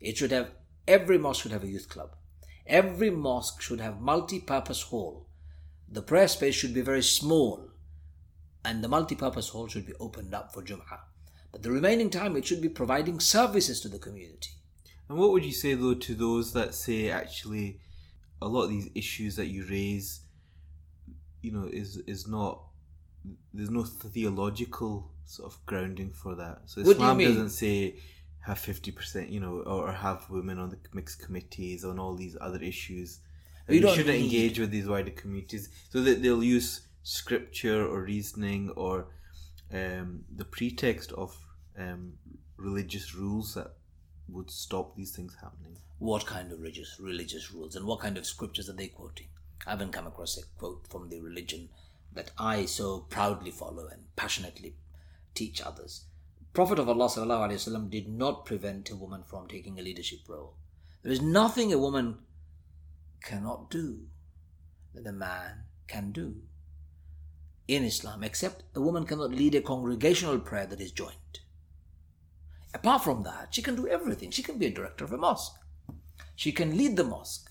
It 0.00 0.16
should 0.16 0.30
have 0.30 0.52
every 0.86 1.18
mosque 1.18 1.42
should 1.42 1.52
have 1.52 1.64
a 1.64 1.68
youth 1.68 1.88
club. 1.88 2.14
Every 2.66 3.10
mosque 3.10 3.60
should 3.60 3.80
have 3.80 4.00
multi-purpose 4.00 4.82
hall. 4.82 5.26
The 5.88 6.02
prayer 6.02 6.28
space 6.28 6.54
should 6.54 6.74
be 6.74 6.80
very 6.80 7.02
small, 7.02 7.70
and 8.64 8.82
the 8.82 8.88
multi-purpose 8.88 9.48
hall 9.48 9.66
should 9.66 9.86
be 9.86 9.94
opened 9.98 10.32
up 10.32 10.54
for 10.54 10.62
Jum'ah. 10.62 11.00
But 11.50 11.62
the 11.62 11.70
remaining 11.72 12.10
time, 12.10 12.36
it 12.36 12.44
should 12.44 12.60
be 12.60 12.68
providing 12.68 13.18
services 13.18 13.80
to 13.80 13.88
the 13.88 13.98
community. 13.98 14.50
And 15.08 15.18
what 15.18 15.30
would 15.32 15.44
you 15.44 15.52
say 15.52 15.74
though 15.74 15.94
to 15.94 16.14
those 16.14 16.52
that 16.52 16.74
say 16.74 17.10
actually 17.10 17.80
a 18.40 18.48
lot 18.48 18.64
of 18.64 18.70
these 18.70 18.90
issues 18.94 19.36
that 19.36 19.46
you 19.46 19.64
raise, 19.68 20.20
you 21.40 21.52
know, 21.52 21.68
is 21.72 21.96
is 22.06 22.28
not 22.28 22.62
there's 23.52 23.70
no 23.70 23.84
theological 23.84 25.10
sort 25.24 25.52
of 25.52 25.58
grounding 25.66 26.10
for 26.12 26.34
that. 26.36 26.62
So 26.66 26.82
What 26.82 26.92
Islam 26.96 27.18
doesn't 27.18 27.50
say 27.50 27.96
have 28.40 28.58
fifty 28.58 28.92
percent, 28.92 29.28
you 29.30 29.40
know, 29.40 29.60
or, 29.60 29.90
have 29.92 30.28
women 30.30 30.58
on 30.58 30.70
the 30.70 30.78
mixed 30.94 31.20
committees 31.24 31.84
on 31.84 31.98
all 31.98 32.14
these 32.14 32.36
other 32.40 32.62
issues. 32.62 33.20
You 33.68 33.80
You, 33.80 33.88
shouldn't 33.94 34.18
need- 34.18 34.24
engage 34.24 34.58
with 34.60 34.70
these 34.70 34.86
wider 34.86 35.10
communities, 35.10 35.68
so 35.90 36.00
that 36.02 36.22
they'll 36.22 36.44
use 36.44 36.82
scripture 37.02 37.84
or 37.86 38.02
reasoning 38.02 38.70
or 38.70 39.06
um, 39.72 40.24
the 40.34 40.44
pretext 40.44 41.10
of 41.12 41.36
um, 41.78 42.12
religious 42.56 43.14
rules 43.14 43.54
that 43.54 43.72
would 44.28 44.50
stop 44.50 44.96
these 44.96 45.10
things 45.16 45.36
happening. 45.40 45.76
What 45.98 46.26
kind 46.26 46.52
of 46.52 46.60
religious 46.60 46.98
religious 47.00 47.52
rules 47.52 47.74
and 47.76 47.84
what 47.86 48.00
kind 48.00 48.16
of 48.18 48.26
scriptures 48.26 48.68
are 48.68 48.74
they 48.74 48.88
quoting? 48.88 49.26
I 49.66 49.70
haven't 49.70 49.92
come 49.92 50.06
across 50.06 50.38
a 50.38 50.42
quote 50.58 50.86
from 50.88 51.08
the 51.08 51.20
religion 51.20 51.68
that 52.16 52.32
I 52.38 52.66
so 52.66 53.00
proudly 53.08 53.50
follow 53.50 53.86
and 53.86 54.14
passionately 54.16 54.74
teach 55.34 55.62
others. 55.62 56.04
Prophet 56.52 56.78
of 56.78 56.88
Allah 56.88 57.88
did 57.90 58.08
not 58.08 58.46
prevent 58.46 58.90
a 58.90 58.96
woman 58.96 59.22
from 59.22 59.46
taking 59.46 59.78
a 59.78 59.82
leadership 59.82 60.20
role. 60.28 60.54
There 61.02 61.12
is 61.12 61.20
nothing 61.20 61.72
a 61.72 61.78
woman 61.78 62.18
cannot 63.22 63.70
do 63.70 64.06
that 64.94 65.06
a 65.06 65.12
man 65.12 65.64
can 65.86 66.12
do 66.12 66.36
in 67.68 67.84
Islam, 67.84 68.22
except 68.24 68.62
a 68.74 68.80
woman 68.80 69.04
cannot 69.04 69.30
lead 69.30 69.54
a 69.54 69.60
congregational 69.60 70.38
prayer 70.38 70.66
that 70.66 70.80
is 70.80 70.92
joint. 70.92 71.40
Apart 72.72 73.04
from 73.04 73.22
that, 73.22 73.54
she 73.54 73.62
can 73.62 73.74
do 73.76 73.88
everything. 73.88 74.30
She 74.30 74.42
can 74.42 74.58
be 74.58 74.66
a 74.66 74.70
director 74.70 75.04
of 75.04 75.12
a 75.12 75.16
mosque. 75.18 75.56
She 76.34 76.52
can 76.52 76.76
lead 76.76 76.96
the 76.96 77.04
mosque. 77.04 77.50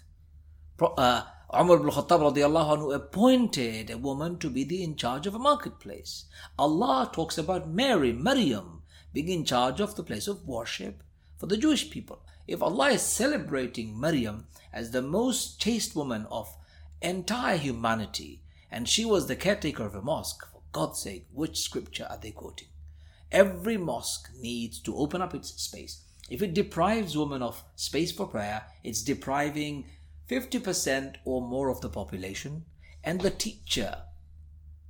Pro- 0.77 0.93
Uh, 0.95 1.25
Umar 1.53 1.77
ibn 1.77 1.89
Khattab 1.89 2.21
radiallahu 2.33 2.77
anhu 2.77 2.95
appointed 2.95 3.89
a 3.91 3.97
woman 3.97 4.39
to 4.39 4.49
be 4.49 4.63
the 4.63 4.83
in 4.83 4.95
charge 4.95 5.27
of 5.27 5.35
a 5.35 5.39
marketplace. 5.39 6.25
Allah 6.57 7.09
talks 7.13 7.37
about 7.37 7.69
Mary, 7.69 8.11
Maryam, 8.11 8.81
being 9.13 9.29
in 9.29 9.45
charge 9.45 9.79
of 9.79 9.95
the 9.95 10.03
place 10.03 10.27
of 10.27 10.47
worship 10.47 11.03
for 11.37 11.45
the 11.45 11.57
Jewish 11.57 11.91
people. 11.91 12.23
If 12.47 12.63
Allah 12.63 12.89
is 12.89 13.03
celebrating 13.03 13.99
Maryam 13.99 14.47
as 14.73 14.91
the 14.91 15.03
most 15.03 15.59
chaste 15.59 15.95
woman 15.95 16.25
of 16.31 16.55
entire 17.01 17.57
humanity, 17.57 18.41
and 18.71 18.89
she 18.89 19.05
was 19.05 19.27
the 19.27 19.35
caretaker 19.35 19.85
of 19.85 19.93
a 19.93 20.01
mosque, 20.01 20.45
for 20.51 20.61
God's 20.71 20.99
sake, 20.99 21.27
which 21.31 21.61
scripture 21.61 22.07
are 22.09 22.17
they 22.17 22.31
quoting? 22.31 22.69
Every 23.31 23.77
mosque 23.77 24.31
needs 24.39 24.79
to 24.79 24.97
open 24.97 25.21
up 25.21 25.35
its 25.35 25.49
space. 25.61 26.01
If 26.29 26.41
it 26.41 26.55
deprives 26.55 27.15
women 27.15 27.43
of 27.43 27.63
space 27.75 28.11
for 28.11 28.27
prayer, 28.27 28.63
it's 28.83 29.03
depriving 29.03 29.85
50% 30.29 31.17
or 31.25 31.41
more 31.41 31.69
of 31.69 31.81
the 31.81 31.89
population 31.89 32.65
and 33.03 33.21
the 33.21 33.29
teacher 33.29 34.03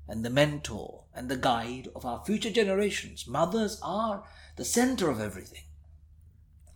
and 0.08 0.24
the 0.24 0.30
mentor 0.30 1.04
and 1.14 1.30
the 1.30 1.38
guide 1.38 1.90
of 1.96 2.06
our 2.06 2.24
future 2.26 2.52
generations. 2.52 3.28
Mothers 3.28 3.80
are 3.82 4.24
the 4.56 4.66
center 4.66 5.10
of 5.10 5.20
everything. 5.20 5.64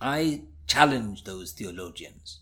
I 0.01 0.43
challenge 0.67 1.23
those 1.23 1.51
theologians. 1.51 2.39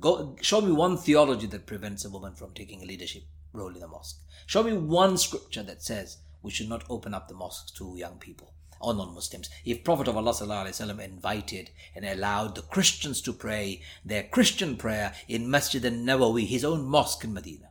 Go, 0.00 0.36
show 0.40 0.60
me 0.60 0.72
one 0.72 0.96
theology 0.96 1.46
that 1.48 1.66
prevents 1.66 2.04
a 2.04 2.10
woman 2.10 2.34
from 2.34 2.52
taking 2.52 2.82
a 2.82 2.86
leadership 2.86 3.24
role 3.52 3.74
in 3.74 3.80
the 3.80 3.88
mosque. 3.88 4.20
Show 4.46 4.62
me 4.62 4.74
one 4.74 5.18
scripture 5.18 5.62
that 5.64 5.82
says 5.82 6.18
we 6.42 6.50
should 6.50 6.68
not 6.68 6.84
open 6.88 7.14
up 7.14 7.28
the 7.28 7.34
mosques 7.34 7.72
to 7.72 7.96
young 7.96 8.18
people 8.18 8.52
or 8.79 8.93
non-Muslims. 8.93 9.49
If 9.65 9.83
Prophet 9.83 10.07
of 10.07 10.17
Allah 10.17 10.33
وسلم, 10.33 10.99
invited 10.99 11.71
and 11.95 12.05
allowed 12.05 12.55
the 12.55 12.61
Christians 12.61 13.21
to 13.21 13.33
pray 13.33 13.81
their 14.03 14.23
Christian 14.23 14.75
prayer 14.75 15.13
in 15.27 15.49
Masjid 15.49 15.83
al-Nawawi, 15.85 16.45
his 16.45 16.65
own 16.65 16.85
mosque 16.85 17.23
in 17.23 17.33
Medina, 17.33 17.69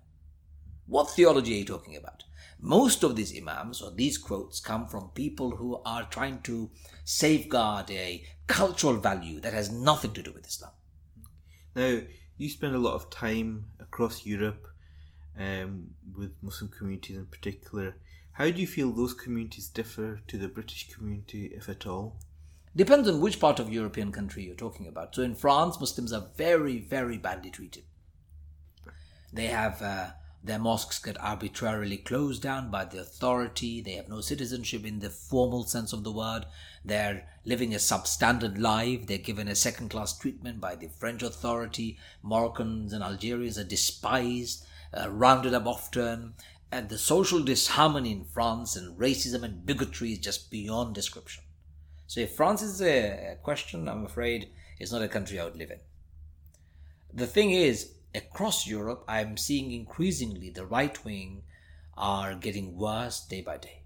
what 0.86 1.10
theology 1.10 1.54
are 1.54 1.58
you 1.58 1.64
talking 1.64 1.96
about? 1.96 2.24
Most 2.60 3.02
of 3.02 3.16
these 3.16 3.36
imams 3.36 3.82
or 3.82 3.90
these 3.90 4.18
quotes 4.18 4.60
come 4.60 4.86
from 4.86 5.10
people 5.14 5.56
who 5.56 5.80
are 5.84 6.04
trying 6.04 6.40
to 6.42 6.70
safeguard 7.04 7.90
a 7.90 8.24
cultural 8.46 8.94
value 8.94 9.40
that 9.40 9.52
has 9.52 9.70
nothing 9.70 10.12
to 10.12 10.22
do 10.22 10.32
with 10.32 10.46
Islam. 10.46 10.72
Now, 11.74 12.00
you 12.36 12.48
spend 12.48 12.74
a 12.74 12.78
lot 12.78 12.94
of 12.94 13.10
time 13.10 13.66
across 13.80 14.26
Europe 14.26 14.66
um, 15.38 15.88
with 16.16 16.32
Muslim 16.42 16.70
communities 16.70 17.16
in 17.16 17.26
particular. 17.26 17.96
how 18.37 18.51
do 18.51 18.61
you 18.61 18.67
feel 18.67 18.91
those 18.91 19.15
communities 19.15 19.67
differ 19.67 20.21
to 20.27 20.37
the 20.37 20.47
British 20.47 20.89
community, 20.93 21.47
if 21.55 21.67
at 21.67 21.87
all? 21.87 22.17
Depends 22.75 23.09
on 23.09 23.19
which 23.19 23.39
part 23.39 23.59
of 23.59 23.73
European 23.73 24.11
country 24.11 24.43
you're 24.43 24.53
talking 24.53 24.85
about. 24.85 25.15
So 25.15 25.23
in 25.23 25.33
France, 25.33 25.79
Muslims 25.79 26.13
are 26.13 26.27
very, 26.35 26.77
very 26.77 27.17
badly 27.17 27.49
treated. 27.49 27.81
They 29.33 29.47
have 29.47 29.81
uh, 29.81 30.09
their 30.43 30.59
mosques 30.59 30.99
get 30.99 31.19
arbitrarily 31.19 31.97
closed 31.97 32.43
down 32.43 32.69
by 32.69 32.85
the 32.85 32.99
authority. 32.99 33.81
They 33.81 33.93
have 33.93 34.07
no 34.07 34.21
citizenship 34.21 34.85
in 34.85 34.99
the 34.99 35.09
formal 35.09 35.63
sense 35.63 35.91
of 35.91 36.03
the 36.03 36.11
word. 36.11 36.45
They're 36.85 37.27
living 37.43 37.73
a 37.73 37.77
substandard 37.77 38.59
life. 38.59 39.07
They're 39.07 39.17
given 39.17 39.47
a 39.47 39.55
second 39.55 39.89
class 39.89 40.15
treatment 40.15 40.61
by 40.61 40.75
the 40.75 40.89
French 40.89 41.23
authority. 41.23 41.97
Moroccans 42.21 42.93
and 42.93 43.03
Algerians 43.03 43.57
are 43.57 43.63
despised, 43.63 44.63
uh, 44.95 45.09
rounded 45.09 45.55
up 45.55 45.65
often. 45.65 46.35
And 46.71 46.89
the 46.89 46.97
social 46.97 47.43
disharmony 47.43 48.11
in 48.11 48.25
France 48.25 48.75
and 48.75 48.99
racism 48.99 49.43
and 49.43 49.65
bigotry 49.65 50.11
is 50.11 50.19
just 50.19 50.51
beyond 50.51 50.95
description. 50.95 51.43
So 52.07 52.21
if 52.21 52.35
France 52.35 52.61
is 52.61 52.81
a 52.81 53.37
question, 53.43 53.87
I'm 53.87 54.05
afraid 54.05 54.49
it's 54.79 54.91
not 54.91 55.01
a 55.01 55.07
country 55.07 55.39
I 55.39 55.45
would 55.45 55.55
live 55.55 55.71
in. 55.71 55.79
The 57.13 57.27
thing 57.27 57.51
is, 57.51 57.93
across 58.13 58.67
Europe, 58.67 59.03
I'm 59.07 59.37
seeing 59.37 59.71
increasingly 59.71 60.49
the 60.49 60.65
right 60.65 61.03
wing 61.05 61.43
are 61.97 62.35
getting 62.35 62.77
worse 62.77 63.25
day 63.25 63.41
by 63.41 63.57
day. 63.57 63.83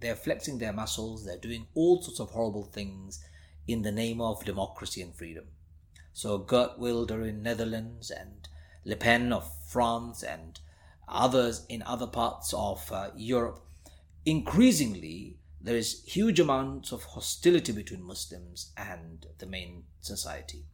They're 0.00 0.16
flexing 0.16 0.58
their 0.58 0.72
muscles, 0.72 1.24
they're 1.24 1.38
doing 1.38 1.66
all 1.74 2.02
sorts 2.02 2.20
of 2.20 2.30
horrible 2.30 2.64
things 2.64 3.24
in 3.66 3.82
the 3.82 3.92
name 3.92 4.20
of 4.20 4.44
democracy 4.44 5.02
and 5.02 5.14
freedom. 5.14 5.46
So 6.12 6.38
Geert 6.38 6.78
Wilder 6.78 7.22
in 7.24 7.42
Netherlands 7.42 8.10
and 8.10 8.48
Le 8.84 8.96
Pen 8.96 9.32
of 9.32 9.50
France 9.68 10.22
and 10.22 10.60
others 11.08 11.64
in 11.68 11.82
other 11.82 12.06
parts 12.06 12.52
of 12.54 12.90
uh, 12.92 13.10
Europe, 13.16 13.60
increasingly 14.24 15.38
there 15.60 15.76
is 15.76 16.04
huge 16.04 16.38
amounts 16.38 16.92
of 16.92 17.02
hostility 17.02 17.72
between 17.72 18.02
Muslims 18.02 18.72
and 18.76 19.26
the 19.38 19.46
main 19.46 19.82
society. 20.00 20.64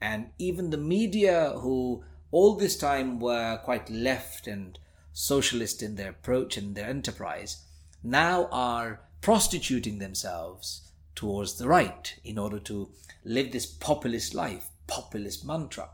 And 0.00 0.28
even 0.38 0.70
the 0.70 0.76
media, 0.76 1.52
who 1.56 2.04
all 2.30 2.54
this 2.54 2.76
time 2.76 3.18
were 3.18 3.58
quite 3.64 3.88
left 3.88 4.46
and 4.46 4.78
socialist 5.12 5.82
in 5.82 5.94
their 5.94 6.10
approach 6.10 6.58
and 6.58 6.74
their 6.74 6.88
enterprise, 6.88 7.64
now 8.02 8.46
are 8.52 9.00
prostituting 9.22 9.98
themselves 9.98 10.92
towards 11.14 11.56
the 11.56 11.66
right 11.66 12.14
in 12.22 12.38
order 12.38 12.58
to 12.58 12.90
live 13.24 13.52
this 13.52 13.66
populist 13.66 14.34
life, 14.34 14.68
populist 14.86 15.46
mantra. 15.46 15.88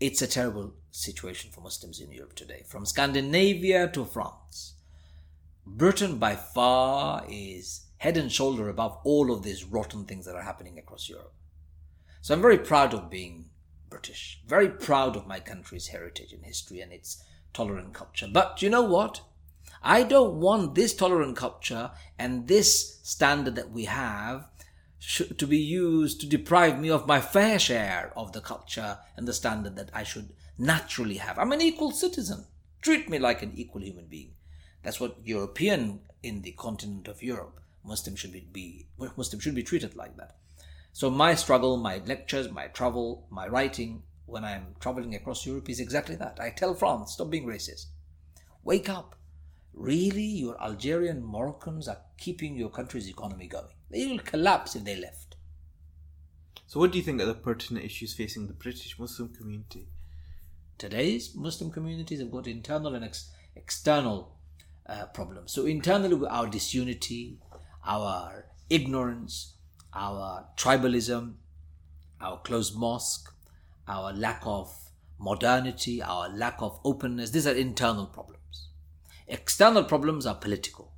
It's 0.00 0.22
a 0.22 0.28
terrible 0.28 0.74
situation 0.92 1.50
for 1.50 1.60
Muslims 1.60 1.98
in 1.98 2.12
Europe 2.12 2.36
today, 2.36 2.62
from 2.68 2.86
Scandinavia 2.86 3.88
to 3.88 4.04
France. 4.04 4.74
Britain 5.66 6.18
by 6.18 6.36
far 6.36 7.24
is 7.28 7.86
head 7.96 8.16
and 8.16 8.30
shoulder 8.30 8.68
above 8.68 8.96
all 9.02 9.32
of 9.32 9.42
these 9.42 9.64
rotten 9.64 10.04
things 10.04 10.24
that 10.24 10.36
are 10.36 10.42
happening 10.42 10.78
across 10.78 11.08
Europe. 11.08 11.34
So 12.20 12.32
I'm 12.32 12.40
very 12.40 12.58
proud 12.58 12.94
of 12.94 13.10
being 13.10 13.46
British, 13.90 14.40
very 14.46 14.68
proud 14.68 15.16
of 15.16 15.26
my 15.26 15.40
country's 15.40 15.88
heritage 15.88 16.32
and 16.32 16.44
history 16.44 16.80
and 16.80 16.92
its 16.92 17.20
tolerant 17.52 17.92
culture. 17.92 18.28
But 18.32 18.62
you 18.62 18.70
know 18.70 18.82
what? 18.82 19.22
I 19.82 20.04
don't 20.04 20.38
want 20.38 20.76
this 20.76 20.94
tolerant 20.94 21.36
culture 21.36 21.90
and 22.16 22.46
this 22.46 23.00
standard 23.02 23.56
that 23.56 23.72
we 23.72 23.86
have 23.86 24.48
to 25.16 25.46
be 25.46 25.58
used 25.58 26.20
to 26.20 26.26
deprive 26.26 26.78
me 26.78 26.90
of 26.90 27.06
my 27.06 27.20
fair 27.20 27.58
share 27.58 28.12
of 28.14 28.32
the 28.32 28.40
culture 28.40 28.98
and 29.16 29.26
the 29.26 29.32
standard 29.32 29.74
that 29.76 29.90
I 29.94 30.02
should 30.02 30.34
naturally 30.58 31.16
have. 31.16 31.38
I'm 31.38 31.52
an 31.52 31.62
equal 31.62 31.92
citizen. 31.92 32.44
Treat 32.82 33.08
me 33.08 33.18
like 33.18 33.42
an 33.42 33.52
equal 33.54 33.82
human 33.82 34.06
being. 34.06 34.34
That's 34.82 35.00
what 35.00 35.16
European 35.24 36.00
in 36.22 36.42
the 36.42 36.52
continent 36.52 37.08
of 37.08 37.22
Europe 37.22 37.60
Muslim 37.84 38.16
should 38.16 38.32
be, 38.32 38.46
be 38.52 38.86
should 39.40 39.54
be 39.54 39.62
treated 39.62 39.96
like 39.96 40.16
that. 40.16 40.36
So 40.92 41.10
my 41.10 41.34
struggle, 41.34 41.76
my 41.76 42.02
lectures, 42.04 42.50
my 42.50 42.66
travel, 42.66 43.26
my 43.30 43.48
writing 43.48 44.02
when 44.26 44.44
I'm 44.44 44.74
traveling 44.78 45.14
across 45.14 45.46
Europe 45.46 45.70
is 45.70 45.80
exactly 45.80 46.16
that. 46.16 46.38
I 46.38 46.50
tell 46.50 46.74
France, 46.74 47.12
stop 47.14 47.30
being 47.30 47.46
racist. 47.46 47.86
Wake 48.62 48.90
up. 48.90 49.14
Really, 49.72 50.22
your 50.22 50.60
Algerian 50.62 51.22
Moroccans 51.22 51.88
are 51.88 52.02
keeping 52.18 52.56
your 52.56 52.68
country's 52.68 53.08
economy 53.08 53.46
going. 53.46 53.77
They 53.90 54.06
will 54.06 54.18
collapse 54.18 54.76
if 54.76 54.84
they 54.84 54.96
left. 54.96 55.36
So, 56.66 56.78
what 56.78 56.92
do 56.92 56.98
you 56.98 57.04
think 57.04 57.20
are 57.22 57.26
the 57.26 57.34
pertinent 57.34 57.86
issues 57.86 58.12
facing 58.14 58.46
the 58.46 58.52
British 58.52 58.98
Muslim 58.98 59.34
community? 59.34 59.88
Today's 60.76 61.34
Muslim 61.34 61.70
communities 61.70 62.20
have 62.20 62.30
got 62.30 62.46
internal 62.46 62.94
and 62.94 63.04
ex- 63.04 63.30
external 63.56 64.36
uh, 64.86 65.06
problems. 65.06 65.52
So, 65.52 65.64
internally, 65.64 66.26
our 66.28 66.46
disunity, 66.46 67.38
our 67.86 68.44
ignorance, 68.68 69.54
our 69.94 70.46
tribalism, 70.56 71.34
our 72.20 72.38
closed 72.40 72.76
mosque, 72.76 73.32
our 73.86 74.12
lack 74.12 74.42
of 74.44 74.70
modernity, 75.18 76.02
our 76.02 76.28
lack 76.28 76.60
of 76.60 76.78
openness, 76.84 77.30
these 77.30 77.46
are 77.46 77.54
internal 77.54 78.06
problems. 78.06 78.68
External 79.26 79.84
problems 79.84 80.26
are 80.26 80.34
political. 80.34 80.92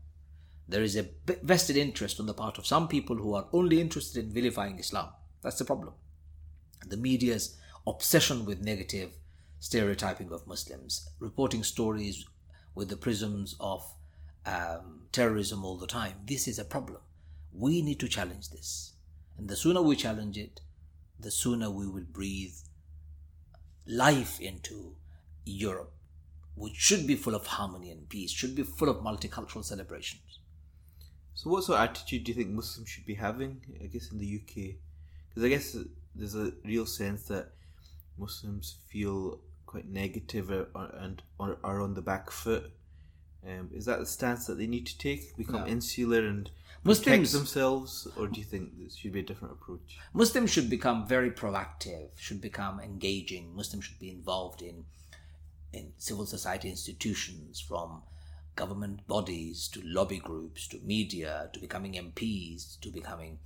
There 0.71 0.85
is 0.85 0.97
a 0.97 1.09
vested 1.43 1.77
interest 1.77 2.21
on 2.21 2.27
the 2.27 2.33
part 2.33 2.57
of 2.57 2.65
some 2.65 2.87
people 2.87 3.17
who 3.17 3.35
are 3.35 3.49
only 3.53 3.81
interested 3.81 4.25
in 4.25 4.33
vilifying 4.33 4.79
Islam. 4.79 5.09
That's 5.43 5.59
the 5.59 5.65
problem. 5.65 5.95
The 6.87 6.97
media's 6.97 7.57
obsession 7.89 8.45
with 8.45 8.61
negative 8.61 9.11
stereotyping 9.59 10.31
of 10.31 10.47
Muslims, 10.47 11.11
reporting 11.19 11.65
stories 11.65 12.25
with 12.77 12.89
the 12.89 12.97
prisms 12.97 13.57
of 13.59 13.83
um, 14.47 15.09
terrorism 15.11 15.65
all 15.65 15.77
the 15.77 15.89
time. 15.89 16.15
This 16.25 16.47
is 16.47 16.61
a 16.61 16.65
problem. 16.65 17.01
We 17.53 17.83
need 17.83 17.99
to 17.99 18.09
challenge 18.09 18.51
this. 18.51 18.93
And 19.39 19.49
the 19.49 19.57
sooner 19.57 19.83
we 19.83 19.97
challenge 19.97 20.39
it, 20.39 20.61
the 21.19 21.33
sooner 21.33 21.69
we 21.69 21.89
will 21.89 22.07
breathe 22.09 22.55
life 23.89 24.41
into 24.41 24.95
Europe, 25.45 25.95
which 26.55 26.77
should 26.77 27.09
be 27.09 27.17
full 27.17 27.35
of 27.35 27.49
harmony 27.49 27.91
and 27.91 28.09
peace, 28.09 28.31
should 28.31 28.55
be 28.55 28.63
full 28.63 28.89
of 28.89 28.99
multicultural 28.99 29.65
celebrations. 29.65 30.40
So, 31.35 31.51
what 31.51 31.65
sort 31.65 31.78
of 31.78 31.89
attitude 31.89 32.24
do 32.24 32.32
you 32.32 32.36
think 32.36 32.51
Muslims 32.51 32.89
should 32.89 33.07
be 33.07 33.15
having, 33.15 33.61
I 33.82 33.86
guess, 33.86 34.11
in 34.11 34.19
the 34.19 34.40
UK? 34.40 34.74
Because 35.28 35.44
I 35.44 35.48
guess 35.48 35.77
there's 36.15 36.35
a 36.35 36.52
real 36.65 36.86
sense 36.86 37.23
that 37.24 37.52
Muslims 38.19 38.77
feel 38.89 39.40
quite 39.66 39.89
negative 39.89 40.51
or, 40.51 40.66
and 40.98 41.23
or 41.39 41.59
are 41.62 41.81
on 41.81 41.94
the 41.94 42.02
back 42.02 42.31
foot. 42.31 42.73
Um, 43.47 43.70
is 43.73 43.86
that 43.86 44.01
the 44.01 44.07
stance 44.07 44.47
that 44.47 44.59
they 44.59 44.66
need 44.66 44.86
to 44.86 44.98
take? 44.98 45.36
Become 45.36 45.62
no. 45.62 45.66
insular 45.66 46.27
and 46.27 46.51
Muslims 46.82 47.32
themselves, 47.32 48.09
or 48.16 48.27
do 48.27 48.39
you 48.39 48.44
think 48.44 48.78
this 48.78 48.97
should 48.97 49.12
be 49.12 49.20
a 49.20 49.23
different 49.23 49.52
approach? 49.55 49.98
Muslims 50.15 50.51
should 50.51 50.70
become 50.70 51.07
very 51.07 51.31
proactive, 51.31 52.09
should 52.16 52.40
become 52.40 52.81
engaging. 52.81 53.55
Muslims 53.55 53.85
should 53.85 53.98
be 53.98 54.11
involved 54.11 54.62
in 54.62 54.85
in 55.73 55.93
civil 55.98 56.27
society 56.27 56.69
institutions, 56.69 57.61
from 57.61 58.02
government 58.56 59.06
bodies 59.06 59.68
to 59.68 59.81
lobby 59.85 60.18
groups 60.18 60.68
to 60.68 60.78
media 60.81 61.48
to 61.52 61.60
becoming 61.60 61.94
MPs 61.94 62.78
to 62.81 62.90
becoming 62.90 63.39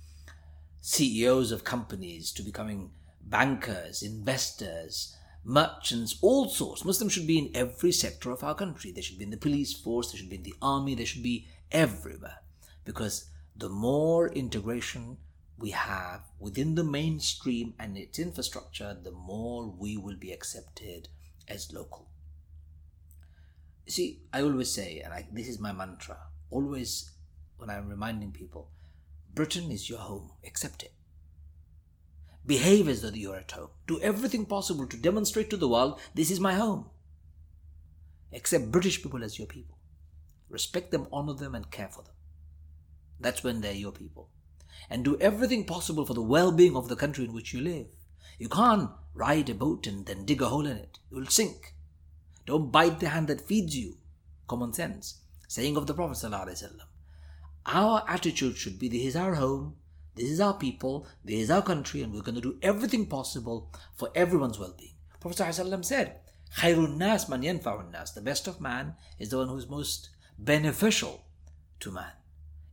CEOs 0.81 1.51
of 1.51 1.63
companies 1.63 2.31
to 2.31 2.43
becoming 2.43 2.91
bankers, 3.21 4.03
investors, 4.03 5.15
merchants, 5.43 6.17
all 6.21 6.49
sorts. 6.49 6.85
Muslims 6.85 7.13
should 7.13 7.27
be 7.27 7.39
in 7.39 7.51
every 7.55 7.91
sector 7.91 8.31
of 8.31 8.43
our 8.43 8.55
country. 8.55 8.91
They 8.91 9.01
should 9.01 9.17
be 9.17 9.23
in 9.23 9.31
the 9.31 9.37
police 9.37 9.73
force, 9.73 10.11
they 10.11 10.17
should 10.17 10.29
be 10.29 10.37
in 10.37 10.43
the 10.43 10.55
army, 10.61 10.95
they 10.95 11.05
should 11.05 11.23
be 11.23 11.47
everywhere. 11.71 12.37
Because 12.83 13.29
the 13.55 13.69
more 13.69 14.29
integration 14.29 15.17
we 15.57 15.71
have 15.71 16.21
within 16.39 16.75
the 16.75 16.83
mainstream 16.83 17.73
and 17.79 17.97
its 17.97 18.19
infrastructure, 18.19 18.95
the 19.01 19.11
more 19.11 19.67
we 19.67 19.97
will 19.97 20.17
be 20.17 20.31
accepted 20.31 21.07
as 21.47 21.71
local. 21.71 22.09
See, 23.87 24.21
I 24.33 24.41
always 24.41 24.71
say, 24.71 24.99
and 24.99 25.13
I, 25.13 25.27
this 25.31 25.47
is 25.47 25.59
my 25.59 25.71
mantra, 25.71 26.17
always 26.49 27.11
when 27.57 27.69
I'm 27.69 27.89
reminding 27.89 28.31
people, 28.31 28.69
Britain 29.33 29.71
is 29.71 29.89
your 29.89 29.99
home. 29.99 30.31
Accept 30.45 30.83
it. 30.83 30.93
Behave 32.45 32.87
as 32.87 33.01
though 33.01 33.09
you're 33.09 33.35
at 33.35 33.51
home. 33.51 33.69
Do 33.87 33.99
everything 34.01 34.45
possible 34.45 34.87
to 34.87 34.97
demonstrate 34.97 35.49
to 35.49 35.57
the 35.57 35.67
world, 35.67 35.99
this 36.13 36.31
is 36.31 36.39
my 36.39 36.53
home. 36.53 36.89
Accept 38.33 38.71
British 38.71 39.01
people 39.01 39.23
as 39.23 39.37
your 39.37 39.47
people. 39.47 39.77
Respect 40.49 40.91
them, 40.91 41.07
honor 41.11 41.33
them, 41.33 41.55
and 41.55 41.69
care 41.71 41.89
for 41.89 42.03
them. 42.03 42.13
That's 43.19 43.43
when 43.43 43.61
they're 43.61 43.73
your 43.73 43.91
people. 43.91 44.29
And 44.89 45.03
do 45.03 45.17
everything 45.19 45.65
possible 45.65 46.05
for 46.05 46.13
the 46.13 46.21
well 46.21 46.51
being 46.51 46.75
of 46.75 46.87
the 46.87 46.95
country 46.95 47.25
in 47.25 47.33
which 47.33 47.53
you 47.53 47.61
live. 47.61 47.87
You 48.37 48.49
can't 48.49 48.89
ride 49.13 49.49
a 49.49 49.53
boat 49.53 49.87
and 49.87 50.05
then 50.05 50.25
dig 50.25 50.41
a 50.41 50.49
hole 50.49 50.65
in 50.65 50.77
it. 50.77 50.99
You 51.09 51.17
will 51.17 51.27
sink. 51.27 51.74
Don't 52.45 52.71
bite 52.71 52.99
the 52.99 53.09
hand 53.09 53.27
that 53.27 53.47
feeds 53.47 53.75
you. 53.77 53.97
Common 54.47 54.73
sense. 54.73 55.21
Saying 55.47 55.77
of 55.77 55.87
the 55.87 55.93
Prophet. 55.93 56.31
Our 57.65 58.03
attitude 58.07 58.57
should 58.57 58.77
be 58.77 58.87
this 58.87 59.03
is 59.03 59.15
our 59.15 59.35
home, 59.35 59.75
this 60.15 60.29
is 60.29 60.39
our 60.39 60.53
people, 60.53 61.07
this 61.23 61.39
is 61.39 61.51
our 61.51 61.63
country, 61.63 62.01
and 62.01 62.13
we're 62.13 62.21
going 62.21 62.35
to 62.35 62.41
do 62.41 62.57
everything 62.61 63.07
possible 63.07 63.71
for 63.95 64.09
everyone's 64.15 64.59
well 64.59 64.75
being. 64.77 64.93
Prophet 65.19 65.53
said, 65.83 66.19
Khairun 66.57 66.97
nas 66.97 67.27
man 67.27 67.41
nas. 67.41 68.11
The 68.13 68.21
best 68.21 68.47
of 68.47 68.61
man 68.61 68.95
is 69.19 69.29
the 69.29 69.37
one 69.37 69.47
who 69.47 69.57
is 69.57 69.67
most 69.67 70.09
beneficial 70.37 71.25
to 71.79 71.91
man. 71.91 72.11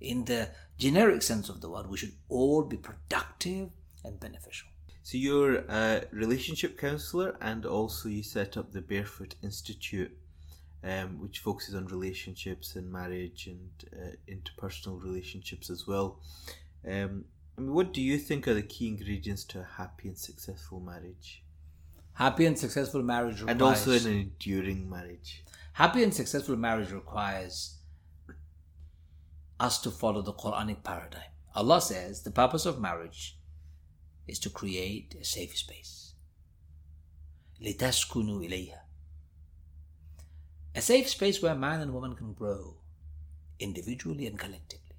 In 0.01 0.25
the 0.27 0.51
generic 0.79 1.23
sense 1.23 1.49
of 1.49 1.61
the 1.61 1.71
word, 1.71 1.89
we 1.89 1.97
should 1.97 2.13
all 2.29 2.63
be 2.63 2.77
productive 2.77 3.71
and 4.05 4.21
beneficial. 4.21 4.69
So 5.05 5.19
you're 5.19 5.65
a 5.69 6.05
relationship 6.13 6.79
counselor, 6.79 7.37
and 7.41 7.67
also 7.67 8.09
you 8.09 8.23
set 8.23 8.57
up 8.57 8.73
the 8.73 8.81
Barefoot 8.81 9.35
Institute, 9.43 10.17
um, 10.85 11.21
which 11.21 11.41
focuses 11.41 11.75
on 11.75 11.87
relationships 11.87 12.77
and 12.77 12.91
marriage 12.91 13.49
and 13.49 13.71
uh, 13.93 14.17
interpersonal 14.29 15.03
relationships 15.03 15.71
as 15.71 15.87
well. 15.87 16.21
Um, 16.89 17.25
I 17.59 17.61
mean, 17.61 17.75
what 17.75 17.93
do 17.93 18.01
you 18.01 18.17
think 18.19 18.47
are 18.47 18.55
the 18.55 18.63
key 18.63 18.89
ingredients 18.89 19.45
to 19.45 19.61
a 19.61 19.69
happy 19.77 20.09
and 20.09 20.19
successful 20.19 20.81
marriage? 20.81 21.43
Happy 22.15 22.47
and 22.47 22.59
successful 22.59 23.03
marriage 23.03 23.41
requires, 23.41 23.53
and 23.53 23.63
also 23.63 23.93
an 23.93 24.07
enduring 24.07 24.89
marriage. 24.89 25.43
Happy 25.73 26.03
and 26.03 26.15
successful 26.15 26.57
marriage 26.57 26.93
requires 26.93 27.79
us 29.59 29.81
to 29.81 29.91
follow 29.91 30.23
the 30.23 30.33
Quranic 30.33 30.83
paradigm. 30.85 31.31
Allah 31.55 31.81
says 31.81 32.23
the 32.23 32.31
purpose 32.31 32.67
of 32.67 32.81
marriage 32.81 33.39
is 34.32 34.40
to 34.40 34.50
create 34.50 35.16
a 35.20 35.24
safe 35.24 35.58
space. 35.58 36.14
لِتَسْكُنُوا 37.62 38.48
إِلَيْهَا 38.48 38.80
A 40.76 40.82
safe 40.82 41.10
space 41.10 41.42
where 41.42 41.56
man 41.56 41.82
and 41.82 41.94
woman 41.94 42.16
can 42.16 42.34
grow 42.34 42.76
individually 43.60 44.28
and 44.28 44.38
collectively. 44.38 44.96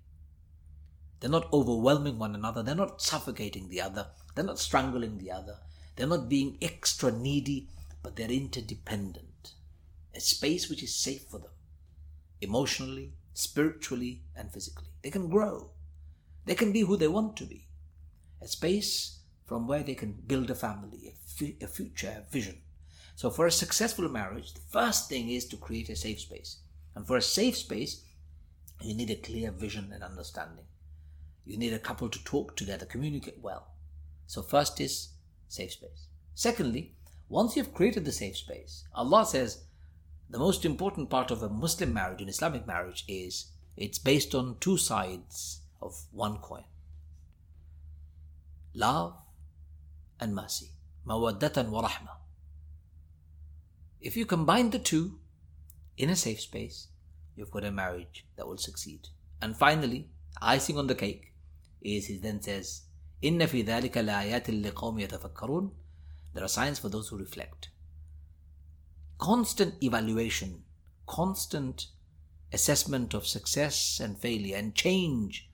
They're 1.21 1.31
not 1.31 1.53
overwhelming 1.53 2.19
one 2.19 2.35
another, 2.35 2.63
they're 2.63 2.75
not 2.75 3.03
suffocating 3.03 3.69
the 3.69 3.81
other, 3.81 4.09
they're 4.35 4.45
not 4.45 4.59
strangling 4.59 5.19
the 5.19 5.33
other, 5.33 5.59
they're 5.97 6.07
not 6.07 6.29
being 6.29 6.59
extra 6.63 7.11
needy, 7.11 7.69
but 8.03 8.17
they're 8.17 8.31
interdependent. 8.31 9.53
A 10.15 10.21
space 10.21 10.69
which 10.69 10.83
is 10.83 10.95
safe 10.95 11.25
for 11.25 11.39
them, 11.39 11.51
emotionally, 12.41 13.13
spiritually, 13.35 14.23
and 14.35 14.53
physically. 14.53 14.89
They 15.03 15.11
can 15.11 15.29
grow. 15.29 15.71
They 16.45 16.55
can 16.55 16.73
be 16.73 16.81
who 16.81 16.97
they 16.97 17.09
want 17.09 17.37
to 17.37 17.45
be. 17.45 17.67
A 18.41 18.49
space 18.49 19.19
from 19.46 19.68
where 19.68 19.84
they 19.84 19.96
can 19.96 20.14
build 20.14 20.50
a 20.50 20.56
family, 20.56 21.16
a 21.62 21.68
future, 21.68 22.16
a 22.18 22.32
vision. 22.32 22.62
So, 23.16 23.30
for 23.30 23.46
a 23.46 23.52
successful 23.52 24.10
marriage, 24.10 24.54
the 24.54 24.62
first 24.62 25.10
thing 25.10 25.30
is 25.30 25.46
to 25.48 25.58
create 25.58 25.90
a 25.90 25.96
safe 25.96 26.22
space. 26.22 26.58
And 26.96 27.06
for 27.06 27.18
a 27.18 27.22
safe 27.22 27.58
space, 27.58 28.04
you 28.82 28.96
need 28.96 29.10
a 29.10 29.16
clear 29.16 29.52
vision 29.52 29.92
and 29.94 30.04
understanding. 30.04 30.66
You 31.46 31.58
need 31.58 31.74
a 31.74 31.80
couple 31.80 32.10
to 32.10 32.24
talk 32.24 32.56
together, 32.56 32.86
communicate 32.86 33.40
well. 33.42 33.68
So, 34.26 34.42
first 34.42 34.80
is 34.82 35.10
safe 35.48 35.74
space. 35.74 36.08
Secondly, 36.34 36.96
once 37.30 37.56
you've 37.56 37.74
created 37.74 38.06
the 38.06 38.12
safe 38.12 38.38
space, 38.38 38.86
Allah 38.96 39.26
says 39.26 39.64
the 40.30 40.40
most 40.40 40.66
important 40.66 41.10
part 41.10 41.30
of 41.30 41.44
a 41.44 41.50
Muslim 41.50 41.94
marriage, 41.94 42.22
an 42.22 42.30
Islamic 42.30 42.66
marriage, 42.66 43.06
is 43.08 43.52
it's 43.78 44.00
based 44.00 44.34
on 44.34 44.58
two 44.60 44.78
sides 44.78 45.62
of 45.82 46.06
one 46.12 46.38
coin 46.38 46.64
love 48.74 49.16
and 50.21 50.35
mercy. 50.35 50.71
Mawaddatan 51.07 51.71
wa 51.71 51.89
rahma. 51.89 52.17
If 54.01 54.17
you 54.17 54.27
combine 54.27 54.71
the 54.71 54.79
two 54.79 55.19
in 55.97 56.11
a 56.11 56.17
safe 56.17 56.41
space, 56.41 56.89
you've 57.35 57.51
got 57.51 57.65
a 57.65 57.71
marriage 57.71 58.27
that 58.37 58.47
will 58.47 58.59
succeed. 58.59 59.09
And 59.41 59.57
finally, 59.57 60.09
icing 60.41 60.79
on 60.79 60.87
the 60.87 60.95
cake 60.95 61.33
is 61.81 62.07
he 62.07 62.19
then 62.19 62.43
says, 62.43 62.83
إن 63.23 63.47
في 63.47 63.65
ذلك 63.65 63.99
لآيات 63.99 64.51
لقوم 64.51 64.99
يتفكرون 64.99 65.73
There 66.35 66.45
are 66.45 66.49
signs 66.49 66.79
for 66.79 66.89
those 66.89 67.09
who 67.09 67.19
reflect. 67.19 67.71
Constant 69.19 69.83
evaluation, 69.83 70.63
constant 71.07 71.87
assessment 72.53 73.15
of 73.15 73.27
success 73.27 73.99
and 73.99 74.19
failure 74.19 74.57
and 74.57 74.75
change 74.75 75.51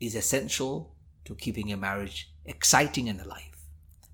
is 0.00 0.16
essential 0.16 0.94
to 1.24 1.34
keeping 1.34 1.72
a 1.72 1.76
marriage 1.76 2.32
exciting 2.49 3.07
and 3.07 3.21
alive. 3.21 3.57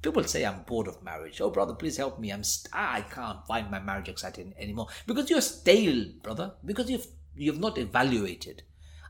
People 0.02 0.24
say 0.26 0.46
I'm 0.46 0.62
bored 0.64 0.88
of 0.88 1.02
marriage. 1.02 1.42
Oh, 1.42 1.50
brother, 1.50 1.74
please 1.74 1.98
help 1.98 2.20
me. 2.20 2.32
I'm 2.32 2.44
st- 2.44 2.72
ah, 2.74 2.94
I 2.94 3.02
can't 3.02 3.46
find 3.48 3.72
my 3.72 3.80
marriage 3.80 4.10
exciting 4.10 4.54
anymore 4.60 4.88
because 5.08 5.30
you're 5.30 5.42
stale, 5.42 6.06
brother. 6.22 6.54
Because 6.64 6.90
you've 6.92 7.08
you've 7.36 7.60
not 7.60 7.80
evaluated. 7.80 8.62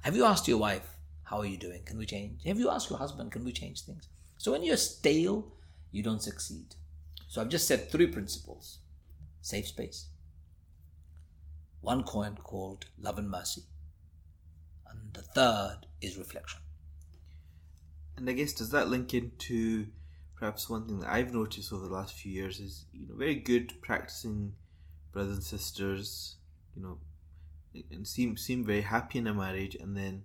Have 0.04 0.16
you 0.16 0.24
asked 0.24 0.48
your 0.48 0.58
wife 0.58 0.96
how 1.24 1.40
are 1.40 1.46
you 1.46 1.58
doing? 1.58 1.82
Can 1.84 1.98
we 1.98 2.06
change? 2.06 2.44
Have 2.46 2.60
you 2.60 2.70
asked 2.70 2.90
your 2.90 3.00
husband, 3.00 3.32
can 3.32 3.44
we 3.44 3.52
change 3.52 3.82
things? 3.82 4.08
So 4.38 4.52
when 4.52 4.64
you're 4.64 4.78
stale, 4.78 5.52
you 5.92 6.04
don't 6.04 6.22
succeed. 6.22 6.76
So 7.28 7.42
I've 7.42 7.50
just 7.50 7.68
said 7.68 7.90
three 7.90 8.08
principles 8.08 8.80
safe 9.42 9.68
space, 9.68 10.08
one 11.82 12.04
coin 12.04 12.36
called 12.44 12.86
love 13.00 13.20
and 13.20 13.30
mercy, 13.30 13.64
and 14.90 15.14
the 15.14 15.22
third 15.22 15.86
is 16.02 16.18
reflection. 16.18 16.62
And 18.18 18.30
I 18.30 18.34
guess 18.34 18.54
does 18.54 18.70
that 18.70 18.90
link 18.90 19.14
into 19.14 19.88
perhaps 20.36 20.70
one 20.70 20.88
thing 20.88 21.00
that 21.00 21.12
I've 21.12 21.34
noticed 21.34 21.72
over 21.74 21.88
the 21.88 21.94
last 21.94 22.16
few 22.16 22.32
years 22.32 22.60
is 22.60 22.86
you 22.94 23.08
know 23.08 23.16
very 23.16 23.36
good 23.36 23.74
practicing 23.82 24.54
brothers 25.12 25.36
and 25.36 25.44
sisters, 25.44 26.36
you 26.76 26.84
know, 26.84 26.98
and 27.92 28.08
seem 28.08 28.38
seem 28.38 28.66
very 28.66 28.82
happy 28.82 29.20
in 29.20 29.28
a 29.28 29.34
marriage, 29.34 29.76
and 29.76 29.96
then 29.96 30.24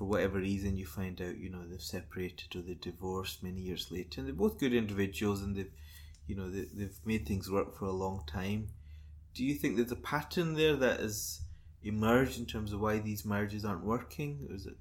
for 0.00 0.06
whatever 0.06 0.38
reason 0.38 0.78
you 0.78 0.86
find 0.86 1.20
out 1.20 1.36
you 1.36 1.50
know 1.50 1.62
they've 1.68 1.82
separated 1.82 2.56
or 2.56 2.62
they're 2.62 2.74
divorced 2.74 3.42
many 3.42 3.60
years 3.60 3.90
later 3.90 4.20
and 4.20 4.26
they're 4.26 4.34
both 4.34 4.58
good 4.58 4.72
individuals 4.72 5.42
and 5.42 5.54
they've 5.54 5.72
you 6.26 6.34
know 6.34 6.48
they, 6.48 6.64
they've 6.72 6.98
made 7.04 7.26
things 7.26 7.50
work 7.50 7.76
for 7.76 7.84
a 7.84 7.92
long 7.92 8.22
time. 8.26 8.68
Do 9.34 9.44
you 9.44 9.54
think 9.54 9.76
there's 9.76 9.92
a 9.92 9.96
pattern 9.96 10.54
there 10.54 10.74
that 10.76 11.00
has 11.00 11.42
emerged 11.82 12.38
in 12.38 12.46
terms 12.46 12.72
of 12.72 12.80
why 12.80 12.98
these 12.98 13.26
marriages 13.26 13.64
aren't 13.64 13.84
working 13.84 14.46
or 14.48 14.54
is 14.54 14.66
it 14.66 14.76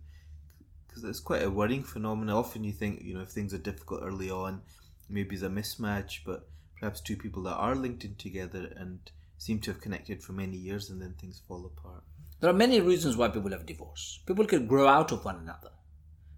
because 0.90 1.06
it's 1.06 1.22
quite 1.22 1.44
a 1.44 1.50
worrying 1.50 1.84
phenomenon 1.84 2.36
often 2.36 2.64
you 2.64 2.74
think 2.74 3.02
you 3.02 3.14
know 3.14 3.22
if 3.22 3.30
things 3.30 3.54
are 3.54 3.60
difficult 3.60 4.02
early 4.04 4.30
on 4.30 4.62
maybe 5.08 5.36
it's 5.36 5.44
a 5.44 5.50
mismatch 5.50 6.20
but 6.26 6.50
perhaps 6.80 7.00
two 7.00 7.16
people 7.16 7.44
that 7.44 7.56
are 7.56 7.76
linked 7.76 8.04
in 8.04 8.16
together 8.16 8.74
and 8.76 9.00
seem 9.38 9.60
to 9.60 9.72
have 9.72 9.80
connected 9.80 10.22
for 10.22 10.34
many 10.34 10.58
years 10.58 10.90
and 10.90 11.02
then 11.02 11.14
things 11.14 11.42
fall 11.48 11.66
apart 11.66 12.04
there 12.40 12.50
are 12.50 12.54
many 12.54 12.80
reasons 12.80 13.18
why 13.18 13.28
people 13.28 13.52
have 13.52 13.66
divorced. 13.66 14.26
People 14.26 14.46
can 14.46 14.66
grow 14.66 14.88
out 14.88 15.12
of 15.12 15.26
one 15.26 15.38
another 15.38 15.72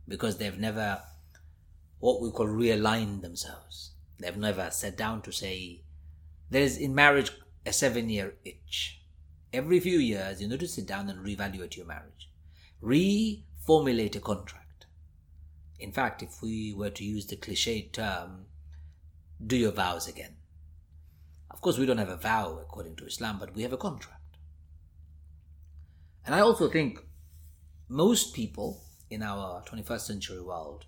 because 0.08 0.38
they've 0.38 0.58
never, 0.58 1.00
what 2.00 2.22
we 2.22 2.32
call, 2.32 2.48
realigned 2.48 3.22
themselves. 3.22 3.92
They've 4.20 4.36
never 4.36 4.72
sat 4.72 4.98
down 4.98 5.22
to 5.24 5.32
say, 5.32 5.84
there's 6.50 6.78
in 6.78 6.96
marriage 6.96 7.32
a 7.66 7.72
seven 7.72 8.10
year 8.10 8.34
itch. 8.44 9.04
Every 9.54 9.80
few 9.80 10.00
years, 10.00 10.42
you 10.42 10.48
need 10.48 10.60
to 10.62 10.68
sit 10.68 10.88
down 10.88 11.10
and 11.10 11.24
reevaluate 11.24 11.76
your 11.76 11.86
marriage, 11.86 12.32
reformulate 13.72 14.16
a 14.16 14.20
contract. 14.20 14.86
In 15.80 15.92
fact, 15.92 16.22
if 16.22 16.42
we 16.42 16.74
were 16.74 16.90
to 16.90 17.04
use 17.04 17.26
the 17.26 17.36
cliche 17.36 17.90
term, 17.92 18.46
do 19.46 19.56
your 19.56 19.72
vows 19.72 20.08
again. 20.08 20.36
Of 21.50 21.62
course, 21.62 21.78
we 21.78 21.86
don't 21.86 21.98
have 21.98 22.10
a 22.10 22.18
vow 22.18 22.60
according 22.62 22.96
to 22.98 23.06
Islam, 23.06 23.38
but 23.40 23.56
we 23.56 23.64
have 23.64 23.74
a 23.74 23.78
contract. 23.78 24.38
And 26.26 26.36
I 26.36 26.42
also 26.42 26.70
think 26.70 27.00
most 27.90 28.34
people 28.34 28.82
in 29.10 29.24
our 29.24 29.64
21st 29.64 30.02
century 30.02 30.42
world 30.42 30.86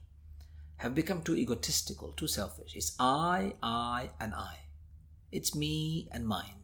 have 0.77 0.93
become 0.93 1.21
too 1.21 1.35
egotistical, 1.35 2.13
too 2.13 2.27
selfish. 2.27 2.75
It's 2.75 2.95
I, 2.99 3.53
I, 3.63 4.11
and 4.19 4.33
I. 4.33 4.57
It's 5.31 5.55
me 5.55 6.07
and 6.11 6.27
mine. 6.27 6.63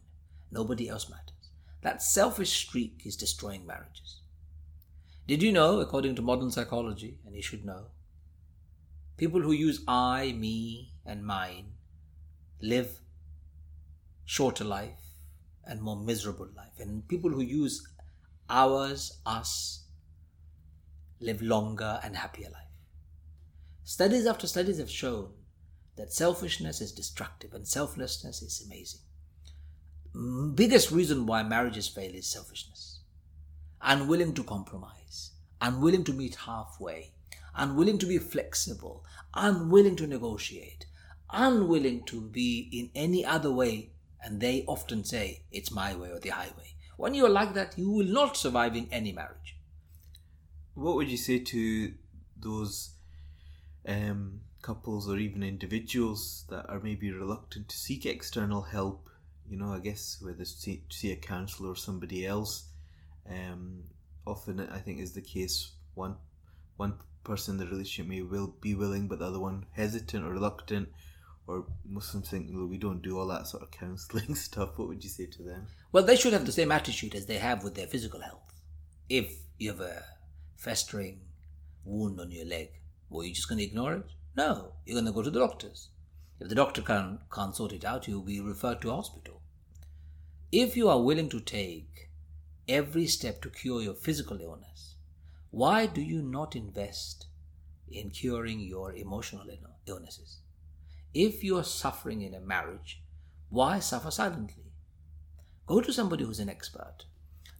Nobody 0.52 0.88
else 0.88 1.08
matters. 1.08 1.50
That 1.82 2.02
selfish 2.02 2.50
streak 2.50 3.02
is 3.04 3.16
destroying 3.16 3.66
marriages. 3.66 4.19
Did 5.26 5.42
you 5.42 5.52
know, 5.52 5.80
according 5.80 6.16
to 6.16 6.22
modern 6.22 6.50
psychology, 6.50 7.18
and 7.24 7.34
you 7.34 7.42
should 7.42 7.64
know, 7.64 7.86
people 9.16 9.40
who 9.40 9.52
use 9.52 9.82
I, 9.86 10.32
me, 10.32 10.92
and 11.06 11.24
mine 11.24 11.72
live 12.60 13.00
shorter 14.24 14.64
life, 14.64 15.10
and 15.64 15.80
more 15.80 15.96
miserable 15.96 16.48
life. 16.56 16.78
And 16.80 17.06
people 17.06 17.30
who 17.30 17.42
use 17.42 17.86
ours, 18.48 19.18
us, 19.24 19.84
live 21.20 21.40
longer 21.40 22.00
and 22.02 22.16
happier 22.16 22.50
life. 22.50 22.64
Studies 23.84 24.26
after 24.26 24.46
studies 24.46 24.78
have 24.78 24.90
shown 24.90 25.30
that 25.96 26.12
selfishness 26.12 26.80
is 26.80 26.92
destructive 26.92 27.54
and 27.54 27.66
selflessness 27.66 28.42
is 28.42 28.62
amazing. 28.66 29.00
Mm, 30.14 30.56
biggest 30.56 30.90
reason 30.90 31.26
why 31.26 31.42
marriages 31.44 31.86
fail 31.86 32.12
is 32.14 32.26
selfishness. 32.26 32.89
Unwilling 33.82 34.34
to 34.34 34.44
compromise, 34.44 35.30
unwilling 35.60 36.04
to 36.04 36.12
meet 36.12 36.34
halfway, 36.34 37.12
unwilling 37.54 37.98
to 37.98 38.06
be 38.06 38.18
flexible, 38.18 39.04
unwilling 39.34 39.96
to 39.96 40.06
negotiate, 40.06 40.86
unwilling 41.30 42.04
to 42.04 42.20
be 42.20 42.68
in 42.72 42.90
any 42.94 43.24
other 43.24 43.50
way. 43.50 43.92
And 44.22 44.40
they 44.40 44.64
often 44.66 45.04
say, 45.04 45.44
it's 45.50 45.70
my 45.70 45.94
way 45.94 46.10
or 46.10 46.20
the 46.20 46.28
highway. 46.28 46.74
When 46.98 47.14
you're 47.14 47.30
like 47.30 47.54
that, 47.54 47.78
you 47.78 47.90
will 47.90 48.06
not 48.06 48.36
survive 48.36 48.76
in 48.76 48.86
any 48.92 49.12
marriage. 49.12 49.56
What 50.74 50.96
would 50.96 51.08
you 51.08 51.16
say 51.16 51.38
to 51.38 51.94
those 52.36 52.90
um, 53.88 54.40
couples 54.60 55.08
or 55.08 55.16
even 55.16 55.42
individuals 55.42 56.44
that 56.50 56.68
are 56.68 56.80
maybe 56.80 57.10
reluctant 57.10 57.70
to 57.70 57.76
seek 57.76 58.04
external 58.04 58.60
help? 58.60 59.08
You 59.48 59.56
know, 59.56 59.72
I 59.72 59.78
guess 59.78 60.18
whether 60.20 60.44
to 60.44 60.46
see 60.46 61.12
a 61.12 61.16
counsellor 61.16 61.70
or 61.70 61.76
somebody 61.76 62.26
else. 62.26 62.69
Um, 63.30 63.84
often, 64.26 64.60
I 64.60 64.78
think, 64.78 65.00
is 65.00 65.12
the 65.12 65.22
case. 65.22 65.72
One 65.94 66.16
one 66.76 66.94
person 67.24 67.54
in 67.54 67.58
the 67.58 67.66
relationship 67.70 68.08
may 68.08 68.22
will 68.22 68.54
be 68.60 68.74
willing, 68.74 69.06
but 69.06 69.18
the 69.18 69.26
other 69.26 69.40
one 69.40 69.66
hesitant 69.72 70.24
or 70.24 70.30
reluctant, 70.30 70.88
or 71.46 71.66
Muslims 71.84 72.30
think, 72.30 72.48
well, 72.52 72.66
we 72.66 72.78
don't 72.78 73.02
do 73.02 73.18
all 73.18 73.26
that 73.28 73.46
sort 73.46 73.62
of 73.62 73.70
counselling 73.70 74.34
stuff. 74.46 74.78
What 74.78 74.88
would 74.88 75.04
you 75.04 75.10
say 75.10 75.26
to 75.26 75.42
them? 75.42 75.66
Well, 75.92 76.04
they 76.04 76.16
should 76.16 76.32
have 76.32 76.46
the 76.46 76.52
same 76.52 76.72
attitude 76.72 77.14
as 77.14 77.26
they 77.26 77.38
have 77.38 77.62
with 77.62 77.74
their 77.74 77.86
physical 77.86 78.20
health. 78.20 78.62
If 79.08 79.34
you 79.58 79.70
have 79.70 79.80
a 79.80 80.04
festering 80.56 81.20
wound 81.84 82.20
on 82.20 82.30
your 82.30 82.46
leg, 82.46 82.70
were 83.08 83.24
you 83.24 83.34
just 83.34 83.48
going 83.48 83.58
to 83.58 83.64
ignore 83.64 83.94
it? 83.94 84.06
No, 84.36 84.72
you're 84.86 84.94
going 84.94 85.06
to 85.06 85.12
go 85.12 85.22
to 85.22 85.30
the 85.30 85.40
doctors. 85.40 85.88
If 86.38 86.48
the 86.48 86.54
doctor 86.54 86.80
can, 86.80 87.18
can't 87.34 87.54
sort 87.54 87.72
it 87.72 87.84
out, 87.84 88.08
you'll 88.08 88.22
be 88.22 88.40
referred 88.40 88.80
to 88.82 88.90
hospital. 88.90 89.42
If 90.52 90.76
you 90.76 90.88
are 90.88 91.02
willing 91.02 91.28
to 91.30 91.40
take 91.40 92.09
every 92.70 93.06
step 93.06 93.42
to 93.42 93.50
cure 93.50 93.82
your 93.82 93.94
physical 93.94 94.40
illness, 94.40 94.94
why 95.50 95.86
do 95.86 96.00
you 96.00 96.22
not 96.22 96.54
invest 96.54 97.26
in 97.90 98.10
curing 98.10 98.60
your 98.60 98.94
emotional 98.94 99.46
illnesses? 99.86 100.38
If 101.12 101.42
you 101.42 101.58
are 101.58 101.64
suffering 101.64 102.22
in 102.22 102.34
a 102.34 102.40
marriage, 102.40 103.02
why 103.48 103.80
suffer 103.80 104.12
silently? 104.12 104.72
Go 105.66 105.80
to 105.80 105.92
somebody 105.92 106.24
who's 106.24 106.38
an 106.38 106.48
expert. 106.48 107.04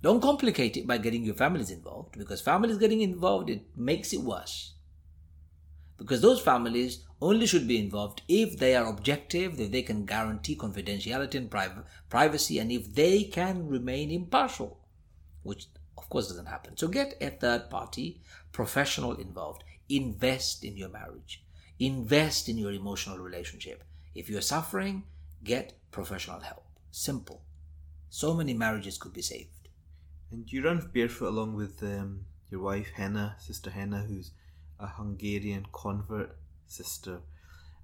Don't 0.03 0.23
complicate 0.23 0.77
it 0.77 0.87
by 0.87 0.99
getting 0.99 1.25
your 1.25 1.35
families 1.35 1.71
involved 1.71 2.17
because 2.17 2.41
families 2.41 2.79
getting 2.79 3.03
involved, 3.03 3.51
it 3.51 3.63
makes 3.77 4.13
it 4.13 4.23
worse. 4.23 4.75
Because 5.99 6.23
those 6.23 6.41
families 6.41 7.05
only 7.21 7.47
should 7.47 7.69
be 7.69 7.79
involved 7.79 8.23
if 8.27 8.59
they 8.59 8.75
are 8.75 8.87
objective, 8.87 9.61
if 9.61 9.71
they 9.71 9.83
can 9.83 10.07
guarantee 10.07 10.57
confidentiality 10.57 11.35
and 11.35 11.51
privacy, 12.09 12.59
and 12.59 12.73
if 12.73 12.95
they 12.95 13.25
can 13.25 13.67
remain 13.69 14.11
impartial, 14.11 14.80
which 15.43 15.67
of 15.97 16.09
course 16.09 16.29
doesn't 16.29 16.47
happen. 16.47 16.77
So 16.77 16.89
get 16.89 17.17
a 17.21 17.31
third 17.31 17.71
party 17.71 18.21
professional 18.53 19.15
involved. 19.15 19.65
Invest 19.89 20.65
in 20.65 20.77
your 20.77 20.89
marriage. 20.89 21.43
Invest 21.79 22.49
in 22.49 22.59
your 22.59 22.73
emotional 22.73 23.19
relationship. 23.19 23.85
If 24.15 24.29
you're 24.29 24.41
suffering, 24.41 25.05
get 25.43 25.75
professional 25.91 26.41
help. 26.41 26.65
Simple. 26.91 27.43
So 28.09 28.35
many 28.35 28.55
marriages 28.55 28.99
could 28.99 29.13
be 29.13 29.23
saved. 29.23 29.69
And 30.31 30.51
you 30.53 30.65
run 30.65 30.91
barefoot 30.93 31.29
along 31.29 31.55
with 31.55 31.83
um, 31.83 32.25
your 32.51 32.61
wife 32.61 32.91
Henna, 32.95 33.37
sister 33.39 33.71
Henna, 33.71 34.01
who's 34.01 34.33
a 34.79 34.87
Hungarian 34.87 35.67
convert 35.73 36.37
sister. 36.67 37.21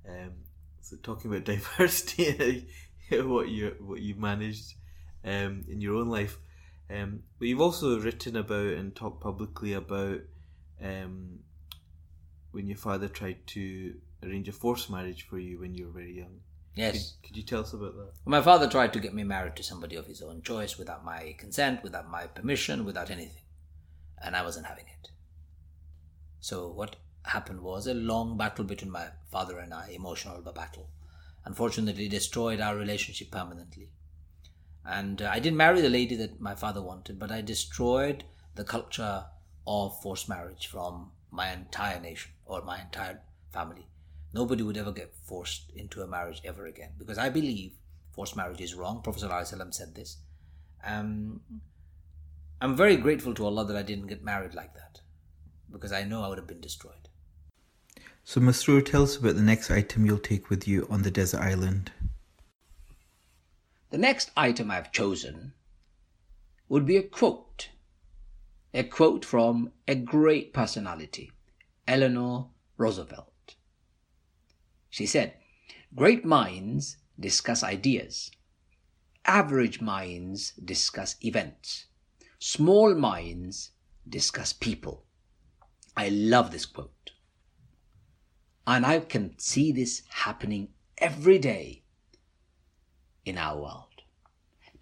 Um, 0.09 0.33
so 0.81 0.97
talking 1.03 1.31
about 1.31 1.45
diversity, 1.55 2.69
what 3.11 3.49
you 3.49 3.77
what 3.81 4.01
you 4.01 4.15
managed 4.15 4.75
um, 5.25 5.65
in 5.69 5.81
your 5.81 5.97
own 5.97 6.09
life, 6.09 6.39
um, 6.91 7.23
but 7.39 7.49
you've 7.49 7.61
also 7.61 7.99
written 7.99 8.37
about 8.37 8.75
and 8.75 8.95
talked 8.95 9.21
publicly 9.21 9.73
about 9.73 10.21
um, 10.83 11.41
when 12.53 12.67
your 12.67 12.77
father 12.77 13.09
tried 13.09 13.47
to 13.49 13.95
arrange 14.23 14.49
a 14.49 14.53
forced 14.53 14.91
marriage 14.91 15.27
for 15.27 15.39
you 15.39 15.61
when 15.61 15.75
you 15.75 15.87
were 15.87 15.93
very 15.93 16.17
young. 16.17 16.41
Yes. 16.75 17.15
Could, 17.23 17.29
could, 17.29 17.37
you 17.39 17.43
tell 17.43 17.61
us 17.61 17.73
about 17.73 17.97
that? 17.97 18.13
My 18.25 18.43
father 18.43 18.69
tried 18.69 18.93
to 18.93 19.01
get 19.01 19.15
me 19.15 19.25
married 19.25 19.57
to 19.57 19.63
somebody 19.63 19.97
of 19.97 20.07
his 20.07 20.23
own 20.23 20.43
choice 20.43 20.79
without 20.79 21.05
my 21.05 21.35
consent, 21.39 21.83
without 21.83 22.11
my 22.11 22.27
permission, 22.27 22.85
without 22.85 23.11
anything. 23.11 23.43
And 24.23 24.37
I 24.37 24.43
wasn't 24.43 24.67
having 24.67 24.85
it. 24.87 25.11
So 26.41 26.69
what 26.69 26.97
happened 27.25 27.63
was 27.63 27.87
a 27.87 27.95
long 27.95 28.37
battle 28.37 28.65
between 28.65 28.91
my 28.91 29.09
father 29.33 29.59
and 29.59 29.75
I, 29.75 29.91
emotional 29.95 30.41
battle. 30.53 30.89
Unfortunately, 31.45 32.09
destroyed 32.09 32.61
our 32.61 32.77
relationship 32.77 33.31
permanently. 33.31 33.89
And 34.87 35.21
uh, 35.21 35.31
I 35.33 35.41
didn't 35.41 35.57
marry 35.57 35.81
the 35.81 35.91
lady 35.91 36.15
that 36.17 36.41
my 36.41 36.55
father 36.55 36.81
wanted, 36.81 37.19
but 37.19 37.33
I 37.33 37.41
destroyed 37.41 38.25
the 38.55 38.65
culture 38.65 39.25
of 39.67 40.01
forced 40.01 40.29
marriage 40.29 40.69
from 40.69 41.11
my 41.31 41.53
entire 41.53 42.01
nation 42.01 42.33
or 42.45 42.63
my 42.63 42.81
entire 42.81 43.21
family. 43.53 43.89
Nobody 44.33 44.63
would 44.63 44.77
ever 44.77 44.93
get 44.93 45.15
forced 45.25 45.71
into 45.75 46.03
a 46.03 46.07
marriage 46.07 46.41
ever 46.45 46.67
again 46.67 46.91
because 46.99 47.19
I 47.19 47.29
believe 47.31 47.73
forced 48.13 48.37
marriage 48.37 48.61
is 48.61 48.75
wrong. 48.75 49.03
Prophet 49.03 49.23
ﷺ 49.23 49.75
said 49.75 49.95
this. 49.95 50.19
Um, 50.85 51.41
I'm 52.61 52.77
very 52.77 52.97
grateful 52.97 53.35
to 53.35 53.45
Allah 53.45 53.67
that 53.67 53.77
I 53.77 53.83
didn't 53.83 54.07
get 54.07 54.23
married 54.23 54.55
like 54.55 54.75
that 54.75 55.01
because 55.71 55.93
I 55.93 56.05
know 56.05 56.23
I 56.23 56.29
would 56.29 56.39
have 56.39 56.47
been 56.47 56.61
destroyed. 56.61 57.09
So, 58.25 58.41
Masroor, 58.41 58.85
tell 58.85 59.05
us 59.05 59.17
about 59.17 59.37
the 59.37 59.43
next 59.43 59.71
item 59.71 60.05
you'll 60.05 60.19
take 60.19 60.51
with 60.51 60.67
you 60.67 60.87
on 60.91 61.03
the 61.03 61.11
desert 61.11 61.41
island. 61.41 61.93
The 63.97 64.03
next 64.03 64.31
item 64.37 64.71
I've 64.71 64.93
chosen 64.93 65.55
would 66.69 66.85
be 66.85 66.99
a 66.99 67.03
quote. 67.03 67.71
A 68.75 68.85
quote 68.85 69.25
from 69.25 69.73
a 69.89 69.95
great 69.95 70.53
personality, 70.53 71.33
Eleanor 71.89 72.51
Roosevelt. 72.77 73.55
She 74.91 75.07
said, 75.07 75.39
Great 75.95 76.27
minds 76.27 76.99
discuss 77.19 77.63
ideas. 77.63 78.31
Average 79.25 79.81
minds 79.81 80.53
discuss 80.63 81.17
events. 81.23 81.87
Small 82.39 82.95
minds 82.95 83.71
discuss 84.07 84.53
people. 84.53 85.07
I 85.97 86.11
love 86.11 86.51
this 86.51 86.67
quote. 86.67 87.13
And 88.67 88.85
I 88.85 89.01
can 89.01 89.39
see 89.39 89.73
this 89.73 90.03
happening 90.11 90.75
every 90.99 91.39
day 91.39 91.86
in 93.27 93.37
our 93.37 93.61
world 93.61 93.87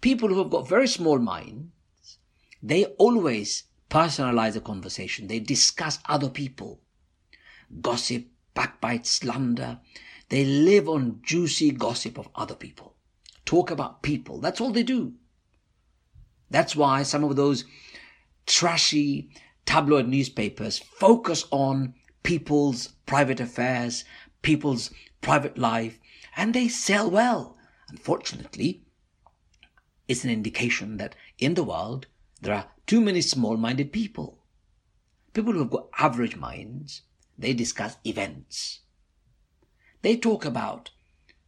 people 0.05 0.29
who 0.29 0.37
have 0.37 0.51
got 0.51 0.69
very 0.69 0.87
small 0.87 1.17
minds, 1.17 2.19
they 2.61 2.85
always 2.99 3.63
personalize 3.89 4.55
a 4.55 4.61
conversation. 4.61 5.25
They 5.25 5.39
discuss 5.39 5.97
other 6.07 6.29
people, 6.29 6.79
gossip, 7.81 8.27
backbite, 8.53 9.07
slander. 9.07 9.79
They 10.29 10.45
live 10.45 10.87
on 10.87 11.21
juicy 11.23 11.71
gossip 11.71 12.19
of 12.19 12.29
other 12.35 12.53
people, 12.53 12.93
talk 13.45 13.71
about 13.71 14.03
people. 14.03 14.39
That's 14.39 14.61
all 14.61 14.69
they 14.69 14.83
do. 14.83 15.13
That's 16.51 16.75
why 16.75 17.01
some 17.01 17.23
of 17.23 17.35
those 17.35 17.65
trashy 18.45 19.31
tabloid 19.65 20.07
newspapers 20.07 20.77
focus 20.77 21.45
on 21.49 21.95
people's 22.21 22.89
private 23.07 23.39
affairs, 23.39 24.05
people's 24.43 24.91
private 25.21 25.57
life, 25.57 25.97
and 26.37 26.53
they 26.53 26.67
sell 26.67 27.09
well. 27.09 27.54
Unfortunately, 27.95 28.83
is 30.05 30.25
an 30.25 30.29
indication 30.29 30.97
that 30.97 31.15
in 31.37 31.53
the 31.53 31.63
world 31.63 32.07
there 32.41 32.53
are 32.53 32.67
too 32.85 32.99
many 32.99 33.21
small 33.21 33.55
minded 33.55 33.93
people. 33.93 34.43
People 35.33 35.53
who 35.53 35.59
have 35.59 35.69
got 35.69 35.87
average 35.97 36.35
minds, 36.35 37.03
they 37.37 37.53
discuss 37.53 37.95
events. 38.03 38.81
They 40.01 40.17
talk 40.17 40.43
about 40.43 40.91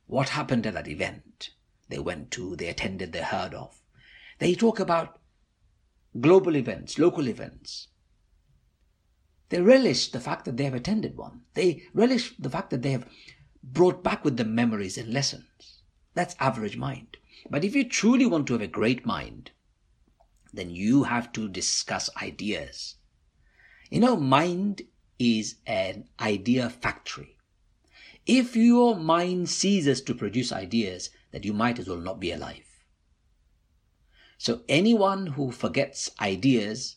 what 0.05 0.29
happened 0.29 0.65
at 0.65 0.73
that 0.75 0.87
event 0.87 1.49
they 1.89 1.99
went 1.99 2.31
to, 2.31 2.55
they 2.55 2.69
attended, 2.69 3.11
they 3.11 3.23
heard 3.23 3.53
of. 3.53 3.81
They 4.39 4.55
talk 4.55 4.79
about 4.79 5.19
global 6.17 6.55
events, 6.55 6.97
local 6.97 7.27
events. 7.27 7.89
They 9.49 9.59
relish 9.59 10.11
the 10.11 10.21
fact 10.21 10.45
that 10.45 10.55
they 10.55 10.63
have 10.63 10.73
attended 10.73 11.17
one. 11.17 11.41
They 11.55 11.83
relish 11.93 12.37
the 12.37 12.49
fact 12.49 12.69
that 12.69 12.83
they 12.83 12.91
have 12.91 13.09
brought 13.61 14.01
back 14.01 14.23
with 14.23 14.37
them 14.37 14.55
memories 14.55 14.97
and 14.97 15.13
lessons. 15.13 15.76
That's 16.17 16.35
average 16.39 16.77
mind. 16.77 17.17
But 17.47 17.63
if 17.63 17.75
you 17.75 17.87
truly 17.87 18.25
want 18.25 18.47
to 18.47 18.53
have 18.53 18.61
a 18.63 18.67
great 18.67 19.05
mind, 19.05 19.51
then 20.51 20.71
you 20.71 21.03
have 21.03 21.31
to 21.33 21.47
discuss 21.47 22.09
ideas. 22.19 22.95
You 23.91 23.99
know, 23.99 24.17
mind 24.17 24.81
is 25.19 25.57
an 25.67 26.09
idea 26.19 26.71
factory. 26.71 27.37
If 28.25 28.55
your 28.55 28.95
mind 28.95 29.47
ceases 29.47 30.01
to 30.01 30.15
produce 30.15 30.51
ideas, 30.51 31.11
then 31.29 31.43
you 31.43 31.53
might 31.53 31.77
as 31.77 31.87
well 31.87 31.99
not 31.99 32.19
be 32.19 32.31
alive. 32.31 32.83
So 34.39 34.61
anyone 34.67 35.27
who 35.27 35.51
forgets 35.51 36.09
ideas 36.19 36.95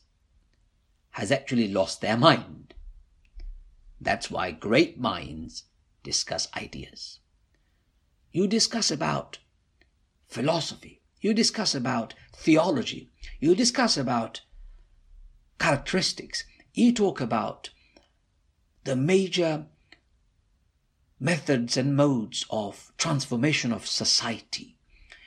has 1.11 1.31
actually 1.31 1.69
lost 1.69 2.01
their 2.01 2.17
mind. 2.17 2.73
That's 4.01 4.31
why 4.31 4.53
great 4.53 4.99
minds 4.99 5.65
discuss 6.03 6.49
ideas. 6.57 7.20
You 8.33 8.47
discuss 8.47 8.91
about 8.91 9.39
philosophy. 10.27 11.03
You 11.21 11.35
discuss 11.35 11.75
about 11.75 12.15
theology. 12.35 13.11
You 13.41 13.55
discuss 13.55 13.97
about 13.97 14.43
characteristics. 15.59 16.45
You 16.73 16.93
talk 16.93 17.21
about 17.21 17.71
the 18.85 18.97
major 18.97 19.67
methods 21.19 21.77
and 21.77 21.95
modes 21.95 22.47
of 22.49 22.93
transformation 22.97 23.73
of 23.73 23.87
society. 23.87 24.77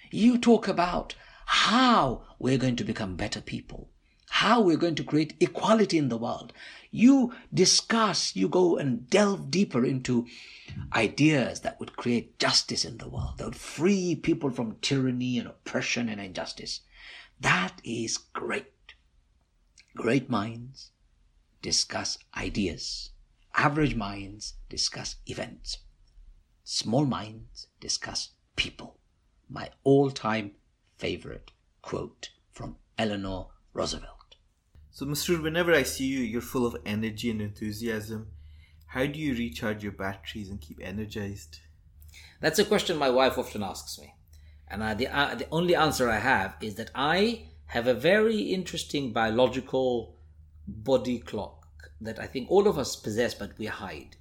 You 0.09 0.37
talk 0.37 0.67
about 0.67 1.15
how 1.45 2.23
we're 2.39 2.57
going 2.57 2.75
to 2.77 2.83
become 2.83 3.15
better 3.15 3.41
people, 3.41 3.89
how 4.37 4.59
we're 4.59 4.75
going 4.75 4.95
to 4.95 5.03
create 5.03 5.35
equality 5.39 5.95
in 5.95 6.09
the 6.09 6.17
world. 6.17 6.51
You 6.89 7.35
discuss, 7.53 8.35
you 8.35 8.49
go 8.49 8.77
and 8.77 9.07
delve 9.07 9.51
deeper 9.51 9.85
into 9.85 10.25
ideas 10.91 11.59
that 11.59 11.79
would 11.79 11.95
create 11.95 12.39
justice 12.39 12.83
in 12.83 12.97
the 12.97 13.07
world, 13.07 13.37
that 13.37 13.45
would 13.45 13.55
free 13.55 14.15
people 14.15 14.49
from 14.49 14.77
tyranny 14.81 15.37
and 15.37 15.47
oppression 15.47 16.09
and 16.09 16.19
injustice. 16.19 16.81
That 17.39 17.79
is 17.83 18.17
great. 18.17 18.95
Great 19.95 20.31
minds 20.31 20.89
discuss 21.61 22.17
ideas. 22.35 23.11
Average 23.53 23.93
minds 23.93 24.55
discuss 24.67 25.17
events. 25.27 25.77
Small 26.63 27.05
minds 27.05 27.67
discuss 27.79 28.29
people. 28.55 28.97
My 29.47 29.69
all 29.83 30.09
time 30.09 30.55
favorite 30.97 31.51
quote 31.83 32.31
from 32.51 32.77
Eleanor 32.97 33.49
Roosevelt. 33.73 34.22
So, 34.95 35.07
Mr. 35.07 35.41
Whenever 35.41 35.73
I 35.73 35.81
see 35.81 36.05
you, 36.05 36.19
you're 36.19 36.39
full 36.39 36.67
of 36.67 36.77
energy 36.85 37.31
and 37.31 37.41
enthusiasm. 37.41 38.27
How 38.85 39.07
do 39.07 39.17
you 39.17 39.33
recharge 39.33 39.81
your 39.81 39.91
batteries 39.91 40.51
and 40.51 40.61
keep 40.61 40.79
energized? 40.83 41.61
That's 42.39 42.59
a 42.59 42.65
question 42.65 42.97
my 42.97 43.09
wife 43.09 43.39
often 43.39 43.63
asks 43.63 43.97
me. 43.99 44.13
And 44.67 44.83
I, 44.83 44.93
the, 44.93 45.07
uh, 45.07 45.33
the 45.33 45.47
only 45.51 45.75
answer 45.75 46.11
I 46.11 46.19
have 46.19 46.55
is 46.61 46.75
that 46.75 46.91
I 46.93 47.47
have 47.65 47.87
a 47.87 47.95
very 47.95 48.37
interesting 48.37 49.11
biological 49.11 50.15
body 50.67 51.17
clock 51.17 51.65
that 51.99 52.19
I 52.19 52.27
think 52.27 52.51
all 52.51 52.67
of 52.67 52.77
us 52.77 52.95
possess, 52.95 53.33
but 53.33 53.57
we 53.57 53.65
hide. 53.65 54.17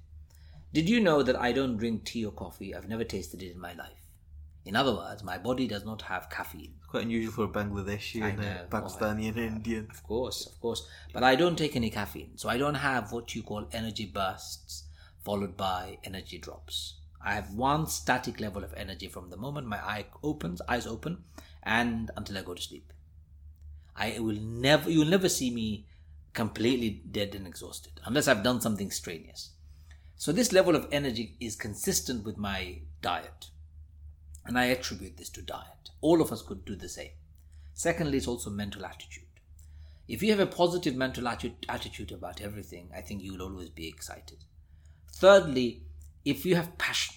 Did 0.73 0.89
you 0.89 0.99
know 0.99 1.21
that 1.21 1.39
I 1.39 1.51
don't 1.51 1.77
drink 1.77 2.03
tea 2.03 2.25
or 2.25 2.31
coffee? 2.31 2.73
I've 2.73 2.89
never 2.89 3.03
tasted 3.03 3.43
it 3.43 3.51
in 3.51 3.59
my 3.59 3.73
life. 3.73 4.02
In 4.65 4.75
other 4.75 4.95
words, 4.95 5.23
my 5.23 5.37
body 5.37 5.67
does 5.67 5.83
not 5.83 6.03
have 6.03 6.29
caffeine. 6.29 6.75
Quite 6.87 7.03
unusual 7.03 7.33
for 7.33 7.43
a 7.45 7.47
Bangladeshi 7.47 8.23
I 8.23 8.29
and 8.29 8.39
know. 8.39 8.65
Pakistani 8.69 9.27
and 9.27 9.37
Indian. 9.37 9.87
Of 9.91 10.03
course, 10.03 10.47
of 10.47 10.59
course. 10.61 10.87
But 11.11 11.23
I 11.23 11.35
don't 11.35 11.57
take 11.57 11.75
any 11.75 11.89
caffeine. 11.89 12.37
So 12.37 12.47
I 12.47 12.57
don't 12.57 12.75
have 12.75 13.11
what 13.11 13.35
you 13.35 13.43
call 13.43 13.67
energy 13.73 14.05
bursts 14.05 14.83
followed 15.23 15.57
by 15.57 15.97
energy 16.03 16.37
drops. 16.37 16.95
I 17.25 17.33
have 17.35 17.53
one 17.53 17.87
static 17.87 18.39
level 18.39 18.63
of 18.63 18.73
energy 18.75 19.07
from 19.07 19.29
the 19.29 19.37
moment 19.37 19.67
my 19.67 19.77
eye 19.77 20.05
opens, 20.21 20.61
eyes 20.67 20.85
open, 20.85 21.23
and 21.63 22.11
until 22.17 22.37
I 22.37 22.41
go 22.41 22.53
to 22.53 22.61
sleep. 22.61 22.91
I 23.95 24.19
will 24.19 24.39
never, 24.39 24.89
you 24.89 24.99
will 24.99 25.05
never 25.05 25.29
see 25.29 25.51
me 25.51 25.85
completely 26.33 27.01
dead 27.11 27.35
and 27.35 27.47
exhausted 27.47 28.01
unless 28.05 28.27
I've 28.27 28.43
done 28.43 28.59
something 28.59 28.91
strenuous. 28.91 29.51
So 30.15 30.31
this 30.31 30.51
level 30.51 30.75
of 30.75 30.87
energy 30.91 31.35
is 31.39 31.55
consistent 31.55 32.25
with 32.25 32.37
my 32.37 32.79
diet. 33.01 33.49
And 34.45 34.57
I 34.57 34.65
attribute 34.65 35.17
this 35.17 35.29
to 35.31 35.41
diet. 35.41 35.91
All 36.01 36.21
of 36.21 36.31
us 36.31 36.41
could 36.41 36.65
do 36.65 36.75
the 36.75 36.89
same. 36.89 37.11
Secondly, 37.73 38.17
it's 38.17 38.27
also 38.27 38.49
mental 38.49 38.85
attitude. 38.85 39.23
If 40.07 40.21
you 40.21 40.31
have 40.31 40.39
a 40.39 40.45
positive 40.45 40.95
mental 40.95 41.23
atti- 41.23 41.55
attitude 41.69 42.11
about 42.11 42.41
everything, 42.41 42.89
I 42.95 43.01
think 43.01 43.23
you 43.23 43.33
will 43.33 43.43
always 43.43 43.69
be 43.69 43.87
excited. 43.87 44.43
Thirdly, 45.13 45.83
if 46.25 46.45
you 46.45 46.55
have 46.55 46.77
passion, 46.77 47.15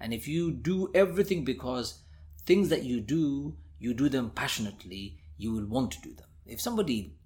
and 0.00 0.12
if 0.12 0.28
you 0.28 0.52
do 0.52 0.90
everything 0.94 1.44
because 1.44 2.02
things 2.44 2.68
that 2.68 2.84
you 2.84 3.00
do, 3.00 3.56
you 3.78 3.94
do 3.94 4.08
them 4.08 4.30
passionately, 4.30 5.18
you 5.36 5.52
will 5.52 5.66
want 5.66 5.92
to 5.92 6.00
do 6.02 6.14
them. 6.14 6.26
If 6.46 6.60
somebody 6.60 7.16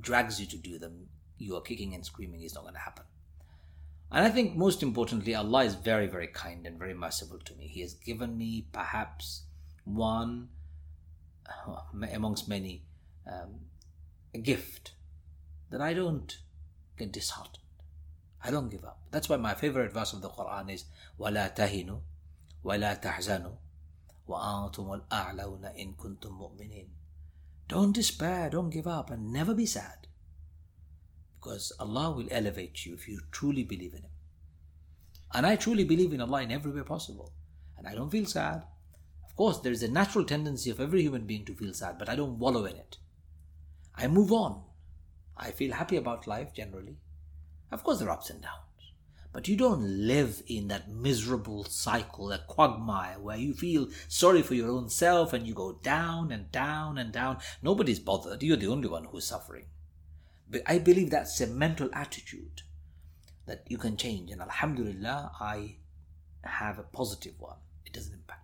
drags 0.00 0.40
you 0.40 0.46
to 0.46 0.56
do 0.56 0.78
them, 0.78 1.08
you 1.38 1.56
are 1.56 1.60
kicking 1.60 1.94
and 1.94 2.04
screaming, 2.04 2.42
it's 2.42 2.54
not 2.54 2.62
going 2.62 2.74
to 2.74 2.80
happen. 2.80 3.04
And 4.11 4.25
I 4.25 4.29
think 4.29 4.55
most 4.55 4.81
importantly, 4.81 5.35
Allah 5.35 5.63
is 5.65 5.75
very, 5.75 6.07
very 6.07 6.27
kind 6.27 6.65
and 6.65 6.79
very 6.79 6.93
merciful 6.93 7.39
to 7.39 7.55
me. 7.55 7.67
He 7.67 7.81
has 7.81 7.93
given 7.93 8.37
me 8.37 8.67
perhaps 8.71 9.43
one 9.85 10.49
uh, 11.45 11.81
amongst 12.13 12.47
many 12.47 12.83
um, 13.27 13.61
a 14.33 14.39
gift 14.39 14.93
that 15.69 15.81
I 15.81 15.93
don't 15.93 16.37
get 16.97 17.11
disheartened. 17.11 17.57
I 18.43 18.51
don't 18.51 18.69
give 18.69 18.85
up. 18.85 18.99
That's 19.11 19.29
why 19.29 19.37
my 19.37 19.53
favorite 19.53 19.93
verse 19.93 20.13
of 20.13 20.21
the 20.21 20.29
Quran 20.29 20.73
is 20.73 20.85
وَلَا 21.19 21.55
تَهِنُوا 21.55 21.99
وَلَا 22.65 23.01
تَحْزَنُوا 23.01 23.55
وَأَنْتُمُ 24.27 25.01
الْأَعْلَوْنَ 25.01 25.75
إِن 25.77 25.95
كُنتُم 25.95 26.31
مُؤْمِنِينَ 26.31 26.87
Don't 27.67 27.93
despair, 27.93 28.49
don't 28.49 28.69
give 28.69 28.87
up, 28.87 29.09
and 29.09 29.33
never 29.33 29.53
be 29.53 29.65
sad. 29.65 30.07
Because 31.44 31.72
Allah 31.78 32.10
will 32.10 32.28
elevate 32.30 32.86
you 32.86 32.94
if 32.94 33.06
you 33.06 33.20
truly 33.30 33.64
believe 33.64 33.92
in 33.92 34.00
Him. 34.00 34.10
And 35.34 35.44
I 35.44 35.56
truly 35.56 35.84
believe 35.84 36.14
in 36.14 36.22
Allah 36.22 36.40
in 36.40 36.50
every 36.50 36.72
way 36.72 36.80
possible. 36.80 37.32
And 37.76 37.86
I 37.86 37.94
don't 37.94 38.08
feel 38.08 38.24
sad. 38.24 38.62
Of 39.26 39.36
course, 39.36 39.58
there 39.58 39.72
is 39.72 39.82
a 39.82 39.90
natural 39.90 40.24
tendency 40.24 40.70
of 40.70 40.80
every 40.80 41.02
human 41.02 41.26
being 41.26 41.44
to 41.44 41.54
feel 41.54 41.74
sad, 41.74 41.98
but 41.98 42.08
I 42.08 42.16
don't 42.16 42.38
wallow 42.38 42.64
in 42.64 42.76
it. 42.76 42.96
I 43.94 44.06
move 44.06 44.32
on. 44.32 44.62
I 45.36 45.50
feel 45.50 45.74
happy 45.74 45.98
about 45.98 46.26
life 46.26 46.54
generally. 46.54 46.96
Of 47.70 47.84
course, 47.84 47.98
there 47.98 48.08
are 48.08 48.12
ups 48.12 48.30
and 48.30 48.40
downs. 48.40 48.92
But 49.30 49.46
you 49.46 49.56
don't 49.56 50.06
live 50.06 50.42
in 50.46 50.68
that 50.68 50.90
miserable 50.90 51.64
cycle, 51.64 52.28
that 52.28 52.46
quagmire 52.46 53.18
where 53.18 53.36
you 53.36 53.52
feel 53.52 53.88
sorry 54.08 54.40
for 54.40 54.54
your 54.54 54.70
own 54.70 54.88
self 54.88 55.34
and 55.34 55.46
you 55.46 55.52
go 55.52 55.72
down 55.82 56.32
and 56.32 56.50
down 56.50 56.96
and 56.96 57.12
down. 57.12 57.38
Nobody's 57.60 57.98
bothered. 57.98 58.42
You're 58.42 58.56
the 58.56 58.68
only 58.68 58.88
one 58.88 59.04
who's 59.04 59.26
suffering. 59.26 59.66
But 60.50 60.62
I 60.66 60.78
believe 60.78 61.10
that's 61.10 61.40
a 61.40 61.46
mental 61.46 61.88
attitude 61.92 62.62
that 63.46 63.64
you 63.68 63.78
can 63.78 63.96
change. 63.96 64.30
And 64.30 64.40
Alhamdulillah, 64.40 65.32
I 65.40 65.76
have 66.42 66.78
a 66.78 66.82
positive 66.82 67.34
one. 67.38 67.56
It 67.86 67.92
doesn't 67.92 68.12
impact. 68.12 68.42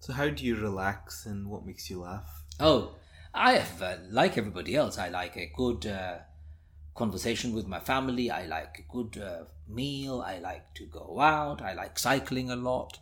So, 0.00 0.12
how 0.12 0.28
do 0.28 0.44
you 0.44 0.56
relax 0.56 1.26
and 1.26 1.48
what 1.48 1.66
makes 1.66 1.90
you 1.90 2.00
laugh? 2.00 2.44
Oh, 2.58 2.94
I 3.34 3.52
have, 3.52 3.82
uh, 3.82 3.96
like 4.10 4.38
everybody 4.38 4.74
else, 4.74 4.98
I 4.98 5.08
like 5.08 5.36
a 5.36 5.52
good 5.54 5.86
uh, 5.86 6.18
conversation 6.94 7.52
with 7.52 7.66
my 7.66 7.80
family. 7.80 8.30
I 8.30 8.46
like 8.46 8.78
a 8.78 8.92
good 8.92 9.22
uh, 9.22 9.44
meal. 9.68 10.22
I 10.26 10.38
like 10.38 10.74
to 10.74 10.86
go 10.86 11.20
out. 11.20 11.62
I 11.62 11.74
like 11.74 11.98
cycling 11.98 12.50
a 12.50 12.56
lot. 12.56 12.98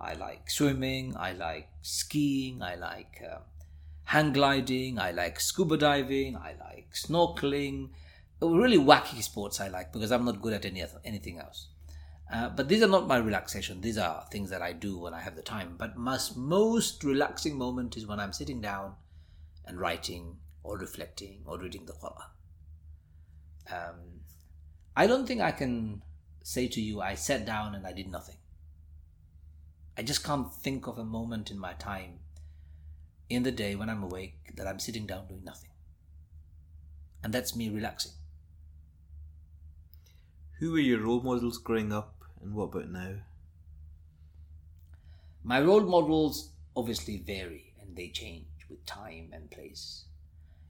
I 0.00 0.14
like 0.14 0.50
swimming. 0.50 1.16
I 1.16 1.32
like 1.32 1.68
skiing. 1.82 2.62
I 2.62 2.76
like 2.76 3.22
uh, 3.28 3.38
hang 4.06 4.32
gliding. 4.32 4.98
I 4.98 5.10
like 5.10 5.38
scuba 5.40 5.76
diving. 5.76 6.36
I 6.36 6.54
like 6.58 6.92
snorkeling. 6.92 7.90
Really 8.40 8.78
wacky 8.78 9.22
sports 9.22 9.60
I 9.60 9.68
like 9.68 9.92
because 9.92 10.12
I'm 10.12 10.24
not 10.24 10.42
good 10.42 10.52
at 10.52 10.64
any 10.64 10.84
anything 11.04 11.38
else. 11.38 11.68
Uh, 12.32 12.48
but 12.48 12.68
these 12.68 12.82
are 12.82 12.88
not 12.88 13.06
my 13.06 13.18
relaxation. 13.18 13.80
These 13.80 13.98
are 13.98 14.24
things 14.30 14.50
that 14.50 14.62
I 14.62 14.72
do 14.72 14.98
when 14.98 15.14
I 15.14 15.20
have 15.20 15.36
the 15.36 15.42
time. 15.42 15.76
But 15.78 15.96
my 15.96 16.18
most 16.36 17.04
relaxing 17.04 17.56
moment 17.56 17.96
is 17.96 18.06
when 18.06 18.18
I'm 18.18 18.32
sitting 18.32 18.60
down 18.60 18.94
and 19.64 19.78
writing 19.78 20.36
or 20.62 20.76
reflecting 20.76 21.42
or 21.44 21.58
reading 21.58 21.86
the 21.86 21.92
Quran. 21.92 22.30
Um, 23.72 24.20
I 24.96 25.06
don't 25.06 25.26
think 25.26 25.40
I 25.40 25.52
can 25.52 26.02
say 26.42 26.68
to 26.68 26.80
you, 26.80 27.00
I 27.00 27.14
sat 27.14 27.44
down 27.44 27.74
and 27.74 27.86
I 27.86 27.92
did 27.92 28.08
nothing. 28.08 28.38
I 29.96 30.02
just 30.02 30.24
can't 30.24 30.52
think 30.52 30.86
of 30.86 30.98
a 30.98 31.04
moment 31.04 31.50
in 31.50 31.58
my 31.58 31.72
time 31.74 32.20
in 33.28 33.42
the 33.42 33.50
day 33.50 33.74
when 33.74 33.88
I'm 33.88 34.02
awake 34.02 34.52
that 34.56 34.66
I'm 34.66 34.78
sitting 34.78 35.06
down 35.06 35.26
doing 35.26 35.44
nothing. 35.44 35.70
And 37.22 37.32
that's 37.32 37.56
me 37.56 37.68
relaxing. 37.68 38.12
Who 40.58 40.72
were 40.72 40.78
your 40.78 41.00
role 41.00 41.20
models 41.20 41.58
growing 41.58 41.92
up 41.92 42.24
and 42.40 42.54
what 42.54 42.74
about 42.74 42.90
now? 42.90 43.14
My 45.42 45.60
role 45.60 45.82
models 45.82 46.50
obviously 46.74 47.18
vary 47.18 47.74
and 47.80 47.96
they 47.96 48.08
change 48.08 48.46
with 48.68 48.84
time 48.86 49.30
and 49.32 49.50
place. 49.50 50.04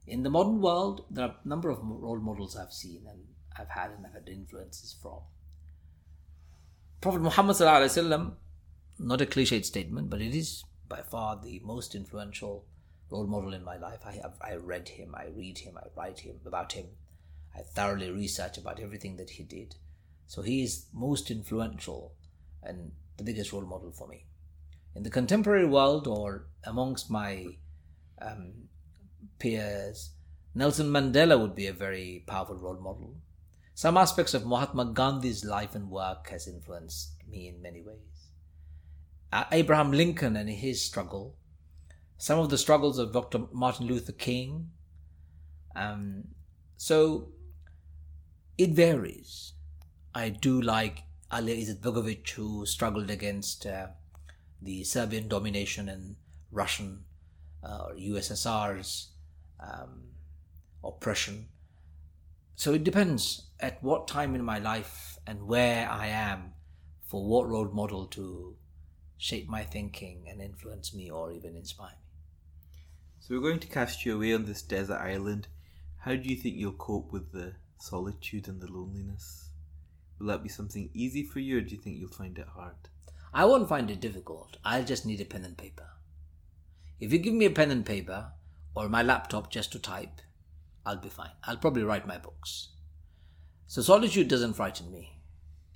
In 0.05 0.23
the 0.23 0.29
modern 0.29 0.61
world, 0.61 1.05
there 1.09 1.25
are 1.25 1.35
a 1.43 1.47
number 1.47 1.69
of 1.69 1.79
role 1.81 2.19
models 2.19 2.55
I've 2.55 2.73
seen 2.73 3.05
and 3.09 3.19
I've 3.57 3.69
had 3.69 3.91
and 3.91 4.05
I've 4.05 4.13
had 4.13 4.29
influences 4.29 4.95
from. 5.01 5.19
Prophet 7.01 7.21
Muhammad, 7.21 7.57
not 8.99 9.21
a 9.21 9.25
cliched 9.25 9.65
statement, 9.65 10.09
but 10.09 10.21
it 10.21 10.35
is 10.35 10.63
by 10.87 11.01
far 11.01 11.39
the 11.41 11.61
most 11.63 11.95
influential 11.95 12.65
role 13.09 13.27
model 13.27 13.53
in 13.53 13.63
my 13.63 13.77
life. 13.77 14.01
I 14.05 14.13
have 14.13 14.35
I 14.41 14.55
read 14.55 14.89
him, 14.89 15.15
I 15.15 15.27
read 15.35 15.59
him, 15.59 15.77
I 15.77 15.87
write 15.95 16.19
him 16.19 16.39
about 16.45 16.73
him. 16.73 16.87
I 17.55 17.61
thoroughly 17.61 18.11
research 18.11 18.57
about 18.57 18.79
everything 18.79 19.15
that 19.17 19.31
he 19.31 19.43
did. 19.43 19.75
So 20.27 20.41
he 20.41 20.61
is 20.61 20.87
most 20.93 21.31
influential 21.31 22.13
and 22.61 22.91
the 23.17 23.23
biggest 23.23 23.51
role 23.51 23.65
model 23.65 23.91
for 23.91 24.07
me. 24.07 24.25
In 24.95 25.03
the 25.03 25.09
contemporary 25.09 25.65
world 25.65 26.07
or 26.07 26.47
amongst 26.63 27.09
my 27.09 27.45
um, 28.21 28.69
peers, 29.39 30.11
Nelson 30.53 30.87
Mandela 30.87 31.39
would 31.39 31.55
be 31.55 31.67
a 31.67 31.73
very 31.73 32.23
powerful 32.27 32.55
role 32.55 32.79
model. 32.79 33.15
Some 33.73 33.95
aspects 33.95 34.33
of 34.33 34.45
Mahatma 34.45 34.85
Gandhi's 34.93 35.45
life 35.45 35.75
and 35.75 35.89
work 35.89 36.29
has 36.29 36.47
influenced 36.47 37.11
me 37.29 37.47
in 37.47 37.61
many 37.61 37.81
ways. 37.81 38.16
Abraham 39.51 39.91
Lincoln 39.91 40.35
and 40.35 40.49
his 40.49 40.81
struggle, 40.81 41.35
some 42.17 42.39
of 42.39 42.49
the 42.49 42.57
struggles 42.57 42.97
of 42.97 43.11
Dr. 43.11 43.41
Martin 43.51 43.87
Luther 43.87 44.13
King. 44.13 44.69
Um, 45.75 46.29
so 46.77 47.29
it 48.57 48.71
varies. 48.71 49.53
I 50.15 50.29
do 50.29 50.61
like 50.61 51.03
Ali 51.29 51.61
Izetbegovic, 51.61 52.29
who 52.31 52.65
struggled 52.65 53.09
against 53.09 53.65
uh, 53.65 53.87
the 54.61 54.83
Serbian 54.83 55.27
domination 55.27 55.89
and 55.89 56.15
Russian 56.51 57.03
uh, 57.63 57.89
USSR's 57.99 59.09
um, 59.59 60.03
oppression. 60.83 61.47
So 62.55 62.73
it 62.73 62.83
depends 62.83 63.47
at 63.59 63.83
what 63.83 64.07
time 64.07 64.33
in 64.33 64.43
my 64.43 64.57
life 64.57 65.19
and 65.27 65.47
where 65.47 65.89
I 65.89 66.07
am 66.07 66.53
for 67.05 67.23
what 67.23 67.47
role 67.47 67.69
model 67.69 68.07
to 68.07 68.55
shape 69.17 69.47
my 69.47 69.63
thinking 69.63 70.25
and 70.29 70.41
influence 70.41 70.93
me 70.93 71.09
or 71.09 71.31
even 71.31 71.55
inspire 71.55 71.91
me. 71.91 72.07
So 73.19 73.35
we're 73.35 73.41
going 73.41 73.59
to 73.59 73.67
cast 73.67 74.05
you 74.05 74.15
away 74.15 74.33
on 74.33 74.45
this 74.45 74.61
desert 74.61 74.99
island. 74.99 75.47
How 75.99 76.15
do 76.15 76.29
you 76.29 76.35
think 76.35 76.55
you'll 76.55 76.73
cope 76.73 77.11
with 77.11 77.31
the 77.31 77.55
solitude 77.79 78.47
and 78.47 78.61
the 78.61 78.71
loneliness? 78.71 79.49
Will 80.19 80.27
that 80.27 80.43
be 80.43 80.49
something 80.49 80.89
easy 80.93 81.23
for 81.23 81.39
you 81.39 81.57
or 81.57 81.61
do 81.61 81.75
you 81.75 81.81
think 81.81 81.97
you'll 81.97 82.09
find 82.09 82.37
it 82.37 82.47
hard? 82.47 82.75
I 83.33 83.45
won't 83.45 83.69
find 83.69 83.91
it 83.91 83.99
difficult. 83.99 84.57
I'll 84.63 84.85
just 84.85 85.05
need 85.05 85.21
a 85.21 85.25
pen 85.25 85.43
and 85.43 85.57
paper. 85.57 85.89
If 86.99 87.11
you 87.11 87.19
give 87.19 87.33
me 87.33 87.45
a 87.45 87.51
pen 87.51 87.71
and 87.71 87.85
paper 87.85 88.31
or 88.75 88.89
my 88.89 89.03
laptop 89.03 89.51
just 89.51 89.71
to 89.73 89.79
type, 89.79 90.21
I'll 90.85 90.97
be 90.97 91.09
fine. 91.09 91.31
I'll 91.43 91.57
probably 91.57 91.83
write 91.83 92.07
my 92.07 92.17
books. 92.17 92.69
So 93.67 93.81
solitude 93.81 94.29
doesn't 94.29 94.53
frighten 94.53 94.91
me. 94.91 95.19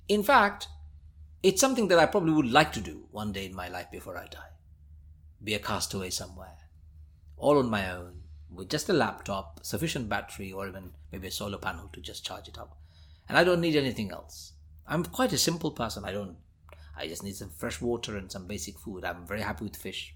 In 0.08 0.22
fact, 0.22 0.68
it's 1.42 1.60
something 1.60 1.88
that 1.88 1.98
I 1.98 2.06
probably 2.06 2.32
would 2.32 2.50
like 2.50 2.72
to 2.74 2.80
do 2.80 3.06
one 3.10 3.32
day 3.32 3.46
in 3.46 3.54
my 3.54 3.68
life 3.68 3.90
before 3.90 4.16
I 4.16 4.26
die. 4.26 4.52
Be 5.42 5.54
a 5.54 5.58
castaway 5.58 6.10
somewhere, 6.10 6.56
all 7.36 7.58
on 7.58 7.68
my 7.68 7.90
own, 7.90 8.22
with 8.50 8.68
just 8.68 8.88
a 8.88 8.92
laptop, 8.92 9.60
sufficient 9.62 10.08
battery, 10.08 10.52
or 10.52 10.68
even 10.68 10.92
maybe 11.10 11.28
a 11.28 11.32
solar 11.32 11.58
panel 11.58 11.88
to 11.92 12.00
just 12.00 12.24
charge 12.24 12.48
it 12.48 12.58
up. 12.58 12.78
And 13.28 13.36
I 13.36 13.44
don't 13.44 13.60
need 13.60 13.76
anything 13.76 14.12
else. 14.12 14.52
I'm 14.86 15.04
quite 15.04 15.32
a 15.32 15.38
simple 15.38 15.70
person. 15.70 16.04
I 16.04 16.12
don't 16.12 16.36
I 16.96 17.06
just 17.06 17.24
need 17.24 17.36
some 17.36 17.50
fresh 17.50 17.80
water 17.80 18.16
and 18.16 18.30
some 18.30 18.46
basic 18.46 18.78
food. 18.78 19.04
I'm 19.04 19.26
very 19.26 19.40
happy 19.40 19.64
with 19.64 19.76
fish. 19.76 20.14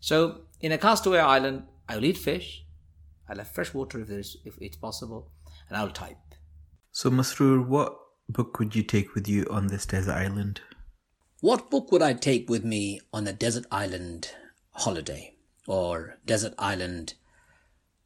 So 0.00 0.42
in 0.60 0.72
a 0.72 0.78
castaway 0.78 1.18
island, 1.18 1.64
I'll 1.88 2.04
eat 2.04 2.18
fish. 2.18 2.64
I'll 3.28 3.38
have 3.38 3.48
fresh 3.50 3.74
water 3.74 4.00
if 4.00 4.08
there's 4.08 4.36
if 4.44 4.56
it's 4.60 4.76
possible, 4.76 5.30
and 5.68 5.76
I'll 5.76 5.90
type. 5.90 6.16
So 6.90 7.10
Masroor, 7.10 7.66
what 7.66 7.96
book 8.32 8.58
would 8.58 8.74
you 8.74 8.82
take 8.82 9.14
with 9.14 9.28
you 9.28 9.46
on 9.50 9.68
this 9.68 9.86
desert 9.86 10.12
island? 10.12 10.60
What 11.40 11.70
book 11.70 11.92
would 11.92 12.02
I 12.02 12.12
take 12.14 12.48
with 12.48 12.64
me 12.64 13.00
on 13.12 13.26
a 13.26 13.32
desert 13.32 13.66
island 13.70 14.30
holiday 14.72 15.34
or 15.66 16.18
desert 16.24 16.54
island 16.58 17.14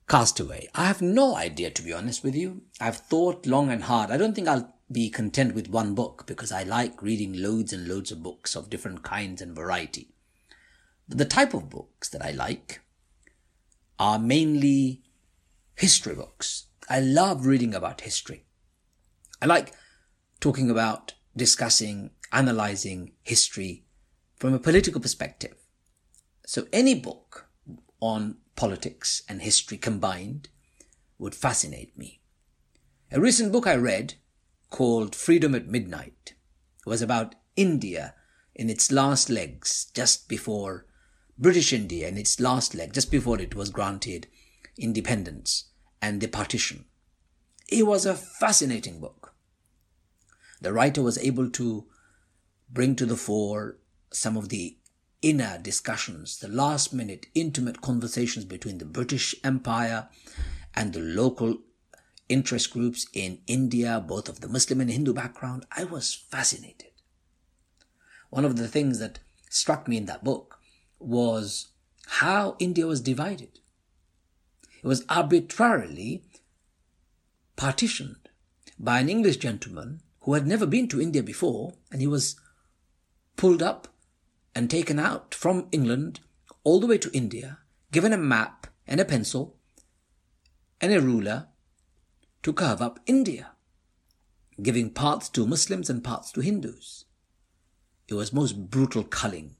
castaway? 0.08 0.68
I 0.74 0.86
have 0.86 1.02
no 1.02 1.36
idea, 1.36 1.70
to 1.70 1.82
be 1.82 1.92
honest 1.92 2.24
with 2.24 2.34
you. 2.34 2.62
I've 2.80 2.96
thought 2.96 3.46
long 3.46 3.70
and 3.70 3.84
hard. 3.84 4.10
I 4.10 4.16
don't 4.16 4.34
think 4.34 4.48
I'll 4.48 4.74
be 4.90 5.10
content 5.10 5.54
with 5.54 5.68
one 5.68 5.94
book 5.94 6.24
because 6.26 6.52
I 6.52 6.62
like 6.62 7.02
reading 7.02 7.34
loads 7.34 7.72
and 7.72 7.88
loads 7.88 8.10
of 8.10 8.22
books 8.22 8.54
of 8.54 8.70
different 8.70 9.02
kinds 9.02 9.42
and 9.42 9.54
variety. 9.54 10.12
But 11.08 11.18
the 11.18 11.24
type 11.24 11.54
of 11.54 11.70
books 11.70 12.08
that 12.08 12.24
I 12.24 12.30
like 12.30 12.80
are 13.98 14.18
mainly 14.18 15.02
history 15.74 16.14
books. 16.14 16.66
I 16.88 17.00
love 17.00 17.46
reading 17.46 17.74
about 17.74 18.00
history. 18.02 18.44
I 19.42 19.46
like 19.46 19.72
talking 20.40 20.70
about, 20.70 21.14
discussing, 21.36 22.10
analyzing 22.32 23.12
history 23.22 23.84
from 24.36 24.54
a 24.54 24.58
political 24.58 25.00
perspective. 25.00 25.54
So 26.46 26.66
any 26.72 26.94
book 26.94 27.48
on 28.00 28.36
politics 28.54 29.22
and 29.28 29.42
history 29.42 29.78
combined 29.78 30.48
would 31.18 31.34
fascinate 31.34 31.96
me. 31.96 32.20
A 33.10 33.20
recent 33.20 33.52
book 33.52 33.66
I 33.66 33.76
read 33.76 34.14
called 34.70 35.14
Freedom 35.14 35.54
at 35.54 35.68
Midnight 35.68 36.34
was 36.84 37.02
about 37.02 37.34
India 37.56 38.14
in 38.54 38.70
its 38.70 38.90
last 38.90 39.30
legs 39.30 39.90
just 39.94 40.28
before 40.28 40.86
British 41.38 41.72
India 41.72 42.08
in 42.08 42.16
its 42.16 42.40
last 42.40 42.74
leg, 42.74 42.92
just 42.92 43.10
before 43.10 43.40
it 43.40 43.54
was 43.54 43.70
granted 43.70 44.26
independence 44.78 45.70
and 46.00 46.20
the 46.20 46.28
partition. 46.28 46.84
It 47.68 47.86
was 47.86 48.06
a 48.06 48.14
fascinating 48.14 49.00
book. 49.00 49.25
The 50.60 50.72
writer 50.72 51.02
was 51.02 51.18
able 51.18 51.50
to 51.50 51.86
bring 52.70 52.96
to 52.96 53.06
the 53.06 53.16
fore 53.16 53.78
some 54.10 54.36
of 54.36 54.48
the 54.48 54.78
inner 55.22 55.58
discussions, 55.58 56.38
the 56.38 56.48
last 56.48 56.92
minute 56.92 57.26
intimate 57.34 57.80
conversations 57.80 58.44
between 58.44 58.78
the 58.78 58.84
British 58.84 59.34
Empire 59.44 60.08
and 60.74 60.92
the 60.92 61.00
local 61.00 61.58
interest 62.28 62.72
groups 62.72 63.06
in 63.12 63.40
India, 63.46 64.02
both 64.06 64.28
of 64.28 64.40
the 64.40 64.48
Muslim 64.48 64.80
and 64.80 64.90
Hindu 64.90 65.12
background. 65.12 65.64
I 65.72 65.84
was 65.84 66.14
fascinated. 66.14 66.90
One 68.30 68.44
of 68.44 68.56
the 68.56 68.68
things 68.68 68.98
that 68.98 69.20
struck 69.50 69.88
me 69.88 69.96
in 69.96 70.06
that 70.06 70.24
book 70.24 70.58
was 70.98 71.68
how 72.06 72.56
India 72.58 72.86
was 72.86 73.00
divided. 73.00 73.60
It 74.82 74.86
was 74.86 75.04
arbitrarily 75.08 76.24
partitioned 77.56 78.28
by 78.78 79.00
an 79.00 79.08
English 79.08 79.38
gentleman 79.38 80.02
who 80.26 80.34
had 80.34 80.46
never 80.46 80.66
been 80.66 80.88
to 80.88 81.00
India 81.00 81.22
before, 81.22 81.72
and 81.92 82.00
he 82.00 82.06
was 82.06 82.34
pulled 83.36 83.62
up 83.62 83.86
and 84.56 84.68
taken 84.68 84.98
out 84.98 85.32
from 85.32 85.68
England 85.70 86.18
all 86.64 86.80
the 86.80 86.86
way 86.88 86.98
to 86.98 87.16
India, 87.16 87.58
given 87.92 88.12
a 88.12 88.18
map 88.18 88.66
and 88.88 89.00
a 89.00 89.04
pencil 89.04 89.56
and 90.80 90.92
a 90.92 91.00
ruler 91.00 91.46
to 92.42 92.52
carve 92.52 92.82
up 92.82 92.98
India, 93.06 93.52
giving 94.60 94.90
parts 94.90 95.28
to 95.28 95.46
Muslims 95.46 95.88
and 95.88 96.02
parts 96.02 96.32
to 96.32 96.40
Hindus. 96.40 97.04
It 98.08 98.14
was 98.14 98.32
most 98.32 98.68
brutal 98.68 99.04
culling, 99.04 99.54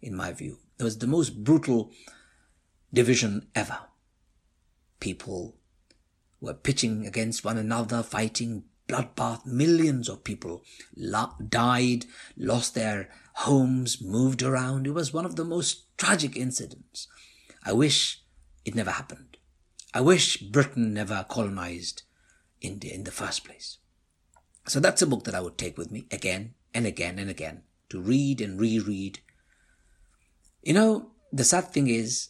in 0.00 0.16
my 0.16 0.32
view. 0.32 0.56
It 0.78 0.84
was 0.84 0.98
the 0.98 1.06
most 1.06 1.44
brutal 1.44 1.92
division 2.94 3.48
ever. 3.54 3.80
People 5.00 5.58
were 6.40 6.54
pitching 6.54 7.06
against 7.06 7.44
one 7.44 7.58
another, 7.58 8.02
fighting 8.02 8.64
bloodbath. 8.88 9.46
Millions 9.46 10.08
of 10.08 10.24
people 10.24 10.64
died, 11.48 12.06
lost 12.36 12.74
their 12.74 13.10
homes, 13.34 14.02
moved 14.02 14.42
around. 14.42 14.86
It 14.86 14.94
was 14.94 15.12
one 15.12 15.24
of 15.24 15.36
the 15.36 15.44
most 15.44 15.96
tragic 15.96 16.36
incidents. 16.36 17.06
I 17.64 17.72
wish 17.72 18.22
it 18.64 18.74
never 18.74 18.90
happened. 18.90 19.36
I 19.94 20.00
wish 20.00 20.38
Britain 20.38 20.92
never 20.92 21.24
colonized 21.28 22.02
India 22.60 22.92
in 22.92 23.04
the 23.04 23.10
first 23.10 23.44
place. 23.44 23.78
So 24.66 24.80
that's 24.80 25.02
a 25.02 25.06
book 25.06 25.24
that 25.24 25.34
I 25.34 25.40
would 25.40 25.56
take 25.56 25.78
with 25.78 25.90
me 25.90 26.06
again 26.10 26.54
and 26.74 26.86
again 26.86 27.18
and 27.18 27.30
again 27.30 27.62
to 27.90 28.00
read 28.00 28.40
and 28.40 28.60
reread. 28.60 29.20
You 30.62 30.74
know, 30.74 31.10
the 31.32 31.44
sad 31.44 31.72
thing 31.72 31.88
is, 31.88 32.28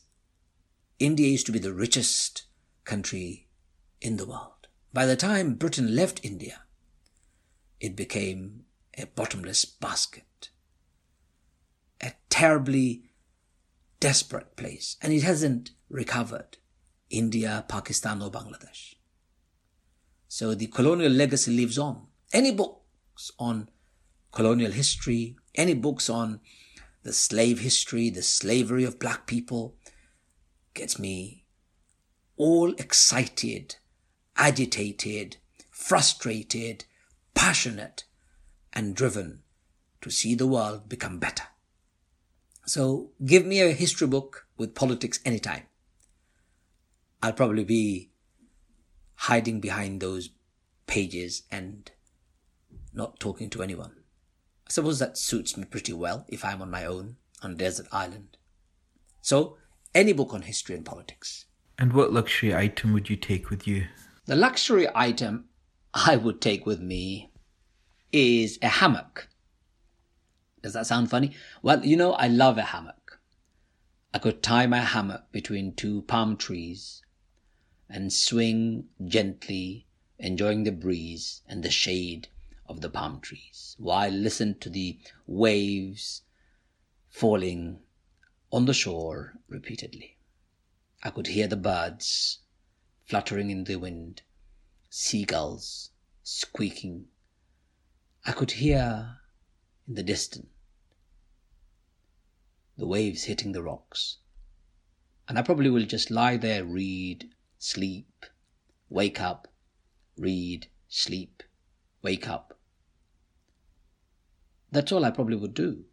India 0.98 1.28
used 1.28 1.47
to 1.47 1.52
be 1.52 1.59
the 1.59 1.72
richest 1.72 2.43
country 2.85 3.48
in 4.01 4.16
the 4.16 4.26
world. 4.26 4.57
By 4.93 5.06
the 5.06 5.16
time 5.16 5.55
Britain 5.55 5.94
left 5.94 6.24
India, 6.24 6.62
it 7.81 7.94
became 7.94 8.65
a 8.97 9.06
bottomless 9.06 9.65
basket, 9.65 10.51
a 12.02 12.12
terribly 12.31 13.05
desperate 14.01 14.56
place, 14.56 14.97
and 15.02 15.12
it 15.12 15.23
hasn't 15.23 15.70
recovered 15.89 16.56
India, 17.10 17.65
Pakistan, 17.69 18.23
or 18.23 18.31
Bangladesh. 18.31 18.94
So 20.28 20.55
the 20.55 20.66
colonial 20.66 21.12
legacy 21.12 21.52
lives 21.52 21.78
on. 21.78 22.06
Any 22.32 22.52
books 22.52 23.31
on 23.39 23.70
colonial 24.32 24.73
history, 24.73 25.36
any 25.55 25.74
books 25.74 26.10
on 26.10 26.40
the 27.02 27.12
slave 27.12 27.60
history, 27.60 28.10
the 28.10 28.23
slavery 28.23 28.85
of 28.85 28.98
black 28.98 29.27
people, 29.27 29.77
gets 30.74 30.98
me 30.98 31.44
all 32.36 32.73
excited, 32.74 33.77
agitated, 34.39 35.36
frustrated, 35.70 36.85
passionate, 37.35 38.05
and 38.73 38.94
driven 38.94 39.43
to 40.01 40.10
see 40.10 40.35
the 40.35 40.47
world 40.47 40.89
become 40.89 41.19
better. 41.19 41.44
So 42.65 43.10
give 43.24 43.44
me 43.44 43.60
a 43.60 43.73
history 43.73 44.06
book 44.06 44.47
with 44.56 44.74
politics 44.74 45.20
anytime. 45.24 45.65
I'll 47.23 47.32
probably 47.32 47.65
be 47.65 48.10
hiding 49.15 49.60
behind 49.60 50.01
those 50.01 50.31
pages 50.86 51.43
and 51.51 51.90
not 52.94 53.19
talking 53.19 53.51
to 53.51 53.62
anyone. 53.62 53.93
I 54.66 54.70
suppose 54.70 54.98
that 54.98 55.19
suits 55.19 55.56
me 55.56 55.65
pretty 55.65 55.93
well 55.93 56.24
if 56.28 56.44
I'm 56.44 56.62
on 56.62 56.70
my 56.70 56.85
own 56.85 57.16
on 57.43 57.52
a 57.52 57.55
desert 57.55 57.86
island. 57.90 58.36
So, 59.23 59.56
any 59.94 60.12
book 60.12 60.35
on 60.35 60.43
history 60.43 60.77
and 60.77 60.85
politics. 60.85 61.47
And 61.78 61.93
what 61.93 62.12
luxury 62.12 62.55
item 62.55 62.93
would 62.93 63.09
you 63.09 63.16
take 63.16 63.51
with 63.51 63.66
you? 63.66 63.86
The 64.28 64.36
luxury 64.36 64.86
item 64.94 65.48
I 65.94 66.16
would 66.16 66.42
take 66.42 66.66
with 66.66 66.82
me 66.82 67.32
is 68.12 68.59
a 68.60 68.68
hammock. 68.68 69.30
Does 70.62 70.74
that 70.74 70.86
sound 70.86 71.09
funny? 71.09 71.34
Well, 71.62 71.82
you 71.82 71.96
know, 71.96 72.12
I 72.12 72.28
love 72.28 72.59
a 72.59 72.62
hammock. 72.64 73.22
I 74.12 74.18
could 74.18 74.42
tie 74.42 74.66
my 74.66 74.80
hammock 74.80 75.32
between 75.32 75.74
two 75.74 76.02
palm 76.02 76.36
trees 76.36 77.02
and 77.88 78.12
swing 78.12 78.88
gently, 79.02 79.86
enjoying 80.18 80.64
the 80.64 80.72
breeze 80.72 81.40
and 81.48 81.62
the 81.62 81.70
shade 81.70 82.28
of 82.66 82.82
the 82.82 82.90
palm 82.90 83.22
trees, 83.22 83.76
while 83.78 83.96
I 83.96 84.09
listen 84.10 84.59
to 84.59 84.68
the 84.68 84.98
waves 85.26 86.20
falling 87.09 87.80
on 88.52 88.66
the 88.66 88.74
shore 88.74 89.38
repeatedly. 89.48 90.18
I 91.02 91.09
could 91.09 91.28
hear 91.28 91.46
the 91.46 91.56
birds 91.56 92.40
fluttering 93.09 93.48
in 93.48 93.64
the 93.64 93.76
wind, 93.76 94.20
seagulls 94.90 95.90
squeaking. 96.22 97.06
I 98.26 98.32
could 98.32 98.51
hear 98.51 99.16
in 99.86 99.94
the 99.94 100.02
distance 100.02 100.48
the 102.76 102.86
waves 102.86 103.24
hitting 103.24 103.52
the 103.52 103.62
rocks. 103.62 104.18
And 105.26 105.39
I 105.39 105.43
probably 105.43 105.70
will 105.70 105.86
just 105.86 106.10
lie 106.10 106.36
there, 106.36 106.64
read, 106.64 107.30
sleep, 107.59 108.26
wake 108.90 109.20
up, 109.20 109.48
read, 110.18 110.68
sleep, 110.89 111.43
wake 112.02 112.28
up. 112.28 112.59
That's 114.70 114.93
all 114.93 115.05
I 115.05 115.10
probably 115.10 115.36
would 115.36 115.55
do. 115.55 115.85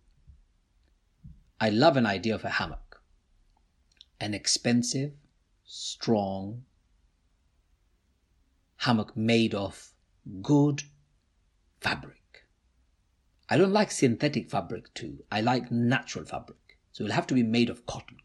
I 1.61 1.69
love 1.69 1.95
an 1.95 2.05
idea 2.05 2.35
of 2.35 2.43
a 2.43 2.49
hammock. 2.49 3.01
An 4.19 4.33
expensive, 4.33 5.13
strong 5.63 6.65
hammock 8.85 9.17
made 9.17 9.55
of 9.55 9.91
good 10.43 10.83
fabric. 11.81 12.45
I 13.49 13.57
don't 13.57 13.73
like 13.73 13.89
synthetic 13.89 14.49
fabric 14.49 14.93
too. 14.93 15.23
I 15.31 15.41
like 15.41 15.71
natural 15.71 16.23
fabric. 16.23 16.77
So 16.91 17.03
it'll 17.03 17.15
have 17.15 17.27
to 17.27 17.33
be 17.33 17.43
made 17.43 17.69
of 17.69 17.85
cotton, 17.87 18.17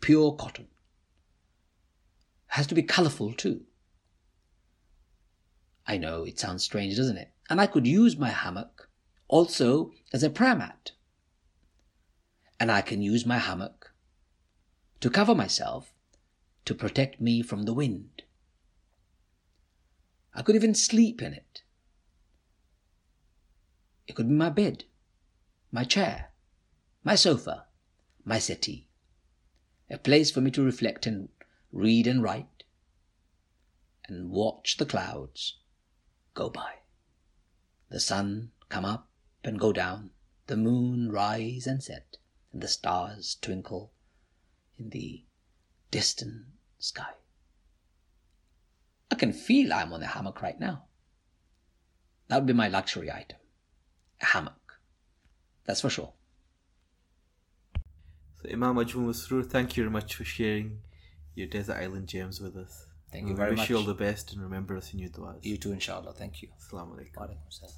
pure 0.00 0.32
cotton. 0.32 0.68
Has 2.48 2.66
to 2.68 2.74
be 2.74 2.82
colorful 2.82 3.32
too. 3.32 3.62
I 5.86 5.96
know 5.96 6.24
it 6.24 6.38
sounds 6.38 6.62
strange, 6.62 6.96
doesn't 6.96 7.16
it? 7.16 7.32
And 7.48 7.60
I 7.60 7.66
could 7.66 7.86
use 7.86 8.16
my 8.16 8.30
hammock 8.30 8.88
also 9.28 9.92
as 10.12 10.22
a 10.22 10.30
prayer 10.30 10.56
mat. 10.56 10.92
And 12.60 12.70
I 12.70 12.82
can 12.82 13.02
use 13.02 13.26
my 13.26 13.38
hammock 13.38 13.92
to 15.00 15.10
cover 15.10 15.34
myself 15.34 15.92
to 16.66 16.74
protect 16.74 17.20
me 17.20 17.42
from 17.42 17.64
the 17.64 17.74
wind. 17.74 18.13
I 20.34 20.42
could 20.42 20.56
even 20.56 20.74
sleep 20.74 21.22
in 21.22 21.32
it. 21.32 21.62
It 24.06 24.16
could 24.16 24.28
be 24.28 24.34
my 24.34 24.50
bed, 24.50 24.84
my 25.70 25.84
chair, 25.84 26.32
my 27.04 27.14
sofa, 27.14 27.66
my 28.24 28.38
settee, 28.38 28.88
a 29.88 29.98
place 29.98 30.30
for 30.30 30.40
me 30.40 30.50
to 30.50 30.62
reflect 30.62 31.06
and 31.06 31.28
read 31.72 32.06
and 32.06 32.22
write, 32.22 32.64
and 34.06 34.30
watch 34.30 34.76
the 34.76 34.86
clouds 34.86 35.58
go 36.34 36.50
by, 36.50 36.80
the 37.88 38.00
sun 38.00 38.50
come 38.68 38.84
up 38.84 39.08
and 39.42 39.58
go 39.58 39.72
down, 39.72 40.10
the 40.46 40.56
moon 40.56 41.10
rise 41.10 41.66
and 41.66 41.82
set, 41.82 42.18
and 42.52 42.60
the 42.60 42.68
stars 42.68 43.36
twinkle 43.40 43.92
in 44.76 44.90
the 44.90 45.24
distant 45.90 46.46
sky. 46.78 47.14
I 49.14 49.16
can 49.16 49.32
feel 49.32 49.72
I'm 49.72 49.92
on 49.92 50.02
a 50.02 50.06
hammock 50.06 50.42
right 50.42 50.58
now. 50.58 50.86
That 52.26 52.38
would 52.38 52.46
be 52.46 52.52
my 52.52 52.66
luxury 52.66 53.12
item. 53.12 53.38
A 54.20 54.24
hammock. 54.24 54.80
That's 55.64 55.82
for 55.82 55.88
sure. 55.88 56.12
So 58.42 58.50
Imam 58.52 58.74
Ajmal 58.74 59.06
Masroor, 59.10 59.46
thank 59.46 59.76
you 59.76 59.84
very 59.84 59.92
much 59.92 60.16
for 60.16 60.24
sharing 60.24 60.80
your 61.36 61.46
desert 61.46 61.76
island 61.76 62.08
gems 62.08 62.40
with 62.40 62.56
us. 62.56 62.86
Thank 63.12 63.26
we 63.26 63.30
you 63.30 63.36
very 63.36 63.50
wish 63.50 63.58
much. 63.60 63.70
you 63.70 63.76
all 63.76 63.84
the 63.84 63.94
best 63.94 64.32
and 64.32 64.42
remember 64.42 64.76
us 64.76 64.92
in 64.92 64.98
your 64.98 65.10
du'as. 65.10 65.44
You 65.44 65.58
too, 65.58 65.70
inshallah. 65.70 66.12
Thank 66.14 66.42
you. 66.42 66.48
Assalamu 66.60 66.96
alaikum. 66.96 67.16
Wa 67.16 67.26
alaikum 67.28 67.50
salam. 67.50 67.72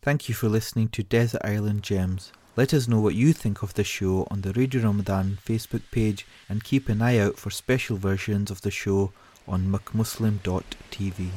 Thank 0.00 0.28
you 0.28 0.34
for 0.36 0.48
listening 0.48 0.90
to 0.90 1.02
Desert 1.02 1.40
Island 1.42 1.82
Gems. 1.82 2.30
Let 2.58 2.74
us 2.74 2.88
know 2.88 2.98
what 2.98 3.14
you 3.14 3.32
think 3.32 3.62
of 3.62 3.74
the 3.74 3.84
show 3.84 4.26
on 4.32 4.40
the 4.40 4.52
Radio 4.52 4.82
Ramadan 4.82 5.38
Facebook 5.46 5.82
page 5.92 6.26
and 6.48 6.64
keep 6.64 6.88
an 6.88 7.00
eye 7.00 7.16
out 7.16 7.36
for 7.38 7.50
special 7.50 7.96
versions 7.96 8.50
of 8.50 8.62
the 8.62 8.70
show 8.72 9.12
on 9.46 9.70
mcmuslim.tv. 9.70 11.28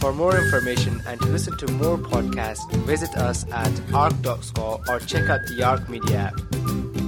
For 0.00 0.14
more 0.14 0.38
information 0.38 1.02
and 1.06 1.20
to 1.20 1.26
listen 1.26 1.58
to 1.58 1.70
more 1.72 1.98
podcasts, 1.98 2.74
visit 2.86 3.14
us 3.18 3.44
at 3.52 3.70
arc.score 3.92 4.80
or 4.88 5.00
check 5.00 5.28
out 5.28 5.40
the 5.46 5.62
Arc 5.62 5.90
Media 5.90 6.32
app. 6.32 7.01